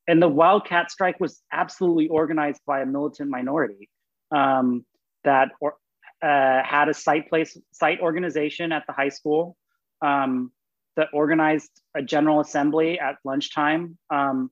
and 0.10 0.19
the 0.19 0.27
Wildcat 0.27 0.90
strike 0.90 1.19
was 1.19 1.40
absolutely 1.53 2.07
organized 2.07 2.61
by 2.65 2.81
a 2.81 2.86
militant 2.86 3.30
minority 3.30 3.90
um, 4.31 4.84
that 5.23 5.52
or, 5.61 5.76
uh, 6.23 6.64
had 6.64 6.90
a 6.90 6.95
site 6.95 7.30
place 7.30 7.56
site 7.72 7.99
organization 8.02 8.72
at 8.72 8.84
the 8.88 8.94
high 8.94 9.10
school 9.10 9.56
um, 10.02 10.52
that 10.95 11.10
organized 11.14 11.69
a 11.95 12.02
general 12.02 12.40
assembly 12.40 12.99
at 12.99 13.18
lunchtime, 13.23 13.99
um, 14.10 14.49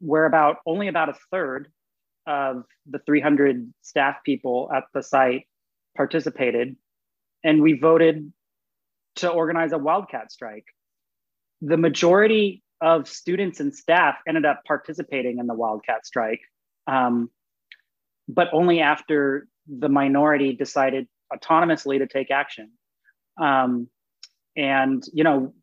where 0.00 0.26
about 0.26 0.58
only 0.66 0.88
about 0.88 1.08
a 1.08 1.14
third 1.30 1.68
of 2.26 2.64
the 2.86 2.98
300 3.06 3.72
staff 3.80 4.16
people 4.22 4.70
at 4.74 4.84
the 4.92 5.02
site 5.02 5.48
participated, 5.96 6.76
and 7.42 7.62
we 7.62 7.72
voted 7.72 8.30
to 9.16 9.30
organize 9.30 9.72
a 9.72 9.78
wildcat 9.78 10.30
strike. 10.30 10.66
The 11.62 11.78
majority 11.78 12.63
of 12.80 13.08
students 13.08 13.60
and 13.60 13.74
staff 13.74 14.16
ended 14.28 14.44
up 14.44 14.62
participating 14.66 15.38
in 15.38 15.46
the 15.46 15.54
wildcat 15.54 16.06
strike, 16.06 16.40
um, 16.86 17.30
but 18.28 18.48
only 18.52 18.80
after 18.80 19.46
the 19.66 19.88
minority 19.88 20.52
decided 20.52 21.06
autonomously 21.32 21.98
to 21.98 22.06
take 22.06 22.30
action. 22.30 22.72
Um, 23.40 23.88
and 24.56 25.02
you 25.12 25.24
know, 25.24 25.54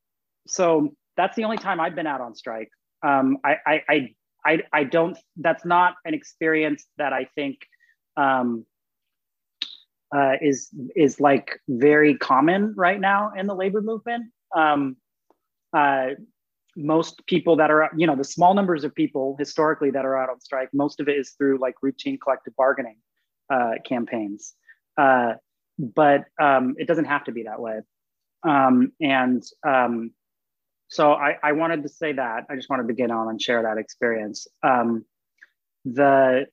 so 0.48 0.96
that's 1.18 1.36
the 1.36 1.44
only 1.44 1.58
time 1.58 1.80
I've 1.80 1.96
been 1.96 2.08
out 2.08 2.22
on 2.22 2.36
strike. 2.36 2.70
Um, 3.04 3.38
I, 3.44 3.56
I, 3.66 4.16
I, 4.46 4.60
I, 4.74 4.84
don't. 4.84 5.18
That's 5.38 5.66
not 5.66 5.96
an 6.06 6.14
experience 6.14 6.86
that 6.98 7.14
I 7.14 7.28
think 7.36 7.60
um, 8.18 8.66
uh, 10.16 10.34
is 10.42 10.70
is 10.96 11.20
like 11.20 11.60
very 11.68 12.18
common 12.18 12.74
right 12.76 13.00
now 13.00 13.32
in 13.36 13.48
the 13.48 13.56
labor 13.56 13.82
movement. 13.82 14.32
Um, 14.56 14.98
uh, 15.76 16.10
most 16.76 17.26
people 17.28 17.58
that 17.58 17.70
are, 17.70 17.90
you 17.98 18.08
know, 18.08 18.16
the 18.16 18.24
small 18.24 18.54
numbers 18.54 18.84
of 18.84 18.96
people 18.96 19.36
historically 19.38 19.92
that 19.92 20.06
are 20.06 20.18
out 20.18 20.30
on 20.30 20.40
strike, 20.40 20.70
most 20.74 21.00
of 21.00 21.08
it 21.08 21.18
is 21.18 21.32
through 21.32 21.60
like 21.60 21.76
routine 21.82 22.18
collective 22.18 22.56
bargaining 22.56 22.98
uh, 23.52 23.72
campaigns. 23.86 24.54
Uh, 24.98 25.34
but 25.78 26.26
um, 26.40 26.76
it 26.78 26.88
doesn't 26.88 27.06
have 27.06 27.24
to 27.26 27.32
be 27.32 27.44
that 27.44 27.60
way. 27.60 27.80
Um, 28.44 28.92
and 29.00 29.44
um, 29.68 30.12
so 30.88 31.14
I, 31.14 31.38
I, 31.44 31.52
wanted 31.54 31.84
to 31.84 31.90
say 31.90 32.14
that. 32.14 32.46
I 32.50 32.56
just 32.56 32.70
wanted 32.70 32.88
to 32.88 32.94
get 32.94 33.12
on 33.12 33.30
and 33.30 33.42
share 33.42 33.64
that 33.64 33.78
experience. 33.78 34.48
Um, 34.64 35.06
the 35.86 36.48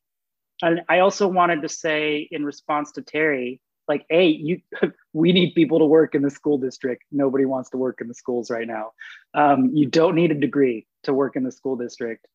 and 0.61 0.83
I 0.89 1.01
also 1.01 1.29
wanted 1.29 1.63
to 1.63 1.69
say 1.69 2.29
in 2.31 2.45
response 2.45 2.93
to 2.93 3.03
Terry, 3.03 3.61
like, 3.89 4.05
hey, 4.09 4.29
you, 4.29 4.61
we 5.13 5.33
need 5.33 5.55
people 5.55 5.79
to 5.79 5.85
work 5.85 6.15
in 6.15 6.23
the 6.23 6.31
school 6.31 6.59
district. 6.59 7.05
Nobody 7.11 7.45
wants 7.45 7.71
to 7.71 7.77
work 7.77 8.01
in 8.01 8.09
the 8.09 8.15
schools 8.15 8.51
right 8.51 8.67
now. 8.67 8.93
Um, 9.35 9.71
you 9.75 9.87
don't 9.87 10.15
need 10.15 10.31
a 10.31 10.35
degree 10.35 10.87
to 11.05 11.15
work 11.15 11.37
in 11.37 11.45
the 11.45 11.53
school 11.53 11.77
district 11.77 12.27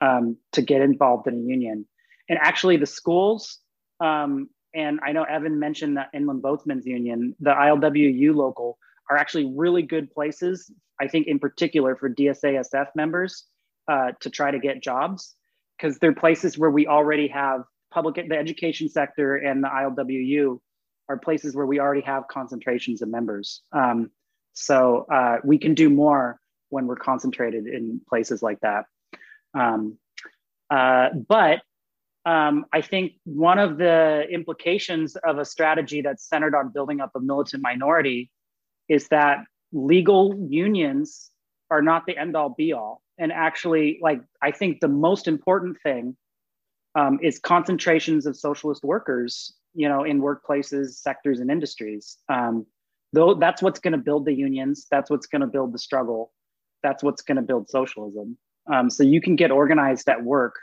um, 0.00 0.36
to 0.52 0.62
get 0.62 0.82
involved 0.82 1.26
in 1.26 1.34
a 1.34 1.40
union. 1.40 1.86
And 2.28 2.38
actually, 2.40 2.76
the 2.76 2.86
schools, 2.86 3.58
um, 4.00 4.48
and 4.74 5.00
I 5.02 5.12
know 5.12 5.24
Evan 5.24 5.58
mentioned 5.58 5.96
the 5.96 6.06
Inland 6.14 6.42
Boatmen's 6.42 6.86
Union, 6.86 7.36
the 7.40 7.50
ILWU 7.50 8.34
local, 8.34 8.78
are 9.10 9.16
actually 9.16 9.52
really 9.54 9.82
good 9.82 10.10
places. 10.10 10.70
I 11.00 11.08
think, 11.08 11.26
in 11.26 11.38
particular, 11.38 11.96
for 11.96 12.08
DSASF 12.08 12.86
members 12.94 13.44
uh, 13.88 14.12
to 14.20 14.30
try 14.30 14.50
to 14.50 14.58
get 14.58 14.82
jobs 14.82 15.34
because 15.76 15.98
they're 15.98 16.14
places 16.14 16.56
where 16.56 16.70
we 16.70 16.86
already 16.86 17.28
have 17.28 17.64
public 17.90 18.14
the 18.14 18.36
education 18.36 18.88
sector 18.88 19.36
and 19.36 19.62
the 19.62 19.68
ILWU 19.68 20.58
are 21.08 21.18
places 21.18 21.54
where 21.54 21.66
we 21.66 21.80
already 21.80 22.02
have 22.02 22.28
concentrations 22.28 23.02
of 23.02 23.08
members. 23.08 23.62
Um, 23.72 24.10
so 24.52 25.06
uh, 25.10 25.38
we 25.44 25.58
can 25.58 25.74
do 25.74 25.90
more 25.90 26.38
when 26.68 26.86
we're 26.86 26.96
concentrated 26.96 27.66
in 27.66 28.00
places 28.08 28.42
like 28.42 28.60
that. 28.60 28.84
Um, 29.54 29.98
uh, 30.70 31.10
but 31.28 31.60
um, 32.24 32.66
I 32.72 32.80
think 32.80 33.14
one 33.24 33.58
of 33.58 33.78
the 33.78 34.26
implications 34.30 35.16
of 35.16 35.38
a 35.38 35.44
strategy 35.44 36.02
that's 36.02 36.28
centered 36.28 36.54
on 36.54 36.70
building 36.72 37.00
up 37.00 37.10
a 37.16 37.20
militant 37.20 37.62
minority 37.62 38.30
is 38.88 39.08
that 39.08 39.44
legal 39.72 40.46
unions 40.48 41.30
are 41.70 41.82
not 41.82 42.06
the 42.06 42.16
end 42.16 42.36
all 42.36 42.50
be 42.50 42.72
all. 42.72 43.02
And 43.18 43.32
actually, 43.32 43.98
like, 44.00 44.20
I 44.40 44.50
think 44.50 44.80
the 44.80 44.88
most 44.88 45.26
important 45.26 45.78
thing 45.82 46.16
um, 46.94 47.18
is 47.22 47.38
concentrations 47.38 48.26
of 48.26 48.36
socialist 48.36 48.84
workers, 48.84 49.54
you 49.74 49.88
know, 49.88 50.04
in 50.04 50.20
workplaces, 50.20 50.90
sectors, 50.94 51.40
and 51.40 51.50
industries. 51.50 52.18
Um, 52.28 52.66
though 53.12 53.34
that's 53.34 53.62
what's 53.62 53.80
going 53.80 53.92
to 53.92 53.98
build 53.98 54.24
the 54.24 54.34
unions. 54.34 54.86
That's 54.90 55.10
what's 55.10 55.26
going 55.26 55.40
to 55.40 55.46
build 55.46 55.72
the 55.72 55.78
struggle. 55.78 56.32
That's 56.82 57.02
what's 57.02 57.22
going 57.22 57.36
to 57.36 57.42
build 57.42 57.68
socialism. 57.68 58.36
Um, 58.72 58.90
so 58.90 59.02
you 59.02 59.20
can 59.20 59.36
get 59.36 59.50
organized 59.50 60.08
at 60.08 60.22
work, 60.22 60.54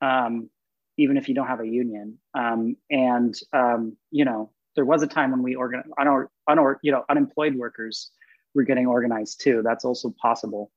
um, 0.00 0.48
even 0.96 1.16
if 1.16 1.28
you 1.28 1.34
don't 1.34 1.46
have 1.46 1.60
a 1.60 1.66
union. 1.66 2.18
Um, 2.34 2.76
and 2.90 3.34
um, 3.52 3.96
you 4.10 4.24
know, 4.24 4.50
there 4.76 4.84
was 4.84 5.02
a 5.02 5.06
time 5.06 5.30
when 5.30 5.42
we 5.42 5.54
organized, 5.54 5.88
unor, 5.98 6.26
unor, 6.48 6.76
you 6.82 6.92
know, 6.92 7.04
unemployed 7.08 7.56
workers 7.56 8.10
were 8.54 8.62
getting 8.62 8.86
organized 8.86 9.40
too. 9.40 9.62
That's 9.64 9.84
also 9.84 10.14
possible. 10.20 10.70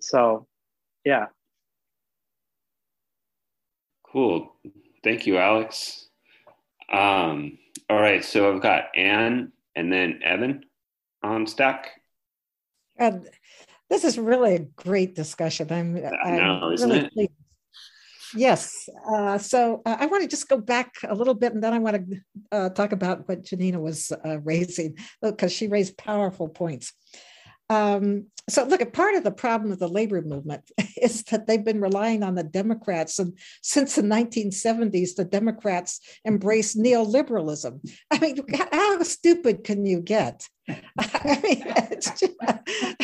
so, 0.00 0.46
yeah, 1.04 1.26
Cool. 4.12 4.52
Thank 5.04 5.26
you, 5.26 5.38
Alex. 5.38 6.09
Um, 6.90 7.58
all 7.88 8.00
right, 8.00 8.24
so 8.24 8.52
I've 8.52 8.62
got 8.62 8.96
Anne 8.96 9.52
and 9.74 9.92
then 9.92 10.20
Evan 10.24 10.64
on 11.22 11.46
stack. 11.46 11.90
Uh, 12.98 13.18
this 13.88 14.04
is 14.04 14.18
really 14.18 14.54
a 14.54 14.58
great 14.60 15.14
discussion. 15.14 15.68
I'm, 15.70 15.96
I'm 16.24 16.36
know, 16.36 16.70
isn't 16.72 16.88
really 16.88 17.04
it? 17.06 17.12
Pleased. 17.12 17.32
Yes. 18.34 18.88
Uh, 19.12 19.38
so 19.38 19.82
uh, 19.84 19.96
I 19.98 20.06
want 20.06 20.22
to 20.22 20.28
just 20.28 20.48
go 20.48 20.58
back 20.58 20.94
a 21.08 21.14
little 21.14 21.34
bit 21.34 21.52
and 21.52 21.62
then 21.62 21.72
I 21.72 21.78
want 21.78 21.96
to 21.96 22.20
uh, 22.52 22.68
talk 22.70 22.92
about 22.92 23.28
what 23.28 23.44
Janina 23.44 23.80
was 23.80 24.12
uh, 24.12 24.38
raising 24.40 24.96
because 25.20 25.52
she 25.52 25.66
raised 25.66 25.96
powerful 25.96 26.48
points. 26.48 26.92
Um, 27.70 28.26
so 28.48 28.64
look 28.64 28.82
at 28.82 28.92
part 28.92 29.14
of 29.14 29.22
the 29.22 29.30
problem 29.30 29.70
of 29.70 29.78
the 29.78 29.88
labor 29.88 30.20
movement 30.20 30.70
is 31.00 31.22
that 31.24 31.46
they've 31.46 31.64
been 31.64 31.80
relying 31.80 32.22
on 32.22 32.34
the 32.34 32.42
democrats 32.42 33.18
and 33.18 33.38
since 33.62 33.94
the 33.94 34.02
1970s 34.02 35.14
the 35.14 35.24
democrats 35.24 36.00
embraced 36.26 36.76
neoliberalism. 36.76 37.78
I 38.10 38.18
mean 38.18 38.38
how 38.72 39.02
stupid 39.02 39.64
can 39.64 39.86
you 39.86 40.00
get 40.00 40.48
i 40.98 41.40
mean 41.42 41.62
it's 41.90 42.18
just, 42.18 42.34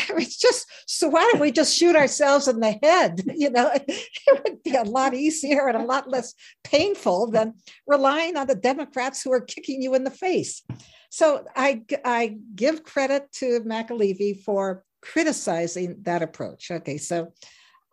it's 0.09 0.37
just 0.37 0.67
so 0.85 1.07
why 1.07 1.21
don't 1.31 1.41
we 1.41 1.51
just 1.51 1.75
shoot 1.75 1.95
ourselves 1.95 2.47
in 2.47 2.59
the 2.59 2.77
head 2.83 3.21
you 3.35 3.49
know 3.49 3.69
it 3.73 4.43
would 4.43 4.63
be 4.63 4.75
a 4.75 4.83
lot 4.83 5.13
easier 5.13 5.67
and 5.67 5.77
a 5.77 5.85
lot 5.85 6.09
less 6.09 6.33
painful 6.63 7.29
than 7.31 7.53
relying 7.85 8.37
on 8.37 8.47
the 8.47 8.55
democrats 8.55 9.21
who 9.21 9.31
are 9.31 9.41
kicking 9.41 9.81
you 9.81 9.93
in 9.93 10.03
the 10.03 10.11
face 10.11 10.63
so 11.09 11.45
I, 11.55 11.83
I 12.03 12.37
give 12.53 12.83
credit 12.83 13.31
to 13.35 13.61
McAlevey 13.61 14.43
for 14.43 14.83
criticizing 15.01 15.97
that 16.01 16.21
approach. 16.21 16.69
Okay, 16.69 16.97
so 16.97 17.33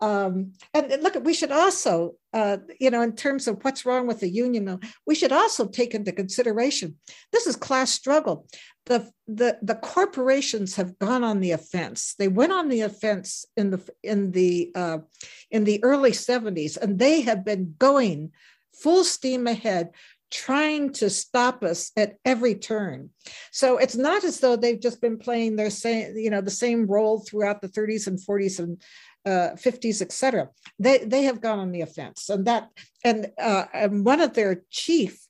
um, 0.00 0.52
and, 0.74 1.02
look, 1.02 1.14
we 1.24 1.32
should 1.32 1.52
also, 1.52 2.16
uh, 2.34 2.58
you 2.80 2.90
know, 2.90 3.00
in 3.00 3.14
terms 3.14 3.46
of 3.48 3.64
what's 3.64 3.86
wrong 3.86 4.06
with 4.06 4.20
the 4.20 4.28
union, 4.28 4.80
we 5.06 5.14
should 5.14 5.32
also 5.32 5.66
take 5.66 5.94
into 5.94 6.12
consideration 6.12 6.96
this 7.32 7.46
is 7.46 7.56
class 7.56 7.90
struggle. 7.90 8.46
The, 8.86 9.10
the 9.26 9.58
the 9.62 9.76
corporations 9.76 10.76
have 10.76 10.98
gone 10.98 11.24
on 11.24 11.40
the 11.40 11.52
offense. 11.52 12.14
They 12.18 12.28
went 12.28 12.52
on 12.52 12.68
the 12.68 12.82
offense 12.82 13.46
in 13.56 13.70
the 13.70 13.80
in 14.02 14.32
the 14.32 14.72
uh, 14.74 14.98
in 15.50 15.64
the 15.64 15.82
early 15.82 16.10
70s, 16.10 16.76
and 16.76 16.98
they 16.98 17.22
have 17.22 17.46
been 17.46 17.76
going 17.78 18.32
full 18.74 19.04
steam 19.04 19.46
ahead 19.46 19.90
trying 20.34 20.92
to 20.92 21.08
stop 21.08 21.62
us 21.62 21.92
at 21.96 22.16
every 22.24 22.56
turn. 22.56 23.08
So 23.52 23.78
it's 23.78 23.94
not 23.94 24.24
as 24.24 24.40
though 24.40 24.56
they've 24.56 24.80
just 24.80 25.00
been 25.00 25.16
playing 25.16 25.54
their 25.54 25.70
same, 25.70 26.16
you 26.16 26.28
know, 26.28 26.40
the 26.40 26.50
same 26.50 26.86
role 26.86 27.20
throughout 27.20 27.62
the 27.62 27.68
30s 27.68 28.08
and 28.08 28.18
40s 28.18 28.58
and 28.58 28.82
uh, 29.24 29.54
50s, 29.54 30.02
et 30.02 30.10
cetera. 30.10 30.48
They, 30.80 30.98
they 30.98 31.22
have 31.22 31.40
gone 31.40 31.60
on 31.60 31.70
the 31.70 31.82
offense. 31.82 32.28
And 32.28 32.46
that, 32.46 32.68
and, 33.04 33.30
uh, 33.40 33.66
and 33.72 34.04
one 34.04 34.20
of 34.20 34.34
their 34.34 34.62
chief 34.70 35.23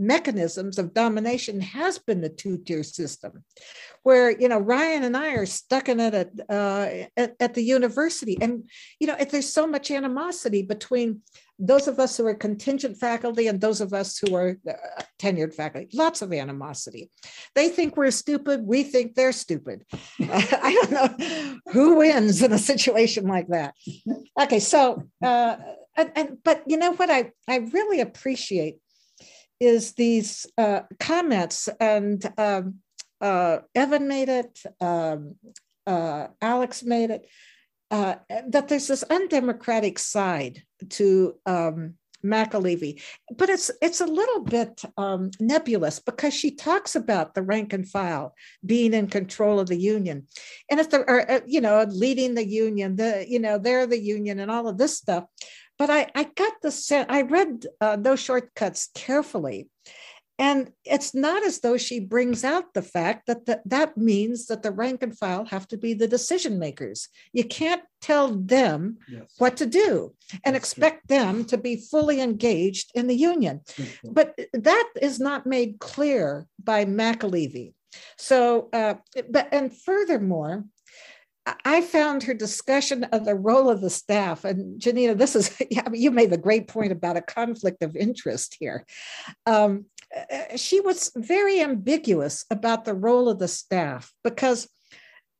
mechanisms 0.00 0.78
of 0.78 0.94
domination 0.94 1.60
has 1.60 1.98
been 1.98 2.20
the 2.22 2.28
two-tier 2.28 2.82
system 2.82 3.44
where 4.02 4.30
you 4.30 4.48
know 4.48 4.58
ryan 4.58 5.04
and 5.04 5.16
i 5.16 5.34
are 5.34 5.46
stuck 5.46 5.88
in 5.88 6.00
it 6.00 6.14
at, 6.14 6.30
uh, 6.48 6.88
at, 7.16 7.36
at, 7.38 7.54
the 7.54 7.62
university. 7.62 8.38
And 8.40 8.68
you 8.98 9.06
know 9.06 9.16
if 9.20 9.30
there's 9.30 9.52
so 9.52 9.66
much 9.66 9.90
animosity 9.90 10.62
between 10.62 11.20
those 11.58 11.86
of 11.86 11.98
us 11.98 12.16
who 12.16 12.26
are 12.26 12.34
contingent 12.34 12.96
faculty 12.96 13.46
and 13.46 13.60
those 13.60 13.82
of 13.82 13.92
us 13.92 14.18
who 14.18 14.34
are 14.34 14.56
uh, 14.66 14.72
tenured 15.18 15.54
faculty 15.54 15.88
lots 15.92 16.22
of 16.22 16.32
animosity. 16.32 17.10
They 17.54 17.68
think 17.68 17.96
we're 17.96 18.10
stupid 18.10 18.62
we 18.64 18.82
think 18.82 19.14
they're 19.14 19.32
stupid. 19.32 19.84
I 20.20 20.72
don't 20.72 20.90
know 20.90 21.58
who 21.72 21.96
wins 21.96 22.42
in 22.42 22.52
a 22.52 22.58
situation 22.58 23.26
like 23.26 23.48
that. 23.48 23.74
Okay 24.40 24.60
so 24.60 25.02
uh, 25.22 25.56
and, 25.96 26.12
and 26.16 26.38
but 26.42 26.62
you 26.66 26.78
know 26.78 26.92
what? 26.94 27.10
I 27.10 27.32
i 27.48 27.56
really 27.56 28.00
appreciate 28.00 28.78
is 29.60 29.92
these 29.92 30.46
uh, 30.56 30.80
comments, 30.98 31.68
and 31.78 32.24
um, 32.38 32.76
uh, 33.20 33.58
Evan 33.74 34.08
made 34.08 34.28
it, 34.28 34.58
um, 34.80 35.36
uh, 35.86 36.28
Alex 36.40 36.82
made 36.82 37.10
it, 37.10 37.26
uh, 37.90 38.14
that 38.48 38.68
there's 38.68 38.88
this 38.88 39.02
undemocratic 39.04 39.98
side 39.98 40.62
to 40.88 41.34
um, 41.44 41.94
McAlevey, 42.24 43.02
but 43.36 43.48
it's 43.48 43.70
it's 43.80 44.00
a 44.00 44.06
little 44.06 44.40
bit 44.40 44.82
um, 44.96 45.30
nebulous 45.40 46.00
because 46.00 46.34
she 46.34 46.50
talks 46.50 46.94
about 46.94 47.34
the 47.34 47.42
rank 47.42 47.72
and 47.72 47.88
file 47.88 48.34
being 48.64 48.92
in 48.92 49.06
control 49.06 49.58
of 49.58 49.68
the 49.68 49.76
union, 49.76 50.26
and 50.70 50.80
if 50.80 50.90
they're 50.90 51.30
uh, 51.30 51.40
you 51.46 51.60
know 51.60 51.84
leading 51.88 52.34
the 52.34 52.46
union, 52.46 52.96
the 52.96 53.24
you 53.28 53.38
know 53.38 53.58
they're 53.58 53.86
the 53.86 54.00
union 54.00 54.38
and 54.38 54.50
all 54.50 54.68
of 54.68 54.78
this 54.78 54.96
stuff. 54.96 55.24
But 55.80 55.88
I 55.88 56.10
I 56.14 56.24
got 56.24 56.52
the 56.60 56.70
sense 56.70 57.06
I 57.08 57.22
read 57.22 57.64
uh, 57.80 57.96
those 57.96 58.20
shortcuts 58.20 58.90
carefully, 58.94 59.70
and 60.38 60.72
it's 60.84 61.14
not 61.14 61.42
as 61.42 61.60
though 61.60 61.78
she 61.78 62.00
brings 62.00 62.44
out 62.44 62.74
the 62.74 62.82
fact 62.82 63.26
that 63.28 63.46
the, 63.46 63.62
that 63.64 63.96
means 63.96 64.46
that 64.48 64.62
the 64.62 64.72
rank 64.72 65.02
and 65.02 65.16
file 65.16 65.46
have 65.46 65.66
to 65.68 65.78
be 65.78 65.94
the 65.94 66.06
decision 66.06 66.58
makers. 66.58 67.08
You 67.32 67.44
can't 67.44 67.82
tell 68.02 68.28
them 68.28 68.98
yes. 69.08 69.22
what 69.38 69.56
to 69.56 69.66
do 69.66 70.14
and 70.44 70.54
That's 70.54 70.64
expect 70.64 71.08
true. 71.08 71.16
them 71.16 71.44
to 71.46 71.56
be 71.56 71.76
fully 71.76 72.20
engaged 72.20 72.90
in 72.94 73.06
the 73.06 73.16
union. 73.16 73.62
But 74.04 74.38
that 74.52 74.86
is 75.00 75.18
not 75.18 75.46
made 75.46 75.78
clear 75.78 76.46
by 76.62 76.84
McAlevey. 76.84 77.72
So, 78.18 78.68
uh, 78.72 78.94
but 79.30 79.48
and 79.52 79.76
furthermore, 79.76 80.64
I 81.64 81.80
found 81.80 82.22
her 82.24 82.34
discussion 82.34 83.04
of 83.04 83.24
the 83.24 83.34
role 83.34 83.68
of 83.68 83.80
the 83.80 83.90
staff, 83.90 84.44
and 84.44 84.80
Janina, 84.80 85.14
this 85.14 85.36
is 85.36 85.54
yeah, 85.70 85.88
you 85.92 86.10
made 86.10 86.32
a 86.32 86.38
great 86.38 86.68
point 86.68 86.92
about 86.92 87.16
a 87.16 87.22
conflict 87.22 87.82
of 87.82 87.96
interest 87.96 88.56
here. 88.58 88.84
Um, 89.46 89.86
uh, 90.14 90.56
she 90.56 90.80
was 90.80 91.12
very 91.14 91.60
ambiguous 91.60 92.44
about 92.50 92.84
the 92.84 92.94
role 92.94 93.28
of 93.28 93.38
the 93.38 93.48
staff 93.48 94.12
because 94.24 94.68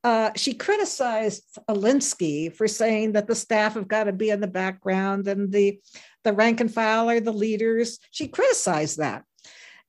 uh, 0.05 0.31
she 0.37 0.55
criticized 0.55 1.43
Alinsky 1.69 2.55
for 2.55 2.67
saying 2.67 3.13
that 3.13 3.27
the 3.27 3.35
staff 3.35 3.75
have 3.75 3.89
got 3.89 4.05
to 4.05 4.13
be 4.13 4.31
in 4.31 4.41
the 4.41 4.47
background 4.47 5.29
and 5.29 5.53
the 5.53 5.81
the 6.25 6.33
rank 6.33 6.61
and 6.61 6.73
file 6.73 7.09
are 7.11 7.21
the 7.21 7.33
leaders. 7.33 7.99
She 8.11 8.29
criticized 8.29 8.99
that, 8.99 9.25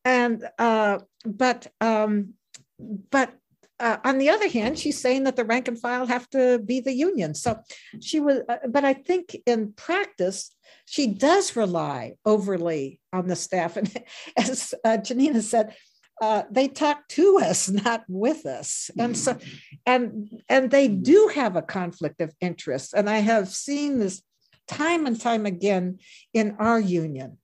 and 0.03 0.48
uh, 0.57 0.99
but 1.26 1.68
um, 1.80 2.34
but 2.80 3.34
uh, 3.82 3.98
on 4.03 4.20
the 4.20 4.30
other 4.30 4.48
hand, 4.48 4.78
she's 4.78 5.02
saying 5.02 5.24
that 5.24 5.36
the 5.36 5.44
rank 5.44 5.68
and 5.68 5.80
file 5.80 6.06
have 6.06 6.30
to 6.30 6.60
be 6.60 6.80
the 6.80 6.94
union. 6.94 7.34
So 7.34 7.60
she 7.99 8.20
was, 8.20 8.41
uh, 8.48 8.58
but 8.70 8.86
I 8.86 8.94
think 8.94 9.36
in 9.45 9.74
practice, 9.74 10.56
she 10.86 11.08
does 11.08 11.56
rely 11.56 12.14
overly 12.24 12.99
on 13.12 13.28
the 13.28 13.36
staff. 13.36 13.78
And 13.78 13.91
as 14.38 14.74
uh, 14.86 14.98
Janina 14.98 15.41
said, 15.41 15.76
uh, 16.22 16.44
they 16.52 16.68
talk 16.68 17.08
to 17.10 17.40
us, 17.40 17.68
not 17.68 18.03
with 18.08 18.45
us, 18.45 18.91
and 18.99 19.18
so, 19.18 19.40
and 19.88 20.30
and 20.48 20.70
they 20.70 20.88
do 20.88 21.32
have 21.34 21.56
a 21.56 21.64
conflict 21.64 22.22
of 22.22 22.32
interest. 22.40 22.94
And 22.94 23.10
I 23.10 23.18
have 23.20 23.49
seen 23.49 23.98
this 23.98 24.22
time 24.68 25.08
and 25.08 25.20
time 25.20 25.48
again 25.48 25.98
in 26.32 26.58
our 26.60 26.80
union 26.80 27.38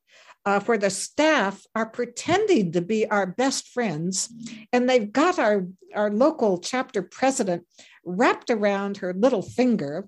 uh, 0.47 0.61
where 0.61 0.77
the 0.77 0.89
staff 0.89 1.61
are 1.75 1.85
pretending 1.85 2.71
to 2.71 2.81
be 2.81 3.05
our 3.09 3.27
best 3.27 3.67
friends, 3.67 4.29
and 4.71 4.89
they've 4.89 5.11
got 5.11 5.37
our, 5.37 5.67
our 5.93 6.09
local 6.09 6.57
chapter 6.57 7.01
president 7.01 7.65
wrapped 8.05 8.49
around 8.49 8.95
her 8.95 9.13
little 9.13 9.41
finger. 9.41 10.07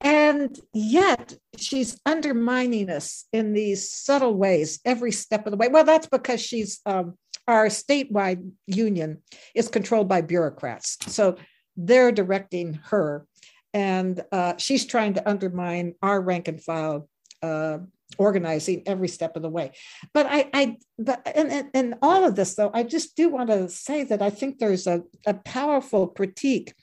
And 0.00 0.58
yet 0.72 1.36
she's 1.56 2.00
undermining 2.04 2.90
us 2.90 3.26
in 3.32 3.52
these 3.52 3.92
subtle 3.92 4.34
ways 4.34 4.80
every 4.84 5.12
step 5.12 5.46
of 5.46 5.52
the 5.52 5.56
way. 5.56 5.68
Well, 5.68 5.84
that's 5.84 6.08
because 6.08 6.40
she's 6.40 6.80
um, 6.84 7.16
our 7.46 7.66
statewide 7.66 8.50
union 8.66 9.22
is 9.54 9.68
controlled 9.68 10.08
by 10.08 10.20
bureaucrats. 10.20 10.98
So 11.06 11.36
they're 11.76 12.10
directing 12.10 12.80
her. 12.86 13.24
And 13.72 14.20
uh, 14.32 14.54
she's 14.58 14.84
trying 14.84 15.14
to 15.14 15.28
undermine 15.28 15.94
our 16.02 16.20
rank 16.20 16.48
and 16.48 16.60
file 16.60 17.08
uh, 17.40 17.78
organizing 18.18 18.82
every 18.86 19.08
step 19.08 19.36
of 19.36 19.42
the 19.42 19.48
way. 19.48 19.72
But 20.12 20.26
I, 20.26 20.50
I 20.52 20.76
but 20.98 21.26
and, 21.34 21.70
and, 21.74 21.94
all 22.02 22.24
of 22.24 22.36
this 22.36 22.54
though, 22.54 22.70
I 22.72 22.82
just 22.82 23.16
do 23.16 23.28
want 23.28 23.48
to 23.50 23.68
say 23.68 24.04
that 24.04 24.22
I 24.22 24.30
think 24.30 24.58
there's 24.58 24.86
a, 24.86 25.02
a 25.26 25.34
powerful 25.34 26.08
critique 26.08 26.74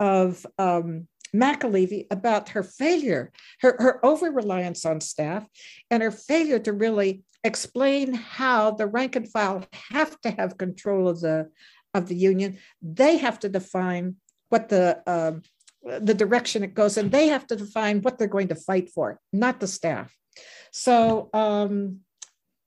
of 0.00 0.46
um, 0.58 1.08
McAlevey 1.34 2.06
about 2.10 2.50
her 2.50 2.62
failure, 2.62 3.32
her, 3.60 3.76
her 3.78 4.04
over 4.04 4.30
reliance 4.30 4.84
on 4.84 5.00
staff, 5.00 5.46
and 5.90 6.02
her 6.02 6.10
failure 6.10 6.58
to 6.60 6.72
really 6.72 7.22
explain 7.44 8.14
how 8.14 8.72
the 8.72 8.86
rank 8.86 9.16
and 9.16 9.30
file 9.30 9.64
have 9.90 10.20
to 10.22 10.30
have 10.30 10.58
control 10.58 11.08
of 11.08 11.20
the 11.20 11.50
of 11.94 12.08
the 12.08 12.16
union. 12.16 12.58
They 12.82 13.16
have 13.18 13.38
to 13.40 13.48
define 13.48 14.16
what 14.48 14.68
the 14.68 15.02
um, 15.06 15.42
the 15.82 16.14
direction 16.14 16.64
it 16.64 16.74
goes, 16.74 16.96
and 16.96 17.10
they 17.10 17.28
have 17.28 17.46
to 17.46 17.56
define 17.56 18.02
what 18.02 18.18
they're 18.18 18.26
going 18.26 18.48
to 18.48 18.54
fight 18.54 18.90
for, 18.90 19.20
not 19.32 19.60
the 19.60 19.68
staff. 19.68 20.14
So, 20.72 21.30
um, 21.32 22.00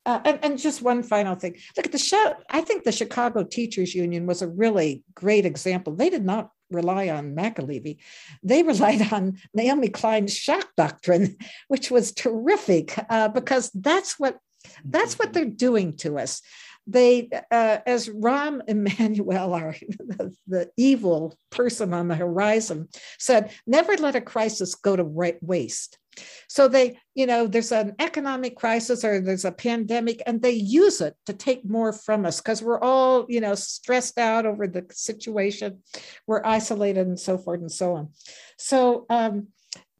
uh, 0.06 0.22
and, 0.26 0.40
and, 0.44 0.58
just 0.58 0.82
one 0.82 1.04
final 1.04 1.36
thing. 1.36 1.56
Look 1.78 1.86
at 1.86 1.92
the 1.92 2.00
show. 2.00 2.34
I 2.50 2.62
think 2.62 2.84
the 2.84 2.92
Chicago 2.92 3.44
Teachers 3.44 3.94
Union 3.94 4.26
was 4.26 4.42
a 4.42 4.48
really 4.48 5.04
great 5.14 5.46
example. 5.46 5.94
They 5.96 6.10
did 6.10 6.26
not 6.26 6.50
rely 6.72 7.10
on 7.10 7.36
McAlevey. 7.36 7.98
They 8.44 8.64
relied 8.64 9.12
on 9.14 9.40
Naomi 9.54 9.90
Klein's 9.90 10.36
shock 10.36 10.70
doctrine, 10.78 11.38
which 11.68 11.92
was 11.92 12.12
terrific 12.12 12.98
uh, 13.10 13.28
because 13.30 13.70
that's 13.74 14.20
what 14.20 14.38
that's 14.84 15.18
what 15.18 15.34
they're 15.34 15.46
doing 15.46 15.96
to 15.98 16.18
us. 16.18 16.42
They, 16.86 17.30
uh, 17.52 17.78
as 17.86 18.10
Rahm 18.10 18.62
Emanuel, 18.68 19.54
our, 19.62 19.76
the, 20.00 20.36
the, 20.48 20.72
evil 20.76 21.38
person 21.50 21.94
on 21.94 22.08
the 22.08 22.16
horizon, 22.16 22.90
said, 23.20 23.52
never 23.68 23.96
let 23.96 24.16
a 24.16 24.22
crisis 24.22 24.74
go 24.76 24.96
to 24.96 25.04
waste. 25.42 26.00
So 26.48 26.68
they, 26.68 27.00
you 27.16 27.26
know, 27.26 27.48
there's 27.48 27.72
an 27.72 27.96
economic 28.00 28.56
crisis 28.56 29.04
or 29.04 29.22
there's 29.22 29.46
a 29.46 29.52
pandemic, 29.52 30.22
and 30.26 30.42
they 30.42 30.52
use 30.52 31.02
it 31.02 31.16
to 31.26 31.34
take 31.34 31.64
more 31.64 31.94
from 31.94 32.26
us 32.26 32.42
because 32.42 32.62
we're 32.62 32.80
all, 32.80 33.26
you 33.30 33.42
know, 33.42 33.56
stressed 33.56 34.18
out 34.18 34.46
over 34.46 34.68
the 34.68 34.86
situation, 34.92 35.80
we're 36.28 36.44
isolated, 36.44 37.08
and 37.08 37.20
so 37.20 37.38
forth 37.38 37.62
and 37.62 37.72
so 37.72 37.96
on. 37.96 38.10
So, 38.58 39.06
um, 39.10 39.48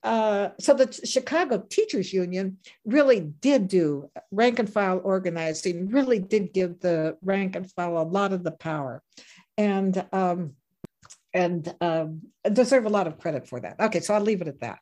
uh, 0.04 0.50
so 0.60 0.74
the 0.74 0.92
Chicago 1.06 1.64
Teachers 1.70 2.14
Union 2.14 2.58
really 2.86 3.20
did 3.20 3.68
do 3.68 4.10
rank 4.32 4.60
and 4.60 4.72
file 4.72 5.02
organizing, 5.04 5.90
really 5.90 6.20
did 6.20 6.54
give 6.54 6.80
the 6.80 7.18
rank 7.22 7.56
and 7.56 7.70
file 7.72 7.98
a 7.98 8.04
lot 8.04 8.32
of 8.32 8.44
the 8.44 8.52
power, 8.52 9.04
and 9.58 10.06
um, 10.14 10.54
and 11.34 11.76
um, 11.82 12.22
deserve 12.52 12.86
a 12.86 12.90
lot 12.90 13.08
of 13.08 13.20
credit 13.20 13.48
for 13.48 13.60
that. 13.60 13.80
Okay, 13.80 14.00
so 14.00 14.14
I'll 14.14 14.22
leave 14.22 14.42
it 14.42 14.48
at 14.48 14.62
that. 14.62 14.80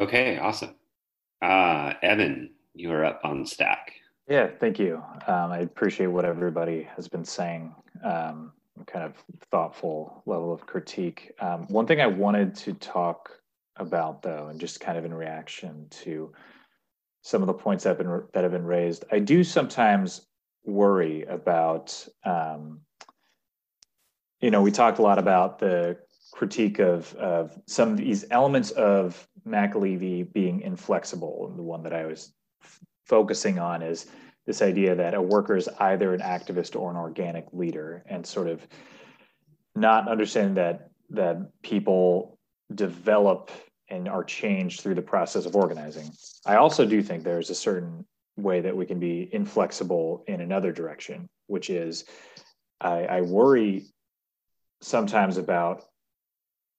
Okay, 0.00 0.38
awesome. 0.38 0.74
Uh, 1.40 1.94
Evan, 2.02 2.50
you 2.74 2.90
are 2.92 3.04
up 3.04 3.20
on 3.22 3.46
stack. 3.46 3.92
Yeah, 4.28 4.48
thank 4.58 4.78
you. 4.78 5.02
Um, 5.26 5.52
I 5.52 5.58
appreciate 5.58 6.06
what 6.06 6.24
everybody 6.24 6.88
has 6.96 7.06
been 7.06 7.24
saying. 7.24 7.74
Um, 8.02 8.52
kind 8.86 9.04
of 9.04 9.14
thoughtful 9.50 10.22
level 10.26 10.52
of 10.52 10.66
critique. 10.66 11.32
Um, 11.40 11.66
one 11.68 11.86
thing 11.86 12.00
I 12.00 12.06
wanted 12.06 12.54
to 12.56 12.72
talk 12.74 13.30
about, 13.76 14.22
though, 14.22 14.48
and 14.48 14.58
just 14.58 14.80
kind 14.80 14.98
of 14.98 15.04
in 15.04 15.14
reaction 15.14 15.86
to 15.90 16.32
some 17.22 17.42
of 17.42 17.46
the 17.46 17.54
points 17.54 17.84
that 17.84 17.90
have 17.90 17.98
been 17.98 18.22
that 18.32 18.42
have 18.42 18.52
been 18.52 18.64
raised, 18.64 19.04
I 19.12 19.20
do 19.20 19.44
sometimes 19.44 20.26
worry 20.64 21.22
about. 21.24 22.06
Um, 22.24 22.80
you 24.40 24.50
know, 24.50 24.60
we 24.60 24.72
talked 24.72 24.98
a 24.98 25.02
lot 25.02 25.18
about 25.18 25.58
the 25.58 25.96
critique 26.32 26.80
of, 26.80 27.14
of 27.14 27.58
some 27.66 27.90
of 27.90 27.96
these 27.96 28.24
elements 28.30 28.72
of 28.72 29.26
McAlevey 29.46 30.32
being 30.32 30.60
inflexible. 30.60 31.46
And 31.48 31.58
the 31.58 31.62
one 31.62 31.82
that 31.82 31.92
I 31.92 32.06
was 32.06 32.32
f- 32.62 32.80
focusing 33.06 33.58
on 33.58 33.82
is 33.82 34.06
this 34.46 34.62
idea 34.62 34.94
that 34.94 35.14
a 35.14 35.22
worker 35.22 35.56
is 35.56 35.68
either 35.78 36.12
an 36.14 36.20
activist 36.20 36.78
or 36.78 36.90
an 36.90 36.96
organic 36.96 37.46
leader, 37.52 38.04
and 38.06 38.26
sort 38.26 38.48
of 38.48 38.66
not 39.74 40.08
understanding 40.08 40.54
that 40.54 40.88
that 41.10 41.50
people 41.62 42.38
develop 42.74 43.50
and 43.88 44.08
are 44.08 44.24
changed 44.24 44.80
through 44.80 44.94
the 44.94 45.02
process 45.02 45.46
of 45.46 45.54
organizing. 45.54 46.10
I 46.46 46.56
also 46.56 46.86
do 46.86 47.02
think 47.02 47.22
there's 47.22 47.50
a 47.50 47.54
certain 47.54 48.06
way 48.36 48.60
that 48.60 48.76
we 48.76 48.86
can 48.86 48.98
be 48.98 49.28
inflexible 49.32 50.24
in 50.26 50.40
another 50.40 50.72
direction, 50.72 51.28
which 51.46 51.70
is 51.70 52.04
I, 52.80 53.04
I 53.04 53.20
worry 53.20 53.86
sometimes 54.80 55.36
about 55.36 55.84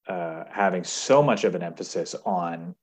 uh, 0.07 0.43
having 0.51 0.83
so 0.83 1.21
much 1.23 1.43
of 1.43 1.55
an 1.55 1.63
emphasis 1.63 2.15
on 2.25 2.75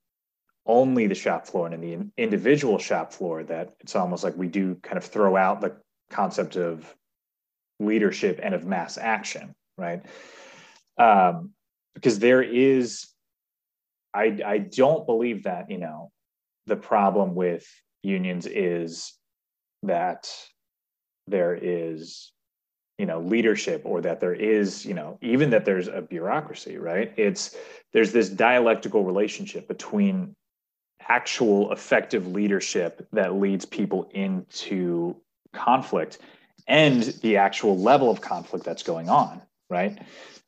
only 0.65 1.07
the 1.07 1.15
shop 1.15 1.45
floor 1.45 1.67
and 1.67 1.83
in 1.83 2.11
the 2.15 2.23
individual 2.23 2.77
shop 2.77 3.11
floor 3.11 3.43
that 3.43 3.73
it's 3.79 3.95
almost 3.95 4.23
like 4.23 4.35
we 4.37 4.47
do 4.47 4.75
kind 4.75 4.97
of 4.97 5.03
throw 5.03 5.35
out 5.35 5.61
the 5.61 5.75
concept 6.09 6.55
of 6.55 6.95
leadership 7.79 8.39
and 8.41 8.53
of 8.53 8.65
mass 8.65 8.97
action, 8.97 9.53
right? 9.77 10.05
Um, 10.97 11.51
because 11.95 12.19
there 12.19 12.41
is, 12.41 13.07
I, 14.13 14.39
I 14.45 14.57
don't 14.59 15.05
believe 15.05 15.43
that, 15.43 15.69
you 15.69 15.77
know, 15.77 16.11
the 16.65 16.75
problem 16.75 17.35
with 17.35 17.65
unions 18.03 18.45
is 18.45 19.13
that 19.83 20.29
there 21.27 21.57
is 21.59 22.32
you 22.97 23.05
know 23.05 23.19
leadership 23.19 23.81
or 23.85 24.01
that 24.01 24.19
there 24.19 24.33
is 24.33 24.85
you 24.85 24.93
know 24.93 25.17
even 25.21 25.49
that 25.49 25.65
there's 25.65 25.87
a 25.87 26.01
bureaucracy 26.01 26.77
right? 26.77 27.13
It's 27.17 27.55
there's 27.91 28.11
this 28.11 28.29
dialectical 28.29 29.03
relationship 29.03 29.67
between 29.67 30.35
actual 31.07 31.71
effective 31.71 32.27
leadership 32.27 33.05
that 33.11 33.35
leads 33.35 33.65
people 33.65 34.09
into 34.13 35.15
conflict 35.53 36.19
and 36.67 37.03
the 37.21 37.35
actual 37.37 37.77
level 37.77 38.09
of 38.09 38.21
conflict 38.21 38.63
that's 38.65 38.83
going 38.83 39.09
on 39.09 39.41
right? 39.69 39.99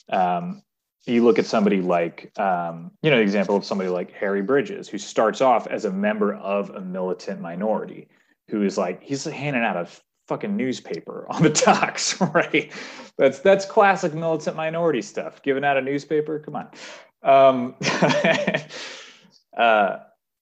Um, 0.09 0.61
you 1.07 1.23
look 1.23 1.39
at 1.39 1.45
somebody 1.45 1.81
like 1.81 2.31
um, 2.39 2.91
you 3.01 3.09
know 3.09 3.17
the 3.17 3.23
example 3.23 3.55
of 3.55 3.65
somebody 3.65 3.89
like 3.89 4.11
harry 4.11 4.41
bridges 4.41 4.87
who 4.87 4.97
starts 4.97 5.41
off 5.41 5.67
as 5.67 5.85
a 5.85 5.91
member 5.91 6.33
of 6.35 6.69
a 6.71 6.81
militant 6.81 7.41
minority 7.41 8.07
who 8.49 8.63
is 8.63 8.77
like 8.77 9.01
he's 9.03 9.23
handing 9.25 9.63
out 9.63 9.77
a 9.77 9.87
fucking 10.27 10.55
newspaper 10.55 11.25
on 11.29 11.43
the 11.43 11.49
docks 11.65 12.19
right? 12.21 12.71
That's 13.17 13.39
that's 13.39 13.65
classic 13.65 14.13
militant 14.13 14.55
minority 14.55 15.01
stuff. 15.01 15.41
Giving 15.41 15.63
out 15.63 15.77
a 15.77 15.81
newspaper? 15.81 16.39
Come 16.39 16.55
on. 16.55 16.69
Um, 17.23 17.75
uh, 19.57 19.97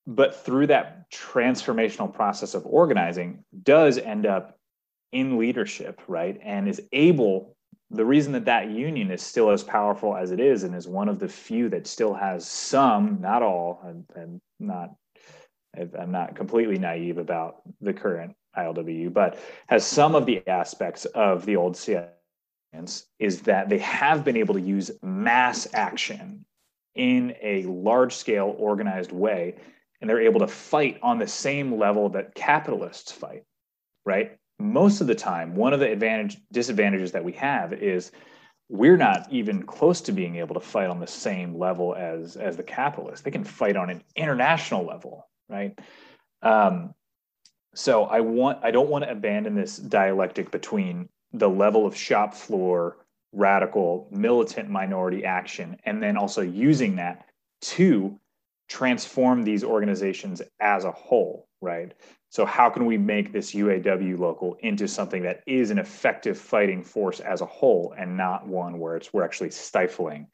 but 0.05 0.35
through 0.43 0.67
that 0.67 1.09
transformational 1.11 2.13
process 2.13 2.55
of 2.55 2.65
organizing 2.65 3.43
does 3.63 3.97
end 3.97 4.25
up 4.25 4.57
in 5.11 5.37
leadership 5.37 6.01
right? 6.07 6.39
And 6.43 6.67
is 6.67 6.81
able 6.91 7.55
the 7.93 8.05
reason 8.05 8.33
that 8.33 8.45
that 8.45 8.71
union 8.71 9.11
is 9.11 9.21
still 9.21 9.51
as 9.51 9.63
powerful 9.63 10.17
as 10.17 10.31
it 10.31 10.39
is 10.39 10.63
and 10.63 10.75
is 10.75 10.87
one 10.87 11.07
of 11.07 11.19
the 11.19 11.27
few 11.27 11.69
that 11.69 11.85
still 11.85 12.13
has 12.13 12.47
some 12.47 13.19
not 13.21 13.43
all 13.43 13.81
and, 13.85 14.03
and 14.15 14.41
not 14.59 14.89
i'm 15.99 16.11
not 16.11 16.35
completely 16.35 16.77
naive 16.77 17.17
about 17.17 17.57
the 17.81 17.93
current 17.93 18.35
ilwu 18.57 19.11
but 19.13 19.39
has 19.67 19.85
some 19.85 20.15
of 20.15 20.25
the 20.25 20.47
aspects 20.47 21.05
of 21.05 21.45
the 21.45 21.55
old 21.55 21.75
CIO 21.75 22.09
is 23.19 23.41
that 23.41 23.69
they 23.69 23.77
have 23.77 24.23
been 24.23 24.37
able 24.37 24.55
to 24.55 24.61
use 24.61 24.91
mass 25.03 25.67
action 25.73 26.45
in 26.95 27.35
a 27.41 27.63
large 27.63 28.15
scale 28.15 28.55
organized 28.57 29.11
way 29.11 29.55
and 30.01 30.09
they're 30.09 30.21
able 30.21 30.39
to 30.39 30.47
fight 30.47 30.99
on 31.01 31.19
the 31.19 31.27
same 31.27 31.77
level 31.77 32.09
that 32.09 32.35
capitalists 32.35 33.11
fight 33.11 33.43
right? 34.05 34.37
Most 34.59 35.01
of 35.01 35.07
the 35.07 35.15
time 35.15 35.55
one 35.55 35.73
of 35.73 35.79
the 35.79 35.91
advantage 35.91 36.37
disadvantages 36.51 37.11
that 37.11 37.23
we 37.23 37.33
have 37.33 37.73
is 37.73 38.11
we're 38.69 38.97
not 38.97 39.27
even 39.31 39.63
close 39.63 40.01
to 40.01 40.11
being 40.11 40.37
able 40.37 40.55
to 40.55 40.59
fight 40.59 40.89
on 40.89 40.99
the 40.99 41.07
same 41.07 41.57
level 41.57 41.95
as 41.95 42.37
as 42.37 42.57
the 42.57 42.63
capitalists. 42.63 43.21
They 43.21 43.31
can 43.31 43.43
fight 43.43 43.75
on 43.75 43.89
an 43.89 44.03
international 44.15 44.85
level 44.85 45.27
right? 45.49 45.77
Um, 46.41 46.93
so 47.73 48.03
i 48.05 48.19
want 48.19 48.59
i 48.63 48.71
don't 48.71 48.89
want 48.89 49.03
to 49.03 49.11
abandon 49.11 49.55
this 49.55 49.77
dialectic 49.77 50.51
between 50.51 51.07
the 51.33 51.49
level 51.49 51.85
of 51.85 51.95
shop 51.95 52.33
floor 52.33 52.97
radical 53.31 54.07
militant 54.11 54.69
minority 54.69 55.25
action 55.25 55.75
and 55.85 56.01
then 56.01 56.17
also 56.17 56.41
using 56.41 56.95
that 56.95 57.25
to 57.61 58.19
transform 58.69 59.43
these 59.43 59.63
organizations 59.63 60.41
as 60.59 60.85
a 60.85 60.91
whole 60.91 61.47
right? 61.63 61.93
So 62.29 62.45
how 62.45 62.69
can 62.69 62.85
we 62.85 62.97
make 62.97 63.31
this 63.31 63.53
uaw 63.53 64.19
local 64.19 64.57
into 64.59 64.87
something 64.87 65.23
that 65.23 65.41
is 65.47 65.71
an 65.71 65.79
effective 65.79 66.37
fighting 66.37 66.83
force 66.83 67.21
as 67.21 67.41
a 67.41 67.45
whole 67.45 67.95
and 67.97 68.17
not 68.17 68.45
one 68.45 68.79
where 68.79 68.97
it's 68.97 69.13
we're 69.13 69.23
actually 69.23 69.51
stifling 69.51 70.27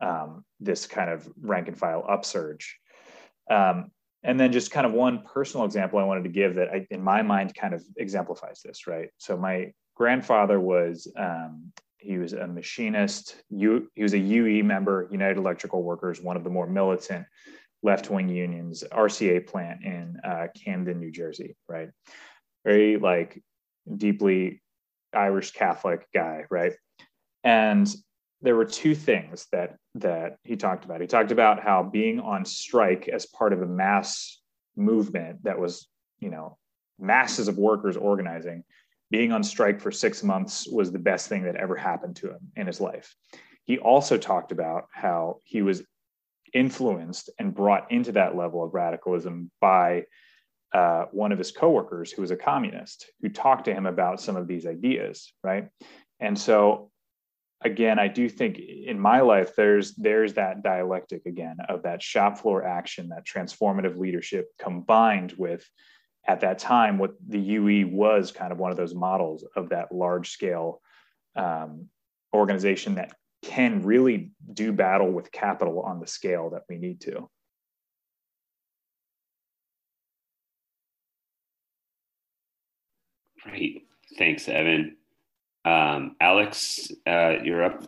um, 0.00 0.44
this 0.60 0.86
kind 0.86 1.10
of 1.10 1.26
rank 1.40 1.68
and 1.68 1.78
file 1.78 2.04
upsurge? 2.08 2.78
Um, 3.50 3.90
and 4.22 4.38
then 4.38 4.52
just 4.52 4.70
kind 4.70 4.86
of 4.86 4.92
one 4.92 5.22
personal 5.22 5.64
example 5.64 5.98
i 5.98 6.04
wanted 6.04 6.24
to 6.24 6.30
give 6.30 6.54
that 6.56 6.68
I, 6.68 6.86
in 6.90 7.02
my 7.02 7.22
mind 7.22 7.54
kind 7.54 7.74
of 7.74 7.84
exemplifies 7.96 8.60
this 8.64 8.86
right 8.86 9.10
so 9.18 9.36
my 9.36 9.72
grandfather 9.94 10.60
was 10.60 11.12
um, 11.16 11.72
he 11.98 12.16
was 12.16 12.32
a 12.32 12.46
machinist. 12.46 13.42
U, 13.50 13.90
he 13.94 14.02
was 14.02 14.14
a 14.14 14.18
UE 14.18 14.62
member, 14.64 15.08
United 15.10 15.36
Electrical 15.36 15.82
Workers, 15.82 16.22
one 16.22 16.36
of 16.36 16.44
the 16.44 16.50
more 16.50 16.66
militant 16.66 17.26
left-wing 17.82 18.28
unions, 18.28 18.84
RCA 18.90 19.46
plant 19.46 19.84
in 19.84 20.16
uh, 20.24 20.46
Camden, 20.64 21.00
New 21.00 21.10
Jersey. 21.10 21.56
Right, 21.68 21.90
very 22.64 22.96
like 22.96 23.42
deeply 23.96 24.62
Irish 25.12 25.50
Catholic 25.50 26.06
guy. 26.14 26.44
Right, 26.50 26.72
and 27.42 27.92
there 28.40 28.56
were 28.56 28.64
two 28.64 28.94
things 28.94 29.46
that 29.52 29.76
that 29.96 30.36
he 30.44 30.56
talked 30.56 30.84
about. 30.84 31.00
He 31.00 31.06
talked 31.06 31.32
about 31.32 31.62
how 31.62 31.82
being 31.82 32.20
on 32.20 32.44
strike 32.44 33.08
as 33.08 33.26
part 33.26 33.52
of 33.52 33.62
a 33.62 33.66
mass 33.66 34.40
movement 34.76 35.42
that 35.44 35.58
was, 35.58 35.88
you 36.20 36.30
know, 36.30 36.56
masses 36.98 37.48
of 37.48 37.58
workers 37.58 37.96
organizing 37.96 38.64
being 39.10 39.32
on 39.32 39.42
strike 39.42 39.80
for 39.80 39.90
six 39.90 40.22
months 40.22 40.68
was 40.68 40.92
the 40.92 40.98
best 40.98 41.28
thing 41.28 41.44
that 41.44 41.56
ever 41.56 41.76
happened 41.76 42.16
to 42.16 42.30
him 42.30 42.52
in 42.56 42.66
his 42.66 42.80
life. 42.80 43.14
He 43.64 43.78
also 43.78 44.16
talked 44.18 44.52
about 44.52 44.88
how 44.92 45.40
he 45.44 45.62
was 45.62 45.82
influenced 46.54 47.30
and 47.38 47.54
brought 47.54 47.90
into 47.90 48.12
that 48.12 48.36
level 48.36 48.62
of 48.62 48.74
radicalism 48.74 49.50
by 49.60 50.04
uh, 50.72 51.04
one 51.12 51.32
of 51.32 51.38
his 51.38 51.50
coworkers 51.50 52.12
who 52.12 52.22
was 52.22 52.30
a 52.30 52.36
communist 52.36 53.06
who 53.22 53.28
talked 53.28 53.64
to 53.64 53.74
him 53.74 53.86
about 53.86 54.20
some 54.20 54.36
of 54.36 54.46
these 54.46 54.66
ideas, 54.66 55.32
right? 55.42 55.68
And 56.20 56.38
so, 56.38 56.90
again, 57.62 57.98
I 57.98 58.08
do 58.08 58.28
think 58.28 58.58
in 58.58 58.98
my 58.98 59.20
life 59.20 59.54
there's 59.56 59.94
there's 59.94 60.34
that 60.34 60.62
dialectic 60.62 61.26
again 61.26 61.56
of 61.68 61.82
that 61.82 62.02
shop 62.02 62.38
floor 62.38 62.64
action, 62.64 63.08
that 63.08 63.26
transformative 63.26 63.96
leadership 63.96 64.48
combined 64.58 65.34
with 65.36 65.68
at 66.28 66.40
that 66.40 66.58
time, 66.58 66.98
what 66.98 67.14
the 67.26 67.40
UE 67.40 67.88
was 67.88 68.30
kind 68.32 68.52
of 68.52 68.58
one 68.58 68.70
of 68.70 68.76
those 68.76 68.94
models 68.94 69.46
of 69.56 69.70
that 69.70 69.90
large 69.90 70.30
scale 70.30 70.82
um, 71.36 71.86
organization 72.34 72.96
that 72.96 73.14
can 73.42 73.82
really 73.82 74.32
do 74.52 74.70
battle 74.72 75.10
with 75.10 75.32
capital 75.32 75.80
on 75.80 76.00
the 76.00 76.06
scale 76.06 76.50
that 76.50 76.64
we 76.68 76.76
need 76.76 77.00
to. 77.00 77.30
Great. 83.42 83.86
Thanks, 84.18 84.48
Evan. 84.48 84.97
Um, 85.64 86.16
Alex, 86.20 86.90
uh, 87.06 87.36
you're 87.42 87.64
up. 87.64 87.82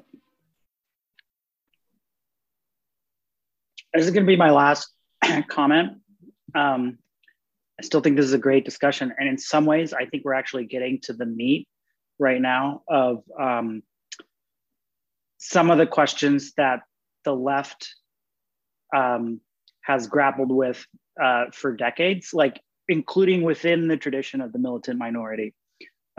This 3.94 4.04
is 4.04 4.10
going 4.10 4.24
to 4.24 4.30
be 4.30 4.36
my 4.36 4.50
last 4.50 4.92
comment. 5.48 5.98
Um, 6.54 6.98
I 7.78 7.82
still 7.82 8.00
think 8.00 8.16
this 8.16 8.26
is 8.26 8.34
a 8.34 8.38
great 8.38 8.64
discussion. 8.64 9.12
And 9.18 9.28
in 9.28 9.38
some 9.38 9.64
ways, 9.64 9.92
I 9.92 10.04
think 10.04 10.24
we're 10.24 10.34
actually 10.34 10.66
getting 10.66 11.00
to 11.04 11.12
the 11.12 11.26
meat 11.26 11.66
right 12.18 12.40
now 12.40 12.82
of 12.88 13.22
um, 13.40 13.82
some 15.38 15.70
of 15.70 15.78
the 15.78 15.86
questions 15.86 16.52
that 16.56 16.80
the 17.24 17.34
left 17.34 17.94
um, 18.94 19.40
has 19.82 20.06
grappled 20.06 20.50
with 20.50 20.84
uh, 21.20 21.46
for 21.52 21.74
decades, 21.74 22.34
like 22.34 22.60
including 22.88 23.42
within 23.42 23.88
the 23.88 23.96
tradition 23.96 24.40
of 24.40 24.52
the 24.52 24.58
militant 24.58 24.98
minority, 24.98 25.54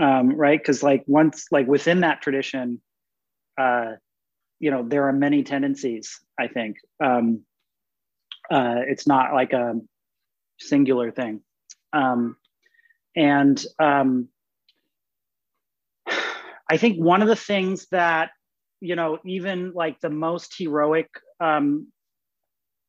um, 0.01 0.35
right? 0.35 0.59
Because 0.59 0.81
like 0.81 1.03
once, 1.07 1.45
like 1.51 1.67
within 1.67 2.01
that 2.01 2.21
tradition, 2.21 2.81
uh, 3.57 3.91
you 4.59 4.71
know, 4.71 4.83
there 4.87 5.07
are 5.07 5.13
many 5.13 5.43
tendencies. 5.43 6.19
I 6.39 6.47
think 6.47 6.77
um, 7.03 7.45
uh, 8.49 8.81
it's 8.87 9.07
not 9.07 9.33
like 9.33 9.53
a 9.53 9.75
singular 10.59 11.11
thing. 11.11 11.41
Um, 11.93 12.35
and 13.15 13.63
um, 13.79 14.29
I 16.69 16.77
think 16.77 16.97
one 16.97 17.21
of 17.21 17.27
the 17.27 17.35
things 17.35 17.87
that, 17.91 18.31
you 18.79 18.95
know, 18.95 19.19
even 19.25 19.73
like 19.73 19.99
the 19.99 20.09
most 20.09 20.55
heroic 20.57 21.09
um, 21.39 21.87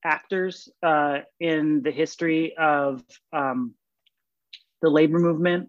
actors 0.05 0.69
uh, 0.83 1.19
in 1.41 1.83
the 1.83 1.91
history 1.91 2.55
of 2.57 3.03
um, 3.33 3.75
the 4.81 4.89
labor 4.89 5.19
movement, 5.19 5.69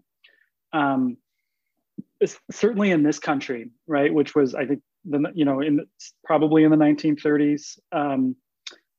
um, 0.72 1.16
certainly 2.50 2.90
in 2.90 3.02
this 3.02 3.18
country, 3.18 3.70
right, 3.86 4.12
which 4.12 4.34
was, 4.34 4.54
I 4.54 4.66
think, 4.66 4.80
the, 5.04 5.30
you 5.34 5.44
know, 5.44 5.60
in 5.60 5.84
probably 6.24 6.64
in 6.64 6.70
the 6.70 6.76
1930s, 6.76 7.78
um, 7.92 8.36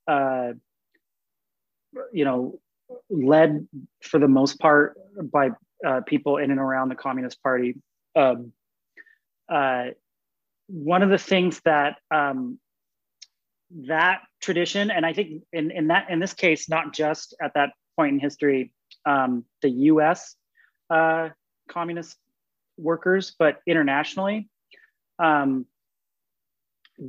uh, 0.07 0.53
you 2.11 2.25
know, 2.25 2.59
led 3.09 3.67
for 4.03 4.19
the 4.19 4.27
most 4.27 4.59
part 4.59 4.97
by 5.31 5.49
uh, 5.85 6.01
people 6.01 6.37
in 6.37 6.51
and 6.51 6.59
around 6.59 6.89
the 6.89 6.95
Communist 6.95 7.41
Party. 7.41 7.75
Um, 8.15 8.51
uh, 9.49 9.87
one 10.67 11.03
of 11.03 11.09
the 11.09 11.17
things 11.17 11.61
that 11.65 11.97
um, 12.11 12.59
that 13.87 14.21
tradition, 14.41 14.91
and 14.91 15.05
I 15.05 15.13
think 15.13 15.43
in, 15.51 15.71
in 15.71 15.87
that 15.87 16.09
in 16.09 16.19
this 16.19 16.33
case, 16.33 16.69
not 16.69 16.93
just 16.93 17.35
at 17.41 17.53
that 17.55 17.71
point 17.95 18.13
in 18.13 18.19
history, 18.19 18.71
um, 19.05 19.45
the 19.61 19.69
U.S. 19.69 20.35
Uh, 20.89 21.29
communist 21.69 22.17
workers, 22.77 23.35
but 23.37 23.59
internationally, 23.67 24.49
um, 25.19 25.65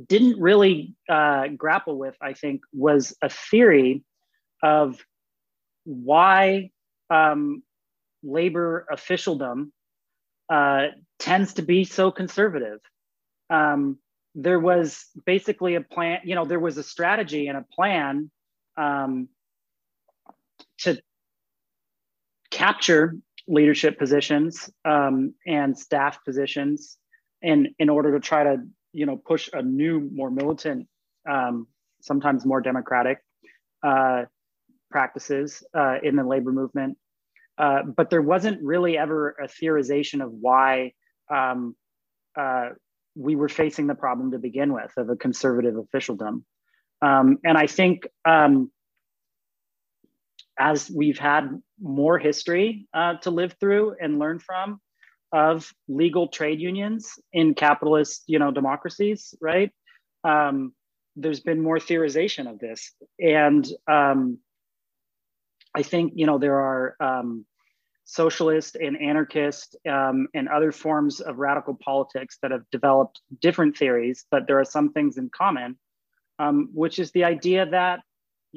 didn't 0.07 0.39
really 0.39 0.95
uh, 1.09 1.47
grapple 1.47 1.97
with. 1.97 2.15
I 2.21 2.33
think 2.33 2.61
was 2.73 3.15
a 3.21 3.29
theory 3.29 4.03
of 4.61 4.99
why 5.85 6.71
um, 7.09 7.63
labor 8.23 8.85
officialdom 8.91 9.71
uh, 10.49 10.87
tends 11.19 11.53
to 11.55 11.61
be 11.61 11.83
so 11.83 12.11
conservative. 12.11 12.79
Um, 13.49 13.97
there 14.35 14.59
was 14.59 15.05
basically 15.25 15.75
a 15.75 15.81
plan, 15.81 16.19
you 16.23 16.35
know, 16.35 16.45
there 16.45 16.59
was 16.59 16.77
a 16.77 16.83
strategy 16.83 17.47
and 17.47 17.57
a 17.57 17.65
plan 17.73 18.29
um, 18.75 19.29
to 20.79 21.01
capture 22.51 23.15
leadership 23.47 23.97
positions 23.97 24.69
um, 24.85 25.33
and 25.45 25.77
staff 25.77 26.23
positions 26.25 26.97
in, 27.41 27.73
in 27.79 27.89
order 27.89 28.13
to 28.13 28.19
try 28.19 28.43
to, 28.43 28.57
you 28.93 29.05
know, 29.05 29.17
push 29.17 29.49
a 29.53 29.61
new, 29.61 30.09
more 30.13 30.31
militant, 30.31 30.87
um, 31.29 31.67
sometimes 32.01 32.45
more 32.45 32.61
democratic 32.61 33.19
uh, 33.83 34.23
practices 34.89 35.63
uh, 35.73 35.95
in 36.03 36.15
the 36.15 36.23
labor 36.23 36.51
movement. 36.51 36.97
Uh, 37.57 37.83
but 37.83 38.09
there 38.09 38.21
wasn't 38.21 38.61
really 38.61 38.97
ever 38.97 39.31
a 39.31 39.47
theorization 39.47 40.23
of 40.23 40.31
why 40.31 40.91
um, 41.33 41.75
uh, 42.39 42.69
we 43.15 43.35
were 43.35 43.49
facing 43.49 43.87
the 43.87 43.95
problem 43.95 44.31
to 44.31 44.37
begin 44.37 44.73
with 44.73 44.91
of 44.97 45.09
a 45.09 45.15
conservative 45.15 45.75
officialdom. 45.77 46.45
Um, 47.01 47.37
and 47.43 47.57
I 47.57 47.67
think 47.67 48.07
um, 48.25 48.71
as 50.59 50.89
we've 50.89 51.19
had 51.19 51.61
more 51.79 52.17
history 52.17 52.87
uh, 52.93 53.15
to 53.17 53.31
live 53.31 53.55
through 53.59 53.95
and 54.01 54.19
learn 54.19 54.39
from 54.39 54.79
of 55.31 55.71
legal 55.87 56.27
trade 56.27 56.59
unions 56.59 57.19
in 57.33 57.53
capitalist, 57.53 58.23
you 58.27 58.39
know, 58.39 58.51
democracies, 58.51 59.33
right? 59.41 59.71
Um, 60.23 60.73
there's 61.15 61.41
been 61.41 61.61
more 61.61 61.79
theorization 61.79 62.49
of 62.49 62.59
this, 62.59 62.93
and 63.19 63.67
um, 63.87 64.39
I 65.75 65.83
think 65.83 66.13
you 66.15 66.25
know 66.25 66.37
there 66.37 66.59
are 66.59 66.95
um, 66.99 67.45
socialist 68.05 68.75
and 68.75 68.99
anarchist 69.01 69.75
um, 69.89 70.27
and 70.33 70.47
other 70.47 70.71
forms 70.71 71.19
of 71.19 71.37
radical 71.37 71.75
politics 71.75 72.37
that 72.41 72.51
have 72.51 72.63
developed 72.71 73.21
different 73.41 73.77
theories, 73.77 74.25
but 74.31 74.47
there 74.47 74.59
are 74.59 74.65
some 74.65 74.93
things 74.93 75.17
in 75.17 75.29
common, 75.29 75.77
um, 76.39 76.69
which 76.73 76.99
is 76.99 77.11
the 77.11 77.25
idea 77.25 77.65
that 77.65 77.99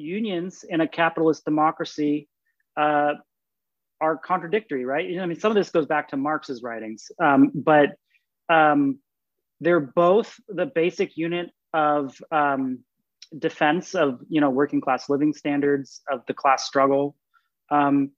unions 0.01 0.65
in 0.67 0.81
a 0.81 0.87
capitalist 0.87 1.45
democracy 1.45 2.27
uh, 2.77 3.13
are 3.99 4.17
contradictory, 4.17 4.85
right? 4.85 5.19
I 5.19 5.25
mean, 5.25 5.39
some 5.39 5.51
of 5.51 5.55
this 5.55 5.69
goes 5.69 5.85
back 5.85 6.09
to 6.09 6.17
Marx's 6.17 6.63
writings, 6.63 7.11
um, 7.21 7.51
but 7.53 7.91
um, 8.49 8.99
they're 9.59 9.79
both 9.79 10.39
the 10.49 10.65
basic 10.65 11.15
unit 11.17 11.51
of 11.73 12.21
um, 12.31 12.79
defense 13.37 13.95
of 13.95 14.19
you 14.27 14.41
know 14.41 14.49
working 14.49 14.81
class 14.81 15.09
living 15.09 15.33
standards 15.33 16.01
of 16.11 16.21
the 16.27 16.33
class 16.33 16.65
struggle 16.65 17.15
um, 17.69 18.11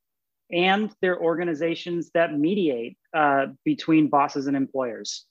and 0.51 0.91
they're 1.01 1.19
organizations 1.21 2.09
that 2.13 2.33
mediate 2.33 2.97
uh, 3.13 3.47
between 3.63 4.09
bosses 4.09 4.47
and 4.47 4.57
employers 4.57 5.25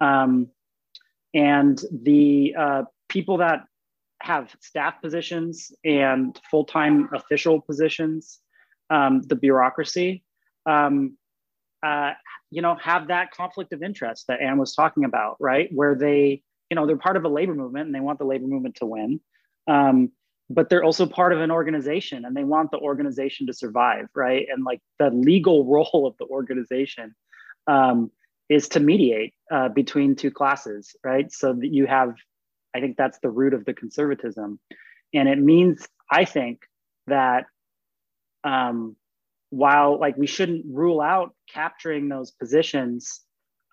um, 0.00 0.48
and 1.34 1.82
the 2.02 2.54
uh, 2.58 2.82
people 3.08 3.38
that 3.38 3.64
have 4.22 4.54
staff 4.60 4.94
positions 5.02 5.72
and 5.84 6.38
full-time 6.50 7.08
official 7.14 7.60
positions 7.60 8.40
um, 8.90 9.22
the 9.22 9.36
bureaucracy 9.36 10.24
um, 10.66 11.16
uh, 11.82 12.12
you 12.50 12.62
know 12.62 12.76
have 12.76 13.08
that 13.08 13.32
conflict 13.32 13.72
of 13.72 13.82
interest 13.82 14.26
that 14.28 14.40
anne 14.40 14.58
was 14.58 14.74
talking 14.74 15.04
about 15.04 15.36
right? 15.40 15.68
Where 15.72 15.96
they 15.96 16.42
you 16.70 16.76
know 16.76 16.86
they're 16.86 16.96
part 16.96 17.16
of 17.16 17.24
a 17.24 17.28
labor 17.28 17.54
movement 17.54 17.86
and 17.86 17.94
they 17.94 18.00
want 18.00 18.18
the 18.18 18.24
labor 18.24 18.46
movement 18.46 18.76
to 18.76 18.86
win 18.86 19.20
um, 19.68 20.10
but 20.50 20.68
they're 20.68 20.84
also 20.84 21.06
part 21.06 21.32
of 21.32 21.40
an 21.40 21.50
organization 21.50 22.24
and 22.24 22.36
they 22.36 22.44
want 22.44 22.70
the 22.70 22.78
organization 22.78 23.46
to 23.46 23.52
survive 23.52 24.06
right? 24.14 24.46
And 24.52 24.64
like 24.64 24.80
the 24.98 25.10
legal 25.10 25.64
role 25.74 26.06
of 26.06 26.16
the 26.18 26.26
organization 26.26 27.14
um, 27.66 28.10
is 28.48 28.68
to 28.68 28.80
mediate 28.80 29.34
uh, 29.50 29.68
between 29.70 30.14
two 30.14 30.30
classes 30.30 30.94
right? 31.02 31.32
So 31.32 31.54
that 31.54 31.72
you 31.72 31.86
have 31.86 32.14
i 32.74 32.80
think 32.80 32.96
that's 32.96 33.18
the 33.22 33.30
root 33.30 33.54
of 33.54 33.64
the 33.64 33.74
conservatism 33.74 34.58
and 35.14 35.28
it 35.28 35.38
means 35.38 35.86
i 36.10 36.24
think 36.24 36.60
that 37.06 37.44
um, 38.44 38.96
while 39.50 39.98
like 39.98 40.16
we 40.16 40.26
shouldn't 40.26 40.64
rule 40.68 41.00
out 41.00 41.34
capturing 41.52 42.08
those 42.08 42.30
positions 42.30 43.20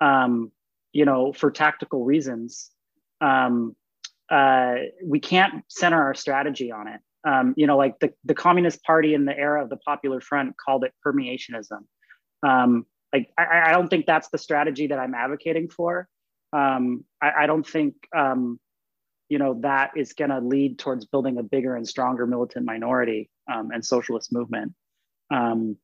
um, 0.01 0.51
you 0.93 1.05
know 1.05 1.33
for 1.33 1.51
tactical 1.51 2.05
reasons 2.05 2.71
um, 3.21 3.75
uh, 4.29 4.75
we 5.03 5.19
can't 5.19 5.63
center 5.67 6.01
our 6.01 6.13
strategy 6.13 6.71
on 6.71 6.87
it. 6.87 6.99
Um, 7.27 7.53
you 7.57 7.67
know, 7.67 7.77
like 7.77 7.99
the, 7.99 8.13
the 8.23 8.33
Communist 8.33 8.81
Party 8.83 9.13
in 9.13 9.25
the 9.25 9.37
era 9.37 9.61
of 9.61 9.69
the 9.69 9.77
Popular 9.77 10.21
Front 10.21 10.55
called 10.63 10.85
it 10.85 10.93
permeationism. 11.05 11.79
Um, 12.43 12.85
like, 13.13 13.29
I, 13.37 13.63
I, 13.67 13.71
don't 13.73 13.89
think 13.89 14.05
that's 14.05 14.29
the 14.29 14.37
strategy 14.37 14.87
that 14.87 14.99
I'm 14.99 15.13
advocating 15.13 15.67
for. 15.67 16.07
Um, 16.53 17.03
I, 17.21 17.31
I, 17.39 17.45
don't 17.47 17.67
think, 17.67 17.95
um, 18.15 18.57
you 19.29 19.37
know, 19.37 19.59
that 19.61 19.91
is 19.95 20.13
going 20.13 20.31
to 20.31 20.39
lead 20.39 20.79
towards 20.79 21.05
building 21.05 21.37
a 21.37 21.43
bigger 21.43 21.75
and 21.75 21.87
stronger 21.87 22.25
militant 22.25 22.65
minority 22.65 23.29
um, 23.51 23.69
and 23.71 23.85
socialist 23.85 24.33
movement. 24.33 24.73
Um, 25.31 25.77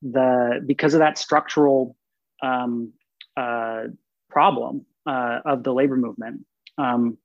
the 0.00 0.62
because 0.66 0.94
of 0.94 1.00
that 1.00 1.18
structural 1.18 1.96
uh, 2.42 3.82
problem 4.30 4.86
uh, 5.06 5.40
of 5.44 5.62
the 5.62 5.72
labor 5.72 5.96
movement. 5.96 6.44
Um, 6.76 7.18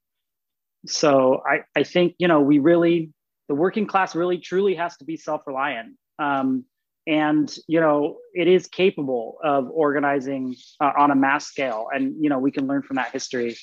so 0.85 1.41
I, 1.47 1.61
I 1.75 1.83
think, 1.83 2.15
you 2.17 2.27
know, 2.27 2.41
we 2.41 2.59
really, 2.59 3.11
the 3.47 3.55
working 3.55 3.87
class 3.87 4.15
really 4.15 4.37
truly 4.37 4.75
has 4.75 4.97
to 4.97 5.05
be 5.05 5.17
self-reliant. 5.17 5.95
Um, 6.19 6.65
and, 7.05 7.53
you 7.67 7.79
know, 7.79 8.17
it 8.33 8.47
is 8.47 8.67
capable 8.67 9.37
of 9.43 9.69
organizing 9.71 10.55
uh, 10.81 10.91
on 10.97 11.11
a 11.11 11.15
mass 11.15 11.45
scale. 11.47 11.87
And, 11.93 12.15
you 12.21 12.29
know, 12.29 12.39
we 12.39 12.51
can 12.51 12.67
learn 12.67 12.81
from 12.81 12.95
that 12.95 13.11
history. 13.11 13.55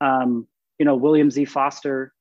Um, 0.00 0.46
you 0.78 0.84
know, 0.84 0.96
William 0.96 1.30
Z. 1.30 1.44
Foster, 1.46 2.12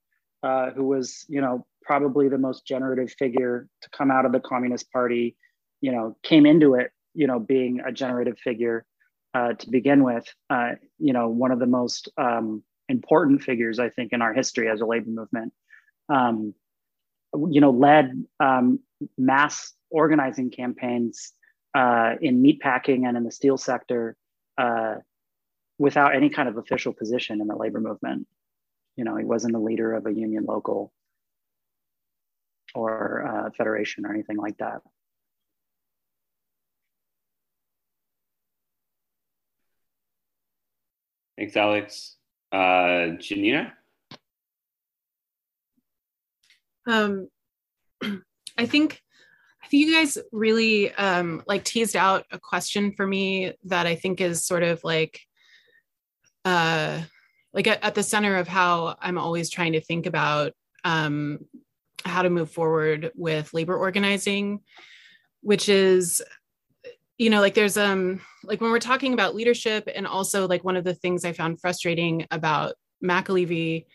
uh, 0.44 0.72
who 0.72 0.86
was, 0.86 1.26
you 1.28 1.42
know, 1.42 1.66
probably 1.84 2.30
the 2.30 2.38
most 2.38 2.66
generative 2.66 3.12
figure 3.18 3.68
to 3.82 3.90
come 3.92 4.12
out 4.12 4.26
of 4.26 4.32
the 4.32 4.40
Communist 4.40 4.92
Party, 4.92 5.36
you 5.82 5.92
know, 5.92 6.18
came 6.24 6.46
into 6.46 6.76
it, 6.76 6.92
you 7.14 7.28
know, 7.28 7.40
being 7.40 7.82
a 7.86 7.92
generative 7.92 8.38
figure 8.40 8.86
uh, 9.34 9.54
to 9.54 9.70
begin 9.70 10.04
with, 10.04 10.26
uh, 10.50 10.72
you 10.98 11.14
know, 11.14 11.30
one 11.30 11.52
of 11.52 11.60
the 11.60 11.66
most 11.66 12.10
um, 12.18 12.64
important 12.90 13.42
figures, 13.42 13.80
I 13.80 13.90
think, 13.90 14.14
in 14.14 14.22
our 14.22 14.34
history 14.34 14.70
as 14.70 14.82
a 14.82 14.86
labor 14.86 15.10
movement. 15.10 15.54
Um, 16.10 16.54
you 17.50 17.60
know, 17.60 17.72
led 17.72 18.24
um, 18.40 18.80
mass 19.18 19.74
organizing 19.90 20.52
campaigns 20.52 21.34
uh, 21.76 22.14
in 22.22 22.42
meatpacking 22.42 23.06
and 23.08 23.18
in 23.18 23.24
the 23.24 23.32
steel 23.32 23.58
sector 23.58 24.16
uh, 24.58 24.96
without 25.78 26.16
any 26.16 26.30
kind 26.30 26.48
of 26.48 26.58
official 26.58 26.94
position 26.94 27.42
in 27.42 27.48
the 27.48 27.56
labor 27.56 27.82
movement. 27.82 28.28
You 28.96 29.04
know, 29.04 29.18
he 29.18 29.26
wasn't 29.26 29.56
a 29.56 29.60
leader 29.60 29.94
of 29.94 30.06
a 30.06 30.14
union 30.14 30.46
local 30.46 30.92
or 32.74 33.26
uh, 33.26 33.50
federation 33.58 34.06
or 34.06 34.14
anything 34.14 34.38
like 34.38 34.58
that. 34.58 34.82
Thanks, 41.38 41.58
Alex. 41.58 42.16
Uh, 42.52 43.18
Janina? 43.20 43.74
Um, 46.88 47.28
I 48.58 48.66
think 48.66 49.02
I 49.64 49.68
think 49.68 49.88
you 49.88 49.94
guys 49.96 50.18
really 50.32 50.94
um, 50.94 51.44
like 51.48 51.64
teased 51.64 51.96
out 51.96 52.26
a 52.32 52.40
question 52.40 52.94
for 52.96 53.06
me 53.08 53.54
that 53.64 53.88
I 53.88 53.96
think 53.96 54.22
is 54.22 54.46
sort 54.46 54.62
of 54.62 54.84
like 54.84 55.20
uh, 56.46 57.02
like 57.56 57.68
at, 57.68 57.84
at 57.84 57.96
the 57.96 58.04
center 58.04 58.36
of 58.36 58.48
how 58.48 58.98
I'm 59.02 59.18
always 59.18 59.50
trying 59.50 59.74
to 59.74 59.82
think 59.82 60.06
about 60.06 60.52
um, 60.84 61.40
how 62.06 62.22
to 62.22 62.30
move 62.30 62.52
forward 62.52 63.12
with 63.16 63.54
labor 63.54 63.76
organizing, 63.76 64.60
which 65.42 65.70
is 65.70 66.22
you 67.18 67.30
know 67.30 67.40
like 67.40 67.54
there's 67.54 67.78
um 67.78 68.20
like 68.44 68.60
when 68.60 68.72
we're 68.72 68.80
talking 68.80 69.14
about 69.14 69.36
leadership 69.36 69.88
and 69.96 70.06
also 70.06 70.48
like 70.48 70.66
one 70.66 70.76
of 70.76 70.84
the 70.84 70.94
things 70.94 71.24
i 71.24 71.32
found 71.32 71.62
frustrating 71.62 72.28
about 72.30 72.74
McAlevey 73.02 73.86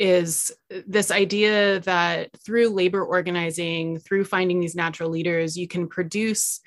is 0.00 0.50
this 0.86 1.12
idea 1.12 1.78
that 1.80 2.30
through 2.44 2.70
labor 2.70 3.04
organizing 3.04 4.00
through 4.00 4.24
finding 4.24 4.58
these 4.58 4.74
natural 4.74 5.10
leaders 5.10 5.56
you 5.56 5.68
can 5.68 5.86
produce 5.86 6.60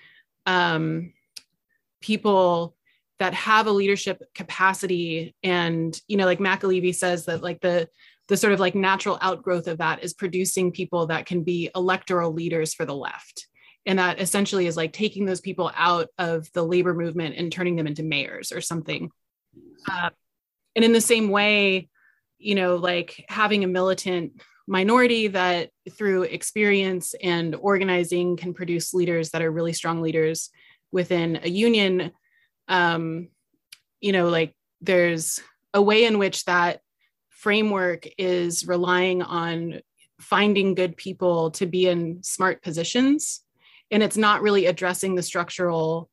um, 0.45 1.13
people 2.01 2.75
that 3.19 3.33
have 3.33 3.67
a 3.67 3.71
leadership 3.71 4.21
capacity. 4.33 5.35
And 5.43 5.99
you 6.07 6.17
know 6.17 6.25
like 6.25 6.39
McAlevey 6.39 6.95
says 6.95 7.25
that 7.25 7.43
like 7.43 7.61
the 7.61 7.87
the 8.27 8.37
sort 8.37 8.53
of 8.53 8.59
like 8.59 8.75
natural 8.75 9.17
outgrowth 9.21 9.67
of 9.67 9.79
that 9.79 10.03
is 10.03 10.13
producing 10.13 10.71
people 10.71 11.07
that 11.07 11.25
can 11.25 11.43
be 11.43 11.71
electoral 11.75 12.31
leaders 12.31 12.73
for 12.73 12.85
the 12.85 12.95
left. 12.95 13.47
And 13.87 13.97
that 13.97 14.21
essentially 14.21 14.67
is 14.67 14.77
like 14.77 14.93
taking 14.93 15.25
those 15.25 15.41
people 15.41 15.71
out 15.75 16.09
of 16.19 16.47
the 16.53 16.61
labor 16.61 16.93
movement 16.93 17.35
and 17.37 17.51
turning 17.51 17.75
them 17.75 17.87
into 17.87 18.03
mayors 18.03 18.51
or 18.51 18.61
something. 18.61 19.09
Uh, 19.89 20.11
and 20.75 20.85
in 20.85 20.93
the 20.93 21.01
same 21.01 21.29
way 21.29 21.89
you 22.39 22.55
know 22.55 22.77
like 22.77 23.23
having 23.27 23.63
a 23.63 23.67
militant 23.67 24.41
minority 24.67 25.27
that 25.27 25.69
through 25.91 26.23
experience 26.23 27.13
and 27.21 27.55
organizing 27.55 28.37
can 28.37 28.53
produce 28.53 28.93
leaders 28.93 29.31
that 29.31 29.41
are 29.41 29.51
really 29.51 29.73
strong 29.73 30.01
leaders 30.01 30.49
within 30.91 31.39
a 31.43 31.49
union 31.49 32.11
um, 32.69 33.27
you 33.99 34.11
know 34.11 34.29
like 34.29 34.53
there's 34.81 35.41
a 35.73 35.81
way 35.81 36.05
in 36.05 36.17
which 36.17 36.45
that 36.45 36.79
framework 37.29 38.07
is 38.17 38.67
relying 38.67 39.21
on 39.21 39.81
finding 40.19 40.75
good 40.75 40.97
people 40.97 41.51
to 41.51 41.65
be 41.65 41.87
in 41.87 42.21
smart 42.23 42.61
positions 42.61 43.41
and 43.91 44.03
it's 44.03 44.17
not 44.17 44.41
really 44.41 44.65
addressing 44.65 45.15
the 45.15 45.23
structural 45.23 46.09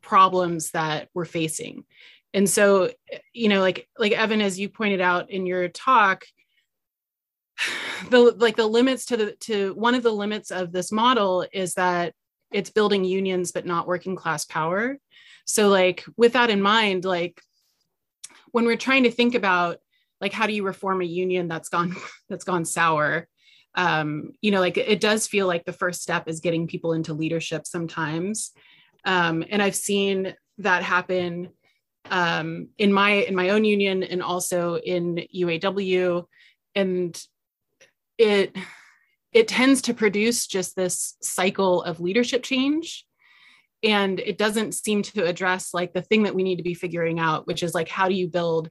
problems 0.00 0.70
that 0.70 1.08
we're 1.14 1.24
facing. 1.24 1.84
And 2.34 2.48
so 2.48 2.90
you 3.32 3.48
know 3.48 3.60
like 3.60 3.88
like 3.98 4.12
evan 4.12 4.40
as 4.40 4.58
you 4.58 4.68
pointed 4.68 5.00
out 5.00 5.30
in 5.30 5.46
your 5.46 5.68
talk 5.68 6.24
the 8.10 8.20
like 8.36 8.56
the 8.56 8.66
limits 8.66 9.06
to 9.06 9.16
the 9.16 9.32
to 9.40 9.74
one 9.74 9.94
of 9.94 10.02
the 10.02 10.12
limits 10.12 10.50
of 10.50 10.72
this 10.72 10.92
model 10.92 11.46
is 11.52 11.74
that 11.74 12.14
it's 12.52 12.70
building 12.70 13.04
unions 13.04 13.50
but 13.52 13.66
not 13.66 13.86
working 13.86 14.14
class 14.14 14.44
power 14.44 14.98
so 15.48 15.68
like 15.68 16.04
with 16.16 16.34
that 16.34 16.50
in 16.50 16.60
mind 16.60 17.04
like 17.04 17.40
when 18.52 18.66
we're 18.66 18.76
trying 18.76 19.04
to 19.04 19.10
think 19.10 19.34
about 19.34 19.78
like 20.20 20.32
how 20.32 20.46
do 20.46 20.52
you 20.52 20.62
reform 20.62 21.00
a 21.00 21.06
union 21.06 21.48
that's 21.48 21.68
gone 21.68 21.96
that's 22.28 22.44
gone 22.44 22.64
sour? 22.64 23.26
Um 23.74 24.32
you 24.40 24.50
know 24.50 24.60
like 24.60 24.76
it 24.76 25.00
does 25.00 25.26
feel 25.26 25.46
like 25.46 25.64
the 25.64 25.72
first 25.72 26.02
step 26.02 26.28
is 26.28 26.40
getting 26.40 26.66
people 26.66 26.92
into 26.92 27.14
leadership 27.14 27.66
sometimes. 27.66 28.52
Um 29.04 29.44
and 29.48 29.62
i've 29.62 29.76
seen 29.76 30.34
that 30.58 30.82
happen 30.82 31.50
um 32.10 32.68
in 32.78 32.92
my 32.92 33.10
in 33.10 33.34
my 33.34 33.50
own 33.50 33.64
union 33.64 34.02
and 34.02 34.22
also 34.22 34.76
in 34.76 35.24
uaw 35.34 36.24
and 36.74 37.22
it 38.18 38.56
it 39.32 39.46
tends 39.46 39.82
to 39.82 39.94
produce 39.94 40.46
just 40.46 40.74
this 40.74 41.16
cycle 41.22 41.82
of 41.82 42.00
leadership 42.00 42.42
change 42.42 43.06
and 43.82 44.18
it 44.20 44.38
doesn't 44.38 44.72
seem 44.74 45.02
to 45.02 45.24
address 45.24 45.72
like 45.72 45.92
the 45.92 46.02
thing 46.02 46.24
that 46.24 46.34
we 46.34 46.42
need 46.42 46.56
to 46.56 46.62
be 46.62 46.74
figuring 46.74 47.20
out 47.20 47.46
which 47.46 47.62
is 47.62 47.74
like 47.74 47.88
how 47.88 48.08
do 48.08 48.14
you 48.14 48.28
build 48.28 48.70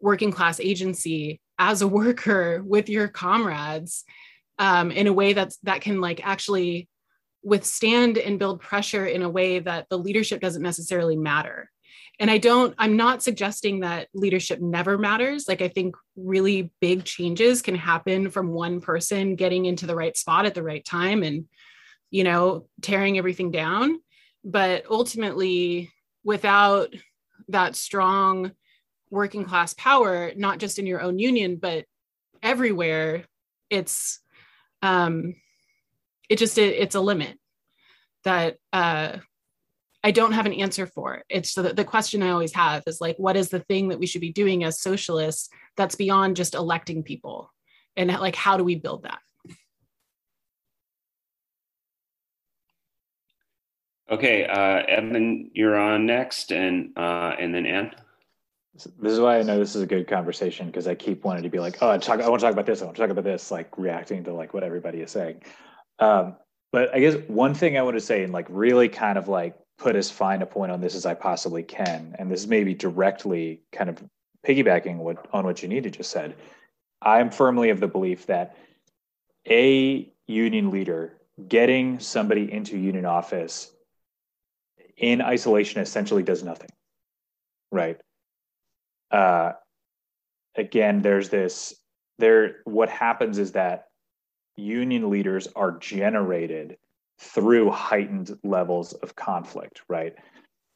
working 0.00 0.32
class 0.32 0.60
agency 0.60 1.40
as 1.58 1.80
a 1.80 1.88
worker 1.88 2.62
with 2.64 2.88
your 2.88 3.08
comrades 3.08 4.04
um, 4.58 4.90
in 4.90 5.06
a 5.06 5.12
way 5.12 5.32
that's 5.32 5.56
that 5.62 5.80
can 5.80 6.00
like 6.00 6.24
actually 6.26 6.88
withstand 7.42 8.18
and 8.18 8.38
build 8.38 8.60
pressure 8.60 9.06
in 9.06 9.22
a 9.22 9.30
way 9.30 9.58
that 9.58 9.86
the 9.88 9.98
leadership 9.98 10.40
doesn't 10.40 10.62
necessarily 10.62 11.16
matter. 11.16 11.70
And 12.20 12.30
i 12.30 12.38
don't 12.38 12.74
i'm 12.78 12.96
not 12.96 13.22
suggesting 13.22 13.80
that 13.80 14.08
leadership 14.14 14.60
never 14.60 14.98
matters. 14.98 15.48
Like 15.48 15.62
i 15.62 15.68
think 15.68 15.96
really 16.16 16.70
big 16.80 17.04
changes 17.04 17.62
can 17.62 17.74
happen 17.74 18.30
from 18.30 18.48
one 18.48 18.80
person 18.80 19.34
getting 19.34 19.64
into 19.64 19.86
the 19.86 19.96
right 19.96 20.16
spot 20.16 20.46
at 20.46 20.54
the 20.54 20.62
right 20.62 20.84
time 20.84 21.22
and 21.22 21.46
you 22.10 22.24
know 22.24 22.66
tearing 22.82 23.18
everything 23.18 23.50
down 23.50 23.98
but 24.44 24.84
ultimately 24.90 25.90
without 26.24 26.94
that 27.48 27.76
strong 27.76 28.52
working 29.10 29.44
class 29.44 29.74
power 29.74 30.32
not 30.36 30.58
just 30.58 30.78
in 30.78 30.86
your 30.86 31.00
own 31.00 31.18
union 31.18 31.56
but 31.56 31.84
everywhere 32.42 33.24
it's 33.70 34.20
um 34.82 35.34
it 36.28 36.36
just 36.36 36.58
it, 36.58 36.74
it's 36.74 36.94
a 36.94 37.00
limit 37.00 37.38
that 38.24 38.56
uh 38.72 39.16
I 40.04 40.10
don't 40.10 40.32
have 40.32 40.46
an 40.46 40.52
answer 40.54 40.86
for. 40.86 41.22
It's 41.28 41.54
the, 41.54 41.72
the 41.74 41.84
question 41.84 42.22
I 42.22 42.30
always 42.30 42.52
have 42.54 42.82
is 42.86 43.00
like, 43.00 43.16
what 43.18 43.36
is 43.36 43.50
the 43.50 43.60
thing 43.60 43.88
that 43.88 44.00
we 44.00 44.06
should 44.06 44.20
be 44.20 44.32
doing 44.32 44.64
as 44.64 44.80
socialists 44.80 45.48
that's 45.76 45.94
beyond 45.94 46.36
just 46.36 46.54
electing 46.54 47.04
people? 47.04 47.52
And 47.96 48.10
like, 48.10 48.34
how 48.34 48.56
do 48.56 48.64
we 48.64 48.74
build 48.74 49.04
that? 49.04 49.20
Okay, 54.12 54.44
uh, 54.44 54.82
Evan, 54.88 55.50
you're 55.54 55.74
on 55.74 56.04
next, 56.04 56.52
and 56.52 56.92
uh, 56.98 57.34
and 57.38 57.54
then 57.54 57.64
Anne. 57.64 57.94
This 58.74 59.12
is 59.12 59.18
why 59.18 59.38
I 59.38 59.42
know 59.42 59.58
this 59.58 59.74
is 59.74 59.80
a 59.80 59.86
good 59.86 60.06
conversation 60.06 60.66
because 60.66 60.86
I 60.86 60.94
keep 60.94 61.24
wanting 61.24 61.44
to 61.44 61.48
be 61.48 61.58
like, 61.58 61.78
oh, 61.80 61.90
I, 61.90 61.96
talk, 61.96 62.20
I 62.20 62.28
want 62.28 62.40
to 62.40 62.46
talk 62.46 62.52
about 62.52 62.66
this. 62.66 62.82
I 62.82 62.84
want 62.84 62.96
to 62.96 63.02
talk 63.02 63.10
about 63.10 63.24
this, 63.24 63.50
like 63.50 63.78
reacting 63.78 64.22
to 64.24 64.34
like 64.34 64.52
what 64.52 64.64
everybody 64.64 65.00
is 65.00 65.10
saying. 65.10 65.42
Um, 65.98 66.36
but 66.72 66.94
I 66.94 67.00
guess 67.00 67.14
one 67.26 67.54
thing 67.54 67.78
I 67.78 67.82
want 67.82 67.96
to 67.96 68.02
say 68.02 68.22
and 68.22 68.34
like 68.34 68.46
really 68.50 68.86
kind 68.86 69.16
of 69.16 69.28
like 69.28 69.56
put 69.78 69.96
as 69.96 70.10
fine 70.10 70.42
a 70.42 70.46
point 70.46 70.72
on 70.72 70.82
this 70.82 70.94
as 70.94 71.06
I 71.06 71.14
possibly 71.14 71.62
can, 71.62 72.14
and 72.18 72.30
this 72.30 72.40
is 72.40 72.46
maybe 72.46 72.74
directly 72.74 73.62
kind 73.72 73.88
of 73.88 74.02
piggybacking 74.46 74.96
what 74.98 75.26
on 75.32 75.46
what 75.46 75.56
Janina 75.56 75.88
just 75.88 76.10
said. 76.10 76.36
I'm 77.00 77.30
firmly 77.30 77.70
of 77.70 77.80
the 77.80 77.88
belief 77.88 78.26
that 78.26 78.56
a 79.48 80.12
union 80.26 80.70
leader 80.70 81.14
getting 81.48 81.98
somebody 81.98 82.52
into 82.52 82.76
union 82.76 83.06
office 83.06 83.72
in 84.96 85.20
isolation 85.20 85.80
essentially 85.80 86.22
does 86.22 86.42
nothing, 86.42 86.70
right? 87.70 88.00
Uh, 89.10 89.52
again, 90.56 91.02
there's 91.02 91.28
this. 91.28 91.74
There, 92.18 92.56
what 92.64 92.88
happens 92.88 93.38
is 93.38 93.52
that 93.52 93.86
union 94.56 95.10
leaders 95.10 95.48
are 95.56 95.78
generated 95.78 96.76
through 97.18 97.70
heightened 97.70 98.36
levels 98.42 98.92
of 98.94 99.16
conflict, 99.16 99.82
right? 99.88 100.14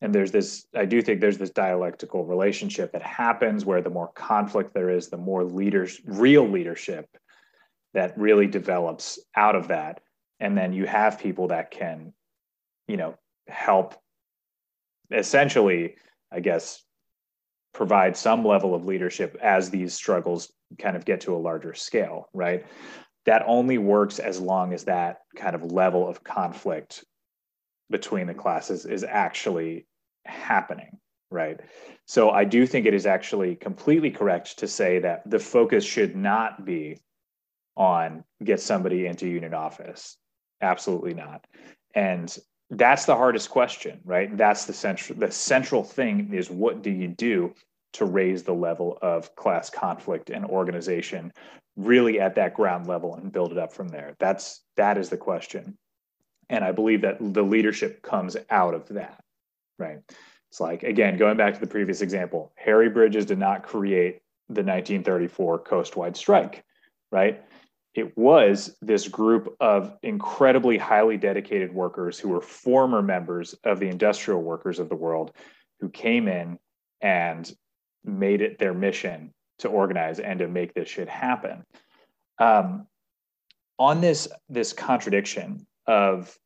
And 0.01 0.15
there's 0.15 0.31
this, 0.31 0.67
I 0.75 0.85
do 0.85 1.01
think 1.03 1.21
there's 1.21 1.39
this 1.39 1.51
dialectical 1.51 2.25
relationship 2.25 2.93
that 2.93 3.03
happens 3.03 3.65
where 3.65 3.81
the 3.81 3.91
more 3.91 4.09
conflict 4.09 4.75
there 4.75 4.91
is, 4.91 5.09
the 5.09 5.17
more 5.17 5.45
leaders, 5.45 6.01
real 6.05 6.49
leadership 6.49 7.09
that 7.95 8.17
really 8.19 8.47
develops 8.47 9.19
out 9.35 9.57
of 9.57 9.69
that. 9.69 10.01
And 10.39 10.57
then 10.57 10.73
you 10.73 10.85
have 10.87 11.19
people 11.19 11.49
that 11.49 11.71
can, 11.71 12.13
you 12.87 12.97
know, 12.97 13.15
help 13.49 13.95
essentially, 15.11 15.97
I 16.33 16.41
guess, 16.41 16.83
provide 17.73 18.17
some 18.17 18.45
level 18.45 18.75
of 18.75 18.87
leadership 18.87 19.37
as 19.43 19.71
these 19.71 19.95
struggles 19.95 20.53
kind 20.79 20.97
of 20.97 21.05
get 21.05 21.23
to 21.23 21.35
a 21.35 21.39
larger 21.39 21.75
scale, 21.75 22.29
right? 22.33 22.65
that 23.27 23.43
only 23.47 23.77
works 23.77 24.19
as 24.19 24.41
long 24.41 24.73
as 24.73 24.85
that 24.85 25.19
kind 25.37 25.55
of 25.55 25.73
level 25.73 26.09
of 26.09 26.25
conflict 26.25 27.05
between 27.91 28.27
the 28.27 28.35
classes 28.35 28.87
is 28.87 29.05
actually 29.05 29.87
happening 30.25 30.99
right? 31.29 31.59
So 32.07 32.31
i 32.31 32.45
do 32.45 32.67
think 32.67 32.87
it 32.87 32.95
is 32.95 33.05
actually 33.05 33.57
completely 33.57 34.13
correct 34.13 34.61
to 34.61 34.69
say 34.69 35.01
that 35.01 35.29
the 35.29 35.41
focus 35.41 35.85
should 35.85 36.15
not 36.15 36.65
be 36.65 37.01
on 37.77 38.23
get 38.43 38.61
somebody 38.61 39.07
into 39.07 39.27
union 39.27 39.53
office. 39.53 40.17
Absolutely 40.63 41.15
not. 41.15 41.45
And 41.95 42.35
that's 42.71 43.05
the 43.05 43.15
hardest 43.15 43.51
question 43.51 44.01
right? 44.05 44.37
That's 44.37 44.65
the 44.65 44.73
central 44.73 45.19
the 45.19 45.31
central 45.31 45.85
thing 45.85 46.33
is 46.33 46.51
what 46.51 46.83
do 46.83 46.91
you 46.91 47.09
do 47.09 47.55
to 47.95 48.05
raise 48.05 48.43
the 48.43 48.55
level 48.55 48.99
of 49.03 49.35
class 49.37 49.71
conflict 49.71 50.31
and 50.31 50.45
organization 50.45 51.33
really 51.77 52.21
at 52.21 52.35
that 52.35 52.55
ground 52.55 52.87
level 52.87 53.15
and 53.15 53.33
build 53.33 53.53
it 53.53 53.59
up 53.59 53.73
from 53.73 53.89
there? 53.89 54.17
That's 54.19 54.63
that 54.77 54.99
is 54.99 55.09
the 55.09 55.17
question. 55.17 55.77
And 56.49 56.65
i 56.65 56.73
believe 56.73 57.03
that 57.03 57.19
the 57.21 57.43
leadership 57.43 58.03
comes 58.03 58.37
out 58.51 58.75
of 58.75 58.89
that 58.89 59.21
right? 59.79 59.99
It's 60.51 60.61
like 60.61 60.85
again 60.85 61.17
going 61.17 61.37
back 61.37 61.55
to 61.55 61.61
the 61.61 61.67
previous 61.67 62.01
example 62.01 62.53
harry 62.57 62.89
bridges 62.89 63.27
did 63.27 63.39
not 63.39 63.63
create 63.63 64.21
the 64.49 64.63
1934 64.63 65.59
coastwide 65.59 66.17
strike 66.17 66.65
right 67.11 67.45
it 67.97 68.17
was 68.17 68.77
this 68.83 69.09
group 69.09 69.57
of 69.59 69.97
incredibly 70.03 70.77
highly 70.77 71.17
dedicated 71.17 71.73
workers 71.73 72.19
who 72.19 72.29
were 72.29 72.43
former 72.43 73.01
members 73.01 73.55
of 73.65 73.81
the 73.81 73.89
industrial 73.89 74.43
workers 74.43 74.79
of 74.79 74.91
the 74.91 74.95
world 74.95 75.33
who 75.81 75.89
came 75.89 76.29
in 76.29 76.59
and 77.01 77.51
made 78.05 78.43
it 78.43 78.59
their 78.59 78.75
mission 78.75 79.33
to 79.59 79.69
organize 79.69 80.21
and 80.21 80.41
to 80.41 80.47
make 80.47 80.75
this 80.75 80.89
shit 80.89 81.09
happen. 81.09 81.65
Um, 82.39 82.87
on 83.79 84.01
this 84.01 84.29
this 84.49 84.73
contradiction 84.73 85.67
of 85.87 86.39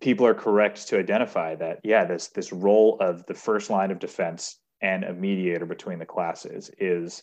people 0.00 0.26
are 0.26 0.34
correct 0.34 0.88
to 0.88 0.98
identify 0.98 1.54
that 1.56 1.80
yeah 1.84 2.04
this 2.04 2.28
this 2.28 2.52
role 2.52 2.96
of 3.00 3.26
the 3.26 3.34
first 3.34 3.70
line 3.70 3.90
of 3.90 3.98
defense 3.98 4.58
and 4.80 5.04
a 5.04 5.12
mediator 5.12 5.66
between 5.66 5.98
the 5.98 6.06
classes 6.06 6.70
is 6.78 7.22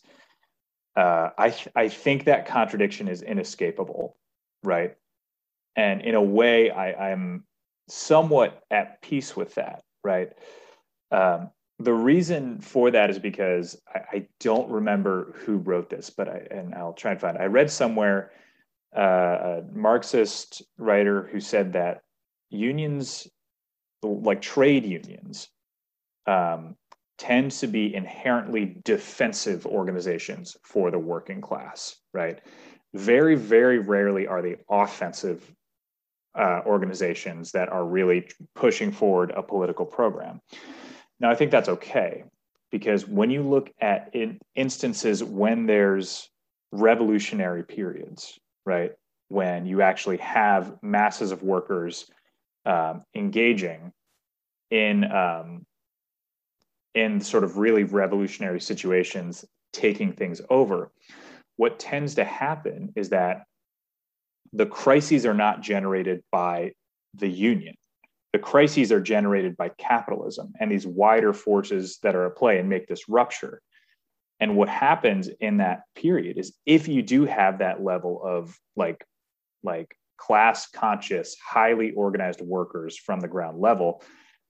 uh, 0.97 1.29
I 1.37 1.51
th- 1.51 1.69
I 1.75 1.89
think 1.89 2.23
that 2.25 2.47
contradiction 2.47 3.07
is 3.07 3.21
inescapable, 3.21 4.17
right? 4.63 4.95
And 5.75 6.01
in 6.01 6.15
a 6.15 6.21
way, 6.21 6.71
I, 6.71 7.11
I'm 7.11 7.43
somewhat 7.87 8.63
at 8.71 8.99
peace 9.03 9.35
with 9.35 9.53
that, 9.55 9.83
right? 10.03 10.31
Um, 11.11 11.51
the 11.77 11.93
reason 11.93 12.59
for 12.61 12.89
that 12.89 13.11
is 13.11 13.19
because 13.19 13.79
I, 13.93 13.99
I, 14.11 14.27
don't 14.39 14.69
remember 14.71 15.35
who 15.45 15.57
wrote 15.57 15.91
this, 15.91 16.09
but 16.09 16.27
I 16.27 16.47
and 16.49 16.73
I'll 16.73 16.93
try 16.93 17.11
and 17.11 17.21
find. 17.21 17.37
It. 17.37 17.43
I 17.43 17.45
read 17.45 17.69
somewhere 17.69 18.31
uh, 18.97 19.01
a 19.01 19.63
Marxist 19.71 20.63
writer 20.79 21.29
who 21.31 21.39
said 21.39 21.73
that 21.73 22.01
unions, 22.49 23.27
like 24.01 24.41
trade 24.41 24.83
unions, 24.83 25.49
um, 26.25 26.75
tend 27.17 27.51
to 27.51 27.67
be 27.67 27.93
inherently 27.93 28.77
defensive 28.83 29.65
organizations 29.65 30.55
for 30.63 30.91
the 30.91 30.99
working 30.99 31.41
class, 31.41 31.97
right? 32.13 32.39
Very, 32.93 33.35
very 33.35 33.79
rarely 33.79 34.27
are 34.27 34.41
they 34.41 34.57
offensive 34.69 35.53
uh, 36.35 36.61
organizations 36.65 37.51
that 37.51 37.69
are 37.69 37.85
really 37.85 38.29
pushing 38.55 38.91
forward 38.91 39.31
a 39.35 39.41
political 39.41 39.85
program. 39.85 40.39
Now, 41.19 41.31
I 41.31 41.35
think 41.35 41.49
that's 41.49 41.69
okay 41.69 42.23
because 42.71 43.07
when 43.07 43.31
you 43.31 43.41
look 43.41 43.71
at 43.81 44.11
in 44.13 44.39
instances 44.55 45.23
when 45.23 45.65
there's 45.65 46.29
revolutionary 46.71 47.63
periods, 47.63 48.37
right, 48.65 48.91
when 49.29 49.65
you 49.65 49.81
actually 49.81 50.17
have 50.17 50.77
masses 50.83 51.31
of 51.31 51.41
workers 51.41 52.09
um, 52.65 53.03
engaging 53.15 53.91
in 54.69 55.03
um, 55.05 55.65
in 56.93 57.21
sort 57.21 57.43
of 57.43 57.57
really 57.57 57.83
revolutionary 57.83 58.59
situations, 58.59 59.45
taking 59.73 60.13
things 60.13 60.41
over, 60.49 60.91
what 61.57 61.79
tends 61.79 62.15
to 62.15 62.23
happen 62.23 62.93
is 62.95 63.09
that 63.09 63.43
the 64.53 64.65
crises 64.65 65.25
are 65.25 65.33
not 65.33 65.61
generated 65.61 66.23
by 66.31 66.71
the 67.13 67.27
union. 67.27 67.75
The 68.33 68.39
crises 68.39 68.91
are 68.91 69.01
generated 69.01 69.57
by 69.57 69.69
capitalism 69.69 70.53
and 70.59 70.71
these 70.71 70.85
wider 70.85 71.33
forces 71.33 71.99
that 72.03 72.15
are 72.15 72.27
at 72.27 72.37
play 72.37 72.59
and 72.59 72.69
make 72.69 72.87
this 72.87 73.09
rupture. 73.09 73.61
And 74.39 74.55
what 74.55 74.69
happens 74.69 75.29
in 75.39 75.57
that 75.57 75.81
period 75.95 76.37
is 76.37 76.55
if 76.65 76.87
you 76.87 77.01
do 77.01 77.25
have 77.25 77.59
that 77.59 77.83
level 77.83 78.21
of 78.23 78.55
like, 78.75 79.03
like 79.63 79.95
class 80.17 80.69
conscious, 80.69 81.35
highly 81.43 81.91
organized 81.91 82.41
workers 82.41 82.97
from 82.97 83.19
the 83.19 83.27
ground 83.27 83.59
level, 83.59 84.03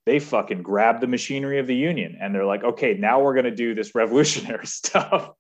they 0.08 0.20
fucking 0.20 0.62
grab 0.62 1.02
the 1.02 1.08
machinery 1.08 1.60
of 1.60 1.68
the 1.68 1.76
union 1.76 2.18
and 2.22 2.34
they're 2.34 2.46
like, 2.46 2.64
okay, 2.64 2.94
now 2.94 3.22
we're 3.22 3.34
going 3.34 3.44
to 3.44 3.52
do 3.52 3.76
this 3.76 3.94
revolutionary 3.94 4.66
stuff. 4.80 5.32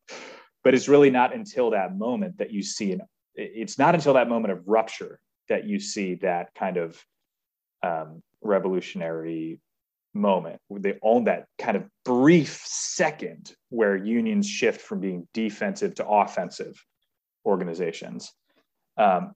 But 0.62 0.74
it's 0.74 0.90
really 0.90 1.10
not 1.10 1.34
until 1.34 1.72
that 1.72 1.98
moment 1.98 2.40
that 2.40 2.52
you 2.52 2.62
see 2.62 2.92
an 2.92 3.02
it's 3.34 3.78
not 3.78 3.96
until 3.96 4.16
that 4.16 4.28
moment 4.28 4.52
of 4.52 4.68
rupture 4.68 5.20
that 5.48 5.66
you 5.66 5.80
see 5.80 6.16
that 6.16 6.54
kind 6.56 6.76
of 6.76 7.02
um, 7.82 8.22
revolutionary 8.42 9.62
moment. 10.14 10.60
They 10.70 10.98
own 11.02 11.26
that 11.26 11.46
kind 11.60 11.78
of 11.78 11.86
brief 12.04 12.62
second 12.66 13.54
where 13.70 13.96
unions 13.96 14.50
shift 14.50 14.82
from 14.82 15.00
being 15.00 15.28
defensive 15.34 15.96
to 15.96 16.08
offensive 16.08 16.84
organizations. 17.46 18.34
Um, 18.98 19.36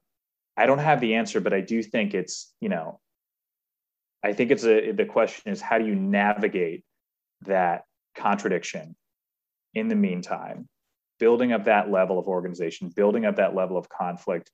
I 0.58 0.66
don't 0.66 0.80
have 0.80 1.00
the 1.00 1.14
answer, 1.14 1.40
but 1.40 1.54
I 1.54 1.62
do 1.62 1.82
think 1.84 2.16
it's, 2.16 2.54
you 2.60 2.70
know, 2.70 3.00
I 4.24 4.34
think 4.34 4.52
it's 4.52 4.66
a, 4.66 4.92
the 4.92 5.06
question 5.06 5.52
is 5.52 5.62
how 5.62 5.78
do 5.78 5.86
you 5.86 5.96
navigate 5.96 6.84
that 7.42 7.86
contradiction 8.16 8.96
in 9.74 9.88
the 9.88 9.96
meantime 9.96 10.68
building 11.22 11.54
up 11.54 11.66
that 11.66 11.92
level 11.92 12.18
of 12.18 12.28
organization, 12.28 12.90
building 12.90 13.26
up 13.26 13.36
that 13.36 13.54
level 13.54 13.78
of 13.78 13.88
conflict. 13.88 14.50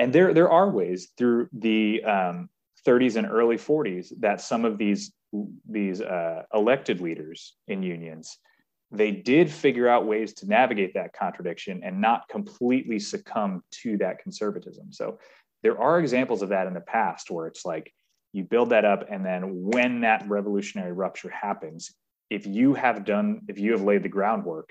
And 0.00 0.12
there, 0.12 0.34
there 0.34 0.50
are 0.50 0.68
ways 0.68 1.12
through 1.16 1.48
the 1.52 2.02
um, 2.02 2.48
30s 2.84 3.14
and 3.14 3.28
early 3.30 3.56
40s 3.56 4.12
that 4.18 4.40
some 4.40 4.64
of 4.64 4.76
these, 4.76 5.12
these 5.68 6.00
uh, 6.00 6.42
elected 6.52 7.00
leaders 7.00 7.54
in 7.68 7.84
unions, 7.84 8.38
they 8.90 9.12
did 9.12 9.48
figure 9.48 9.88
out 9.88 10.04
ways 10.04 10.32
to 10.34 10.48
navigate 10.48 10.94
that 10.94 11.12
contradiction 11.12 11.80
and 11.84 12.00
not 12.00 12.28
completely 12.28 12.98
succumb 12.98 13.62
to 13.70 13.96
that 13.98 14.18
conservatism. 14.18 14.92
So 14.92 15.20
there 15.62 15.80
are 15.80 16.00
examples 16.00 16.42
of 16.42 16.48
that 16.48 16.66
in 16.66 16.74
the 16.74 16.80
past 16.80 17.30
where 17.30 17.46
it's 17.46 17.64
like 17.64 17.92
you 18.32 18.44
build 18.44 18.70
that 18.70 18.84
up, 18.84 19.06
and 19.10 19.24
then 19.24 19.42
when 19.64 20.02
that 20.02 20.28
revolutionary 20.28 20.92
rupture 20.92 21.30
happens, 21.30 21.94
if 22.30 22.46
you 22.46 22.74
have 22.74 23.04
done, 23.04 23.40
if 23.48 23.58
you 23.58 23.72
have 23.72 23.82
laid 23.82 24.02
the 24.02 24.08
groundwork, 24.08 24.70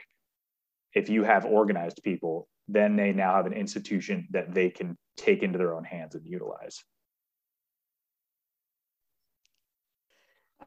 if 0.94 1.10
you 1.10 1.24
have 1.24 1.46
organized 1.46 2.02
people, 2.04 2.48
then 2.68 2.96
they 2.96 3.14
now 3.14 3.36
have 3.36 3.46
an 3.46 3.54
institution 3.54 4.28
that 4.32 4.54
they 4.54 4.70
can 4.70 4.98
take 5.16 5.42
into 5.42 5.58
their 5.58 5.74
own 5.74 5.84
hands 5.84 6.16
and 6.16 6.26
utilize. 6.26 6.84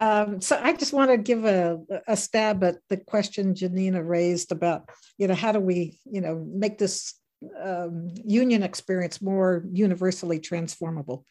Um, 0.00 0.40
so 0.40 0.58
I 0.60 0.72
just 0.72 0.94
want 0.94 1.10
to 1.10 1.18
give 1.18 1.44
a, 1.44 1.78
a 2.08 2.16
stab 2.16 2.64
at 2.64 2.76
the 2.88 2.96
question 2.96 3.54
Janina 3.54 4.02
raised 4.02 4.50
about, 4.50 4.88
you 5.18 5.28
know, 5.28 5.34
how 5.34 5.52
do 5.52 5.60
we, 5.60 5.98
you 6.06 6.22
know, 6.22 6.46
make 6.50 6.78
this 6.78 7.14
um, 7.62 8.08
union 8.24 8.62
experience 8.62 9.20
more 9.20 9.64
universally 9.70 10.40
transformable? 10.40 11.26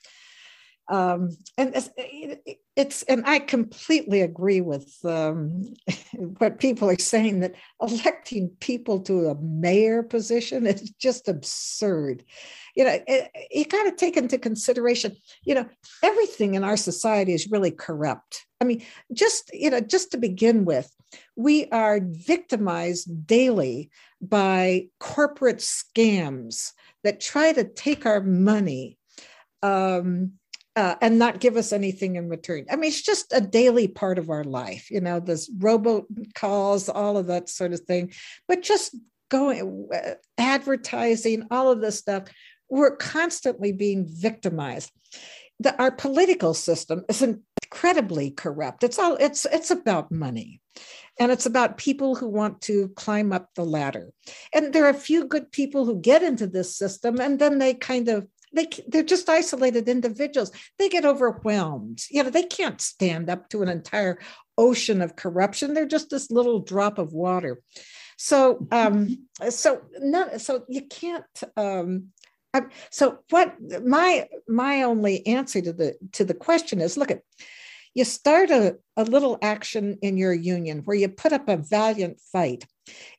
Um, 0.89 1.37
and 1.55 1.75
it's, 2.75 3.03
and 3.03 3.23
I 3.27 3.39
completely 3.39 4.21
agree 4.21 4.59
with 4.59 4.91
um, 5.05 5.73
what 6.39 6.59
people 6.59 6.89
are 6.89 6.97
saying 6.97 7.41
that 7.41 7.53
electing 7.79 8.49
people 8.59 8.99
to 9.01 9.27
a 9.27 9.35
mayor 9.35 10.01
position 10.01 10.65
is 10.65 10.89
just 10.99 11.27
absurd. 11.27 12.23
You 12.75 12.85
know, 12.85 12.99
it, 13.07 13.29
you 13.51 13.65
got 13.65 13.83
to 13.83 13.91
take 13.91 14.17
into 14.17 14.39
consideration, 14.39 15.15
you 15.43 15.53
know, 15.53 15.67
everything 16.01 16.55
in 16.55 16.63
our 16.63 16.77
society 16.77 17.33
is 17.33 17.51
really 17.51 17.71
corrupt. 17.71 18.47
I 18.59 18.65
mean, 18.65 18.83
just, 19.13 19.51
you 19.53 19.69
know, 19.69 19.81
just 19.81 20.11
to 20.11 20.17
begin 20.17 20.65
with, 20.65 20.91
we 21.35 21.67
are 21.67 21.99
victimized 22.01 23.27
daily 23.27 23.91
by 24.21 24.87
corporate 24.99 25.59
scams 25.59 26.71
that 27.03 27.21
try 27.21 27.53
to 27.53 27.63
take 27.63 28.05
our 28.07 28.21
money 28.21 28.97
um, 29.61 30.33
uh, 30.79 30.95
and 31.01 31.19
not 31.19 31.41
give 31.41 31.57
us 31.57 31.73
anything 31.73 32.15
in 32.15 32.29
return. 32.29 32.65
I 32.71 32.77
mean, 32.77 32.87
it's 32.87 33.01
just 33.01 33.33
a 33.33 33.41
daily 33.41 33.89
part 33.89 34.17
of 34.17 34.29
our 34.29 34.45
life, 34.45 34.89
you 34.89 35.01
know, 35.01 35.19
this 35.19 35.51
robo 35.57 36.05
calls, 36.35 36.87
all 36.87 37.17
of 37.17 37.27
that 37.27 37.49
sort 37.49 37.73
of 37.73 37.81
thing. 37.81 38.13
But 38.47 38.61
just 38.61 38.95
going, 39.27 39.89
uh, 39.93 40.13
advertising, 40.37 41.47
all 41.51 41.69
of 41.69 41.81
this 41.81 41.99
stuff, 41.99 42.23
we're 42.69 42.95
constantly 42.95 43.73
being 43.73 44.07
victimized. 44.07 44.89
The, 45.59 45.77
our 45.77 45.91
political 45.91 46.53
system 46.53 47.03
is 47.09 47.21
incredibly 47.21 48.31
corrupt. 48.31 48.85
It's 48.85 48.97
all 48.97 49.17
it's 49.19 49.45
it's 49.51 49.71
about 49.71 50.13
money, 50.13 50.61
and 51.19 51.29
it's 51.29 51.45
about 51.45 51.75
people 51.75 52.15
who 52.15 52.29
want 52.29 52.61
to 52.61 52.87
climb 52.95 53.33
up 53.33 53.49
the 53.55 53.65
ladder. 53.65 54.13
And 54.53 54.71
there 54.71 54.85
are 54.85 54.95
a 54.95 55.05
few 55.09 55.27
good 55.27 55.51
people 55.51 55.83
who 55.83 55.99
get 55.99 56.23
into 56.23 56.47
this 56.47 56.77
system, 56.77 57.19
and 57.19 57.37
then 57.37 57.57
they 57.57 57.73
kind 57.73 58.07
of 58.07 58.25
they 58.53 58.67
they're 58.87 59.03
just 59.03 59.29
isolated 59.29 59.87
individuals. 59.87 60.51
They 60.77 60.89
get 60.89 61.05
overwhelmed. 61.05 62.03
You 62.09 62.23
know 62.23 62.29
they 62.29 62.43
can't 62.43 62.81
stand 62.81 63.29
up 63.29 63.49
to 63.49 63.61
an 63.61 63.69
entire 63.69 64.19
ocean 64.57 65.01
of 65.01 65.15
corruption. 65.15 65.73
They're 65.73 65.85
just 65.85 66.09
this 66.09 66.31
little 66.31 66.59
drop 66.59 66.97
of 66.97 67.13
water. 67.13 67.61
So 68.17 68.67
um 68.71 69.27
so 69.49 69.81
not 69.99 70.41
so 70.41 70.63
you 70.67 70.83
can't 70.83 71.25
um 71.57 72.07
so 72.89 73.19
what 73.29 73.55
my 73.85 74.27
my 74.47 74.83
only 74.83 75.25
answer 75.27 75.61
to 75.61 75.73
the 75.73 75.95
to 76.13 76.25
the 76.25 76.33
question 76.33 76.81
is 76.81 76.97
look 76.97 77.11
at 77.11 77.21
you 77.93 78.05
start 78.05 78.49
a, 78.49 78.77
a 78.95 79.03
little 79.03 79.37
action 79.41 79.97
in 80.01 80.17
your 80.17 80.33
union 80.33 80.79
where 80.85 80.95
you 80.95 81.09
put 81.09 81.33
up 81.33 81.49
a 81.49 81.57
valiant 81.57 82.19
fight. 82.31 82.65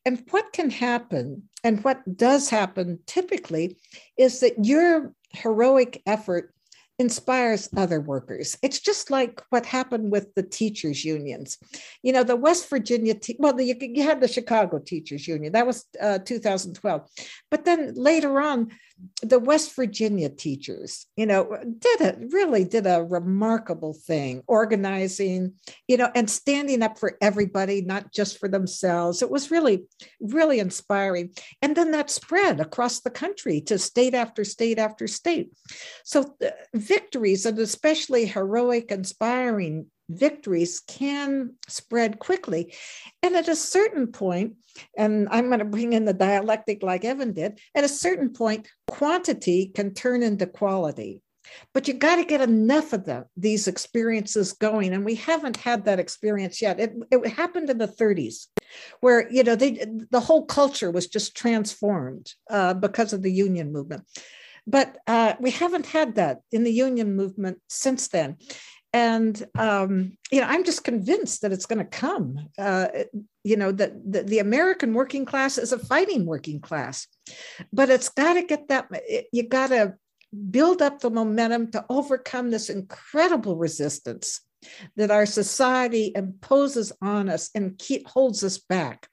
And 0.05 0.25
what 0.31 0.53
can 0.53 0.71
happen 0.71 1.49
and 1.63 1.83
what 1.85 2.17
does 2.17 2.49
happen 2.49 3.01
typically 3.07 3.77
is 4.17 4.41
that 4.41 4.65
your 4.65 5.13
heroic 5.33 6.03
effort 6.07 6.55
inspires 7.01 7.67
other 7.79 7.99
workers. 7.99 8.59
It's 8.63 8.79
just 8.79 9.11
like 9.11 9.41
what 9.49 9.65
happened 9.65 10.13
with 10.13 10.35
the 10.35 10.43
teachers' 10.43 11.03
unions. 11.03 11.57
You 12.03 12.13
know, 12.13 12.25
the 12.25 12.37
West 12.37 12.69
Virginia, 12.69 13.15
te- 13.15 13.37
well, 13.39 13.55
the, 13.55 13.65
you 13.65 14.03
had 14.03 14.21
the 14.21 14.29
Chicago 14.29 14.79
Teachers 14.79 15.27
Union, 15.27 15.55
that 15.55 15.67
was 15.67 15.87
uh, 15.99 16.19
2012. 16.19 17.09
But 17.51 17.65
then 17.65 17.95
later 17.95 18.39
on, 18.39 18.73
the 19.23 19.39
West 19.39 19.75
Virginia 19.77 20.29
teachers, 20.29 21.07
you 21.17 21.27
know, 21.27 21.57
did 21.79 22.01
a 22.01 22.17
really 22.31 22.65
did 22.65 22.87
a 22.87 23.03
remarkable 23.03 23.93
thing, 23.93 24.43
organizing, 24.47 25.55
you 25.89 25.97
know, 25.97 26.11
and 26.15 26.29
standing 26.29 26.83
up 26.83 26.99
for 26.99 27.17
everybody, 27.21 27.83
not 27.83 28.13
just 28.13 28.39
for 28.39 28.49
themselves. 28.49 29.23
It 29.23 29.31
was 29.31 29.51
really, 29.51 29.85
really 30.21 30.59
inspiring. 30.59 31.31
And 31.63 31.77
then 31.77 31.91
that 31.93 32.11
spread 32.11 32.61
across 32.61 33.01
the 33.01 33.11
country 33.11 33.61
to 33.63 33.79
state 33.79 34.15
after 34.15 34.45
state 34.45 34.79
after 34.79 35.07
state. 35.07 35.51
So 36.05 36.37
uh, 36.45 36.51
victories, 36.75 37.47
and 37.47 37.59
especially 37.59 38.27
heroic, 38.27 38.91
inspiring 38.91 39.87
victories 40.11 40.81
can 40.81 41.55
spread 41.69 42.19
quickly. 42.19 42.75
And 43.23 43.35
at 43.37 43.49
a 43.49 43.57
certain 43.57 44.09
point, 44.09 44.55
and 44.97 45.29
I'm 45.31 45.47
going 45.47 45.61
to 45.61 45.65
bring 45.65 45.93
in 45.93 46.05
the 46.05 46.13
dialectic 46.13 46.83
like 46.83 47.05
Evan 47.05 47.33
did, 47.33 47.59
at 47.75 47.85
a 47.85 47.89
certain 47.89 48.31
point, 48.31 48.69
quantity 48.87 49.71
can 49.75 49.95
turn 49.95 50.23
into 50.23 50.47
quality. 50.47 51.23
But 51.75 51.89
you 51.89 51.95
got 51.95 52.17
to 52.17 52.25
get 52.25 52.41
enough 52.41 52.93
of 52.93 53.05
them, 53.05 53.25
these 53.37 53.67
experiences 53.67 54.53
going. 54.53 54.93
And 54.93 55.05
we 55.05 55.17
haven't 55.17 55.57
had 55.57 55.85
that 55.85 55.99
experience 55.99 56.63
yet. 56.63 56.79
It, 56.79 56.95
it 57.11 57.27
happened 57.27 57.71
in 57.71 57.79
the 57.79 57.89
30s 57.89 58.47
where, 59.01 59.31
you 59.33 59.43
know, 59.43 59.57
they, 59.57 59.85
the 60.11 60.21
whole 60.21 60.45
culture 60.45 60.91
was 60.91 61.09
just 61.09 61.37
transformed 61.37 62.33
uh, 62.49 62.75
because 62.75 63.13
of 63.13 63.23
the 63.23 63.33
union 63.33 63.73
movement. 63.73 64.05
But 64.67 64.99
uh, 65.07 65.35
we 65.41 65.51
haven't 65.51 65.87
had 65.87 66.17
that 66.17 66.41
in 66.53 66.65
the 66.65 66.73
union 66.73 67.17
movement 67.17 67.59
since 67.69 68.09
then. 68.09 68.37
And 68.93 69.47
um, 69.59 70.17
you 70.31 70.41
know 70.41 70.47
i'm 70.47 70.65
just 70.65 70.85
convinced 70.85 71.43
that 71.43 71.53
it's 71.53 71.67
going 71.67 71.79
to 71.79 71.85
come 71.85 72.49
uh, 72.59 72.89
you 73.45 73.57
know 73.57 73.73
that 73.73 73.93
the, 74.11 74.23
the, 74.23 74.39
american 74.39 74.95
working 74.95 75.25
class 75.25 75.59
is 75.59 75.73
a 75.73 75.79
fighting 75.79 76.27
working 76.27 76.61
class 76.61 77.07
but 77.73 77.91
it's 77.91 78.09
got 78.09 78.35
to 78.35 78.43
get 78.43 78.69
that 78.69 78.89
you 79.33 79.49
got 79.49 79.69
to 79.69 79.95
build 80.51 80.81
up 80.81 81.01
the 81.01 81.11
momentum 81.11 81.71
to 81.73 81.85
overcome 81.89 82.51
this 82.51 82.71
incredible 82.71 83.57
resistance 83.57 84.41
that 84.97 85.11
our 85.11 85.27
society 85.27 86.13
imposes 86.15 86.93
on 87.01 87.29
us 87.29 87.51
and 87.55 87.79
keep, 87.79 88.07
holds 88.07 88.45
us 88.45 88.59
back. 88.59 89.09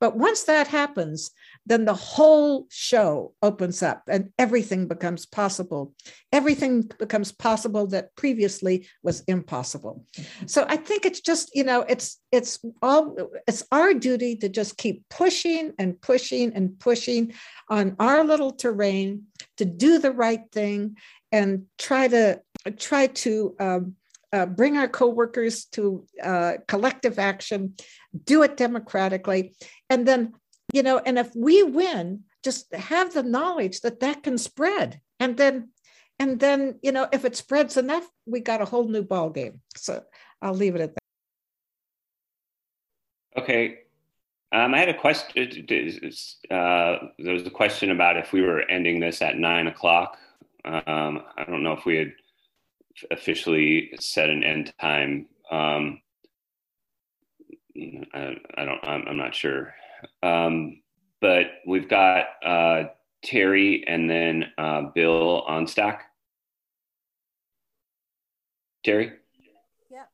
But 0.00 0.16
once 0.16 0.44
that 0.44 0.68
happens, 0.68 1.30
then 1.64 1.84
the 1.84 1.94
whole 1.94 2.66
show 2.70 3.34
opens 3.40 3.82
up 3.82 4.02
and 4.08 4.30
everything 4.38 4.88
becomes 4.88 5.26
possible. 5.26 5.92
Everything 6.32 6.90
becomes 6.98 7.30
possible 7.30 7.86
that 7.88 8.14
previously 8.16 8.88
was 9.02 9.22
impossible. 9.28 10.04
So 10.46 10.66
I 10.68 10.76
think 10.76 11.06
it's 11.06 11.20
just, 11.20 11.54
you 11.54 11.64
know, 11.64 11.82
it's 11.82 12.20
it's 12.32 12.58
all 12.80 13.16
it's 13.46 13.62
our 13.70 13.94
duty 13.94 14.36
to 14.36 14.48
just 14.48 14.76
keep 14.76 15.08
pushing 15.08 15.72
and 15.78 16.00
pushing 16.00 16.52
and 16.54 16.78
pushing 16.78 17.32
on 17.68 17.96
our 18.00 18.24
little 18.24 18.52
terrain 18.52 19.24
to 19.58 19.64
do 19.64 19.98
the 19.98 20.12
right 20.12 20.42
thing 20.50 20.96
and 21.30 21.66
try 21.78 22.08
to 22.08 22.40
try 22.78 23.06
to 23.06 23.54
um, 23.60 23.94
uh, 24.32 24.46
bring 24.46 24.78
our 24.78 24.88
coworkers 24.88 25.66
to 25.66 26.06
uh, 26.22 26.54
collective 26.66 27.18
action, 27.18 27.74
do 28.24 28.42
it 28.42 28.56
democratically, 28.56 29.54
and 29.90 30.08
then 30.08 30.32
you 30.72 30.82
know, 30.82 30.98
and 30.98 31.18
if 31.18 31.34
we 31.36 31.62
win, 31.62 32.24
just 32.42 32.74
have 32.74 33.14
the 33.14 33.22
knowledge 33.22 33.82
that 33.82 34.00
that 34.00 34.22
can 34.22 34.38
spread, 34.38 35.00
and 35.20 35.36
then 35.36 35.68
and 36.18 36.40
then 36.40 36.78
you 36.82 36.92
know 36.92 37.08
if 37.12 37.24
it 37.24 37.36
spreads 37.36 37.76
enough, 37.76 38.08
we 38.26 38.40
got 38.40 38.62
a 38.62 38.64
whole 38.64 38.88
new 38.88 39.02
ball 39.02 39.30
game. 39.30 39.60
So 39.76 40.02
I'll 40.40 40.54
leave 40.54 40.74
it 40.74 40.80
at 40.80 40.94
that. 40.94 41.02
Okay. 43.42 43.78
Um, 44.52 44.74
I 44.74 44.78
had 44.78 44.90
a 44.90 44.98
question. 44.98 45.48
Uh, 46.50 46.96
there 47.18 47.32
was 47.32 47.46
a 47.46 47.50
question 47.50 47.90
about 47.90 48.18
if 48.18 48.32
we 48.32 48.42
were 48.42 48.60
ending 48.62 49.00
this 49.00 49.22
at 49.22 49.38
nine 49.38 49.66
o'clock. 49.66 50.18
Um, 50.64 51.22
I 51.36 51.44
don't 51.46 51.62
know 51.62 51.72
if 51.72 51.86
we 51.86 51.96
had 51.96 52.12
officially 53.10 53.92
set 53.98 54.28
an 54.28 54.44
end 54.44 54.74
time. 54.78 55.26
Um, 55.50 56.02
I, 58.14 58.36
I, 58.54 58.64
don't. 58.66 58.84
I'm, 58.84 59.08
I'm, 59.08 59.16
not 59.16 59.34
sure. 59.34 59.74
Um, 60.22 60.82
but 61.20 61.46
we've 61.66 61.88
got 61.88 62.26
uh, 62.44 62.84
Terry 63.24 63.84
and 63.86 64.08
then 64.10 64.46
uh, 64.58 64.82
Bill 64.94 65.42
on 65.42 65.66
stack. 65.66 66.10
Terry. 68.84 69.12
Yeah. 69.90 70.04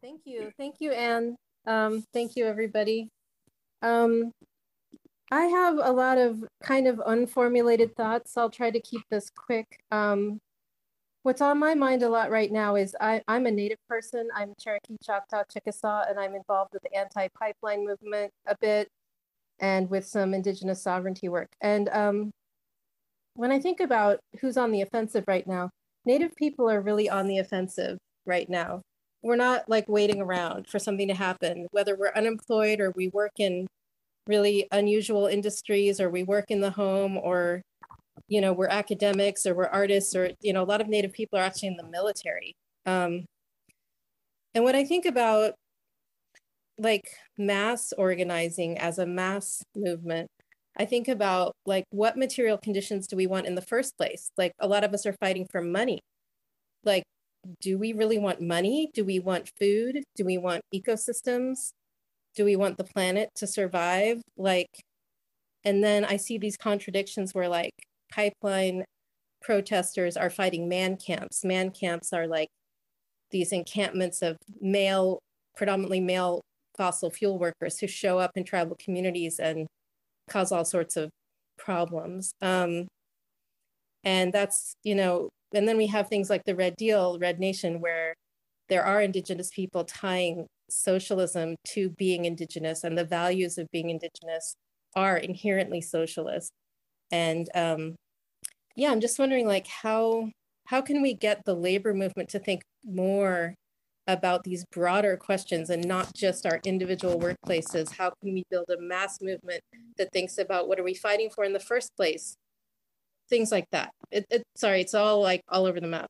Thank 0.00 0.22
you. 0.24 0.50
Thank 0.58 0.76
you, 0.80 0.92
Anne. 0.92 1.36
Um, 1.66 2.04
thank 2.12 2.36
you, 2.36 2.46
everybody. 2.46 3.08
Um, 3.82 4.32
I 5.30 5.44
have 5.46 5.78
a 5.82 5.92
lot 5.92 6.18
of 6.18 6.44
kind 6.62 6.86
of 6.86 6.96
unformulated 6.96 7.94
thoughts. 7.94 8.36
I'll 8.36 8.50
try 8.50 8.70
to 8.70 8.80
keep 8.80 9.02
this 9.10 9.30
quick. 9.34 9.82
Um, 9.90 10.40
What's 11.24 11.40
on 11.40 11.60
my 11.60 11.74
mind 11.74 12.02
a 12.02 12.08
lot 12.08 12.32
right 12.32 12.50
now 12.50 12.74
is 12.74 12.96
I, 13.00 13.22
I'm 13.28 13.46
a 13.46 13.50
Native 13.52 13.78
person. 13.88 14.28
I'm 14.34 14.54
Cherokee, 14.58 14.96
Choctaw, 15.04 15.44
Chickasaw, 15.52 16.06
and 16.08 16.18
I'm 16.18 16.34
involved 16.34 16.72
with 16.72 16.82
the 16.82 16.92
anti-pipeline 16.96 17.86
movement 17.86 18.32
a 18.46 18.56
bit 18.60 18.88
and 19.60 19.88
with 19.90 20.06
some 20.06 20.34
Indigenous 20.34 20.82
sovereignty 20.82 21.28
work. 21.28 21.48
And 21.60 21.88
um, 21.90 22.30
when 23.34 23.50
I 23.50 23.60
think 23.60 23.80
about 23.80 24.18
who's 24.40 24.56
on 24.56 24.72
the 24.72 24.82
offensive 24.82 25.24
right 25.26 25.46
now, 25.46 25.70
Native 26.04 26.34
people 26.34 26.68
are 26.68 26.80
really 26.80 27.08
on 27.08 27.28
the 27.28 27.38
offensive 27.38 27.96
right 28.26 28.48
now. 28.48 28.80
We're 29.22 29.36
not 29.36 29.68
like 29.68 29.88
waiting 29.88 30.20
around 30.20 30.66
for 30.66 30.80
something 30.80 31.06
to 31.06 31.14
happen, 31.14 31.68
whether 31.70 31.96
we're 31.96 32.12
unemployed 32.16 32.80
or 32.80 32.90
we 32.96 33.08
work 33.08 33.32
in 33.38 33.68
really 34.26 34.66
unusual 34.72 35.26
industries 35.26 36.00
or 36.00 36.10
we 36.10 36.24
work 36.24 36.46
in 36.48 36.60
the 36.60 36.70
home 36.70 37.16
or 37.16 37.62
you 38.28 38.40
know 38.40 38.52
we're 38.52 38.68
academics 38.68 39.46
or 39.46 39.54
we're 39.54 39.66
artists 39.66 40.14
or 40.14 40.30
you 40.40 40.52
know 40.52 40.62
a 40.62 40.64
lot 40.64 40.80
of 40.80 40.88
native 40.88 41.12
people 41.12 41.38
are 41.38 41.42
actually 41.42 41.68
in 41.68 41.76
the 41.76 41.88
military 41.90 42.54
um, 42.86 43.24
and 44.54 44.62
when 44.64 44.76
i 44.76 44.84
think 44.84 45.06
about 45.06 45.54
like 46.78 47.02
mass 47.38 47.92
organizing 47.96 48.78
as 48.78 48.98
a 48.98 49.06
mass 49.06 49.62
movement 49.74 50.28
i 50.78 50.84
think 50.84 51.08
about 51.08 51.54
like 51.66 51.84
what 51.90 52.16
material 52.16 52.58
conditions 52.58 53.06
do 53.06 53.16
we 53.16 53.26
want 53.26 53.46
in 53.46 53.54
the 53.54 53.62
first 53.62 53.96
place? 53.96 54.30
Like 54.38 54.52
a 54.58 54.68
lot 54.68 54.84
of 54.84 54.94
us 54.94 55.06
are 55.06 55.14
fighting 55.20 55.46
for 55.50 55.60
money. 55.62 56.00
Like 56.84 57.04
do 57.60 57.78
we 57.78 57.92
really 57.92 58.18
want 58.18 58.40
money? 58.40 58.88
Do 58.94 59.04
we 59.04 59.18
want 59.18 59.50
food? 59.58 60.02
Do 60.16 60.24
we 60.24 60.38
want 60.38 60.62
ecosystems? 60.74 61.70
Do 62.36 62.44
we 62.44 62.56
want 62.56 62.78
the 62.78 62.84
planet 62.84 63.30
to 63.36 63.46
survive? 63.46 64.22
Like 64.36 64.70
and 65.64 65.82
then 65.84 66.04
i 66.04 66.16
see 66.16 66.38
these 66.38 66.56
contradictions 66.56 67.34
where 67.34 67.48
like 67.48 67.72
pipeline 68.12 68.84
protesters 69.42 70.16
are 70.16 70.30
fighting 70.30 70.68
man 70.68 70.96
camps. 70.96 71.44
Man 71.44 71.70
camps 71.70 72.12
are 72.12 72.26
like 72.26 72.48
these 73.30 73.52
encampments 73.52 74.22
of 74.22 74.36
male, 74.60 75.18
predominantly 75.56 76.00
male 76.00 76.42
fossil 76.82 77.10
fuel 77.10 77.38
workers 77.38 77.78
who 77.78 77.86
show 77.86 78.18
up 78.18 78.32
in 78.34 78.42
tribal 78.42 78.76
communities 78.76 79.38
and 79.38 79.68
cause 80.28 80.50
all 80.50 80.64
sorts 80.64 80.96
of 80.96 81.08
problems. 81.56 82.32
Um, 82.42 82.88
and 84.02 84.32
that's, 84.32 84.74
you 84.82 84.96
know, 84.96 85.28
and 85.54 85.68
then 85.68 85.76
we 85.76 85.86
have 85.86 86.08
things 86.08 86.28
like 86.28 86.42
the 86.44 86.56
Red 86.56 86.74
Deal, 86.76 87.20
Red 87.20 87.38
Nation, 87.38 87.80
where 87.80 88.14
there 88.68 88.82
are 88.82 89.00
Indigenous 89.00 89.50
people 89.50 89.84
tying 89.84 90.46
socialism 90.68 91.54
to 91.68 91.90
being 91.90 92.24
Indigenous, 92.24 92.82
and 92.82 92.98
the 92.98 93.04
values 93.04 93.58
of 93.58 93.68
being 93.70 93.88
Indigenous 93.88 94.56
are 94.96 95.16
inherently 95.16 95.80
socialist. 95.80 96.50
And 97.12 97.48
um, 97.54 97.94
yeah, 98.74 98.90
I'm 98.90 99.00
just 99.00 99.20
wondering 99.20 99.46
like 99.46 99.68
how 99.68 100.30
how 100.66 100.80
can 100.80 101.00
we 101.00 101.14
get 101.14 101.44
the 101.44 101.54
labor 101.54 101.94
movement 101.94 102.30
to 102.30 102.40
think 102.40 102.62
more 102.84 103.54
about 104.06 104.44
these 104.44 104.64
broader 104.72 105.16
questions 105.16 105.70
and 105.70 105.86
not 105.86 106.12
just 106.14 106.46
our 106.46 106.60
individual 106.64 107.18
workplaces? 107.18 107.94
How 107.96 108.10
can 108.22 108.34
we 108.34 108.44
build 108.50 108.66
a 108.70 108.80
mass 108.80 109.20
movement 109.20 109.62
that 109.98 110.12
thinks 110.12 110.38
about 110.38 110.68
what 110.68 110.78
are 110.78 110.84
we 110.84 110.94
fighting 110.94 111.30
for 111.30 111.44
in 111.44 111.52
the 111.52 111.60
first 111.60 111.94
place? 111.96 112.36
Things 113.28 113.52
like 113.52 113.66
that. 113.72 113.90
It, 114.10 114.26
it 114.30 114.42
sorry, 114.56 114.80
it's 114.80 114.94
all 114.94 115.20
like 115.20 115.42
all 115.48 115.66
over 115.66 115.80
the 115.80 115.86
map. 115.86 116.06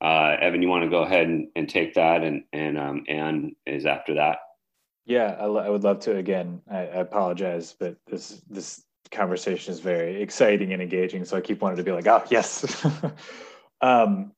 Uh, 0.00 0.36
Evan, 0.40 0.62
you 0.62 0.68
want 0.68 0.84
to 0.84 0.90
go 0.90 1.02
ahead 1.02 1.26
and, 1.26 1.48
and 1.54 1.68
take 1.68 1.94
that, 1.94 2.22
and 2.22 2.42
and 2.52 2.76
um, 2.76 3.04
Anne 3.08 3.54
is 3.66 3.86
after 3.86 4.14
that. 4.14 4.38
Yeah, 5.06 5.36
I, 5.38 5.44
I 5.44 5.68
would 5.68 5.84
love 5.84 6.00
to. 6.00 6.16
Again, 6.16 6.60
I, 6.68 6.78
I 6.78 7.00
apologize, 7.00 7.76
but 7.78 7.96
this 8.06 8.42
this 8.50 8.82
conversation 9.14 9.72
is 9.72 9.80
very 9.80 10.20
exciting 10.20 10.72
and 10.72 10.82
engaging. 10.82 11.24
So 11.24 11.36
I 11.36 11.40
keep 11.40 11.62
wanting 11.62 11.78
to 11.78 11.82
be 11.84 11.92
like, 11.92 12.06
oh, 12.06 12.22
yes. 12.30 12.84
um, 13.80 14.32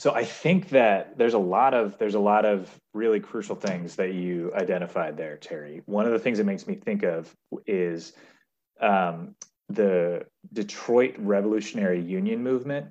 so 0.00 0.14
I 0.14 0.24
think 0.24 0.70
that 0.70 1.18
there's 1.18 1.34
a 1.34 1.38
lot 1.38 1.74
of 1.74 1.98
there's 1.98 2.14
a 2.14 2.20
lot 2.20 2.46
of 2.46 2.74
really 2.94 3.20
crucial 3.20 3.54
things 3.54 3.96
that 3.96 4.14
you 4.14 4.50
identified 4.54 5.14
there, 5.14 5.36
Terry. 5.36 5.82
One 5.84 6.06
of 6.06 6.12
the 6.12 6.18
things 6.18 6.38
that 6.38 6.44
makes 6.44 6.66
me 6.66 6.74
think 6.74 7.02
of 7.02 7.30
is 7.66 8.14
um, 8.80 9.34
the 9.68 10.24
Detroit 10.54 11.16
Revolutionary 11.18 12.00
Union 12.00 12.42
movement, 12.42 12.86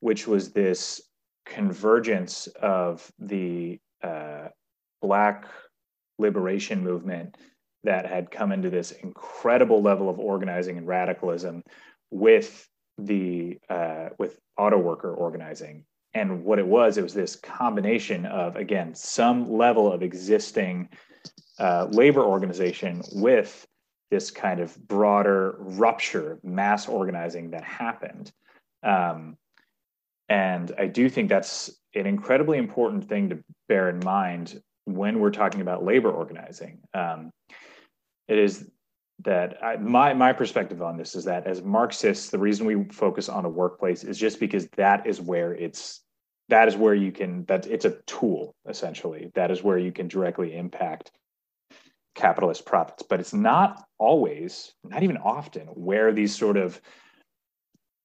which 0.00 0.26
was 0.26 0.52
this 0.52 1.02
convergence 1.44 2.46
of 2.62 3.12
the 3.18 3.78
uh, 4.02 4.48
Black 5.02 5.44
liberation 6.18 6.82
movement 6.82 7.36
that 7.82 8.06
had 8.06 8.30
come 8.30 8.52
into 8.52 8.70
this 8.70 8.90
incredible 8.90 9.82
level 9.82 10.08
of 10.08 10.18
organizing 10.18 10.78
and 10.78 10.86
radicalism 10.86 11.60
with 12.10 12.66
the 12.96 13.58
uh, 13.68 14.08
with 14.18 14.38
auto 14.56 14.78
worker 14.78 15.12
organizing 15.12 15.84
and 16.14 16.44
what 16.44 16.58
it 16.58 16.66
was 16.66 16.96
it 16.96 17.02
was 17.02 17.14
this 17.14 17.36
combination 17.36 18.26
of 18.26 18.56
again 18.56 18.94
some 18.94 19.50
level 19.50 19.92
of 19.92 20.02
existing 20.02 20.88
uh, 21.58 21.86
labor 21.90 22.22
organization 22.22 23.02
with 23.12 23.66
this 24.10 24.30
kind 24.30 24.60
of 24.60 24.76
broader 24.86 25.56
rupture 25.58 26.38
mass 26.42 26.88
organizing 26.88 27.50
that 27.50 27.64
happened. 27.64 28.30
Um, 28.82 29.36
and 30.28 30.72
i 30.78 30.86
do 30.86 31.10
think 31.10 31.28
that's 31.28 31.70
an 31.94 32.06
incredibly 32.06 32.58
important 32.58 33.04
thing 33.08 33.28
to 33.28 33.38
bear 33.68 33.88
in 33.88 34.00
mind 34.00 34.60
when 34.84 35.18
we're 35.18 35.30
talking 35.30 35.60
about 35.60 35.84
labor 35.84 36.10
organizing. 36.10 36.80
Um, 36.92 37.30
it 38.28 38.38
is 38.38 38.70
that 39.20 39.62
I, 39.62 39.76
my 39.76 40.12
my 40.14 40.32
perspective 40.32 40.82
on 40.82 40.96
this 40.96 41.14
is 41.14 41.24
that 41.24 41.46
as 41.46 41.62
Marxists, 41.62 42.30
the 42.30 42.38
reason 42.38 42.66
we 42.66 42.84
focus 42.84 43.28
on 43.28 43.44
a 43.44 43.48
workplace 43.48 44.04
is 44.04 44.18
just 44.18 44.40
because 44.40 44.66
that 44.76 45.06
is 45.06 45.20
where 45.20 45.54
it's 45.54 46.00
that 46.48 46.68
is 46.68 46.76
where 46.76 46.94
you 46.94 47.12
can 47.12 47.44
that 47.46 47.66
it's 47.66 47.84
a 47.84 47.96
tool 48.06 48.54
essentially 48.68 49.30
that 49.34 49.50
is 49.50 49.62
where 49.62 49.78
you 49.78 49.92
can 49.92 50.08
directly 50.08 50.56
impact 50.56 51.10
capitalist 52.14 52.64
profits 52.64 53.02
but 53.02 53.20
it's 53.20 53.34
not 53.34 53.84
always 53.98 54.72
not 54.84 55.02
even 55.02 55.16
often 55.16 55.66
where 55.68 56.12
these 56.12 56.34
sort 56.34 56.56
of 56.56 56.80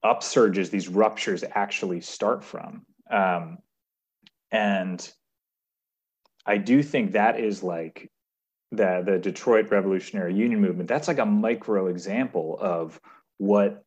upsurges 0.03 0.69
these 0.69 0.87
ruptures 0.87 1.43
actually 1.53 2.01
start 2.01 2.43
from 2.43 2.85
um, 3.11 3.57
and 4.51 5.11
I 6.45 6.57
do 6.57 6.81
think 6.81 7.11
that 7.11 7.39
is 7.39 7.61
like 7.61 8.09
the 8.71 9.03
the 9.05 9.19
Detroit 9.19 9.69
Revolutionary 9.69 10.33
Union 10.33 10.61
movement. 10.61 10.89
That's 10.89 11.07
like 11.07 11.19
a 11.19 11.25
micro 11.25 11.87
example 11.87 12.57
of 12.59 12.99
what 13.37 13.83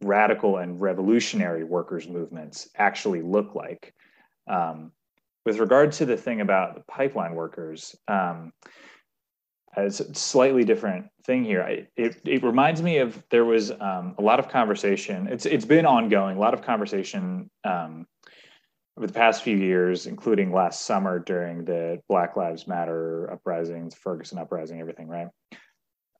radical 0.00 0.58
and 0.58 0.80
revolutionary 0.80 1.64
workers 1.64 2.08
movements 2.08 2.68
actually 2.76 3.22
look 3.22 3.54
like. 3.54 3.94
Um, 4.48 4.92
with 5.44 5.58
regard 5.58 5.92
to 5.92 6.06
the 6.06 6.16
thing 6.16 6.40
about 6.40 6.74
the 6.74 6.82
pipeline 6.88 7.34
workers, 7.34 7.96
um, 8.06 8.52
it's 9.76 10.00
a 10.00 10.14
slightly 10.14 10.64
different 10.64 11.06
thing 11.24 11.44
here. 11.44 11.62
I, 11.62 11.86
it, 11.96 12.20
it 12.24 12.42
reminds 12.42 12.82
me 12.82 12.98
of 12.98 13.22
there 13.30 13.44
was 13.44 13.70
um, 13.70 14.14
a 14.18 14.22
lot 14.22 14.38
of 14.38 14.48
conversation. 14.48 15.28
It's 15.28 15.46
it's 15.46 15.64
been 15.64 15.86
ongoing. 15.86 16.36
A 16.36 16.40
lot 16.40 16.54
of 16.54 16.62
conversation 16.62 17.50
um, 17.64 18.06
over 18.96 19.06
the 19.06 19.12
past 19.12 19.42
few 19.42 19.56
years, 19.56 20.06
including 20.06 20.52
last 20.52 20.82
summer 20.82 21.18
during 21.18 21.64
the 21.64 22.00
Black 22.08 22.36
Lives 22.36 22.66
Matter 22.66 23.30
uprisings, 23.30 23.94
Ferguson 23.94 24.38
uprising, 24.38 24.80
everything. 24.80 25.08
Right. 25.08 25.28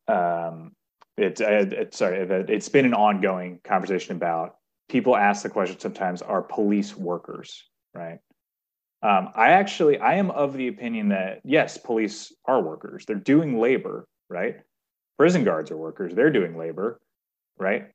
Um, 0.06 0.72
it's 1.18 1.40
it, 1.40 1.94
sorry. 1.94 2.18
It's 2.48 2.68
been 2.68 2.84
an 2.86 2.94
ongoing 2.94 3.60
conversation 3.64 4.16
about 4.16 4.56
people 4.88 5.16
ask 5.16 5.42
the 5.42 5.50
question 5.50 5.78
sometimes: 5.78 6.22
Are 6.22 6.42
police 6.42 6.96
workers? 6.96 7.64
Right 7.94 8.18
um, 9.02 9.28
I 9.34 9.50
actually 9.50 9.98
I 9.98 10.14
am 10.14 10.30
of 10.30 10.54
the 10.54 10.68
opinion 10.68 11.10
that 11.10 11.40
yes, 11.44 11.78
police 11.78 12.32
are 12.46 12.60
workers. 12.60 13.04
They're 13.06 13.16
doing 13.16 13.60
labor, 13.60 14.06
right? 14.28 14.56
Prison 15.16 15.44
guards 15.44 15.70
are 15.70 15.76
workers. 15.76 16.14
They're 16.14 16.30
doing 16.30 16.58
labor, 16.58 17.00
right? 17.58 17.90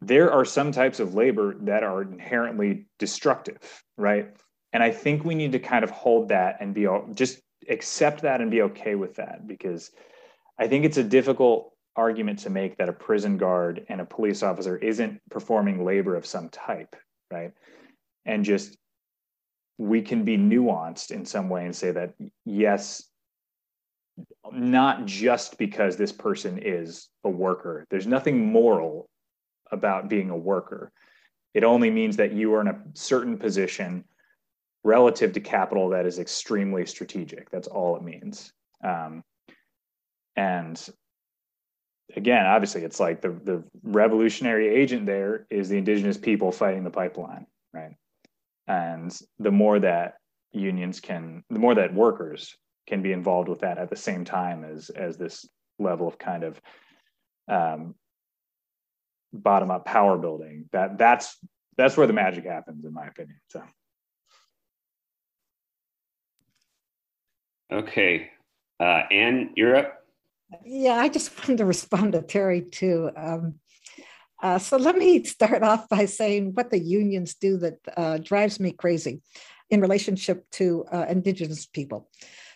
There 0.00 0.32
are 0.32 0.44
some 0.44 0.72
types 0.72 1.00
of 1.00 1.14
labor 1.14 1.54
that 1.62 1.82
are 1.82 2.02
inherently 2.02 2.86
destructive, 2.98 3.82
right? 3.96 4.28
And 4.72 4.82
I 4.82 4.90
think 4.90 5.24
we 5.24 5.34
need 5.34 5.52
to 5.52 5.58
kind 5.58 5.84
of 5.84 5.90
hold 5.90 6.28
that 6.28 6.56
and 6.60 6.74
be 6.74 6.86
all, 6.86 7.08
just 7.14 7.40
accept 7.68 8.22
that 8.22 8.40
and 8.40 8.50
be 8.50 8.62
okay 8.62 8.94
with 8.94 9.16
that 9.16 9.46
because 9.46 9.90
I 10.58 10.66
think 10.66 10.84
it's 10.84 10.98
a 10.98 11.04
difficult 11.04 11.72
argument 11.96 12.40
to 12.40 12.50
make 12.50 12.76
that 12.76 12.88
a 12.88 12.92
prison 12.92 13.36
guard 13.38 13.84
and 13.88 14.00
a 14.00 14.04
police 14.04 14.42
officer 14.42 14.76
isn't 14.76 15.20
performing 15.30 15.84
labor 15.84 16.14
of 16.14 16.26
some 16.26 16.48
type, 16.50 16.94
right? 17.30 17.52
And 18.24 18.44
just 18.44 18.76
we 19.78 20.02
can 20.02 20.24
be 20.24 20.36
nuanced 20.36 21.10
in 21.10 21.24
some 21.24 21.48
way 21.48 21.64
and 21.64 21.74
say 21.74 21.90
that 21.90 22.14
yes 22.44 23.02
not 24.52 25.04
just 25.04 25.58
because 25.58 25.96
this 25.96 26.12
person 26.12 26.58
is 26.58 27.08
a 27.24 27.28
worker. 27.28 27.86
There's 27.90 28.06
nothing 28.06 28.50
moral 28.50 29.10
about 29.70 30.08
being 30.08 30.30
a 30.30 30.36
worker. 30.36 30.92
It 31.52 31.64
only 31.64 31.90
means 31.90 32.16
that 32.16 32.32
you 32.32 32.54
are 32.54 32.60
in 32.60 32.68
a 32.68 32.80
certain 32.94 33.36
position 33.36 34.04
relative 34.84 35.32
to 35.32 35.40
capital 35.40 35.90
that 35.90 36.06
is 36.06 36.18
extremely 36.18 36.86
strategic. 36.86 37.50
That's 37.50 37.68
all 37.68 37.96
it 37.96 38.02
means. 38.02 38.52
Um, 38.82 39.24
and 40.36 40.88
again 42.14 42.46
obviously 42.46 42.82
it's 42.82 43.00
like 43.00 43.20
the, 43.20 43.30
the 43.30 43.64
revolutionary 43.82 44.68
agent 44.68 45.06
there 45.06 45.46
is 45.50 45.68
the 45.68 45.78
indigenous 45.78 46.16
people 46.16 46.52
fighting 46.52 46.84
the 46.84 46.90
pipeline 46.90 47.46
right? 47.76 47.94
And 48.66 49.16
the 49.38 49.52
more 49.52 49.78
that 49.78 50.14
unions 50.52 51.00
can 51.00 51.44
the 51.50 51.58
more 51.58 51.74
that 51.74 51.94
workers 51.94 52.56
can 52.86 53.02
be 53.02 53.12
involved 53.12 53.48
with 53.48 53.60
that 53.60 53.78
at 53.78 53.90
the 53.90 53.96
same 53.96 54.24
time 54.24 54.64
as 54.64 54.90
as 54.90 55.16
this 55.16 55.46
level 55.78 56.08
of 56.08 56.18
kind 56.18 56.44
of 56.44 56.60
um, 57.48 57.94
bottom 59.32 59.70
up 59.70 59.84
power 59.84 60.16
building 60.16 60.68
that 60.72 60.96
that's 60.96 61.36
that's 61.76 61.96
where 61.96 62.06
the 62.06 62.12
magic 62.12 62.44
happens 62.44 62.84
in 62.84 62.92
my 62.92 63.06
opinion 63.06 63.38
so. 63.48 63.62
Okay 67.70 68.30
uh, 68.80 69.02
anne 69.10 69.50
you're 69.56 69.76
up 69.76 70.05
yeah 70.64 70.94
i 70.94 71.08
just 71.08 71.36
wanted 71.38 71.58
to 71.58 71.64
respond 71.64 72.12
to 72.12 72.22
terry 72.22 72.62
too 72.62 73.10
um, 73.16 73.54
uh, 74.42 74.58
so 74.58 74.76
let 74.76 74.96
me 74.96 75.24
start 75.24 75.62
off 75.62 75.88
by 75.88 76.04
saying 76.04 76.52
what 76.54 76.70
the 76.70 76.78
unions 76.78 77.34
do 77.34 77.56
that 77.56 77.78
uh, 77.96 78.18
drives 78.18 78.60
me 78.60 78.70
crazy 78.70 79.20
in 79.70 79.80
relationship 79.80 80.48
to 80.52 80.84
uh, 80.92 81.06
Indigenous 81.08 81.66
people. 81.66 82.08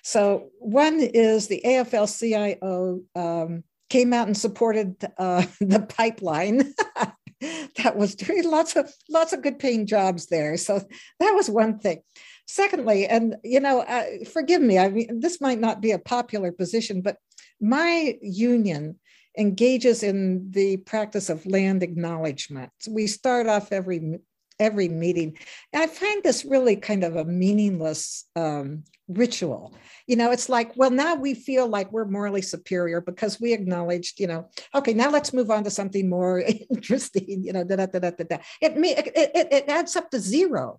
So 0.02 0.50
one 0.58 1.00
is 1.00 1.48
the 1.48 1.62
AFL-CIO 1.64 3.00
um, 3.14 3.64
came 3.88 4.12
out 4.12 4.26
and 4.26 4.36
supported 4.36 4.96
uh, 5.18 5.44
the 5.60 5.80
pipeline. 5.80 6.74
that 7.82 7.96
was 7.96 8.14
doing 8.14 8.44
lots 8.44 8.76
of 8.76 8.92
lots 9.08 9.32
of 9.32 9.42
good 9.42 9.58
paying 9.58 9.86
jobs 9.86 10.26
there. 10.26 10.58
So 10.58 10.80
that 11.20 11.32
was 11.32 11.48
one 11.48 11.78
thing. 11.78 12.02
Secondly, 12.46 13.06
and 13.06 13.36
you 13.42 13.60
know, 13.60 13.80
uh, 13.80 14.04
forgive 14.30 14.60
me, 14.60 14.78
I 14.78 14.90
mean, 14.90 15.20
this 15.20 15.40
might 15.40 15.58
not 15.58 15.80
be 15.80 15.92
a 15.92 15.98
popular 15.98 16.52
position, 16.52 17.00
but 17.00 17.16
my 17.60 18.18
union 18.22 18.98
engages 19.38 20.02
in 20.02 20.50
the 20.50 20.78
practice 20.78 21.28
of 21.28 21.46
land 21.46 21.82
acknowledgement. 21.82 22.72
We 22.88 23.06
start 23.06 23.46
off 23.46 23.72
every 23.72 24.20
every 24.60 24.88
meeting. 24.88 25.36
And 25.72 25.82
I 25.82 25.86
find 25.86 26.22
this 26.22 26.44
really 26.44 26.76
kind 26.76 27.02
of 27.02 27.16
a 27.16 27.24
meaningless 27.24 28.26
um, 28.36 28.84
ritual. 29.08 29.74
You 30.06 30.16
know, 30.16 30.30
it's 30.30 30.48
like, 30.48 30.76
well, 30.76 30.90
now 30.90 31.14
we 31.14 31.34
feel 31.34 31.66
like 31.66 31.90
we're 31.90 32.04
morally 32.04 32.42
superior 32.42 33.00
because 33.00 33.40
we 33.40 33.54
acknowledged, 33.54 34.20
you 34.20 34.26
know, 34.26 34.48
okay, 34.74 34.92
now 34.92 35.10
let's 35.10 35.32
move 35.32 35.50
on 35.50 35.64
to 35.64 35.70
something 35.70 36.08
more 36.08 36.40
interesting, 36.70 37.42
you 37.42 37.52
know, 37.52 37.64
da 37.64 37.76
da 37.76 37.86
da 37.86 37.98
da 37.98 38.10
da. 38.10 38.36
It, 38.60 38.72
it, 38.76 39.12
it, 39.16 39.48
it 39.50 39.64
adds 39.68 39.96
up 39.96 40.10
to 40.10 40.20
zero. 40.20 40.78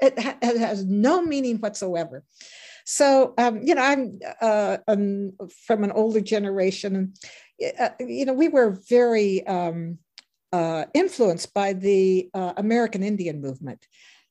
It, 0.00 0.18
ha- 0.18 0.36
it 0.42 0.58
has 0.58 0.84
no 0.84 1.22
meaning 1.22 1.56
whatsoever. 1.56 2.24
So, 2.84 3.34
um, 3.38 3.62
you 3.62 3.74
know, 3.74 3.82
I'm, 3.82 4.18
uh, 4.40 4.78
um, 4.86 5.32
from 5.66 5.84
an 5.84 5.92
older 5.92 6.20
generation, 6.20 7.14
uh, 7.80 7.88
you 7.98 8.26
know, 8.26 8.34
we 8.34 8.48
were 8.48 8.78
very 8.88 9.46
um, 9.46 9.98
uh, 10.52 10.84
influenced 10.92 11.54
by 11.54 11.72
the 11.72 12.28
uh, 12.34 12.52
American 12.56 13.02
Indian 13.02 13.40
movement. 13.40 13.86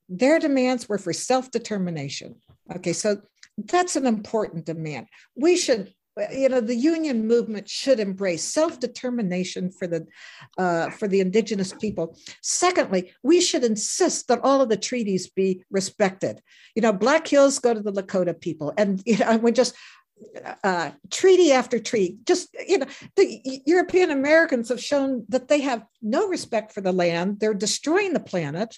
Their 0.07 0.39
demands 0.39 0.88
were 0.88 0.97
for 0.97 1.13
self 1.13 1.49
determination. 1.51 2.35
Okay, 2.75 2.93
so 2.93 3.21
that's 3.57 3.95
an 3.95 4.05
important 4.05 4.65
demand. 4.65 5.07
We 5.35 5.57
should 5.57 5.93
you 6.31 6.49
know 6.49 6.61
the 6.61 6.76
union 6.76 7.27
movement 7.27 7.68
should 7.68 7.99
embrace 7.99 8.44
self-determination 8.44 9.72
for 9.72 9.88
the 9.88 10.06
uh, 10.57 10.90
for 10.91 11.07
the 11.07 11.19
indigenous 11.19 11.73
people 11.73 12.18
secondly 12.41 13.11
we 13.23 13.41
should 13.41 13.64
insist 13.64 14.27
that 14.27 14.40
all 14.44 14.61
of 14.61 14.69
the 14.69 14.77
treaties 14.77 15.30
be 15.30 15.64
respected 15.72 16.41
you 16.76 16.81
know 16.81 16.94
black 16.94 17.27
hills 17.27 17.60
go 17.60 17.73
to 17.73 17.81
the 17.81 17.91
lakota 17.91 18.40
people 18.40 18.73
and 18.77 19.02
you 19.06 19.18
know 19.18 19.38
we 19.38 19.52
just 19.52 19.76
uh, 20.64 20.91
treaty 21.11 21.52
after 21.52 21.80
treaty. 21.80 22.18
Just, 22.26 22.56
you 22.68 22.77
know, 22.77 22.85
the 23.15 23.61
European 23.65 24.11
Americans 24.11 24.69
have 24.69 24.81
shown 24.81 25.26
that 25.30 25.48
they 25.48 25.61
have 25.61 25.84
no 26.02 26.27
respect 26.27 26.72
for 26.72 26.81
the 26.81 26.94
land. 26.94 27.40
They're 27.40 27.53
destroying 27.53 28.14
the 28.14 28.19
planet. 28.19 28.77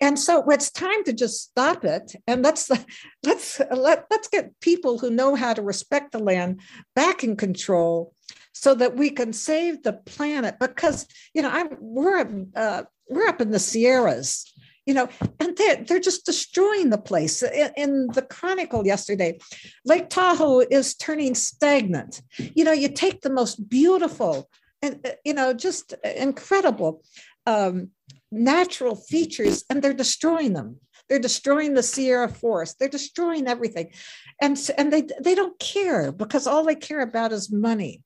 And 0.00 0.18
so 0.18 0.44
it's 0.48 0.70
time 0.70 1.04
to 1.04 1.12
just 1.12 1.42
stop 1.42 1.84
it 1.84 2.14
and 2.26 2.42
let's 2.42 2.70
let's 3.22 3.60
let, 3.70 4.06
let's 4.10 4.28
get 4.28 4.58
people 4.60 4.98
who 4.98 5.10
know 5.10 5.34
how 5.34 5.54
to 5.54 5.62
respect 5.62 6.12
the 6.12 6.18
land 6.18 6.60
back 6.94 7.24
in 7.24 7.36
control 7.36 8.14
so 8.52 8.74
that 8.74 8.96
we 8.96 9.10
can 9.10 9.32
save 9.32 9.82
the 9.82 9.92
planet 9.92 10.56
because 10.60 11.06
you 11.34 11.42
know 11.42 11.50
I'm 11.50 11.68
we're 11.80 12.46
uh, 12.54 12.82
we're 13.08 13.28
up 13.28 13.40
in 13.40 13.50
the 13.50 13.58
Sierras 13.58 14.52
you 14.86 14.94
know, 14.94 15.08
and 15.38 15.56
they're, 15.56 15.76
they're 15.76 16.00
just 16.00 16.26
destroying 16.26 16.90
the 16.90 16.98
place. 16.98 17.42
In, 17.76 18.08
the 18.14 18.22
Chronicle 18.22 18.84
yesterday, 18.84 19.38
Lake 19.84 20.08
Tahoe 20.08 20.60
is 20.60 20.94
turning 20.94 21.34
stagnant. 21.34 22.20
You 22.36 22.64
know, 22.64 22.72
you 22.72 22.88
take 22.88 23.20
the 23.20 23.30
most 23.30 23.68
beautiful 23.68 24.48
and, 24.82 24.98
uh, 25.06 25.10
you 25.24 25.34
know, 25.34 25.52
just 25.52 25.94
incredible 26.16 27.04
um, 27.46 27.90
natural 28.30 28.96
features 28.96 29.64
and 29.68 29.82
they're 29.82 29.92
destroying 29.92 30.52
them. 30.52 30.78
They're 31.08 31.18
destroying 31.18 31.74
the 31.74 31.82
Sierra 31.82 32.28
forest. 32.28 32.78
They're 32.78 32.88
destroying 32.88 33.46
everything. 33.46 33.92
And, 34.40 34.58
and 34.78 34.92
they, 34.92 35.02
they 35.20 35.34
don't 35.34 35.58
care 35.58 36.12
because 36.12 36.46
all 36.46 36.64
they 36.64 36.74
care 36.74 37.00
about 37.00 37.32
is 37.32 37.52
money. 37.52 38.02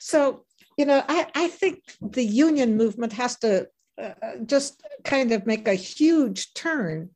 So, 0.00 0.44
you 0.76 0.86
know, 0.86 1.04
I, 1.08 1.26
I 1.34 1.48
think 1.48 1.82
the 2.00 2.24
union 2.24 2.76
movement 2.76 3.12
has 3.12 3.38
to 3.40 3.68
uh, 4.02 4.12
just 4.46 4.82
kind 5.04 5.32
of 5.32 5.46
make 5.46 5.68
a 5.68 5.74
huge 5.74 6.54
turn, 6.54 7.10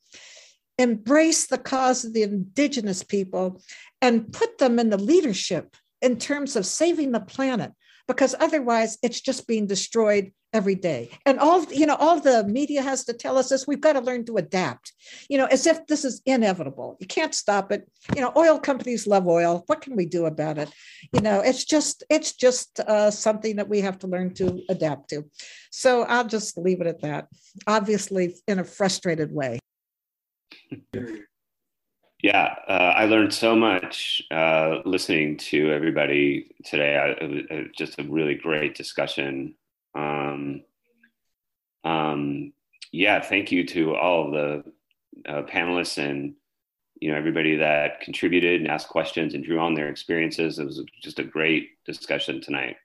embrace 0.79 1.47
the 1.47 1.59
cause 1.59 2.05
of 2.05 2.13
the 2.13 2.23
indigenous 2.23 3.03
people, 3.03 3.61
and 4.01 4.33
put 4.33 4.59
them 4.59 4.79
in 4.79 4.91
the 4.91 4.99
leadership 4.99 5.77
in 6.01 6.19
terms 6.19 6.57
of 6.57 6.67
saving 6.67 7.13
the 7.13 7.21
planet, 7.21 7.73
because 8.09 8.35
otherwise 8.39 8.99
it's 9.03 9.21
just 9.21 9.47
being 9.47 9.67
destroyed 9.67 10.33
every 10.53 10.75
day. 10.75 11.11
And 11.27 11.39
all 11.39 11.65
you 11.73 11.87
know, 11.87 11.97
all 11.97 12.21
the 12.21 12.45
media 12.45 12.83
has 12.83 13.05
to 13.05 13.13
tell 13.13 13.39
us 13.39 13.51
is 13.53 13.67
we've 13.67 13.81
got 13.81 13.95
to 13.95 14.01
learn 14.01 14.25
to 14.27 14.37
adapt. 14.37 14.93
You 15.29 15.39
know, 15.39 15.47
as 15.47 15.67
if 15.67 15.87
this 15.87 16.05
is 16.05 16.23
inevitable. 16.27 16.97
You 17.01 17.07
can't 17.07 17.35
stop 17.35 17.73
it. 17.73 17.89
You 18.15 18.21
know, 18.21 18.33
oil 18.37 18.59
companies 18.59 19.07
love 19.07 19.27
oil. 19.27 19.65
What 19.67 19.81
can 19.81 19.97
we 19.97 20.07
do 20.07 20.27
about 20.27 20.59
it? 20.59 20.71
You 21.13 21.21
know, 21.21 21.41
it's 21.41 21.65
just 21.65 22.05
it's 22.11 22.35
just 22.35 22.81
uh, 22.81 23.11
something 23.11 23.57
that 23.57 23.69
we 23.69 23.81
have 23.81 23.99
to 24.01 24.07
learn 24.07 24.35
to 24.35 24.63
adapt 24.69 25.11
to. 25.11 25.25
So 25.71 26.03
I'll 26.03 26.27
just 26.27 26.59
leave 26.59 26.81
it 26.81 26.87
at 26.87 27.01
that. 27.03 27.29
Obviously, 27.67 28.37
in 28.47 28.59
a 28.59 28.65
frustrated 28.65 29.33
way. 29.33 29.59
Yeah, 32.23 32.55
uh, 32.69 32.95
I 32.97 33.07
learned 33.07 33.35
so 33.35 33.57
much 33.57 34.23
uh, 34.31 34.77
listening 34.85 35.39
to 35.39 35.73
everybody 35.73 36.55
today. 36.65 36.97
I, 36.97 37.25
it 37.25 37.31
was 37.31 37.43
uh, 37.51 37.69
just 37.77 37.99
a 37.99 38.05
really 38.05 38.37
great 38.37 38.77
discussion. 38.77 39.57
Um, 39.95 40.63
um, 41.85 42.53
yeah, 42.93 43.21
thank 43.21 43.51
you 43.51 43.67
to 43.69 43.95
all 43.97 44.27
of 44.27 44.33
the 44.33 44.73
uh, 45.31 45.43
panelists 45.43 45.99
and 45.99 46.35
you 47.01 47.11
know 47.11 47.17
everybody 47.17 47.57
that 47.57 48.01
contributed 48.01 48.61
and 48.61 48.71
asked 48.71 48.89
questions 48.89 49.35
and 49.35 49.45
drew 49.45 49.59
on 49.59 49.75
their 49.75 49.89
experiences. 49.89 50.59
It 50.59 50.65
was 50.65 50.83
just 51.03 51.19
a 51.19 51.25
great 51.25 51.71
discussion 51.85 52.41
tonight. 52.41 52.77